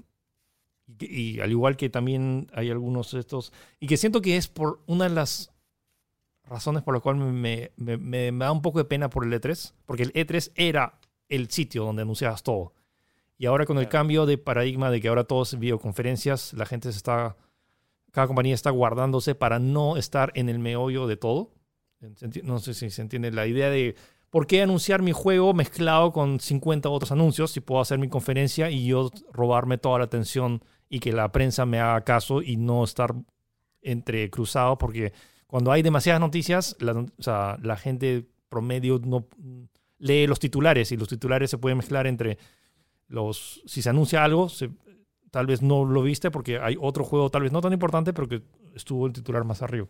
y, 1.00 1.34
y 1.36 1.40
al 1.40 1.50
igual 1.50 1.76
que 1.76 1.90
también 1.90 2.46
hay 2.54 2.70
algunos 2.70 3.12
de 3.12 3.20
estos, 3.20 3.52
y 3.78 3.86
que 3.86 3.98
siento 3.98 4.22
que 4.22 4.38
es 4.38 4.48
por 4.48 4.80
una 4.86 5.04
de 5.06 5.14
las 5.14 5.50
razones 6.44 6.82
por 6.82 6.94
las 6.94 7.02
cuales 7.02 7.20
me, 7.22 7.70
me- 7.76 7.98
me- 7.98 8.32
me 8.32 8.44
da 8.46 8.52
un 8.52 8.62
poco 8.62 8.78
de 8.78 8.86
pena 8.86 9.10
por 9.10 9.26
el 9.26 9.32
E3, 9.34 9.74
porque 9.84 10.04
el 10.04 10.12
E3 10.14 10.50
era 10.54 10.98
el 11.28 11.50
sitio 11.50 11.84
donde 11.84 12.00
anunciabas 12.02 12.42
todo. 12.42 12.72
Y 13.36 13.44
ahora 13.44 13.66
con 13.66 13.76
el 13.78 13.88
cambio 13.90 14.24
de 14.24 14.38
paradigma 14.38 14.90
de 14.90 15.02
que 15.02 15.08
ahora 15.08 15.24
todo 15.24 15.42
es 15.42 15.58
videoconferencias, 15.58 16.54
la 16.54 16.64
gente 16.64 16.90
se 16.90 16.96
está, 16.96 17.36
cada 18.12 18.26
compañía 18.26 18.54
está 18.54 18.70
guardándose 18.70 19.34
para 19.34 19.58
no 19.58 19.96
estar 19.96 20.32
en 20.34 20.48
el 20.48 20.58
meollo 20.58 21.06
de 21.06 21.16
todo. 21.16 21.52
No 22.42 22.58
sé 22.58 22.74
si 22.74 22.90
se 22.90 23.02
entiende 23.02 23.30
la 23.32 23.46
idea 23.46 23.70
de 23.70 23.96
¿por 24.30 24.46
qué 24.46 24.62
anunciar 24.62 25.02
mi 25.02 25.12
juego 25.12 25.52
mezclado 25.54 26.12
con 26.12 26.38
50 26.40 26.88
otros 26.88 27.12
anuncios 27.12 27.50
si 27.50 27.60
puedo 27.60 27.80
hacer 27.80 27.98
mi 27.98 28.08
conferencia 28.08 28.70
y 28.70 28.86
yo 28.86 29.10
robarme 29.32 29.78
toda 29.78 29.98
la 29.98 30.04
atención 30.04 30.62
y 30.88 31.00
que 31.00 31.12
la 31.12 31.32
prensa 31.32 31.66
me 31.66 31.80
haga 31.80 32.02
caso 32.04 32.40
y 32.40 32.56
no 32.56 32.84
estar 32.84 33.14
entre 33.82 34.30
cruzados? 34.30 34.78
Porque 34.78 35.12
cuando 35.46 35.72
hay 35.72 35.82
demasiadas 35.82 36.20
noticias, 36.20 36.76
la, 36.78 36.92
o 36.92 37.22
sea, 37.22 37.58
la 37.62 37.76
gente 37.76 38.26
promedio 38.48 39.00
no 39.04 39.26
lee 39.98 40.26
los 40.26 40.38
titulares 40.38 40.92
y 40.92 40.96
los 40.96 41.08
titulares 41.08 41.50
se 41.50 41.58
pueden 41.58 41.78
mezclar 41.78 42.06
entre 42.06 42.38
los... 43.08 43.62
Si 43.66 43.82
se 43.82 43.90
anuncia 43.90 44.24
algo, 44.24 44.48
se, 44.48 44.70
tal 45.30 45.46
vez 45.46 45.62
no 45.62 45.84
lo 45.84 46.02
viste 46.02 46.30
porque 46.30 46.58
hay 46.58 46.76
otro 46.80 47.04
juego 47.04 47.30
tal 47.30 47.42
vez 47.42 47.52
no 47.52 47.60
tan 47.60 47.72
importante, 47.72 48.12
pero 48.12 48.28
que 48.28 48.42
estuvo 48.74 49.06
el 49.06 49.12
titular 49.12 49.44
más 49.44 49.62
arriba. 49.62 49.86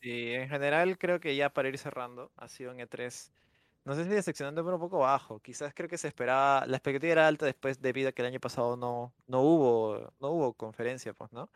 Sí, 0.00 0.32
en 0.32 0.48
general 0.48 0.98
creo 0.98 1.18
que 1.18 1.34
ya 1.34 1.48
para 1.50 1.68
ir 1.68 1.78
cerrando, 1.78 2.30
ha 2.36 2.48
sido 2.48 2.72
en 2.72 2.78
E3. 2.78 3.30
No 3.84 3.94
sé 3.94 4.04
si 4.04 4.10
decepcionante, 4.10 4.62
pero 4.62 4.76
un 4.76 4.80
poco 4.80 4.98
bajo. 4.98 5.40
Quizás 5.40 5.72
creo 5.74 5.88
que 5.88 5.98
se 5.98 6.08
esperaba, 6.08 6.66
la 6.66 6.76
expectativa 6.76 7.12
era 7.12 7.26
alta 7.26 7.46
después 7.46 7.80
debido 7.80 8.08
a 8.08 8.12
que 8.12 8.22
el 8.22 8.28
año 8.28 8.40
pasado 8.40 8.76
no, 8.76 9.12
no 9.26 9.40
hubo, 9.40 10.12
no 10.20 10.30
hubo 10.30 10.52
conferencia, 10.54 11.12
pues, 11.12 11.32
¿no? 11.32 11.50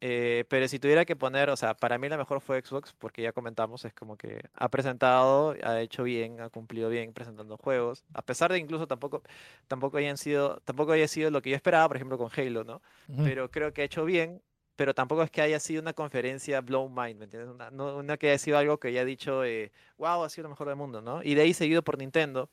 Eh, 0.00 0.44
pero 0.48 0.68
si 0.68 0.78
tuviera 0.78 1.04
que 1.04 1.16
poner, 1.16 1.50
o 1.50 1.56
sea, 1.56 1.74
para 1.74 1.98
mí 1.98 2.08
la 2.08 2.16
mejor 2.16 2.40
fue 2.40 2.62
Xbox, 2.62 2.94
porque 2.98 3.22
ya 3.22 3.32
comentamos, 3.32 3.84
es 3.84 3.92
como 3.92 4.16
que 4.16 4.42
ha 4.54 4.68
presentado, 4.68 5.56
ha 5.64 5.80
hecho 5.80 6.04
bien, 6.04 6.40
ha 6.40 6.50
cumplido 6.50 6.88
bien 6.88 7.12
presentando 7.12 7.56
juegos, 7.56 8.04
a 8.14 8.22
pesar 8.22 8.52
de 8.52 8.58
incluso 8.58 8.86
tampoco, 8.86 9.22
tampoco 9.66 9.96
hayan 9.96 10.16
sido, 10.16 10.60
tampoco 10.64 10.92
haya 10.92 11.08
sido 11.08 11.30
lo 11.32 11.42
que 11.42 11.50
yo 11.50 11.56
esperaba, 11.56 11.88
por 11.88 11.96
ejemplo, 11.96 12.16
con 12.16 12.30
Halo, 12.36 12.62
¿no? 12.62 12.80
Pero 13.24 13.50
creo 13.50 13.72
que 13.72 13.82
ha 13.82 13.84
hecho 13.84 14.04
bien, 14.04 14.40
pero 14.76 14.94
tampoco 14.94 15.24
es 15.24 15.30
que 15.32 15.42
haya 15.42 15.58
sido 15.58 15.82
una 15.82 15.92
conferencia 15.92 16.60
blow 16.60 16.88
mind, 16.88 17.18
¿me 17.18 17.24
entiendes? 17.24 17.50
Una, 17.50 17.70
no, 17.72 18.18
que 18.18 18.28
haya 18.28 18.38
sido 18.38 18.58
algo 18.58 18.78
que 18.78 18.88
haya 18.88 19.04
dicho, 19.04 19.42
eh, 19.42 19.72
wow, 19.96 20.22
ha 20.22 20.28
sido 20.28 20.44
lo 20.44 20.50
mejor 20.50 20.68
del 20.68 20.76
mundo, 20.76 21.02
¿no? 21.02 21.24
Y 21.24 21.34
de 21.34 21.42
ahí 21.42 21.54
seguido 21.54 21.82
por 21.82 21.98
Nintendo, 21.98 22.48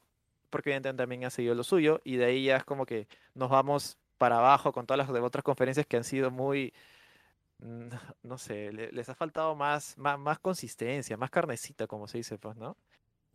porque 0.50 0.72
evidentemente 0.72 1.04
también 1.04 1.26
ha 1.26 1.30
seguido 1.30 1.54
lo 1.54 1.64
suyo, 1.64 2.02
y 2.04 2.16
de 2.16 2.26
ahí 2.26 2.46
ya 2.46 2.58
es 2.58 2.64
como 2.64 2.88
que 2.88 3.08
nos 3.36 3.52
vamos 3.52 4.00
para 4.18 4.38
abajo 4.38 4.72
con 4.72 4.88
todas 4.88 5.08
las 5.08 5.22
otras 5.22 5.44
conferencias 5.44 5.86
que 5.86 5.98
han 5.98 6.04
sido 6.04 6.32
muy 6.32 6.74
no 8.24 8.38
sé, 8.38 8.72
les 8.72 9.10
ha 9.10 9.16
faltado 9.16 9.56
más, 9.56 9.98
más, 9.98 10.20
más, 10.20 10.40
consistencia, 10.40 11.18
más 11.18 11.30
carnecita, 11.30 11.88
como 11.88 12.08
se 12.08 12.20
dice, 12.20 12.38
pues, 12.38 12.56
¿no? 12.58 12.78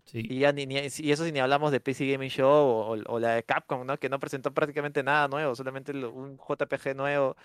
Sí. 0.04 0.26
Y, 0.28 0.40
ya 0.40 0.52
ni, 0.52 0.62
y 0.64 1.12
eso 1.12 1.24
si 1.24 1.32
ni 1.32 1.40
hablamos 1.40 1.70
de 1.72 1.80
PC 1.80 2.10
Gaming 2.10 2.30
Show 2.30 2.48
o, 2.48 2.96
o, 3.06 3.18
la 3.20 3.34
de 3.34 3.42
Capcom, 3.44 3.86
¿no? 3.86 3.98
Que 3.98 4.08
no 4.08 4.18
presentó 4.18 4.52
prácticamente 4.52 5.02
nada 5.02 5.28
nuevo, 5.28 5.54
solamente 5.54 5.92
un 5.92 6.38
JPG 6.38 6.96
nuevo 6.96 7.36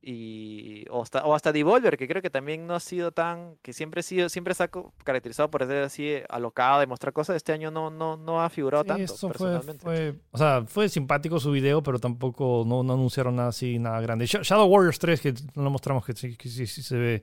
y 0.00 0.84
o 0.90 1.02
hasta, 1.02 1.24
o 1.24 1.34
hasta 1.34 1.52
Devolver, 1.52 1.96
que 1.96 2.06
creo 2.06 2.22
que 2.22 2.30
también 2.30 2.66
no 2.66 2.74
ha 2.74 2.80
sido 2.80 3.10
tan, 3.10 3.56
que 3.62 3.72
siempre 3.72 4.00
ha 4.00 4.02
sido, 4.02 4.28
siempre 4.28 4.54
ha 4.56 4.70
caracterizado 5.04 5.50
por 5.50 5.66
ser 5.66 5.82
así 5.82 6.14
alocado, 6.28 6.80
de 6.80 6.86
mostrar 6.86 7.12
cosas, 7.12 7.36
este 7.36 7.52
año 7.52 7.70
no, 7.70 7.90
no, 7.90 8.16
no 8.16 8.40
ha 8.40 8.48
figurado 8.48 8.84
tanto. 8.84 9.02
Eso 9.02 9.30
fue, 9.30 10.14
o 10.30 10.38
sea, 10.38 10.64
fue 10.66 10.88
simpático 10.88 11.40
su 11.40 11.50
video, 11.50 11.82
pero 11.82 11.98
tampoco 11.98 12.64
no, 12.66 12.82
no 12.82 12.92
anunciaron 12.92 13.36
nada 13.36 13.48
así, 13.48 13.78
nada 13.78 14.00
grande. 14.00 14.26
Shadow 14.26 14.66
Warriors 14.66 14.98
3, 14.98 15.20
que 15.20 15.34
no 15.54 15.64
lo 15.64 15.70
mostramos, 15.70 16.04
que 16.04 16.14
sí, 16.14 16.36
sí, 16.36 16.66
se 16.66 16.96
ve 16.96 17.22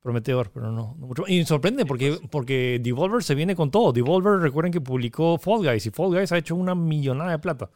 prometedor, 0.00 0.50
pero 0.50 0.72
no, 0.72 0.94
mucho. 0.98 1.24
Y 1.28 1.44
sorprende 1.44 1.86
porque, 1.86 2.10
pues. 2.10 2.30
porque 2.30 2.80
Devolver 2.82 3.22
se 3.22 3.34
viene 3.34 3.54
con 3.54 3.70
todo. 3.70 3.92
Devolver, 3.92 4.40
recuerden 4.40 4.72
que 4.72 4.80
publicó 4.80 5.38
Fall 5.38 5.64
Guys 5.64 5.86
y 5.86 5.90
Fall 5.90 6.10
Guys 6.10 6.32
ha 6.32 6.38
hecho 6.38 6.56
una 6.56 6.74
millonada 6.74 7.30
de 7.30 7.38
plata. 7.38 7.70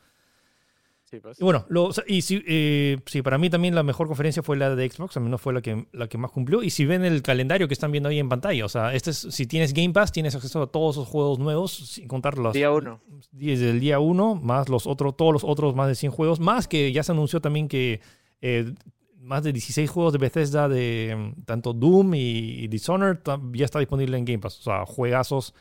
Pues. 1.20 1.40
Y 1.40 1.44
bueno, 1.44 1.66
y 2.06 2.22
si, 2.22 2.42
eh, 2.46 2.98
para 3.22 3.38
mí 3.38 3.50
también 3.50 3.74
la 3.74 3.82
mejor 3.82 4.06
conferencia 4.06 4.42
fue 4.42 4.56
la 4.56 4.74
de 4.74 4.88
Xbox, 4.88 5.16
a 5.16 5.20
mí 5.20 5.28
no 5.28 5.38
fue 5.38 5.52
la 5.52 5.60
que, 5.60 5.86
la 5.92 6.08
que 6.08 6.18
más 6.18 6.30
cumplió. 6.30 6.62
Y 6.62 6.70
si 6.70 6.86
ven 6.86 7.04
el 7.04 7.22
calendario 7.22 7.68
que 7.68 7.74
están 7.74 7.92
viendo 7.92 8.08
ahí 8.08 8.18
en 8.18 8.28
pantalla, 8.28 8.64
o 8.64 8.68
sea, 8.68 8.94
este 8.94 9.10
es, 9.10 9.18
si 9.18 9.46
tienes 9.46 9.74
Game 9.74 9.92
Pass, 9.92 10.12
tienes 10.12 10.34
acceso 10.34 10.62
a 10.62 10.66
todos 10.68 10.96
los 10.96 11.08
juegos 11.08 11.38
nuevos, 11.38 11.72
sin 11.72 12.08
contar 12.08 12.38
los... 12.38 12.52
Día 12.52 12.70
1. 12.70 13.00
Desde 13.32 13.70
el 13.70 13.80
día 13.80 13.98
1, 14.00 14.36
más 14.36 14.68
los 14.68 14.86
otros, 14.86 15.16
todos 15.16 15.32
los 15.32 15.44
otros 15.44 15.74
más 15.74 15.88
de 15.88 15.94
100 15.94 16.12
juegos, 16.12 16.40
más 16.40 16.68
que 16.68 16.92
ya 16.92 17.02
se 17.02 17.12
anunció 17.12 17.40
también 17.40 17.68
que 17.68 18.00
eh, 18.40 18.72
más 19.20 19.42
de 19.42 19.52
16 19.52 19.90
juegos 19.90 20.12
de 20.12 20.18
Bethesda 20.18 20.68
de 20.68 21.34
tanto 21.44 21.72
Doom 21.72 22.14
y, 22.14 22.18
y 22.18 22.68
Dishonored 22.68 23.18
ya 23.52 23.64
está 23.64 23.78
disponible 23.78 24.16
en 24.18 24.24
Game 24.24 24.38
Pass. 24.38 24.58
O 24.60 24.62
sea, 24.62 24.86
juegazos 24.86 25.54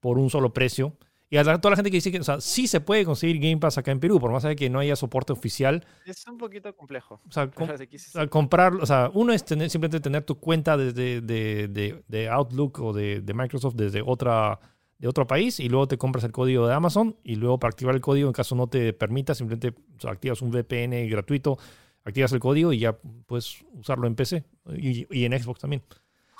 por 0.00 0.18
un 0.18 0.30
solo 0.30 0.52
precio. 0.52 0.96
Y 1.28 1.38
a 1.38 1.44
toda 1.44 1.70
la 1.70 1.76
gente 1.76 1.90
que 1.90 1.96
dice 1.96 2.12
que, 2.12 2.20
o 2.20 2.24
sea, 2.24 2.40
sí 2.40 2.68
se 2.68 2.80
puede 2.80 3.04
conseguir 3.04 3.40
Game 3.40 3.58
Pass 3.58 3.78
acá 3.78 3.90
en 3.90 3.98
Perú, 3.98 4.20
por 4.20 4.30
más 4.30 4.44
de 4.44 4.54
que 4.54 4.70
no 4.70 4.78
haya 4.78 4.94
soporte 4.94 5.32
oficial. 5.32 5.84
Es 6.04 6.24
un 6.28 6.38
poquito 6.38 6.74
complejo. 6.76 7.20
O 7.28 7.32
sea, 7.32 7.50
comprar, 8.30 8.74
o 8.74 8.86
sea, 8.86 9.10
uno 9.12 9.32
es 9.32 9.44
tener, 9.44 9.68
simplemente 9.68 10.00
tener 10.00 10.22
tu 10.22 10.38
cuenta 10.38 10.76
desde 10.76 11.20
de, 11.20 12.04
de, 12.06 12.28
Outlook 12.28 12.80
o 12.80 12.92
de, 12.92 13.22
Microsoft 13.34 13.74
desde 13.74 14.02
otra, 14.06 14.60
de 14.98 15.08
otro 15.08 15.26
país 15.26 15.58
y 15.58 15.68
luego 15.68 15.88
te 15.88 15.98
compras 15.98 16.24
el 16.24 16.32
código 16.32 16.68
de 16.68 16.74
Amazon 16.74 17.16
y 17.24 17.34
luego 17.34 17.58
para 17.58 17.70
activar 17.70 17.96
el 17.96 18.00
código, 18.00 18.28
en 18.28 18.32
caso 18.32 18.54
no 18.54 18.68
te 18.68 18.92
permita, 18.92 19.34
simplemente 19.34 19.74
activas 20.04 20.42
un 20.42 20.52
VPN 20.52 21.08
gratuito, 21.08 21.58
activas 22.04 22.30
el 22.32 22.38
código 22.38 22.72
y 22.72 22.78
ya 22.78 22.96
puedes 23.26 23.64
usarlo 23.72 24.06
en 24.06 24.14
PC 24.14 24.44
y, 24.76 25.06
y 25.10 25.24
en 25.24 25.36
Xbox 25.36 25.60
también. 25.60 25.82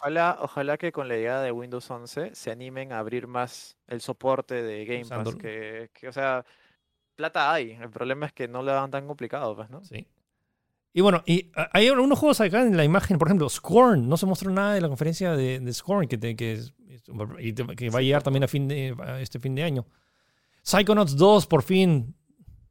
Ojalá, 0.06 0.38
ojalá 0.40 0.78
que 0.78 0.92
con 0.92 1.08
la 1.08 1.16
llegada 1.16 1.42
de 1.42 1.50
Windows 1.50 1.90
11 1.90 2.36
se 2.36 2.50
animen 2.52 2.92
a 2.92 3.00
abrir 3.00 3.26
más 3.26 3.76
el 3.88 4.00
soporte 4.00 4.62
de 4.62 4.84
Game 4.84 5.04
Pass. 5.04 5.34
Que, 5.34 5.90
o 6.06 6.12
sea, 6.12 6.46
plata 7.16 7.52
hay. 7.52 7.72
El 7.72 7.90
problema 7.90 8.26
es 8.26 8.32
que 8.32 8.46
no 8.46 8.62
lo 8.62 8.70
hagan 8.70 8.92
tan 8.92 9.08
complicado, 9.08 9.56
pues, 9.56 9.68
¿no? 9.68 9.82
Sí. 9.82 10.06
Y 10.92 11.00
bueno, 11.00 11.24
y 11.26 11.50
hay 11.72 11.90
unos 11.90 12.20
juegos 12.20 12.40
acá 12.40 12.62
en 12.62 12.76
la 12.76 12.84
imagen, 12.84 13.18
por 13.18 13.26
ejemplo, 13.26 13.48
Scorn. 13.48 14.08
No 14.08 14.16
se 14.16 14.26
mostró 14.26 14.52
nada 14.52 14.74
de 14.74 14.80
la 14.80 14.86
conferencia 14.86 15.32
de, 15.32 15.72
Scorn, 15.72 16.06
que, 16.06 16.20
que, 16.20 16.36
que 17.76 17.90
va 17.90 17.98
a 17.98 18.02
llegar 18.02 18.22
también 18.22 18.44
a, 18.44 18.48
fin 18.48 18.68
de, 18.68 18.94
a 19.04 19.20
este 19.20 19.40
fin 19.40 19.56
de 19.56 19.64
año. 19.64 19.86
Psychonauts 20.62 21.16
2, 21.16 21.48
por 21.48 21.64
fin. 21.64 22.14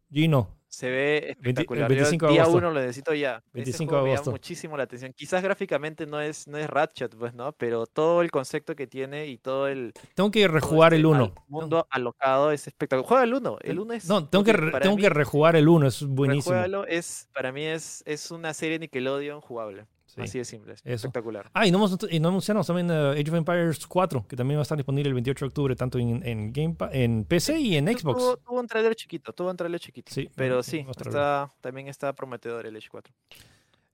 Gino, 0.09 0.54
se 0.75 0.89
ve 0.89 1.29
espectacular. 1.29 1.89
El 1.89 1.97
25 1.97 2.27
día 2.27 2.47
uno 2.47 2.71
lo 2.71 2.79
necesito 2.79 3.13
ya. 3.13 3.41
25 3.53 3.95
de 3.95 3.99
agosto. 4.01 4.31
Me 4.31 4.35
muchísimo 4.35 4.75
la 4.77 4.83
atención. 4.83 5.13
Quizás 5.13 5.41
gráficamente 5.41 6.05
no 6.05 6.19
es, 6.19 6.47
no 6.47 6.57
es 6.57 6.69
Ratchet, 6.69 7.15
pues, 7.15 7.33
¿no? 7.33 7.53
Pero 7.53 7.85
todo 7.87 8.21
el 8.21 8.31
concepto 8.31 8.75
que 8.75 8.87
tiene 8.87 9.27
y 9.27 9.37
todo 9.37 9.67
el. 9.67 9.93
Tengo 10.13 10.31
que 10.31 10.47
rejugar 10.47 10.93
el 10.93 11.05
1. 11.05 11.23
Este 11.25 11.41
mundo 11.47 11.87
alocado 11.89 12.51
es 12.51 12.67
espectacular. 12.67 13.07
Juega 13.07 13.23
el 13.23 13.33
1. 13.33 13.57
El 13.61 13.79
1 13.79 13.93
es. 13.93 14.07
No, 14.07 14.27
tengo, 14.27 14.43
que, 14.43 14.53
tengo 14.81 14.97
que 14.97 15.09
rejugar 15.09 15.55
el 15.55 15.67
1, 15.67 15.87
es 15.87 16.03
buenísimo. 16.03 16.83
es, 16.87 17.29
para 17.33 17.51
mí 17.51 17.63
es, 17.63 18.03
es 18.05 18.31
una 18.31 18.53
serie 18.53 18.77
Nickelodeon 18.79 19.41
jugable. 19.41 19.85
Así 20.17 20.37
de 20.37 20.45
simple, 20.45 20.75
espectacular. 20.83 21.49
Ah, 21.53 21.67
y 21.67 21.71
no, 21.71 21.85
y 22.09 22.19
no 22.19 22.29
anunciamos 22.29 22.67
también 22.67 22.89
uh, 22.89 23.11
Age 23.11 23.29
of 23.29 23.35
Empires 23.35 23.85
4, 23.85 24.25
que 24.27 24.35
también 24.35 24.57
va 24.57 24.61
a 24.61 24.63
estar 24.63 24.77
disponible 24.77 25.09
el 25.09 25.13
28 25.13 25.45
de 25.45 25.47
octubre, 25.47 25.75
tanto 25.75 25.99
en, 25.99 26.25
en, 26.25 26.53
Game 26.53 26.75
en 26.91 27.25
PC 27.25 27.59
y 27.59 27.75
en 27.75 27.87
Xbox. 27.87 28.39
Tuvo, 28.45 28.59
un 28.59 28.67
trailer 28.67 28.95
chiquito, 28.95 29.33
tuvo 29.33 29.49
un 29.49 29.57
trailer 29.57 29.79
chiquito. 29.79 30.13
Sí, 30.13 30.29
pero 30.35 30.63
sí, 30.63 30.85
está, 30.89 31.53
también 31.61 31.87
está 31.87 32.13
prometedor 32.13 32.65
el 32.65 32.75
Age 32.75 32.87
4. 32.89 33.13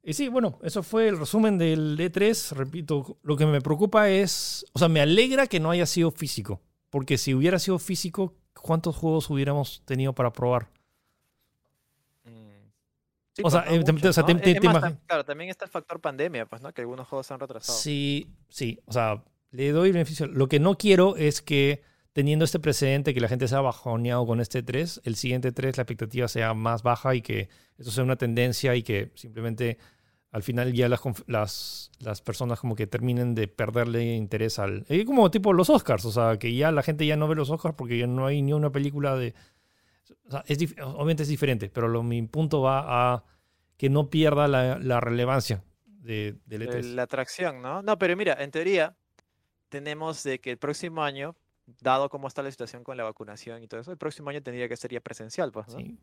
Y 0.03 0.13
sí, 0.13 0.30
bueno, 0.30 0.57
eso 0.63 0.82
fue 0.82 1.07
el 1.07 1.19
resumen 1.19 1.57
del 1.57 1.97
E3. 1.97 2.53
Repito, 2.55 3.17
lo 3.22 3.38
que 3.38 3.45
me 3.45 3.61
preocupa 3.61 4.09
es, 4.09 4.65
o 4.74 4.80
sea, 4.80 4.88
me 4.88 5.01
alegra 5.01 5.47
que 5.47 5.59
no 5.59 5.69
haya 5.69 5.86
sido 5.86 6.11
físico, 6.11 6.61
porque 6.89 7.17
si 7.17 7.34
hubiera 7.34 7.59
sido 7.59 7.78
físico, 7.78 8.36
¿cuántos 8.53 8.95
juegos 8.95 9.30
hubiéramos 9.30 9.84
tenido 9.86 10.13
para 10.13 10.34
probar? 10.34 10.69
O 13.43 13.49
sea, 13.49 13.63
claro, 13.63 15.25
también 15.25 15.49
está 15.49 15.65
el 15.65 15.71
factor 15.71 16.01
pandemia, 16.01 16.45
pues, 16.45 16.61
¿no? 16.61 16.73
Que 16.73 16.82
algunos 16.82 17.07
juegos 17.07 17.27
se 17.27 17.34
han 17.34 17.39
retrasado. 17.39 17.77
Sí, 17.77 18.27
sí. 18.49 18.79
O 18.86 18.91
sea, 18.91 19.23
le 19.51 19.71
doy 19.71 19.91
beneficio. 19.91 20.27
Lo 20.27 20.47
que 20.47 20.59
no 20.59 20.77
quiero 20.77 21.15
es 21.15 21.41
que 21.41 21.82
teniendo 22.13 22.43
este 22.43 22.59
precedente, 22.59 23.13
que 23.13 23.21
la 23.21 23.29
gente 23.29 23.47
se 23.47 23.55
ha 23.55 23.61
bajoneado 23.61 24.25
con 24.25 24.41
este 24.41 24.63
3, 24.63 25.01
el 25.05 25.15
siguiente 25.15 25.51
3 25.51 25.77
la 25.77 25.84
expectativa 25.84 26.27
sea 26.27 26.53
más 26.53 26.84
baja 26.84 27.15
y 27.15 27.21
que 27.21 27.49
eso 27.77 27.91
sea 27.91 28.03
una 28.03 28.17
tendencia 28.17 28.75
y 28.75 28.84
que 28.84 29.11
simplemente 29.15 29.77
al 30.32 30.43
final 30.43 30.73
ya 30.73 30.88
las, 30.88 31.01
las, 31.27 31.91
las 31.99 32.21
personas 32.21 32.59
como 32.59 32.75
que 32.75 32.88
terminen 32.88 33.36
de 33.36 33.47
perderle 33.47 34.15
interés 34.15 34.59
al... 34.59 34.86
Es 34.88 35.05
como 35.05 35.29
tipo 35.29 35.51
los 35.51 35.69
Oscars, 35.69 36.05
o 36.05 36.11
sea, 36.11 36.38
que 36.38 36.53
ya 36.55 36.71
la 36.71 36.84
gente 36.84 37.05
ya 37.05 37.17
no 37.17 37.27
ve 37.27 37.36
los 37.36 37.49
Oscars 37.49 37.75
porque 37.75 37.97
ya 37.97 38.07
no 38.07 38.25
hay 38.25 38.41
ni 38.41 38.53
una 38.53 38.71
película 38.71 39.15
de 39.15 39.34
obviamente 40.84 41.23
es 41.23 41.29
diferente, 41.29 41.69
pero 41.69 41.88
lo, 41.88 42.03
mi 42.03 42.21
punto 42.23 42.61
va 42.61 43.13
a 43.13 43.23
que 43.77 43.89
no 43.89 44.09
pierda 44.09 44.47
la, 44.47 44.99
relevancia 44.99 45.63
de, 45.86 46.36
del 46.45 46.69
E3. 46.69 46.93
La 46.93 47.03
atracción, 47.03 47.61
¿no? 47.61 47.82
No, 47.82 47.97
pero 47.97 48.15
mira, 48.15 48.36
en 48.39 48.51
teoría 48.51 48.95
tenemos 49.69 50.21
de 50.21 50.39
que 50.39 50.51
el 50.51 50.57
próximo 50.57 51.01
año, 51.03 51.36
dado 51.79 52.09
cómo 52.09 52.27
está 52.27 52.43
la 52.43 52.51
situación 52.51 52.84
con 52.84 52.95
la 52.97 53.03
vacunación 53.03 53.63
y 53.63 53.67
todo 53.67 53.79
eso, 53.79 53.91
el 53.91 53.97
próximo 53.97 54.29
año 54.29 54.43
tendría 54.43 54.69
que 54.69 54.77
ser 54.77 54.91
ya 54.91 54.99
presencial, 54.99 55.51
pues, 55.51 55.69
¿no? 55.69 55.79
Sí, 55.79 55.97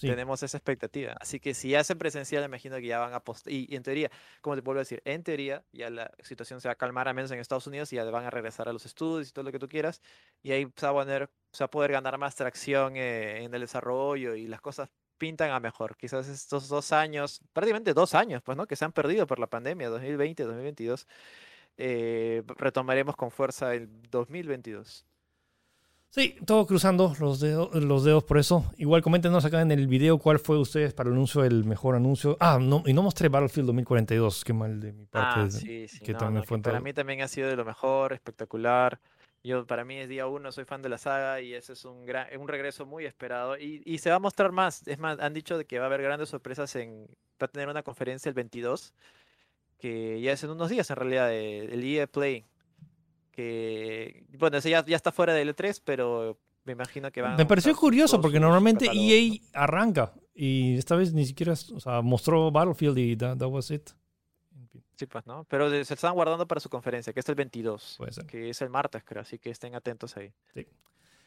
Tenemos 0.00 0.42
esa 0.42 0.58
expectativa. 0.58 1.16
Así 1.18 1.40
que 1.40 1.54
si 1.54 1.74
hacen 1.74 1.96
presencial, 1.96 2.44
imagino 2.44 2.76
que 2.76 2.86
ya 2.88 2.98
van 2.98 3.14
a 3.14 3.20
post 3.20 3.46
y, 3.48 3.66
y, 3.70 3.76
en 3.76 3.82
teoría, 3.84 4.10
como 4.42 4.56
te 4.56 4.60
vuelvo 4.60 4.80
a 4.80 4.82
decir, 4.82 5.00
en 5.06 5.22
teoría 5.22 5.64
ya 5.72 5.88
la 5.88 6.10
situación 6.22 6.60
se 6.60 6.68
va 6.68 6.72
a 6.72 6.76
calmar 6.76 7.08
a 7.08 7.14
menos 7.14 7.30
en 7.30 7.38
Estados 7.38 7.66
Unidos 7.66 7.90
y 7.92 7.96
ya 7.96 8.04
van 8.04 8.26
a 8.26 8.30
regresar 8.30 8.68
a 8.68 8.72
los 8.72 8.84
estudios 8.84 9.30
y 9.30 9.32
todo 9.32 9.44
lo 9.44 9.52
que 9.52 9.58
tú 9.58 9.68
quieras 9.68 10.02
y 10.42 10.52
ahí 10.52 10.66
se 10.76 10.84
va 10.84 10.90
a 10.90 10.94
poner 10.94 11.30
o 11.54 11.56
sea, 11.56 11.68
poder 11.68 11.92
ganar 11.92 12.18
más 12.18 12.34
tracción 12.34 12.96
eh, 12.96 13.44
en 13.44 13.54
el 13.54 13.60
desarrollo 13.60 14.34
y 14.34 14.48
las 14.48 14.60
cosas 14.60 14.90
pintan 15.18 15.52
a 15.52 15.60
mejor. 15.60 15.96
Quizás 15.96 16.26
estos 16.26 16.66
dos 16.66 16.92
años, 16.92 17.40
prácticamente 17.52 17.94
dos 17.94 18.16
años, 18.16 18.42
pues, 18.42 18.58
¿no? 18.58 18.66
Que 18.66 18.74
se 18.74 18.84
han 18.84 18.90
perdido 18.90 19.24
por 19.28 19.38
la 19.38 19.46
pandemia, 19.46 19.88
2020, 19.88 20.42
2022, 20.42 21.06
eh, 21.76 22.42
retomaremos 22.56 23.14
con 23.14 23.30
fuerza 23.30 23.72
el 23.72 23.88
2022. 24.10 25.06
Sí, 26.10 26.34
todo 26.44 26.66
cruzando 26.66 27.14
los 27.20 27.38
dedos, 27.38 27.72
los 27.72 28.02
dedos 28.02 28.24
por 28.24 28.38
eso. 28.38 28.72
Igual 28.76 29.02
coméntenos 29.02 29.44
acá 29.44 29.60
en 29.60 29.70
el 29.70 29.86
video 29.86 30.18
cuál 30.18 30.40
fue 30.40 30.58
ustedes 30.58 30.92
para 30.92 31.08
el 31.08 31.14
anuncio 31.14 31.44
el 31.44 31.64
mejor 31.64 31.94
anuncio. 31.94 32.36
Ah, 32.40 32.58
no, 32.60 32.82
y 32.84 32.92
no 32.92 33.04
mostré 33.04 33.28
Battlefield 33.28 33.68
2042, 33.68 34.42
qué 34.42 34.52
mal 34.52 34.80
de 34.80 34.92
mi 34.92 35.06
parte. 35.06 35.40
Ah, 35.40 35.50
sí, 35.50 35.86
sí. 35.86 36.00
que 36.00 36.14
no, 36.14 36.18
también 36.18 36.40
no, 36.40 36.46
fue 36.46 36.58
que 36.58 36.62
para 36.64 36.80
mí 36.80 36.92
también 36.92 37.22
ha 37.22 37.28
sido 37.28 37.48
de 37.48 37.54
lo 37.54 37.64
mejor, 37.64 38.12
espectacular. 38.12 39.00
Yo, 39.44 39.66
para 39.66 39.84
mí 39.84 39.96
es 39.96 40.08
día 40.08 40.26
uno, 40.26 40.50
soy 40.52 40.64
fan 40.64 40.80
de 40.80 40.88
la 40.88 40.96
saga 40.96 41.40
y 41.42 41.52
ese 41.52 41.74
es 41.74 41.84
un, 41.84 42.06
gran, 42.06 42.26
un 42.40 42.48
regreso 42.48 42.86
muy 42.86 43.04
esperado. 43.04 43.58
Y, 43.58 43.82
y 43.84 43.98
se 43.98 44.08
va 44.08 44.16
a 44.16 44.18
mostrar 44.18 44.52
más. 44.52 44.88
Es 44.88 44.98
más, 44.98 45.20
han 45.20 45.34
dicho 45.34 45.58
de 45.58 45.66
que 45.66 45.78
va 45.78 45.84
a 45.84 45.88
haber 45.88 46.00
grandes 46.02 46.30
sorpresas 46.30 46.74
en... 46.76 47.06
Va 47.40 47.44
a 47.46 47.48
tener 47.48 47.68
una 47.68 47.82
conferencia 47.82 48.30
el 48.30 48.34
22, 48.34 48.94
que 49.78 50.20
ya 50.22 50.32
es 50.32 50.42
en 50.44 50.50
unos 50.50 50.70
días 50.70 50.88
en 50.88 50.96
realidad, 50.96 51.28
de- 51.28 51.66
el 51.66 51.84
EA 51.84 52.06
Play. 52.06 52.46
Que, 53.32 54.24
bueno, 54.38 54.56
ese 54.58 54.70
ya, 54.70 54.84
ya 54.86 54.96
está 54.96 55.12
fuera 55.12 55.34
del 55.34 55.54
E3, 55.54 55.82
pero 55.84 56.38
me 56.64 56.72
imagino 56.72 57.10
que 57.10 57.20
van 57.20 57.32
a 57.32 57.36
Me 57.36 57.44
pareció 57.46 57.74
curioso 57.76 58.20
porque 58.20 58.38
normalmente 58.40 58.86
EA 58.92 59.38
arranca 59.52 60.12
y 60.34 60.78
esta 60.78 60.96
vez 60.96 61.12
ni 61.12 61.26
siquiera, 61.26 61.52
o 61.52 61.80
sea, 61.80 62.00
mostró 62.00 62.50
Battlefield 62.50 62.96
y 62.98 63.16
that, 63.16 63.36
that 63.38 63.48
was 63.48 63.70
it. 63.70 63.90
Sí, 64.96 65.06
pues, 65.06 65.26
¿no? 65.26 65.44
Pero 65.48 65.68
se 65.84 65.94
están 65.94 66.14
guardando 66.14 66.46
para 66.46 66.60
su 66.60 66.68
conferencia, 66.68 67.12
que 67.12 67.20
es 67.20 67.28
el 67.28 67.34
22, 67.34 67.96
Puede 67.98 68.12
ser. 68.12 68.26
que 68.26 68.50
es 68.50 68.62
el 68.62 68.70
martes, 68.70 69.02
creo, 69.04 69.22
así 69.22 69.38
que 69.38 69.50
estén 69.50 69.74
atentos 69.74 70.16
ahí. 70.16 70.32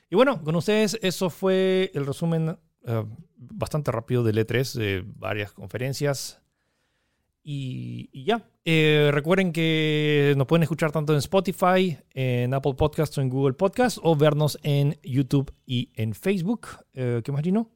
Y 0.10 0.16
bueno, 0.16 0.42
con 0.44 0.56
ustedes 0.56 0.98
eso 1.02 1.30
fue 1.30 1.92
el 1.94 2.06
resumen 2.06 2.58
eh, 2.86 3.04
bastante 3.36 3.92
rápido 3.92 4.24
del 4.24 4.38
E3, 4.38 4.74
de 4.78 5.04
varias 5.06 5.52
conferencias. 5.52 6.42
Y, 7.44 8.10
y 8.12 8.26
ya, 8.26 8.44
Eh, 8.70 9.10
recuerden 9.14 9.54
que 9.54 10.34
nos 10.36 10.46
pueden 10.48 10.64
escuchar 10.64 10.92
tanto 10.92 11.14
en 11.14 11.20
Spotify, 11.20 11.98
en 12.14 12.54
Apple 12.54 12.74
Podcasts 12.74 13.18
o 13.18 13.22
en 13.22 13.30
Google 13.30 13.54
Podcasts, 13.54 13.98
o 14.04 14.16
vernos 14.18 14.60
en 14.64 15.00
YouTube 15.04 15.54
y 15.66 15.90
en 15.96 16.14
Facebook. 16.14 16.68
Eh, 16.94 17.22
¿Qué 17.24 17.32
más, 17.32 17.42
Gino? 17.44 17.70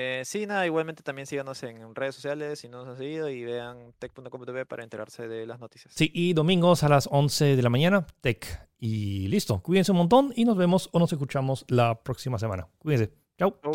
Eh, 0.00 0.22
sí, 0.24 0.46
nada, 0.46 0.64
igualmente 0.64 1.02
también 1.02 1.26
síganos 1.26 1.60
en 1.64 1.92
redes 1.92 2.14
sociales 2.14 2.60
si 2.60 2.68
no 2.68 2.78
nos 2.78 2.90
han 2.90 2.98
seguido 2.98 3.28
y 3.28 3.42
vean 3.42 3.92
tech.com.tv 3.98 4.64
para 4.64 4.84
enterarse 4.84 5.26
de 5.26 5.44
las 5.44 5.58
noticias. 5.58 5.92
Sí, 5.92 6.08
y 6.14 6.34
domingos 6.34 6.84
a 6.84 6.88
las 6.88 7.08
11 7.10 7.56
de 7.56 7.62
la 7.62 7.68
mañana, 7.68 8.06
Tech. 8.20 8.68
Y 8.78 9.26
listo, 9.26 9.60
cuídense 9.60 9.90
un 9.90 9.98
montón 9.98 10.32
y 10.36 10.44
nos 10.44 10.56
vemos 10.56 10.88
o 10.92 11.00
nos 11.00 11.12
escuchamos 11.12 11.64
la 11.66 12.00
próxima 12.00 12.38
semana. 12.38 12.68
Cuídense. 12.78 13.12
Chao. 13.36 13.58
Oh. 13.64 13.72